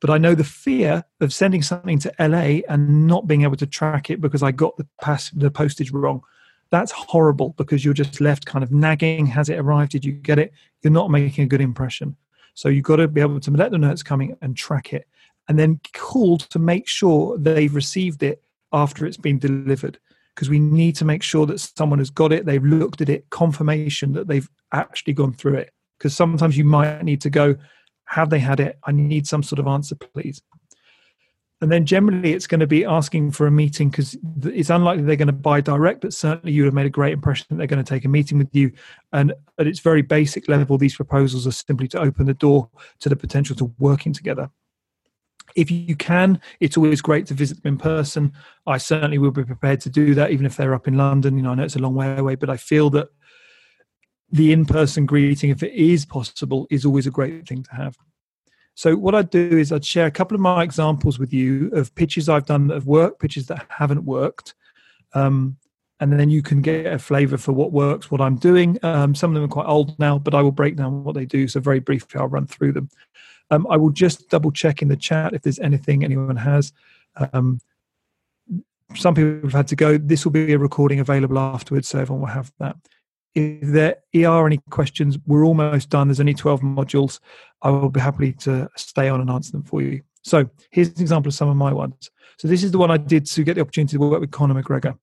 but 0.00 0.10
I 0.10 0.18
know 0.18 0.34
the 0.34 0.44
fear 0.44 1.04
of 1.20 1.32
sending 1.32 1.62
something 1.62 1.98
to 2.00 2.12
LA 2.18 2.60
and 2.68 3.06
not 3.06 3.26
being 3.26 3.42
able 3.42 3.56
to 3.56 3.66
track 3.66 4.10
it 4.10 4.20
because 4.20 4.42
I 4.42 4.52
got 4.52 4.76
the 4.76 4.86
pass 5.00 5.30
the 5.30 5.50
postage 5.50 5.90
wrong. 5.90 6.22
That's 6.70 6.92
horrible 6.92 7.54
because 7.56 7.82
you're 7.82 7.94
just 7.94 8.20
left 8.20 8.44
kind 8.44 8.62
of 8.62 8.70
nagging. 8.70 9.26
Has 9.26 9.48
it 9.48 9.58
arrived? 9.58 9.92
Did 9.92 10.04
you 10.04 10.12
get 10.12 10.38
it? 10.38 10.52
You're 10.82 10.92
not 10.92 11.10
making 11.10 11.44
a 11.44 11.48
good 11.48 11.62
impression. 11.62 12.16
So 12.52 12.68
you've 12.68 12.84
got 12.84 12.96
to 12.96 13.08
be 13.08 13.20
able 13.20 13.40
to 13.40 13.50
let 13.52 13.70
them 13.70 13.80
know 13.80 13.90
it's 13.90 14.02
coming 14.02 14.36
and 14.42 14.56
track 14.56 14.92
it, 14.92 15.08
and 15.48 15.58
then 15.58 15.80
called 15.94 16.40
to 16.50 16.58
make 16.58 16.86
sure 16.86 17.36
they've 17.38 17.74
received 17.74 18.22
it 18.22 18.42
after 18.72 19.06
it's 19.06 19.16
been 19.16 19.38
delivered. 19.38 19.98
Because 20.34 20.50
we 20.50 20.60
need 20.60 20.94
to 20.96 21.04
make 21.04 21.22
sure 21.24 21.46
that 21.46 21.58
someone 21.58 21.98
has 21.98 22.10
got 22.10 22.32
it, 22.32 22.46
they've 22.46 22.62
looked 22.62 23.00
at 23.00 23.08
it, 23.08 23.28
confirmation 23.30 24.12
that 24.12 24.28
they've 24.28 24.48
actually 24.72 25.14
gone 25.14 25.32
through 25.32 25.54
it. 25.54 25.72
Because 25.98 26.14
sometimes 26.14 26.56
you 26.56 26.64
might 26.64 27.02
need 27.02 27.20
to 27.22 27.30
go, 27.30 27.56
have 28.04 28.30
they 28.30 28.38
had 28.38 28.60
it? 28.60 28.78
I 28.84 28.92
need 28.92 29.26
some 29.26 29.42
sort 29.42 29.58
of 29.58 29.66
answer, 29.66 29.96
please. 29.96 30.40
And 31.60 31.72
then 31.72 31.86
generally, 31.86 32.34
it's 32.34 32.46
going 32.46 32.60
to 32.60 32.68
be 32.68 32.84
asking 32.84 33.32
for 33.32 33.48
a 33.48 33.50
meeting 33.50 33.90
because 33.90 34.16
it's 34.44 34.70
unlikely 34.70 35.02
they're 35.02 35.16
going 35.16 35.26
to 35.26 35.32
buy 35.32 35.60
direct, 35.60 36.02
but 36.02 36.14
certainly 36.14 36.52
you 36.52 36.64
have 36.64 36.74
made 36.74 36.86
a 36.86 36.90
great 36.90 37.12
impression 37.12 37.46
that 37.50 37.56
they're 37.56 37.66
going 37.66 37.84
to 37.84 37.88
take 37.88 38.04
a 38.04 38.08
meeting 38.08 38.38
with 38.38 38.54
you. 38.54 38.70
And 39.12 39.34
at 39.58 39.66
its 39.66 39.80
very 39.80 40.02
basic 40.02 40.48
level, 40.48 40.78
these 40.78 40.94
proposals 40.94 41.48
are 41.48 41.52
simply 41.52 41.88
to 41.88 42.00
open 42.00 42.26
the 42.26 42.34
door 42.34 42.70
to 43.00 43.08
the 43.08 43.16
potential 43.16 43.56
to 43.56 43.74
working 43.78 44.12
together. 44.12 44.50
If 45.54 45.70
you 45.70 45.96
can, 45.96 46.40
it's 46.60 46.76
always 46.76 47.00
great 47.00 47.26
to 47.26 47.34
visit 47.34 47.62
them 47.62 47.74
in 47.74 47.78
person. 47.78 48.32
I 48.66 48.78
certainly 48.78 49.18
will 49.18 49.30
be 49.30 49.44
prepared 49.44 49.80
to 49.82 49.90
do 49.90 50.14
that, 50.14 50.30
even 50.30 50.46
if 50.46 50.56
they're 50.56 50.74
up 50.74 50.88
in 50.88 50.96
London. 50.96 51.36
You 51.36 51.42
know, 51.42 51.52
I 51.52 51.54
know 51.54 51.64
it's 51.64 51.76
a 51.76 51.80
long 51.80 51.94
way 51.94 52.16
away, 52.16 52.34
but 52.34 52.50
I 52.50 52.56
feel 52.56 52.90
that 52.90 53.08
the 54.30 54.52
in-person 54.52 55.06
greeting, 55.06 55.50
if 55.50 55.62
it 55.62 55.72
is 55.72 56.04
possible, 56.04 56.66
is 56.70 56.84
always 56.84 57.06
a 57.06 57.10
great 57.10 57.48
thing 57.48 57.62
to 57.62 57.74
have. 57.74 57.96
So 58.74 58.94
what 58.94 59.14
I'd 59.14 59.30
do 59.30 59.58
is 59.58 59.72
I'd 59.72 59.84
share 59.84 60.06
a 60.06 60.10
couple 60.10 60.34
of 60.34 60.40
my 60.40 60.62
examples 60.62 61.18
with 61.18 61.32
you 61.32 61.68
of 61.72 61.94
pitches 61.94 62.28
I've 62.28 62.46
done 62.46 62.68
that 62.68 62.74
have 62.74 62.86
worked, 62.86 63.20
pitches 63.20 63.46
that 63.46 63.66
haven't 63.70 64.04
worked. 64.04 64.54
Um, 65.14 65.56
and 66.00 66.12
then 66.12 66.30
you 66.30 66.42
can 66.42 66.62
get 66.62 66.86
a 66.86 66.98
flavor 66.98 67.36
for 67.38 67.52
what 67.52 67.72
works, 67.72 68.10
what 68.10 68.20
I'm 68.20 68.36
doing. 68.36 68.78
Um, 68.84 69.14
some 69.16 69.30
of 69.30 69.34
them 69.34 69.44
are 69.44 69.52
quite 69.52 69.66
old 69.66 69.98
now, 69.98 70.18
but 70.18 70.34
I 70.34 70.42
will 70.42 70.52
break 70.52 70.76
down 70.76 71.02
what 71.02 71.16
they 71.16 71.26
do. 71.26 71.48
So 71.48 71.58
very 71.58 71.80
briefly, 71.80 72.20
I'll 72.20 72.28
run 72.28 72.46
through 72.46 72.72
them. 72.72 72.88
Um, 73.50 73.66
I 73.70 73.76
will 73.76 73.90
just 73.90 74.28
double 74.28 74.50
check 74.50 74.82
in 74.82 74.88
the 74.88 74.96
chat 74.96 75.34
if 75.34 75.42
there's 75.42 75.58
anything 75.58 76.04
anyone 76.04 76.36
has. 76.36 76.72
Um, 77.32 77.60
some 78.94 79.14
people 79.14 79.40
have 79.42 79.52
had 79.52 79.68
to 79.68 79.76
go. 79.76 79.98
This 79.98 80.24
will 80.24 80.32
be 80.32 80.52
a 80.52 80.58
recording 80.58 81.00
available 81.00 81.38
afterwards, 81.38 81.88
so 81.88 81.98
everyone 81.98 82.22
will 82.22 82.34
have 82.34 82.52
that. 82.58 82.76
If 83.34 83.68
there 83.68 83.96
are 84.26 84.46
any 84.46 84.58
questions, 84.70 85.18
we're 85.26 85.44
almost 85.44 85.90
done. 85.90 86.08
There's 86.08 86.20
only 86.20 86.34
12 86.34 86.60
modules. 86.60 87.20
I 87.62 87.70
will 87.70 87.90
be 87.90 88.00
happy 88.00 88.32
to 88.32 88.68
stay 88.76 89.08
on 89.08 89.20
and 89.20 89.30
answer 89.30 89.52
them 89.52 89.62
for 89.62 89.82
you. 89.82 90.02
So 90.22 90.48
here's 90.70 90.88
an 90.88 91.00
example 91.00 91.28
of 91.28 91.34
some 91.34 91.48
of 91.48 91.56
my 91.56 91.72
ones. 91.72 92.10
So 92.38 92.48
this 92.48 92.62
is 92.62 92.72
the 92.72 92.78
one 92.78 92.90
I 92.90 92.96
did 92.96 93.26
to 93.26 93.44
get 93.44 93.54
the 93.54 93.60
opportunity 93.60 93.96
to 93.96 94.00
work 94.00 94.20
with 94.20 94.30
Conor 94.30 94.60
McGregor. 94.60 94.96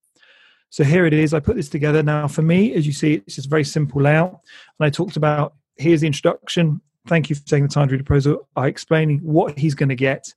So 0.69 0.83
here 0.83 1.05
it 1.05 1.13
is. 1.13 1.33
I 1.33 1.39
put 1.39 1.55
this 1.55 1.69
together. 1.69 2.03
Now, 2.03 2.27
for 2.27 2.41
me, 2.41 2.73
as 2.73 2.85
you 2.85 2.93
see, 2.93 3.15
it's 3.15 3.35
just 3.35 3.47
a 3.47 3.49
very 3.49 3.63
simple 3.63 4.01
layout. 4.01 4.41
And 4.79 4.85
I 4.85 4.89
talked 4.89 5.15
about 5.15 5.53
here's 5.77 6.01
the 6.01 6.07
introduction. 6.07 6.81
Thank 7.07 7.29
you 7.29 7.35
for 7.35 7.43
taking 7.45 7.67
the 7.67 7.73
time 7.73 7.87
to 7.87 7.91
read 7.91 7.99
the 7.99 8.03
proposal. 8.03 8.47
I 8.55 8.67
explain 8.67 9.19
what 9.19 9.57
he's 9.57 9.75
going 9.75 9.89
to 9.89 9.95
get, 9.95 10.33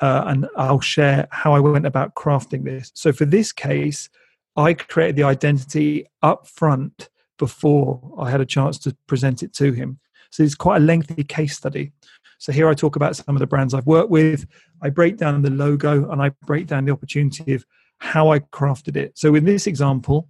uh, 0.00 0.24
and 0.26 0.48
I'll 0.56 0.80
share 0.80 1.28
how 1.30 1.52
I 1.52 1.60
went 1.60 1.84
about 1.84 2.14
crafting 2.14 2.64
this. 2.64 2.90
So 2.94 3.12
for 3.12 3.26
this 3.26 3.52
case, 3.52 4.08
I 4.56 4.74
created 4.74 5.16
the 5.16 5.24
identity 5.24 6.06
up 6.22 6.48
front 6.48 7.10
before 7.38 8.14
I 8.18 8.30
had 8.30 8.40
a 8.40 8.46
chance 8.46 8.78
to 8.80 8.96
present 9.06 9.42
it 9.42 9.52
to 9.54 9.72
him. 9.72 9.98
So 10.30 10.42
it's 10.42 10.54
quite 10.54 10.78
a 10.78 10.84
lengthy 10.84 11.24
case 11.24 11.56
study. 11.56 11.92
So 12.38 12.52
here 12.52 12.68
I 12.68 12.74
talk 12.74 12.96
about 12.96 13.16
some 13.16 13.36
of 13.36 13.40
the 13.40 13.46
brands 13.46 13.74
I've 13.74 13.86
worked 13.86 14.10
with. 14.10 14.46
I 14.80 14.90
break 14.90 15.16
down 15.16 15.42
the 15.42 15.50
logo 15.50 16.10
and 16.10 16.22
I 16.22 16.30
break 16.46 16.66
down 16.66 16.86
the 16.86 16.92
opportunity 16.92 17.54
of 17.54 17.66
how 17.98 18.32
I 18.32 18.38
crafted 18.40 18.96
it. 18.96 19.18
So 19.18 19.34
in 19.34 19.44
this 19.44 19.66
example, 19.66 20.28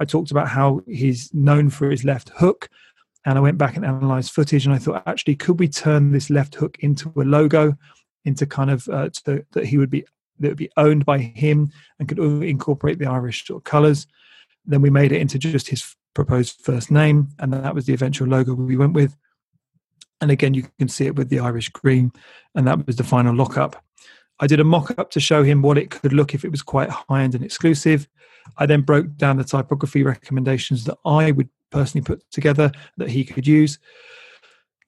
I 0.00 0.04
talked 0.04 0.30
about 0.30 0.48
how 0.48 0.80
he's 0.86 1.32
known 1.34 1.70
for 1.70 1.90
his 1.90 2.04
left 2.04 2.30
hook. 2.30 2.68
And 3.24 3.36
I 3.36 3.40
went 3.40 3.58
back 3.58 3.76
and 3.76 3.84
analyzed 3.84 4.32
footage 4.32 4.64
and 4.64 4.74
I 4.74 4.78
thought, 4.78 5.02
actually, 5.06 5.36
could 5.36 5.58
we 5.58 5.68
turn 5.68 6.12
this 6.12 6.30
left 6.30 6.54
hook 6.54 6.78
into 6.80 7.12
a 7.16 7.22
logo, 7.22 7.76
into 8.24 8.46
kind 8.46 8.70
of 8.70 8.88
uh, 8.88 9.10
to, 9.24 9.44
that 9.52 9.66
he 9.66 9.78
would 9.78 9.90
be 9.90 10.04
that 10.40 10.48
would 10.48 10.56
be 10.56 10.70
owned 10.76 11.04
by 11.04 11.18
him 11.18 11.70
and 11.98 12.08
could 12.08 12.18
incorporate 12.18 12.98
the 12.98 13.06
Irish 13.06 13.46
sort 13.46 13.60
of 13.60 13.64
colors. 13.64 14.06
Then 14.64 14.82
we 14.82 14.90
made 14.90 15.12
it 15.12 15.20
into 15.20 15.38
just 15.38 15.68
his 15.68 15.96
proposed 16.14 16.60
first 16.62 16.90
name, 16.90 17.28
and 17.38 17.52
that 17.52 17.74
was 17.74 17.86
the 17.86 17.94
eventual 17.94 18.28
logo 18.28 18.54
we 18.54 18.76
went 18.76 18.92
with. 18.92 19.16
And 20.20 20.30
again, 20.30 20.54
you 20.54 20.66
can 20.78 20.88
see 20.88 21.06
it 21.06 21.16
with 21.16 21.28
the 21.28 21.40
Irish 21.40 21.68
green, 21.68 22.12
and 22.54 22.66
that 22.66 22.86
was 22.86 22.96
the 22.96 23.04
final 23.04 23.34
lockup. 23.34 23.82
I 24.40 24.46
did 24.46 24.60
a 24.60 24.64
mock 24.64 24.96
up 24.98 25.10
to 25.12 25.20
show 25.20 25.42
him 25.42 25.62
what 25.62 25.78
it 25.78 25.90
could 25.90 26.12
look 26.12 26.34
if 26.34 26.44
it 26.44 26.50
was 26.50 26.62
quite 26.62 26.90
high 26.90 27.22
end 27.22 27.34
and 27.34 27.44
exclusive. 27.44 28.08
I 28.56 28.66
then 28.66 28.82
broke 28.82 29.16
down 29.16 29.36
the 29.36 29.44
typography 29.44 30.02
recommendations 30.02 30.84
that 30.84 30.98
I 31.04 31.32
would 31.32 31.48
personally 31.70 32.04
put 32.04 32.22
together 32.30 32.72
that 32.96 33.10
he 33.10 33.24
could 33.24 33.46
use. 33.46 33.78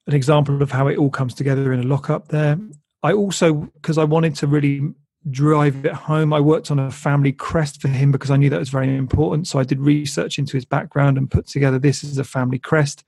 An 0.07 0.13
example 0.13 0.61
of 0.61 0.71
how 0.71 0.87
it 0.87 0.97
all 0.97 1.09
comes 1.09 1.33
together 1.33 1.73
in 1.73 1.79
a 1.79 1.83
lockup 1.83 2.29
there. 2.29 2.57
I 3.03 3.13
also, 3.13 3.53
because 3.53 3.97
I 3.97 4.03
wanted 4.03 4.35
to 4.35 4.47
really 4.47 4.93
drive 5.29 5.85
it 5.85 5.93
home. 5.93 6.33
I 6.33 6.39
worked 6.39 6.71
on 6.71 6.79
a 6.79 6.89
family 6.89 7.31
crest 7.31 7.81
for 7.81 7.87
him 7.87 8.11
because 8.11 8.31
I 8.31 8.37
knew 8.37 8.49
that 8.49 8.59
was 8.59 8.69
very 8.69 8.95
important. 8.95 9.47
So 9.47 9.59
I 9.59 9.63
did 9.63 9.79
research 9.79 10.39
into 10.39 10.57
his 10.57 10.65
background 10.65 11.17
and 11.17 11.29
put 11.29 11.47
together 11.47 11.77
this 11.77 12.03
as 12.03 12.17
a 12.17 12.23
family 12.23 12.57
crest. 12.57 13.03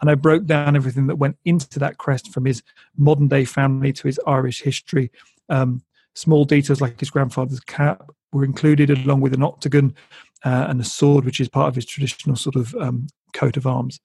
And 0.00 0.10
I 0.10 0.14
broke 0.14 0.44
down 0.44 0.76
everything 0.76 1.06
that 1.06 1.16
went 1.16 1.38
into 1.44 1.78
that 1.78 1.98
crest 1.98 2.32
from 2.32 2.44
his 2.44 2.62
modern 2.96 3.28
day 3.28 3.44
family 3.44 3.92
to 3.94 4.06
his 4.06 4.20
Irish 4.26 4.60
history. 4.60 5.10
Um, 5.48 5.82
small 6.14 6.44
details 6.44 6.80
like 6.80 7.00
his 7.00 7.10
grandfather's 7.10 7.60
cap 7.60 8.10
were 8.32 8.44
included, 8.44 8.90
along 8.90 9.20
with 9.20 9.32
an 9.32 9.42
octagon 9.42 9.94
uh, 10.44 10.66
and 10.68 10.80
a 10.80 10.84
sword, 10.84 11.24
which 11.24 11.40
is 11.40 11.48
part 11.48 11.68
of 11.68 11.74
his 11.74 11.86
traditional 11.86 12.36
sort 12.36 12.56
of 12.56 12.74
um, 12.76 13.06
coat 13.32 13.56
of 13.56 13.66
arms. 13.66 14.00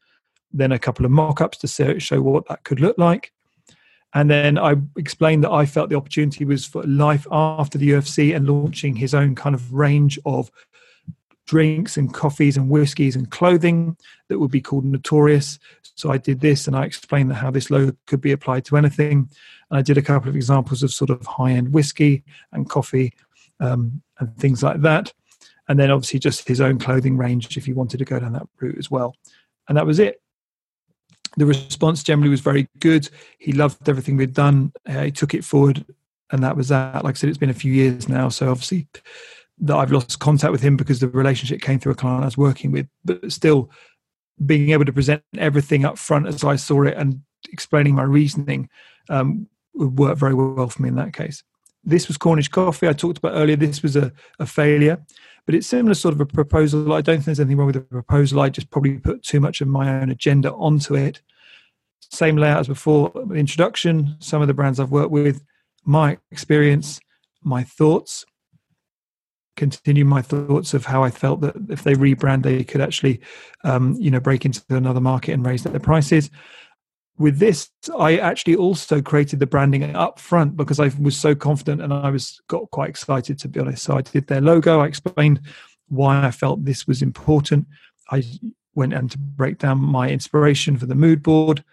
Then 0.52 0.72
a 0.72 0.80
couple 0.80 1.06
of 1.06 1.12
mock 1.12 1.42
ups 1.42 1.58
to 1.60 2.00
show 2.00 2.22
what 2.22 2.48
that 2.48 2.64
could 2.64 2.80
look 2.80 2.98
like. 2.98 3.32
And 4.14 4.30
then 4.30 4.58
I 4.58 4.76
explained 4.98 5.44
that 5.44 5.52
I 5.52 5.66
felt 5.66 5.90
the 5.90 5.96
opportunity 5.96 6.44
was 6.44 6.66
for 6.66 6.82
life 6.84 7.28
after 7.32 7.78
the 7.78 7.92
UFC 7.92 8.36
and 8.36 8.50
launching 8.50 8.96
his 8.96 9.14
own 9.14 9.36
kind 9.36 9.54
of 9.54 9.72
range 9.72 10.18
of 10.26 10.50
drinks 11.46 11.98
and 11.98 12.14
coffees 12.14 12.58
and 12.58 12.70
whiskies 12.70 13.16
and 13.16 13.32
clothing 13.32 13.98
that 14.28 14.40
would 14.40 14.52
be 14.52 14.62
called 14.62 14.86
Notorious. 14.86 15.60
So 15.96 16.12
I 16.12 16.18
did 16.18 16.42
this 16.42 16.66
and 16.68 16.76
I 16.76 16.86
explained 16.86 17.34
how 17.34 17.52
this 17.52 17.70
logo 17.70 17.96
could 18.08 18.22
be 18.22 18.32
applied 18.32 18.66
to 18.66 18.78
anything. 18.78 19.30
And 19.70 19.80
I 19.80 19.82
did 19.82 19.98
a 19.98 20.02
couple 20.02 20.30
of 20.30 20.36
examples 20.36 20.82
of 20.82 20.92
sort 20.92 21.10
of 21.10 21.26
high 21.26 21.52
end 21.52 21.74
whiskey 21.74 22.24
and 22.52 22.70
coffee 22.70 23.14
um, 23.60 24.02
and 24.20 24.36
things 24.38 24.64
like 24.64 24.82
that. 24.82 25.14
And 25.70 25.80
then 25.80 25.92
obviously 25.92 26.20
just 26.20 26.48
his 26.48 26.60
own 26.60 26.80
clothing 26.80 27.16
range 27.16 27.56
if 27.56 27.66
he 27.66 27.74
wanted 27.74 28.00
to 28.00 28.06
go 28.06 28.20
down 28.20 28.34
that 28.34 28.48
route 28.60 28.78
as 28.78 28.92
well. 28.92 29.16
And 29.68 29.78
that 29.78 29.86
was 29.86 30.00
it 30.00 30.22
the 31.38 31.46
response 31.46 32.04
generally 32.04 32.30
was 32.30 32.42
very 32.42 32.68
good. 32.80 33.10
He 33.38 33.54
loved 33.54 33.88
everything 33.88 34.18
we'd 34.18 34.34
done. 34.34 34.72
Uh, 34.88 35.04
he 35.04 35.12
took 35.12 35.34
it 35.34 35.46
forward, 35.46 35.86
and 36.32 36.44
that 36.44 36.56
was 36.56 36.70
that. 36.70 37.04
Like 37.04 37.16
I 37.16 37.18
said, 37.18 37.30
it's 37.30 37.38
been 37.38 37.50
a 37.50 37.54
few 37.54 37.72
years 37.72 38.10
now, 38.10 38.30
so 38.30 38.52
obviously 38.52 38.88
that 39.62 39.76
I've 39.76 39.92
lost 39.92 40.20
contact 40.20 40.52
with 40.52 40.62
him 40.62 40.78
because 40.78 41.00
the 41.00 41.10
relationship 41.10 41.62
came 41.62 41.80
through 41.80 41.92
a 41.92 41.96
client 41.96 42.24
I 42.24 42.28
was 42.28 42.38
working 42.38 42.72
with. 42.72 42.88
But 43.04 43.32
still, 43.32 43.70
being 44.46 44.70
able 44.72 44.86
to 44.86 44.94
present 44.94 45.22
everything 45.38 45.86
up 45.86 45.98
front 45.98 46.28
as 46.28 46.44
I 46.44 46.56
saw 46.56 46.84
it 46.84 46.96
and 46.98 47.22
explaining 47.52 47.96
my 47.96 48.04
reasoning 48.04 48.70
um, 49.10 49.48
would 49.74 49.98
work 49.98 50.18
very 50.18 50.34
well 50.34 50.70
for 50.70 50.82
me 50.82 50.90
in 50.90 50.96
that 50.96 51.14
case. 51.14 51.44
This 51.84 52.08
was 52.08 52.18
Cornish 52.18 52.50
coffee 52.50 52.88
I 52.88 52.94
talked 52.94 53.18
about 53.18 53.34
earlier. 53.34 53.56
This 53.56 53.82
was 53.84 53.96
a, 53.96 54.12
a 54.40 54.46
failure, 54.46 55.02
but 55.50 55.56
it's 55.56 55.66
similar 55.66 55.96
sort 55.96 56.14
of 56.14 56.22
a 56.22 56.28
proposal. 56.28 56.94
I 56.94 57.02
don't 57.02 57.16
think 57.16 57.26
there's 57.26 57.40
anything 57.40 57.58
wrong 57.58 57.66
with 57.66 57.74
the 57.74 57.82
proposal. 57.82 58.40
I 58.40 58.50
just 58.50 58.70
probably 58.70 59.00
put 59.00 59.24
too 59.24 59.40
much 59.40 59.62
of 59.62 59.68
my 59.68 60.00
own 60.00 60.12
agenda 60.12 60.54
onto 60.54 60.94
it. 60.94 61.24
Same 62.02 62.38
layout 62.38 62.60
as 62.60 62.68
before. 62.68 63.12
Introduction, 63.34 64.16
some 64.20 64.44
of 64.44 64.48
the 64.48 64.54
brands 64.54 64.80
I've 64.80 64.92
worked 64.92 65.10
with, 65.10 65.42
my 65.84 66.20
experience, 66.30 67.00
my 67.42 67.64
thoughts. 67.64 68.26
Continue 69.58 70.06
my 70.06 70.22
thoughts 70.22 70.76
of 70.76 70.86
how 70.86 71.04
I 71.04 71.10
felt 71.10 71.42
that 71.42 71.56
if 71.68 71.82
they 71.82 71.96
rebrand, 71.96 72.44
they 72.44 72.64
could 72.64 72.82
actually, 72.82 73.20
um, 73.64 73.96
you 73.98 74.12
know, 74.12 74.20
break 74.20 74.46
into 74.46 74.62
another 74.70 75.02
market 75.02 75.32
and 75.32 75.44
raise 75.44 75.64
their 75.64 75.80
prices 75.80 76.30
with 77.20 77.38
this, 77.38 77.70
I 77.98 78.18
actually 78.18 78.56
also 78.56 79.02
created 79.02 79.40
the 79.40 79.46
branding 79.46 79.84
up 79.96 80.20
front 80.20 80.56
because 80.56 80.80
I 80.80 80.90
was 81.00 81.18
so 81.18 81.36
confident 81.36 81.82
and 81.82 81.94
I 81.94 82.10
was 82.10 82.42
got 82.48 82.72
quite 82.72 82.90
excited 82.90 83.38
to 83.40 83.50
be 83.50 83.60
honest. 83.60 83.84
So 83.84 83.98
I 83.98 84.02
did 84.02 84.28
their 84.28 84.40
logo. 84.40 84.80
I 84.80 84.88
explained 84.88 85.42
why 85.90 86.26
I 86.26 86.32
felt 86.32 86.64
this 86.64 86.88
was 86.88 87.02
important. 87.02 87.68
I 88.10 88.24
went 88.74 88.94
and 88.94 89.12
to 89.12 89.18
break 89.18 89.58
down 89.58 89.80
my 89.80 90.10
inspiration 90.10 90.78
for 90.78 90.86
the 90.86 90.96
mood 90.96 91.22
board, 91.22 91.64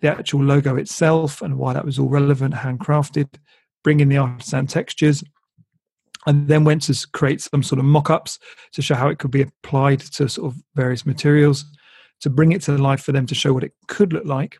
the 0.00 0.08
actual 0.08 0.44
logo 0.44 0.76
itself, 0.76 1.42
and 1.42 1.58
why 1.58 1.72
that 1.72 1.84
was 1.84 1.98
all 1.98 2.08
relevant, 2.08 2.54
handcrafted, 2.54 3.28
bring 3.82 3.98
in 3.98 4.08
the 4.08 4.18
artisan 4.18 4.68
textures, 4.68 5.24
and 6.26 6.46
then 6.46 6.62
went 6.62 6.82
to 6.82 7.06
create 7.12 7.40
some 7.40 7.62
sort 7.62 7.80
of 7.80 7.84
mock-ups 7.84 8.38
to 8.72 8.82
show 8.82 8.94
how 8.94 9.08
it 9.08 9.18
could 9.18 9.32
be 9.32 9.42
applied 9.42 9.98
to 10.00 10.28
sort 10.28 10.52
of 10.52 10.62
various 10.76 11.04
materials 11.04 11.64
to 12.20 12.30
bring 12.30 12.52
it 12.52 12.62
to 12.62 12.72
life 12.78 13.02
for 13.02 13.12
them 13.12 13.26
to 13.26 13.34
show 13.34 13.52
what 13.52 13.64
it 13.64 13.72
could 13.88 14.12
look 14.12 14.24
like. 14.24 14.58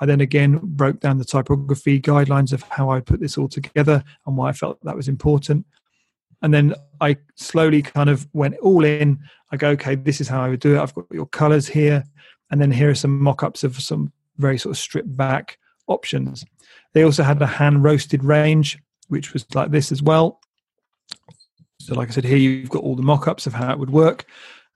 I 0.00 0.06
then 0.06 0.20
again 0.20 0.60
broke 0.62 1.00
down 1.00 1.18
the 1.18 1.24
typography 1.24 2.00
guidelines 2.00 2.52
of 2.52 2.62
how 2.62 2.90
I 2.90 3.00
put 3.00 3.20
this 3.20 3.38
all 3.38 3.48
together 3.48 4.04
and 4.26 4.36
why 4.36 4.50
I 4.50 4.52
felt 4.52 4.78
that 4.82 4.96
was 4.96 5.08
important. 5.08 5.66
And 6.42 6.52
then 6.52 6.74
I 7.00 7.16
slowly 7.36 7.82
kind 7.82 8.10
of 8.10 8.28
went 8.34 8.56
all 8.58 8.84
in. 8.84 9.18
I 9.52 9.56
go, 9.56 9.70
okay, 9.70 9.94
this 9.94 10.20
is 10.20 10.28
how 10.28 10.42
I 10.42 10.48
would 10.48 10.60
do 10.60 10.76
it. 10.76 10.80
I've 10.80 10.94
got 10.94 11.06
your 11.10 11.26
colors 11.26 11.66
here. 11.66 12.04
And 12.50 12.60
then 12.60 12.70
here 12.70 12.90
are 12.90 12.94
some 12.94 13.20
mock 13.22 13.42
ups 13.42 13.64
of 13.64 13.80
some 13.80 14.12
very 14.36 14.58
sort 14.58 14.74
of 14.74 14.78
stripped 14.78 15.16
back 15.16 15.58
options. 15.88 16.44
They 16.92 17.02
also 17.02 17.22
had 17.22 17.40
a 17.40 17.46
hand 17.46 17.82
roasted 17.82 18.22
range, 18.22 18.78
which 19.08 19.32
was 19.32 19.46
like 19.54 19.70
this 19.70 19.90
as 19.90 20.02
well. 20.02 20.40
So, 21.80 21.94
like 21.94 22.08
I 22.08 22.12
said, 22.12 22.24
here 22.24 22.36
you've 22.36 22.70
got 22.70 22.82
all 22.82 22.96
the 22.96 23.02
mock 23.02 23.28
ups 23.28 23.46
of 23.46 23.54
how 23.54 23.72
it 23.72 23.78
would 23.78 23.90
work 23.90 24.26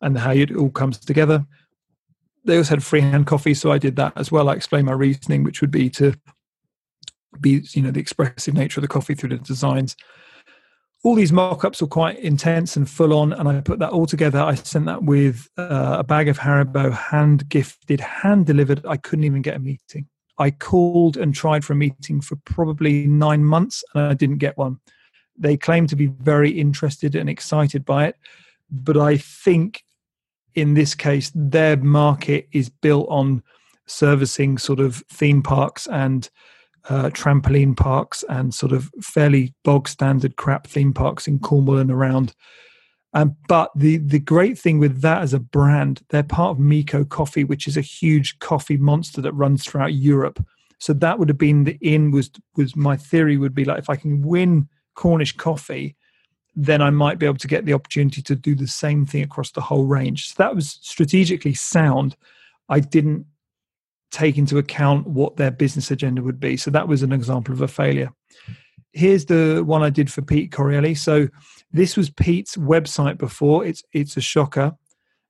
and 0.01 0.19
how 0.19 0.33
it 0.33 0.55
all 0.55 0.71
comes 0.71 0.99
together. 0.99 1.45
They 2.45 2.57
also 2.57 2.71
had 2.71 2.85
freehand 2.85 3.27
coffee, 3.27 3.55
so 3.55 3.71
I 3.71 3.79
did 3.79 3.97
that 3.97 4.13
as 4.17 4.33
well. 4.33 4.49
I 4.49 4.55
explained 4.55 4.87
my 4.87 4.93
reasoning, 4.93 5.45
which 5.45 5.61
would 5.61 5.71
be 5.71 5.91
to 5.91 6.15
be, 7.41 7.63
you 7.73 7.83
know, 7.83 7.91
the 7.91 8.01
expressive 8.01 8.55
nature 8.55 8.81
of 8.81 8.83
the 8.83 8.89
coffee 8.89 9.15
through 9.15 9.31
the 9.31 9.39
designs. 9.39 9.97
All 11.03 11.15
these 11.15 11.33
mock-ups 11.33 11.81
were 11.81 11.89
quite 11.89 12.19
intense 12.19 12.77
and 12.77 12.89
full 12.89 13.15
on, 13.15 13.33
and 13.33 13.49
I 13.49 13.61
put 13.61 13.79
that 13.79 13.91
all 13.91 14.07
together. 14.07 14.41
I 14.41 14.55
sent 14.55 14.87
that 14.87 15.03
with 15.03 15.49
uh, 15.57 15.97
a 15.99 16.05
bag 16.05 16.29
of 16.29 16.39
Haribo, 16.39 16.93
hand 16.93 17.49
gifted, 17.49 18.01
hand 18.01 18.47
delivered. 18.47 18.85
I 18.87 18.97
couldn't 18.97 19.25
even 19.25 19.43
get 19.43 19.57
a 19.57 19.61
meeting. 19.61 20.09
I 20.39 20.51
called 20.51 21.17
and 21.17 21.35
tried 21.35 21.65
for 21.65 21.75
a 21.75 21.77
meeting 21.77 22.21
for 22.21 22.37
probably 22.45 23.07
nine 23.07 23.45
months, 23.45 23.85
and 23.95 24.05
I 24.05 24.15
didn't 24.15 24.39
get 24.39 24.59
one. 24.59 24.79
They 25.39 25.57
claim 25.57 25.87
to 25.87 25.97
be 25.97 26.07
very 26.07 26.51
interested 26.51 27.15
and 27.15 27.31
excited 27.31 27.85
by 27.85 28.07
it, 28.07 28.17
but 28.71 28.97
I 28.97 29.17
think 29.17 29.85
in 30.55 30.75
this 30.75 30.95
case, 30.95 31.31
their 31.35 31.77
market 31.77 32.49
is 32.53 32.69
built 32.69 33.07
on 33.09 33.43
servicing 33.87 34.59
sort 34.59 34.81
of 34.81 35.03
theme 35.11 35.43
parks 35.43 35.87
and 35.89 36.31
uh, 36.89 37.11
trampoline 37.11 37.77
parks 37.77 38.25
and 38.29 38.55
sort 38.55 38.73
of 38.73 38.91
fairly 39.03 39.55
bog 39.65 39.89
standard 39.89 40.37
crap 40.37 40.67
theme 40.67 40.93
parks 40.93 41.27
in 41.27 41.39
Cornwall 41.39 41.79
and 41.79 41.91
around. 41.91 42.35
Um, 43.13 43.37
but 43.49 43.71
the 43.75 43.97
the 43.99 44.21
great 44.21 44.57
thing 44.57 44.79
with 44.79 45.01
that 45.01 45.23
as 45.23 45.35
a 45.35 45.41
brand, 45.41 46.03
they're 46.11 46.23
part 46.23 46.53
of 46.53 46.59
Miko 46.61 47.05
Coffee, 47.05 47.45
which 47.45 47.67
is 47.67 47.77
a 47.77 47.83
huge 47.83 48.39
coffee 48.39 48.77
monster 48.77 49.21
that 49.21 49.33
runs 49.33 49.65
throughout 49.65 49.95
Europe. 49.95 50.45
So 50.79 50.93
that 50.95 51.19
would 51.19 51.29
have 51.29 51.39
been 51.39 51.65
the 51.65 51.77
in 51.81 52.13
was 52.13 52.31
was 52.57 52.77
my 52.77 52.97
theory 52.97 53.37
would 53.37 53.55
be 53.55 53.65
like 53.65 53.81
if 53.81 53.91
I 53.91 53.97
can 53.97 54.23
win 54.23 54.69
Cornish 54.95 55.37
coffee, 55.37 55.97
then 56.55 56.83
I 56.83 56.91
might 56.91 57.19
be 57.19 57.27
able 57.27 57.39
to 57.39 57.49
get 57.49 57.65
the 57.65 57.75
opportunity 57.75 58.23
to 58.23 58.35
do 58.35 58.55
the 58.55 58.67
same 58.67 59.07
thing 59.07 59.23
across 59.23 59.53
the 59.53 59.61
whole 59.61 59.87
range. 59.87 60.29
So 60.29 60.35
that 60.39 60.55
was 60.55 60.79
strategically 60.83 61.55
sound. 61.55 62.17
I 62.69 62.81
didn't 62.81 63.27
take 64.11 64.37
into 64.37 64.59
account 64.59 65.07
what 65.07 65.37
their 65.37 65.51
business 65.51 65.91
agenda 65.91 66.23
would 66.23 66.41
be. 66.41 66.57
So 66.57 66.71
that 66.71 66.89
was 66.89 67.03
an 67.03 67.13
example 67.13 67.55
of 67.55 67.61
a 67.61 67.69
failure. 67.69 68.11
Here's 68.93 69.27
the 69.27 69.63
one 69.65 69.83
I 69.83 69.91
did 69.91 70.11
for 70.11 70.23
Pete 70.23 70.51
Correale. 70.51 70.97
So 70.97 71.29
this 71.73 71.97
was 71.97 72.11
Pete's 72.11 72.57
website 72.57 73.19
before. 73.19 73.65
It's 73.65 73.85
it's 73.93 74.17
a 74.17 74.21
shocker. 74.21 74.73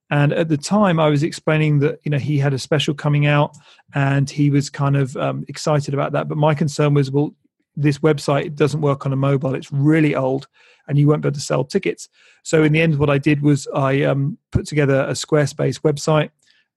And 0.09 0.33
at 0.33 0.49
the 0.49 0.57
time, 0.57 0.99
I 0.99 1.07
was 1.07 1.23
explaining 1.23 1.79
that 1.79 1.99
you 2.03 2.09
know 2.09 2.17
he 2.17 2.37
had 2.37 2.53
a 2.53 2.59
special 2.59 2.93
coming 2.93 3.27
out, 3.27 3.55
and 3.93 4.29
he 4.29 4.49
was 4.49 4.69
kind 4.69 4.97
of 4.97 5.15
um, 5.15 5.45
excited 5.47 5.93
about 5.93 6.11
that. 6.13 6.27
But 6.27 6.37
my 6.37 6.53
concern 6.53 6.95
was, 6.95 7.11
well, 7.11 7.33
this 7.81 7.99
website 7.99 8.55
doesn't 8.55 8.81
work 8.81 9.05
on 9.05 9.13
a 9.13 9.15
mobile. 9.15 9.55
It's 9.55 9.71
really 9.71 10.15
old, 10.15 10.47
and 10.87 10.97
you 10.97 11.07
won't 11.07 11.21
be 11.21 11.27
able 11.27 11.35
to 11.35 11.41
sell 11.41 11.63
tickets. 11.63 12.09
So 12.43 12.63
in 12.63 12.71
the 12.71 12.81
end, 12.81 12.97
what 12.97 13.09
I 13.09 13.17
did 13.17 13.41
was 13.41 13.67
I 13.73 14.03
um, 14.03 14.37
put 14.51 14.65
together 14.65 15.01
a 15.01 15.13
Squarespace 15.13 15.81
website, 15.81 16.29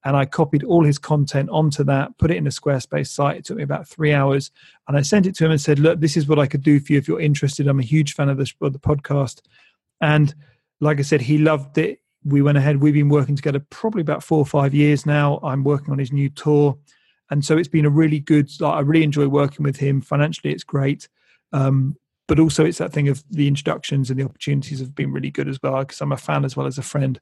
and 0.05 0.17
I 0.17 0.27
copied 0.27 0.65
all 0.65 0.85
his 0.85 0.99
content 0.99 1.49
onto 1.51 1.83
that, 1.85 2.17
put 2.19 2.31
it 2.31 2.37
in 2.37 2.47
a 2.47 2.51
Squarespace 2.51 3.09
site. 3.09 3.39
It 3.39 3.45
took 3.45 3.57
me 3.57 3.63
about 3.63 3.89
three 3.89 4.13
hours, 4.13 4.51
and 4.89 4.97
I 4.97 5.03
sent 5.03 5.27
it 5.27 5.35
to 5.37 5.45
him 5.45 5.51
and 5.51 5.61
said, 5.61 5.79
"Look, 5.79 6.01
this 6.01 6.17
is 6.17 6.27
what 6.27 6.39
I 6.39 6.47
could 6.47 6.63
do 6.63 6.81
for 6.81 6.93
you 6.93 6.99
if 6.99 7.09
you're 7.09 7.21
interested. 7.21 7.67
I'm 7.67 7.81
a 7.81 7.85
huge 7.85 8.15
fan 8.15 8.29
of 8.29 8.39
of 8.39 8.73
the 8.73 8.79
podcast." 8.79 9.41
And 10.01 10.35
like 10.81 10.99
I 10.99 11.03
said, 11.03 11.23
he 11.23 11.39
loved 11.39 11.79
it. 11.79 12.01
We 12.25 12.43
went 12.43 12.59
ahead. 12.59 12.81
We've 12.81 12.95
been 12.95 13.09
working 13.09 13.37
together 13.37 13.61
probably 13.71 14.01
about 14.01 14.23
four 14.23 14.39
or 14.39 14.47
five 14.47 14.75
years 14.75 15.07
now. 15.07 15.41
I'm 15.43 15.65
working 15.65 15.93
on 15.93 15.99
his 15.99 16.13
new 16.13 16.29
tour 16.31 16.77
and 17.35 17.45
so 17.45 17.59
it's 17.59 17.67
been 17.67 17.85
a 17.85 17.91
really 17.91 18.21
good 18.21 18.49
like, 18.61 18.75
i 18.75 18.79
really 18.79 19.03
enjoy 19.03 19.27
working 19.27 19.65
with 19.65 19.77
him. 19.77 20.01
Financially 20.01 20.53
it's 20.53 20.63
great. 20.63 21.09
Um, 21.53 21.97
but 22.29 22.39
also 22.39 22.65
it's 22.65 22.79
that 22.79 22.93
thing 22.93 23.09
of 23.09 23.25
the 23.29 23.49
introductions 23.49 24.09
and 24.09 24.21
the 24.21 24.25
opportunities 24.25 24.79
have 24.79 24.95
been 24.95 25.13
really 25.13 25.33
good 25.33 25.49
as 25.49 25.59
well 25.61 25.81
because 25.81 26.01
i'm 26.01 26.13
a 26.13 26.17
fan 26.17 26.45
as 26.45 26.57
well 26.57 26.69
as 26.69 26.79
a 26.79 26.83
friend. 26.83 27.19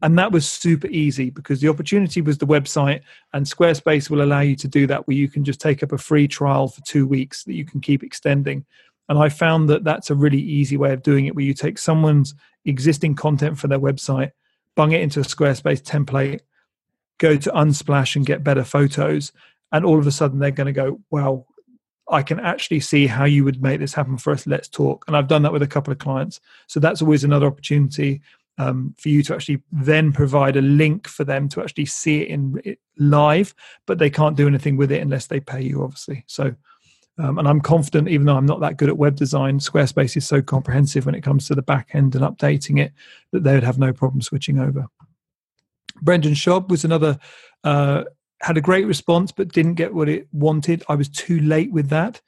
And 0.00 0.18
that 0.18 0.32
was 0.32 0.50
super 0.50 0.86
easy 0.86 1.28
because 1.28 1.60
the 1.60 1.68
opportunity 1.68 2.22
was 2.22 2.38
the 2.38 2.46
website 2.46 3.02
and 3.34 3.44
squarespace 3.44 4.08
will 4.08 4.22
allow 4.22 4.40
you 4.40 4.56
to 4.56 4.66
do 4.66 4.86
that 4.86 5.06
where 5.06 5.16
you 5.16 5.28
can 5.28 5.44
just 5.44 5.60
take 5.60 5.82
up 5.82 5.92
a 5.92 5.98
free 5.98 6.26
trial 6.26 6.68
for 6.68 6.80
two 6.80 7.06
weeks 7.06 7.44
that 7.44 7.52
you 7.52 7.66
can 7.66 7.82
keep 7.82 8.02
extending. 8.02 8.64
And 9.10 9.18
i 9.18 9.28
found 9.28 9.68
that 9.68 9.84
that's 9.84 10.08
a 10.08 10.14
really 10.14 10.40
easy 10.40 10.78
way 10.78 10.94
of 10.94 11.02
doing 11.02 11.26
it 11.26 11.34
where 11.34 11.44
you 11.44 11.52
take 11.52 11.76
someone's 11.76 12.34
existing 12.64 13.14
content 13.14 13.58
for 13.58 13.68
their 13.68 13.78
website 13.78 14.30
bung 14.74 14.92
it 14.92 15.02
into 15.02 15.20
a 15.20 15.22
squarespace 15.22 15.82
template 15.82 16.40
go 17.18 17.36
to 17.36 17.50
Unsplash 17.50 18.16
and 18.16 18.26
get 18.26 18.44
better 18.44 18.64
photos, 18.64 19.32
and 19.72 19.84
all 19.84 19.98
of 19.98 20.06
a 20.06 20.12
sudden 20.12 20.38
they're 20.38 20.50
going 20.50 20.66
to 20.66 20.72
go, 20.72 21.00
"Wow, 21.10 21.46
I 22.08 22.22
can 22.22 22.40
actually 22.40 22.80
see 22.80 23.06
how 23.06 23.24
you 23.24 23.44
would 23.44 23.62
make 23.62 23.80
this 23.80 23.94
happen 23.94 24.18
for 24.18 24.32
us. 24.32 24.46
Let's 24.46 24.68
talk." 24.68 25.04
And 25.06 25.16
I've 25.16 25.28
done 25.28 25.42
that 25.42 25.52
with 25.52 25.62
a 25.62 25.68
couple 25.68 25.92
of 25.92 25.98
clients, 25.98 26.40
so 26.66 26.80
that's 26.80 27.02
always 27.02 27.24
another 27.24 27.46
opportunity 27.46 28.20
um, 28.58 28.94
for 28.98 29.08
you 29.08 29.22
to 29.24 29.34
actually 29.34 29.62
then 29.72 30.12
provide 30.12 30.56
a 30.56 30.62
link 30.62 31.08
for 31.08 31.24
them 31.24 31.48
to 31.50 31.62
actually 31.62 31.86
see 31.86 32.22
it 32.22 32.28
in 32.28 32.60
it 32.64 32.78
live, 32.98 33.54
but 33.86 33.98
they 33.98 34.10
can't 34.10 34.36
do 34.36 34.46
anything 34.46 34.76
with 34.76 34.92
it 34.92 35.02
unless 35.02 35.26
they 35.26 35.40
pay 35.40 35.62
you, 35.62 35.82
obviously. 35.82 36.24
So. 36.26 36.54
Um, 37.16 37.38
and 37.38 37.46
I'm 37.46 37.60
confident, 37.60 38.08
even 38.08 38.26
though 38.26 38.36
I'm 38.36 38.44
not 38.44 38.58
that 38.58 38.76
good 38.76 38.88
at 38.88 38.98
web 38.98 39.14
design, 39.14 39.60
Squarespace 39.60 40.16
is 40.16 40.26
so 40.26 40.42
comprehensive 40.42 41.06
when 41.06 41.14
it 41.14 41.20
comes 41.20 41.46
to 41.46 41.54
the 41.54 41.62
back 41.62 41.90
end 41.92 42.16
and 42.16 42.24
updating 42.24 42.80
it 42.80 42.92
that 43.30 43.44
they 43.44 43.54
would 43.54 43.62
have 43.62 43.78
no 43.78 43.92
problem 43.92 44.20
switching 44.20 44.58
over. 44.58 44.88
Brendan 46.02 46.34
Schaub 46.34 46.68
was 46.68 46.84
another, 46.84 47.18
uh, 47.62 48.04
had 48.40 48.56
a 48.56 48.62
great 48.62 48.86
response, 48.86 49.32
but 49.32 49.52
didn't 49.52 49.74
get 49.74 49.94
what 49.94 50.08
it 50.08 50.28
wanted. 50.32 50.82
I 50.88 50.94
was 50.94 51.08
too 51.08 51.40
late 51.40 51.72
with 51.72 51.88
that. 51.88 52.20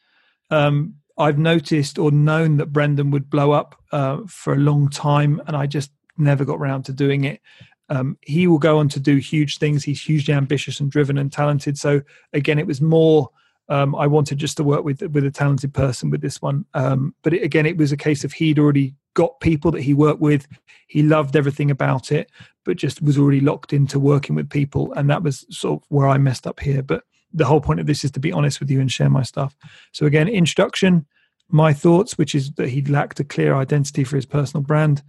Um, 0.51 0.95
I've 1.19 1.39
noticed 1.39 1.99
or 1.99 2.11
known 2.11 2.59
that 2.59 2.73
Brendan 2.73 3.11
would 3.11 3.31
blow 3.31 3.53
up 3.53 3.81
uh, 3.93 4.19
for 4.27 4.53
a 4.53 4.59
long 4.59 4.89
time, 4.89 5.41
and 5.47 5.57
I 5.57 5.67
just 5.67 5.91
never 6.19 6.45
got 6.45 6.59
around 6.59 6.85
to 6.85 6.93
doing 6.93 7.25
it. 7.25 7.41
Um, 7.89 8.19
he 8.23 8.47
will 8.47 8.59
go 8.59 8.79
on 8.79 8.89
to 8.91 9.01
do 9.01 9.17
huge 9.17 9.59
things. 9.59 9.85
He's 9.85 10.03
hugely 10.03 10.35
ambitious 10.35 10.81
and 10.81 10.91
driven 10.91 11.19
and 11.19 11.33
talented. 11.33 11.79
So 11.79 12.03
again, 12.33 12.59
it 12.59 12.67
was 12.67 12.81
more. 12.81 13.31
Um, 13.69 13.95
I 13.97 14.07
wanted 14.07 14.39
just 14.39 14.57
to 14.59 14.65
work 14.65 14.85
with 14.85 15.03
with 15.03 15.25
a 15.25 15.31
talented 15.31 15.73
person 15.73 16.11
with 16.11 16.21
this 16.21 16.43
one. 16.43 16.65
Um, 16.75 17.15
but 17.23 17.35
it, 17.35 17.43
again, 17.43 17.67
it 17.67 17.77
was 17.77 17.93
a 17.93 17.97
case 17.97 18.25
of 18.25 18.33
he'd 18.33 18.59
already 18.59 18.95
got 19.17 19.41
people 19.41 19.73
that 19.73 19.83
he 19.83 19.95
worked 19.95 20.21
with. 20.21 20.47
He 20.87 21.03
loved 21.03 21.35
everything 21.35 21.71
about 21.71 22.13
it, 22.13 22.31
but 22.65 22.77
just 22.77 23.03
was 23.03 23.19
already 23.19 23.41
locked 23.41 23.73
into 23.73 23.99
working 23.99 24.37
with 24.37 24.49
people. 24.49 24.93
And 24.93 25.11
that 25.11 25.25
was 25.25 25.45
sort 25.51 25.83
of 25.83 25.87
where 25.89 26.07
I 26.07 26.19
messed 26.19 26.47
up 26.47 26.61
here. 26.61 26.83
But 26.83 27.03
the 27.33 27.47
whole 27.47 27.61
point 27.61 27.81
of 27.81 27.87
this 27.87 28.05
is 28.05 28.13
to 28.13 28.21
be 28.21 28.31
honest 28.31 28.61
with 28.61 28.71
you 28.71 28.81
and 28.81 28.93
share 28.93 29.11
my 29.11 29.23
stuff. 29.23 29.57
So, 29.91 30.07
again, 30.07 30.29
introduction, 30.29 31.07
my 31.49 31.73
thoughts, 31.73 32.17
which 32.19 32.35
is 32.35 32.53
that 32.53 32.69
he 32.69 32.83
lacked 32.83 33.19
a 33.19 33.25
clear 33.25 33.55
identity 33.55 34.05
for 34.05 34.17
his 34.17 34.27
personal 34.27 34.63
brand. 34.63 35.03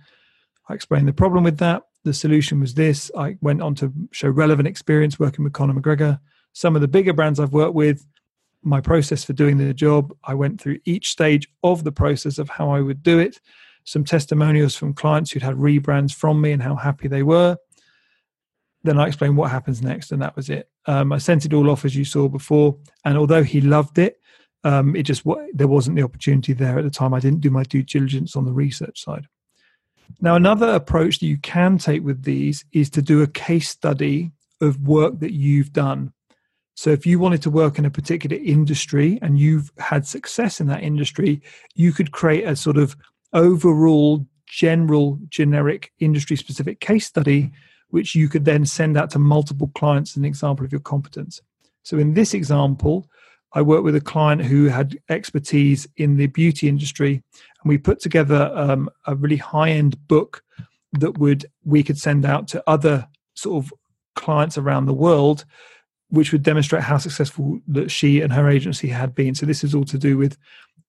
I 0.70 0.74
explained 0.74 1.08
the 1.08 1.14
problem 1.14 1.44
with 1.44 1.58
that. 1.58 1.84
The 2.06 2.14
solution 2.14 2.62
was 2.62 2.74
this. 2.74 3.12
I 3.16 3.38
went 3.42 3.62
on 3.62 3.76
to 3.76 3.94
show 4.12 4.30
relevant 4.30 4.68
experience 4.68 5.20
working 5.20 5.44
with 5.44 5.54
Conor 5.54 5.74
McGregor. 5.74 6.20
Some 6.54 6.76
of 6.76 6.82
the 6.82 6.88
bigger 6.88 7.14
brands 7.14 7.40
I've 7.40 7.54
worked 7.54 7.76
with, 7.76 8.06
my 8.64 8.80
process 8.80 9.26
for 9.26 9.34
doing 9.34 9.58
the 9.58 9.74
job, 9.74 10.14
I 10.24 10.34
went 10.34 10.62
through 10.62 10.80
each 10.86 11.10
stage 11.10 11.48
of 11.62 11.84
the 11.84 11.92
process 11.92 12.38
of 12.38 12.50
how 12.50 12.70
I 12.70 12.80
would 12.80 13.04
do 13.04 13.20
it 13.20 13.40
some 13.88 14.03
testimonials 14.03 14.76
from 14.76 14.93
clients 14.93 15.31
who'd 15.31 15.41
had 15.41 15.55
rebrands 15.55 16.14
from 16.14 16.41
me 16.41 16.51
and 16.51 16.61
how 16.61 16.76
happy 16.76 17.07
they 17.07 17.23
were. 17.23 17.57
Then 18.84 18.99
I 18.99 19.07
explained 19.07 19.38
what 19.38 19.49
happens 19.49 19.81
next, 19.81 20.11
and 20.11 20.22
that 20.22 20.35
was 20.35 20.49
it. 20.49 20.69
Um, 20.88 21.14
I 21.14 21.19
sent 21.19 21.45
it 21.45 21.53
all 21.53 21.69
off 21.69 21.85
as 21.85 21.95
you 21.95 22.03
saw 22.03 22.27
before, 22.27 22.77
and 23.05 23.18
although 23.18 23.43
he 23.43 23.61
loved 23.61 23.97
it, 23.97 24.19
um, 24.65 24.93
it 24.93 25.03
just 25.03 25.23
there 25.53 25.69
wasn't 25.69 25.95
the 25.95 26.03
opportunity 26.03 26.51
there 26.51 26.77
at 26.77 26.84
the 26.84 26.91
time. 26.91 27.14
I 27.14 27.22
didn't 27.22 27.39
do 27.39 27.49
my 27.49 27.64
due 27.64 27.81
diligence 27.81 28.35
on 28.35 28.43
the 28.43 28.51
research 28.51 29.01
side. 29.01 29.26
Now, 30.19 30.35
another 30.35 30.69
approach 30.69 31.19
that 31.19 31.27
you 31.27 31.38
can 31.38 31.77
take 31.77 32.03
with 32.03 32.23
these 32.23 32.65
is 32.73 32.89
to 32.91 33.01
do 33.01 33.22
a 33.22 33.27
case 33.27 33.69
study 33.69 34.31
of 34.59 34.81
work 34.81 35.19
that 35.22 35.34
you've 35.34 35.72
done. 35.72 36.11
So, 36.76 36.89
if 36.89 37.05
you 37.05 37.19
wanted 37.19 37.41
to 37.43 37.49
work 37.49 37.80
in 37.80 37.85
a 37.85 37.89
particular 37.89 38.35
industry 38.35 39.18
and 39.22 39.39
you've 39.39 39.72
had 39.77 40.05
success 40.05 40.59
in 40.59 40.68
that 40.68 40.84
industry, 40.84 41.41
you 41.73 41.93
could 41.93 42.11
create 42.11 42.43
a 42.43 42.55
sort 42.55 42.77
of 42.77 42.97
overall 43.34 44.26
general 44.45 45.20
generic 45.30 45.91
industry 45.99 46.36
specific 46.36 46.80
case 46.80 47.06
study 47.06 47.52
which 47.90 48.16
you 48.16 48.28
could 48.28 48.45
then 48.45 48.66
send 48.66 48.98
out 48.98 49.10
to 49.10 49.20
multiple 49.20 49.72
clients 49.76 50.12
as 50.12 50.18
an 50.18 50.26
example 50.26 50.66
of 50.66 50.72
your 50.72 50.82
competence 50.82 51.41
so 51.84 51.98
in 51.98 52.14
this 52.14 52.34
example 52.34 53.10
i 53.54 53.62
worked 53.62 53.84
with 53.84 53.95
a 53.95 54.02
client 54.02 54.41
who 54.41 54.66
had 54.66 54.98
expertise 55.10 55.88
in 55.98 56.16
the 56.16 56.28
beauty 56.28 56.70
industry 56.70 57.22
and 57.62 57.70
we 57.70 57.78
put 57.78 57.99
together 57.99 58.52
um, 58.56 58.90
a 59.06 59.16
really 59.16 59.38
high 59.38 59.70
end 59.70 59.98
book 60.08 60.44
that 60.94 61.18
would 61.18 61.45
we 61.66 61.84
could 61.84 61.98
send 61.98 62.26
out 62.26 62.48
to 62.49 62.64
other 62.68 63.08
sort 63.34 63.64
of 63.64 63.74
clients 64.16 64.58
around 64.58 64.86
the 64.86 64.94
world, 64.94 65.45
which 66.10 66.32
would 66.32 66.44
demonstrate 66.44 66.84
how 66.84 66.98
successful 66.98 67.60
that 67.68 67.91
she 67.91 68.22
and 68.22 68.34
her 68.34 68.49
agency 68.49 68.88
had 68.88 69.14
been. 69.14 69.36
So 69.36 69.45
this 69.45 69.64
is 69.64 69.76
all 69.76 69.86
to 69.86 69.98
do 69.98 70.18
with 70.18 70.38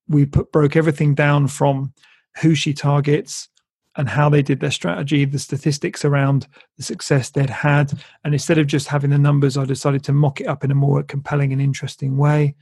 we 0.09 0.25
put 0.25 0.51
broke 0.53 0.77
everything 0.77 1.15
down 1.15 1.49
from 1.49 1.93
who 2.41 2.55
she 2.55 2.73
targets 2.73 3.49
and 3.97 4.09
how 4.09 4.29
they 4.29 4.43
did 4.43 4.61
their 4.61 4.71
strategy, 4.71 5.25
the 5.25 5.39
statistics 5.39 6.05
around 6.05 6.47
the 6.77 6.83
success 6.83 7.31
they'd 7.31 7.51
had. 7.51 7.93
And 8.25 8.33
instead 8.33 8.59
of 8.59 8.67
just 8.67 8.87
having 8.87 9.11
the 9.11 9.19
numbers, 9.19 9.57
I 9.57 9.65
decided 9.65 10.05
to 10.05 10.13
mock 10.13 10.41
it 10.41 10.47
up 10.47 10.63
in 10.63 10.71
a 10.71 10.75
more 10.75 11.03
compelling 11.03 11.53
and 11.53 11.61
interesting 11.61 12.17
way. 12.17 12.55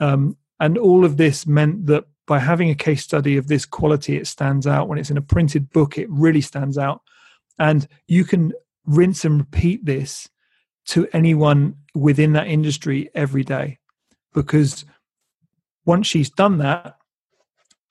Um, 0.00 0.36
and 0.58 0.78
all 0.78 1.04
of 1.04 1.18
this 1.18 1.46
meant 1.46 1.86
that 1.86 2.04
by 2.26 2.38
having 2.38 2.70
a 2.70 2.74
case 2.74 3.02
study 3.02 3.36
of 3.36 3.48
this 3.48 3.66
quality, 3.66 4.16
it 4.16 4.26
stands 4.26 4.66
out. 4.66 4.88
When 4.88 4.98
it's 4.98 5.10
in 5.10 5.16
a 5.16 5.22
printed 5.22 5.70
book, 5.70 5.98
it 5.98 6.08
really 6.08 6.40
stands 6.40 6.78
out. 6.78 7.02
And 7.58 7.86
you 8.06 8.24
can 8.24 8.52
rinse 8.86 9.24
and 9.24 9.38
repeat 9.38 9.84
this 9.84 10.28
to 10.86 11.06
anyone 11.12 11.76
within 11.94 12.32
that 12.32 12.46
industry 12.46 13.10
every 13.14 13.44
day 13.44 13.78
because 14.32 14.84
once 15.84 16.06
she's 16.06 16.30
done 16.30 16.58
that 16.58 16.96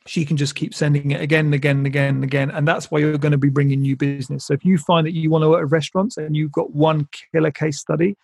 she 0.09 0.25
can 0.25 0.37
just 0.37 0.55
keep 0.55 0.73
sending 0.73 1.11
it 1.11 1.21
again 1.21 1.45
and 1.45 1.53
again 1.53 1.77
and 1.77 1.85
again 1.85 2.15
and 2.15 2.23
again 2.23 2.49
and 2.49 2.67
that's 2.67 2.89
why 2.89 2.97
you're 2.97 3.15
going 3.19 3.31
to 3.31 3.37
be 3.37 3.49
bringing 3.49 3.81
new 3.81 3.95
business. 3.95 4.43
So 4.43 4.55
if 4.55 4.65
you 4.65 4.79
find 4.79 5.05
that 5.05 5.13
you 5.13 5.29
want 5.29 5.43
to 5.43 5.49
work 5.49 5.61
at 5.61 5.71
restaurants 5.71 6.17
and 6.17 6.35
you've 6.35 6.51
got 6.51 6.71
one 6.71 7.07
killer 7.31 7.51
case 7.51 7.77
study 7.77 8.17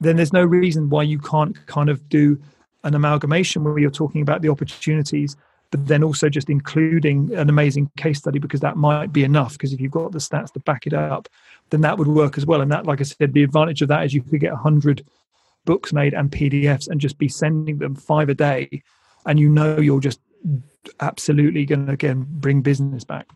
then 0.00 0.16
there's 0.16 0.32
no 0.32 0.42
reason 0.42 0.88
why 0.88 1.02
you 1.02 1.18
can't 1.18 1.66
kind 1.66 1.90
of 1.90 2.08
do 2.08 2.40
an 2.84 2.94
amalgamation 2.94 3.62
where 3.62 3.78
you're 3.78 3.90
talking 3.90 4.22
about 4.22 4.40
the 4.40 4.48
opportunities 4.48 5.36
but 5.70 5.86
then 5.86 6.02
also 6.02 6.30
just 6.30 6.48
including 6.48 7.30
an 7.34 7.50
amazing 7.50 7.90
case 7.98 8.20
study 8.20 8.38
because 8.38 8.60
that 8.60 8.78
might 8.78 9.12
be 9.12 9.22
enough 9.22 9.52
because 9.52 9.74
if 9.74 9.82
you've 9.82 9.92
got 9.92 10.12
the 10.12 10.18
stats 10.18 10.50
to 10.50 10.60
back 10.60 10.86
it 10.86 10.94
up 10.94 11.28
then 11.68 11.82
that 11.82 11.98
would 11.98 12.08
work 12.08 12.38
as 12.38 12.46
well. 12.46 12.62
And 12.62 12.72
that 12.72 12.86
like 12.86 13.02
i 13.02 13.04
said 13.04 13.34
the 13.34 13.42
advantage 13.42 13.82
of 13.82 13.88
that 13.88 14.06
is 14.06 14.14
you 14.14 14.22
could 14.22 14.40
get 14.40 14.52
100 14.52 15.04
books 15.66 15.92
made 15.92 16.14
and 16.14 16.30
pdfs 16.30 16.88
and 16.88 16.98
just 16.98 17.18
be 17.18 17.28
sending 17.28 17.76
them 17.76 17.94
five 17.94 18.30
a 18.30 18.34
day 18.34 18.82
and 19.26 19.38
you 19.38 19.50
know 19.50 19.78
you're 19.78 20.00
just 20.00 20.20
absolutely 21.00 21.64
going 21.64 21.86
to 21.86 21.92
again 21.92 22.26
bring 22.28 22.60
business 22.60 23.04
back 23.04 23.28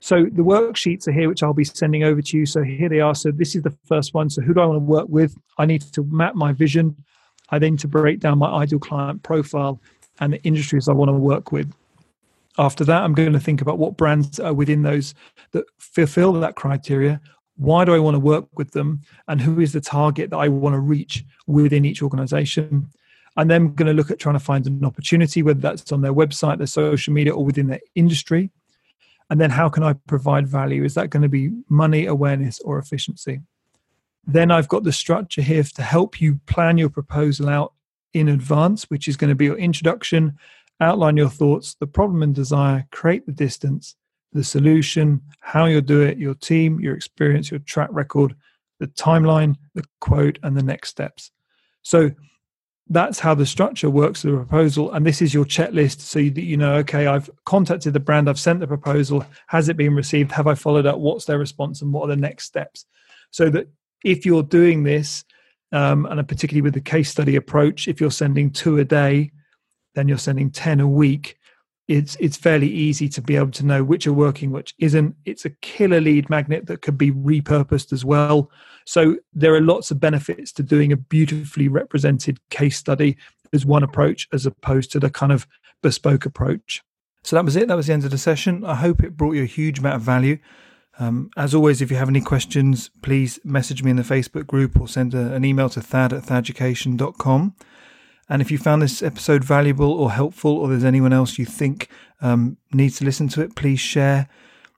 so 0.00 0.24
the 0.24 0.42
worksheets 0.42 1.08
are 1.08 1.12
here 1.12 1.28
which 1.28 1.42
i'll 1.42 1.54
be 1.54 1.64
sending 1.64 2.04
over 2.04 2.22
to 2.22 2.36
you 2.36 2.46
so 2.46 2.62
here 2.62 2.88
they 2.88 3.00
are 3.00 3.14
so 3.14 3.30
this 3.30 3.54
is 3.54 3.62
the 3.62 3.76
first 3.86 4.14
one 4.14 4.28
so 4.28 4.42
who 4.42 4.54
do 4.54 4.60
i 4.60 4.66
want 4.66 4.76
to 4.76 4.84
work 4.84 5.06
with 5.08 5.36
i 5.58 5.66
need 5.66 5.82
to 5.82 6.02
map 6.04 6.34
my 6.34 6.52
vision 6.52 6.96
i 7.50 7.58
then 7.58 7.76
to 7.76 7.88
break 7.88 8.20
down 8.20 8.38
my 8.38 8.50
ideal 8.50 8.78
client 8.78 9.22
profile 9.22 9.80
and 10.20 10.32
the 10.32 10.42
industries 10.42 10.88
I 10.88 10.92
want 10.92 11.08
to 11.10 11.14
work 11.14 11.52
with. 11.52 11.72
After 12.58 12.84
that, 12.84 13.02
I'm 13.02 13.14
going 13.14 13.32
to 13.34 13.40
think 13.40 13.60
about 13.60 13.78
what 13.78 13.96
brands 13.96 14.40
are 14.40 14.54
within 14.54 14.82
those 14.82 15.14
that 15.52 15.64
fulfill 15.78 16.32
that 16.34 16.56
criteria. 16.56 17.20
Why 17.56 17.84
do 17.84 17.94
I 17.94 17.98
want 17.98 18.14
to 18.14 18.20
work 18.20 18.46
with 18.56 18.70
them? 18.72 19.00
And 19.28 19.40
who 19.40 19.60
is 19.60 19.72
the 19.72 19.80
target 19.80 20.30
that 20.30 20.38
I 20.38 20.48
want 20.48 20.74
to 20.74 20.80
reach 20.80 21.24
within 21.46 21.84
each 21.84 22.02
organization? 22.02 22.88
And 23.36 23.50
then 23.50 23.74
going 23.74 23.86
to 23.86 23.92
look 23.92 24.10
at 24.10 24.18
trying 24.18 24.34
to 24.34 24.40
find 24.40 24.66
an 24.66 24.84
opportunity, 24.84 25.42
whether 25.42 25.60
that's 25.60 25.92
on 25.92 26.00
their 26.00 26.14
website, 26.14 26.58
their 26.58 26.66
social 26.66 27.12
media, 27.12 27.34
or 27.34 27.44
within 27.44 27.66
their 27.66 27.80
industry. 27.94 28.50
And 29.28 29.40
then 29.40 29.50
how 29.50 29.68
can 29.68 29.82
I 29.82 29.94
provide 30.06 30.46
value? 30.46 30.84
Is 30.84 30.94
that 30.94 31.10
going 31.10 31.22
to 31.22 31.28
be 31.28 31.50
money, 31.68 32.06
awareness, 32.06 32.60
or 32.60 32.78
efficiency? 32.78 33.40
Then 34.26 34.50
I've 34.50 34.68
got 34.68 34.84
the 34.84 34.92
structure 34.92 35.42
here 35.42 35.62
to 35.62 35.82
help 35.82 36.20
you 36.20 36.40
plan 36.46 36.78
your 36.78 36.88
proposal 36.88 37.48
out 37.48 37.74
in 38.12 38.28
advance, 38.28 38.84
which 38.84 39.08
is 39.08 39.16
going 39.16 39.28
to 39.28 39.34
be 39.34 39.44
your 39.44 39.58
introduction, 39.58 40.38
outline 40.80 41.16
your 41.16 41.28
thoughts, 41.28 41.74
the 41.74 41.86
problem 41.86 42.22
and 42.22 42.34
desire, 42.34 42.86
create 42.90 43.26
the 43.26 43.32
distance, 43.32 43.96
the 44.32 44.44
solution, 44.44 45.20
how 45.40 45.66
you'll 45.66 45.80
do 45.80 46.02
it, 46.02 46.18
your 46.18 46.34
team, 46.34 46.80
your 46.80 46.94
experience, 46.94 47.50
your 47.50 47.60
track 47.60 47.88
record, 47.92 48.34
the 48.80 48.86
timeline, 48.88 49.56
the 49.74 49.84
quote, 50.00 50.38
and 50.42 50.56
the 50.56 50.62
next 50.62 50.88
steps. 50.88 51.30
So 51.82 52.10
that's 52.88 53.18
how 53.18 53.34
the 53.34 53.46
structure 53.46 53.90
works 53.90 54.22
the 54.22 54.30
proposal. 54.30 54.92
And 54.92 55.04
this 55.04 55.20
is 55.20 55.34
your 55.34 55.44
checklist 55.44 56.00
so 56.00 56.20
that 56.20 56.42
you 56.42 56.56
know, 56.56 56.76
okay, 56.76 57.06
I've 57.06 57.28
contacted 57.44 57.92
the 57.92 58.00
brand, 58.00 58.28
I've 58.28 58.38
sent 58.38 58.60
the 58.60 58.66
proposal. 58.66 59.24
Has 59.48 59.68
it 59.68 59.76
been 59.76 59.94
received? 59.94 60.32
Have 60.32 60.46
I 60.46 60.54
followed 60.54 60.86
up? 60.86 60.98
What's 60.98 61.24
their 61.24 61.38
response? 61.38 61.82
And 61.82 61.92
what 61.92 62.04
are 62.04 62.14
the 62.14 62.20
next 62.20 62.44
steps? 62.44 62.86
So 63.30 63.50
that 63.50 63.68
if 64.04 64.24
you're 64.24 64.44
doing 64.44 64.84
this, 64.84 65.24
um, 65.72 66.06
and 66.06 66.26
particularly 66.28 66.62
with 66.62 66.74
the 66.74 66.80
case 66.80 67.10
study 67.10 67.34
approach, 67.34 67.88
if 67.88 68.00
you're 68.00 68.10
sending 68.10 68.50
two 68.50 68.78
a 68.78 68.84
day, 68.84 69.32
then 69.96 70.06
you're 70.06 70.18
sending 70.18 70.50
10 70.50 70.78
a 70.78 70.88
week. 70.88 71.38
It's, 71.88 72.16
it's 72.18 72.36
fairly 72.36 72.68
easy 72.68 73.08
to 73.10 73.22
be 73.22 73.36
able 73.36 73.52
to 73.52 73.64
know 73.64 73.84
which 73.84 74.06
are 74.06 74.12
working, 74.12 74.50
which 74.50 74.74
isn't. 74.78 75.14
It's 75.24 75.44
a 75.44 75.50
killer 75.50 76.00
lead 76.00 76.28
magnet 76.28 76.66
that 76.66 76.82
could 76.82 76.98
be 76.98 77.12
repurposed 77.12 77.92
as 77.92 78.04
well. 78.04 78.50
So 78.86 79.16
there 79.32 79.54
are 79.54 79.60
lots 79.60 79.90
of 79.90 80.00
benefits 80.00 80.52
to 80.52 80.62
doing 80.62 80.92
a 80.92 80.96
beautifully 80.96 81.68
represented 81.68 82.38
case 82.50 82.76
study 82.76 83.16
as 83.52 83.64
one 83.64 83.82
approach 83.82 84.28
as 84.32 84.46
opposed 84.46 84.90
to 84.92 85.00
the 85.00 85.10
kind 85.10 85.32
of 85.32 85.46
bespoke 85.82 86.26
approach. 86.26 86.82
So 87.22 87.36
that 87.36 87.44
was 87.44 87.56
it. 87.56 87.68
That 87.68 87.76
was 87.76 87.88
the 87.88 87.92
end 87.92 88.04
of 88.04 88.10
the 88.10 88.18
session. 88.18 88.64
I 88.64 88.76
hope 88.76 89.02
it 89.02 89.16
brought 89.16 89.34
you 89.34 89.42
a 89.42 89.46
huge 89.46 89.80
amount 89.80 89.96
of 89.96 90.02
value. 90.02 90.38
Um, 90.98 91.30
as 91.36 91.54
always, 91.54 91.82
if 91.82 91.90
you 91.90 91.96
have 91.96 92.08
any 92.08 92.20
questions, 92.20 92.90
please 93.02 93.38
message 93.44 93.82
me 93.82 93.90
in 93.90 93.96
the 93.96 94.02
Facebook 94.02 94.46
group 94.46 94.80
or 94.80 94.88
send 94.88 95.12
a, 95.12 95.34
an 95.34 95.44
email 95.44 95.68
to 95.70 95.80
thad 95.80 96.12
at 96.12 96.22
thaducation.com. 96.22 97.54
And 98.28 98.42
if 98.42 98.50
you 98.50 98.58
found 98.58 98.82
this 98.82 99.02
episode 99.02 99.44
valuable 99.44 99.92
or 99.92 100.10
helpful, 100.10 100.56
or 100.56 100.68
there's 100.68 100.84
anyone 100.84 101.12
else 101.12 101.38
you 101.38 101.44
think 101.44 101.88
um, 102.20 102.56
needs 102.72 102.98
to 102.98 103.04
listen 103.04 103.28
to 103.28 103.42
it, 103.42 103.54
please 103.54 103.80
share 103.80 104.28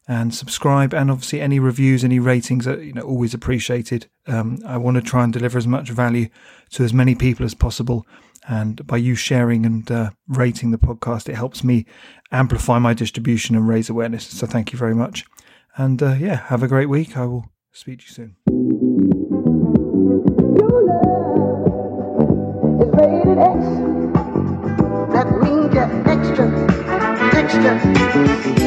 and 0.07 0.35
subscribe. 0.35 0.93
And 0.95 1.11
obviously, 1.11 1.41
any 1.41 1.59
reviews, 1.59 2.05
any 2.05 2.19
ratings 2.19 2.67
are 2.67 2.83
you 2.83 2.93
know 2.93 3.03
always 3.03 3.35
appreciated. 3.35 4.09
Um, 4.27 4.59
I 4.67 4.77
want 4.77 4.97
to 4.97 5.03
try 5.03 5.25
and 5.25 5.33
deliver 5.33 5.59
as 5.59 5.67
much 5.67 5.91
value 5.91 6.29
to 6.71 6.85
as 6.85 6.93
many 6.93 7.15
people 7.15 7.45
as 7.45 7.55
possible. 7.55 8.07
And 8.49 8.87
by 8.87 8.97
you 8.97 9.15
sharing 9.15 9.67
and 9.67 9.91
uh, 9.91 10.11
rating 10.27 10.71
the 10.71 10.79
podcast, 10.79 11.29
it 11.29 11.35
helps 11.35 11.63
me 11.63 11.85
amplify 12.33 12.79
my 12.79 12.95
distribution 12.95 13.55
and 13.57 13.69
raise 13.69 13.91
awareness. 13.91 14.27
So 14.27 14.47
thank 14.47 14.73
you 14.73 14.79
very 14.79 14.95
much. 14.95 15.25
And 15.77 16.03
uh, 16.03 16.15
yeah, 16.15 16.37
have 16.47 16.63
a 16.63 16.69
great 16.69 16.89
week. 16.89 17.17
I 17.17 17.27
will 17.27 17.51
speak 17.73 18.01
to 18.01 18.05
you 18.07 18.13
soon. 18.13 18.78
X. 28.27 28.45
That 28.45 28.58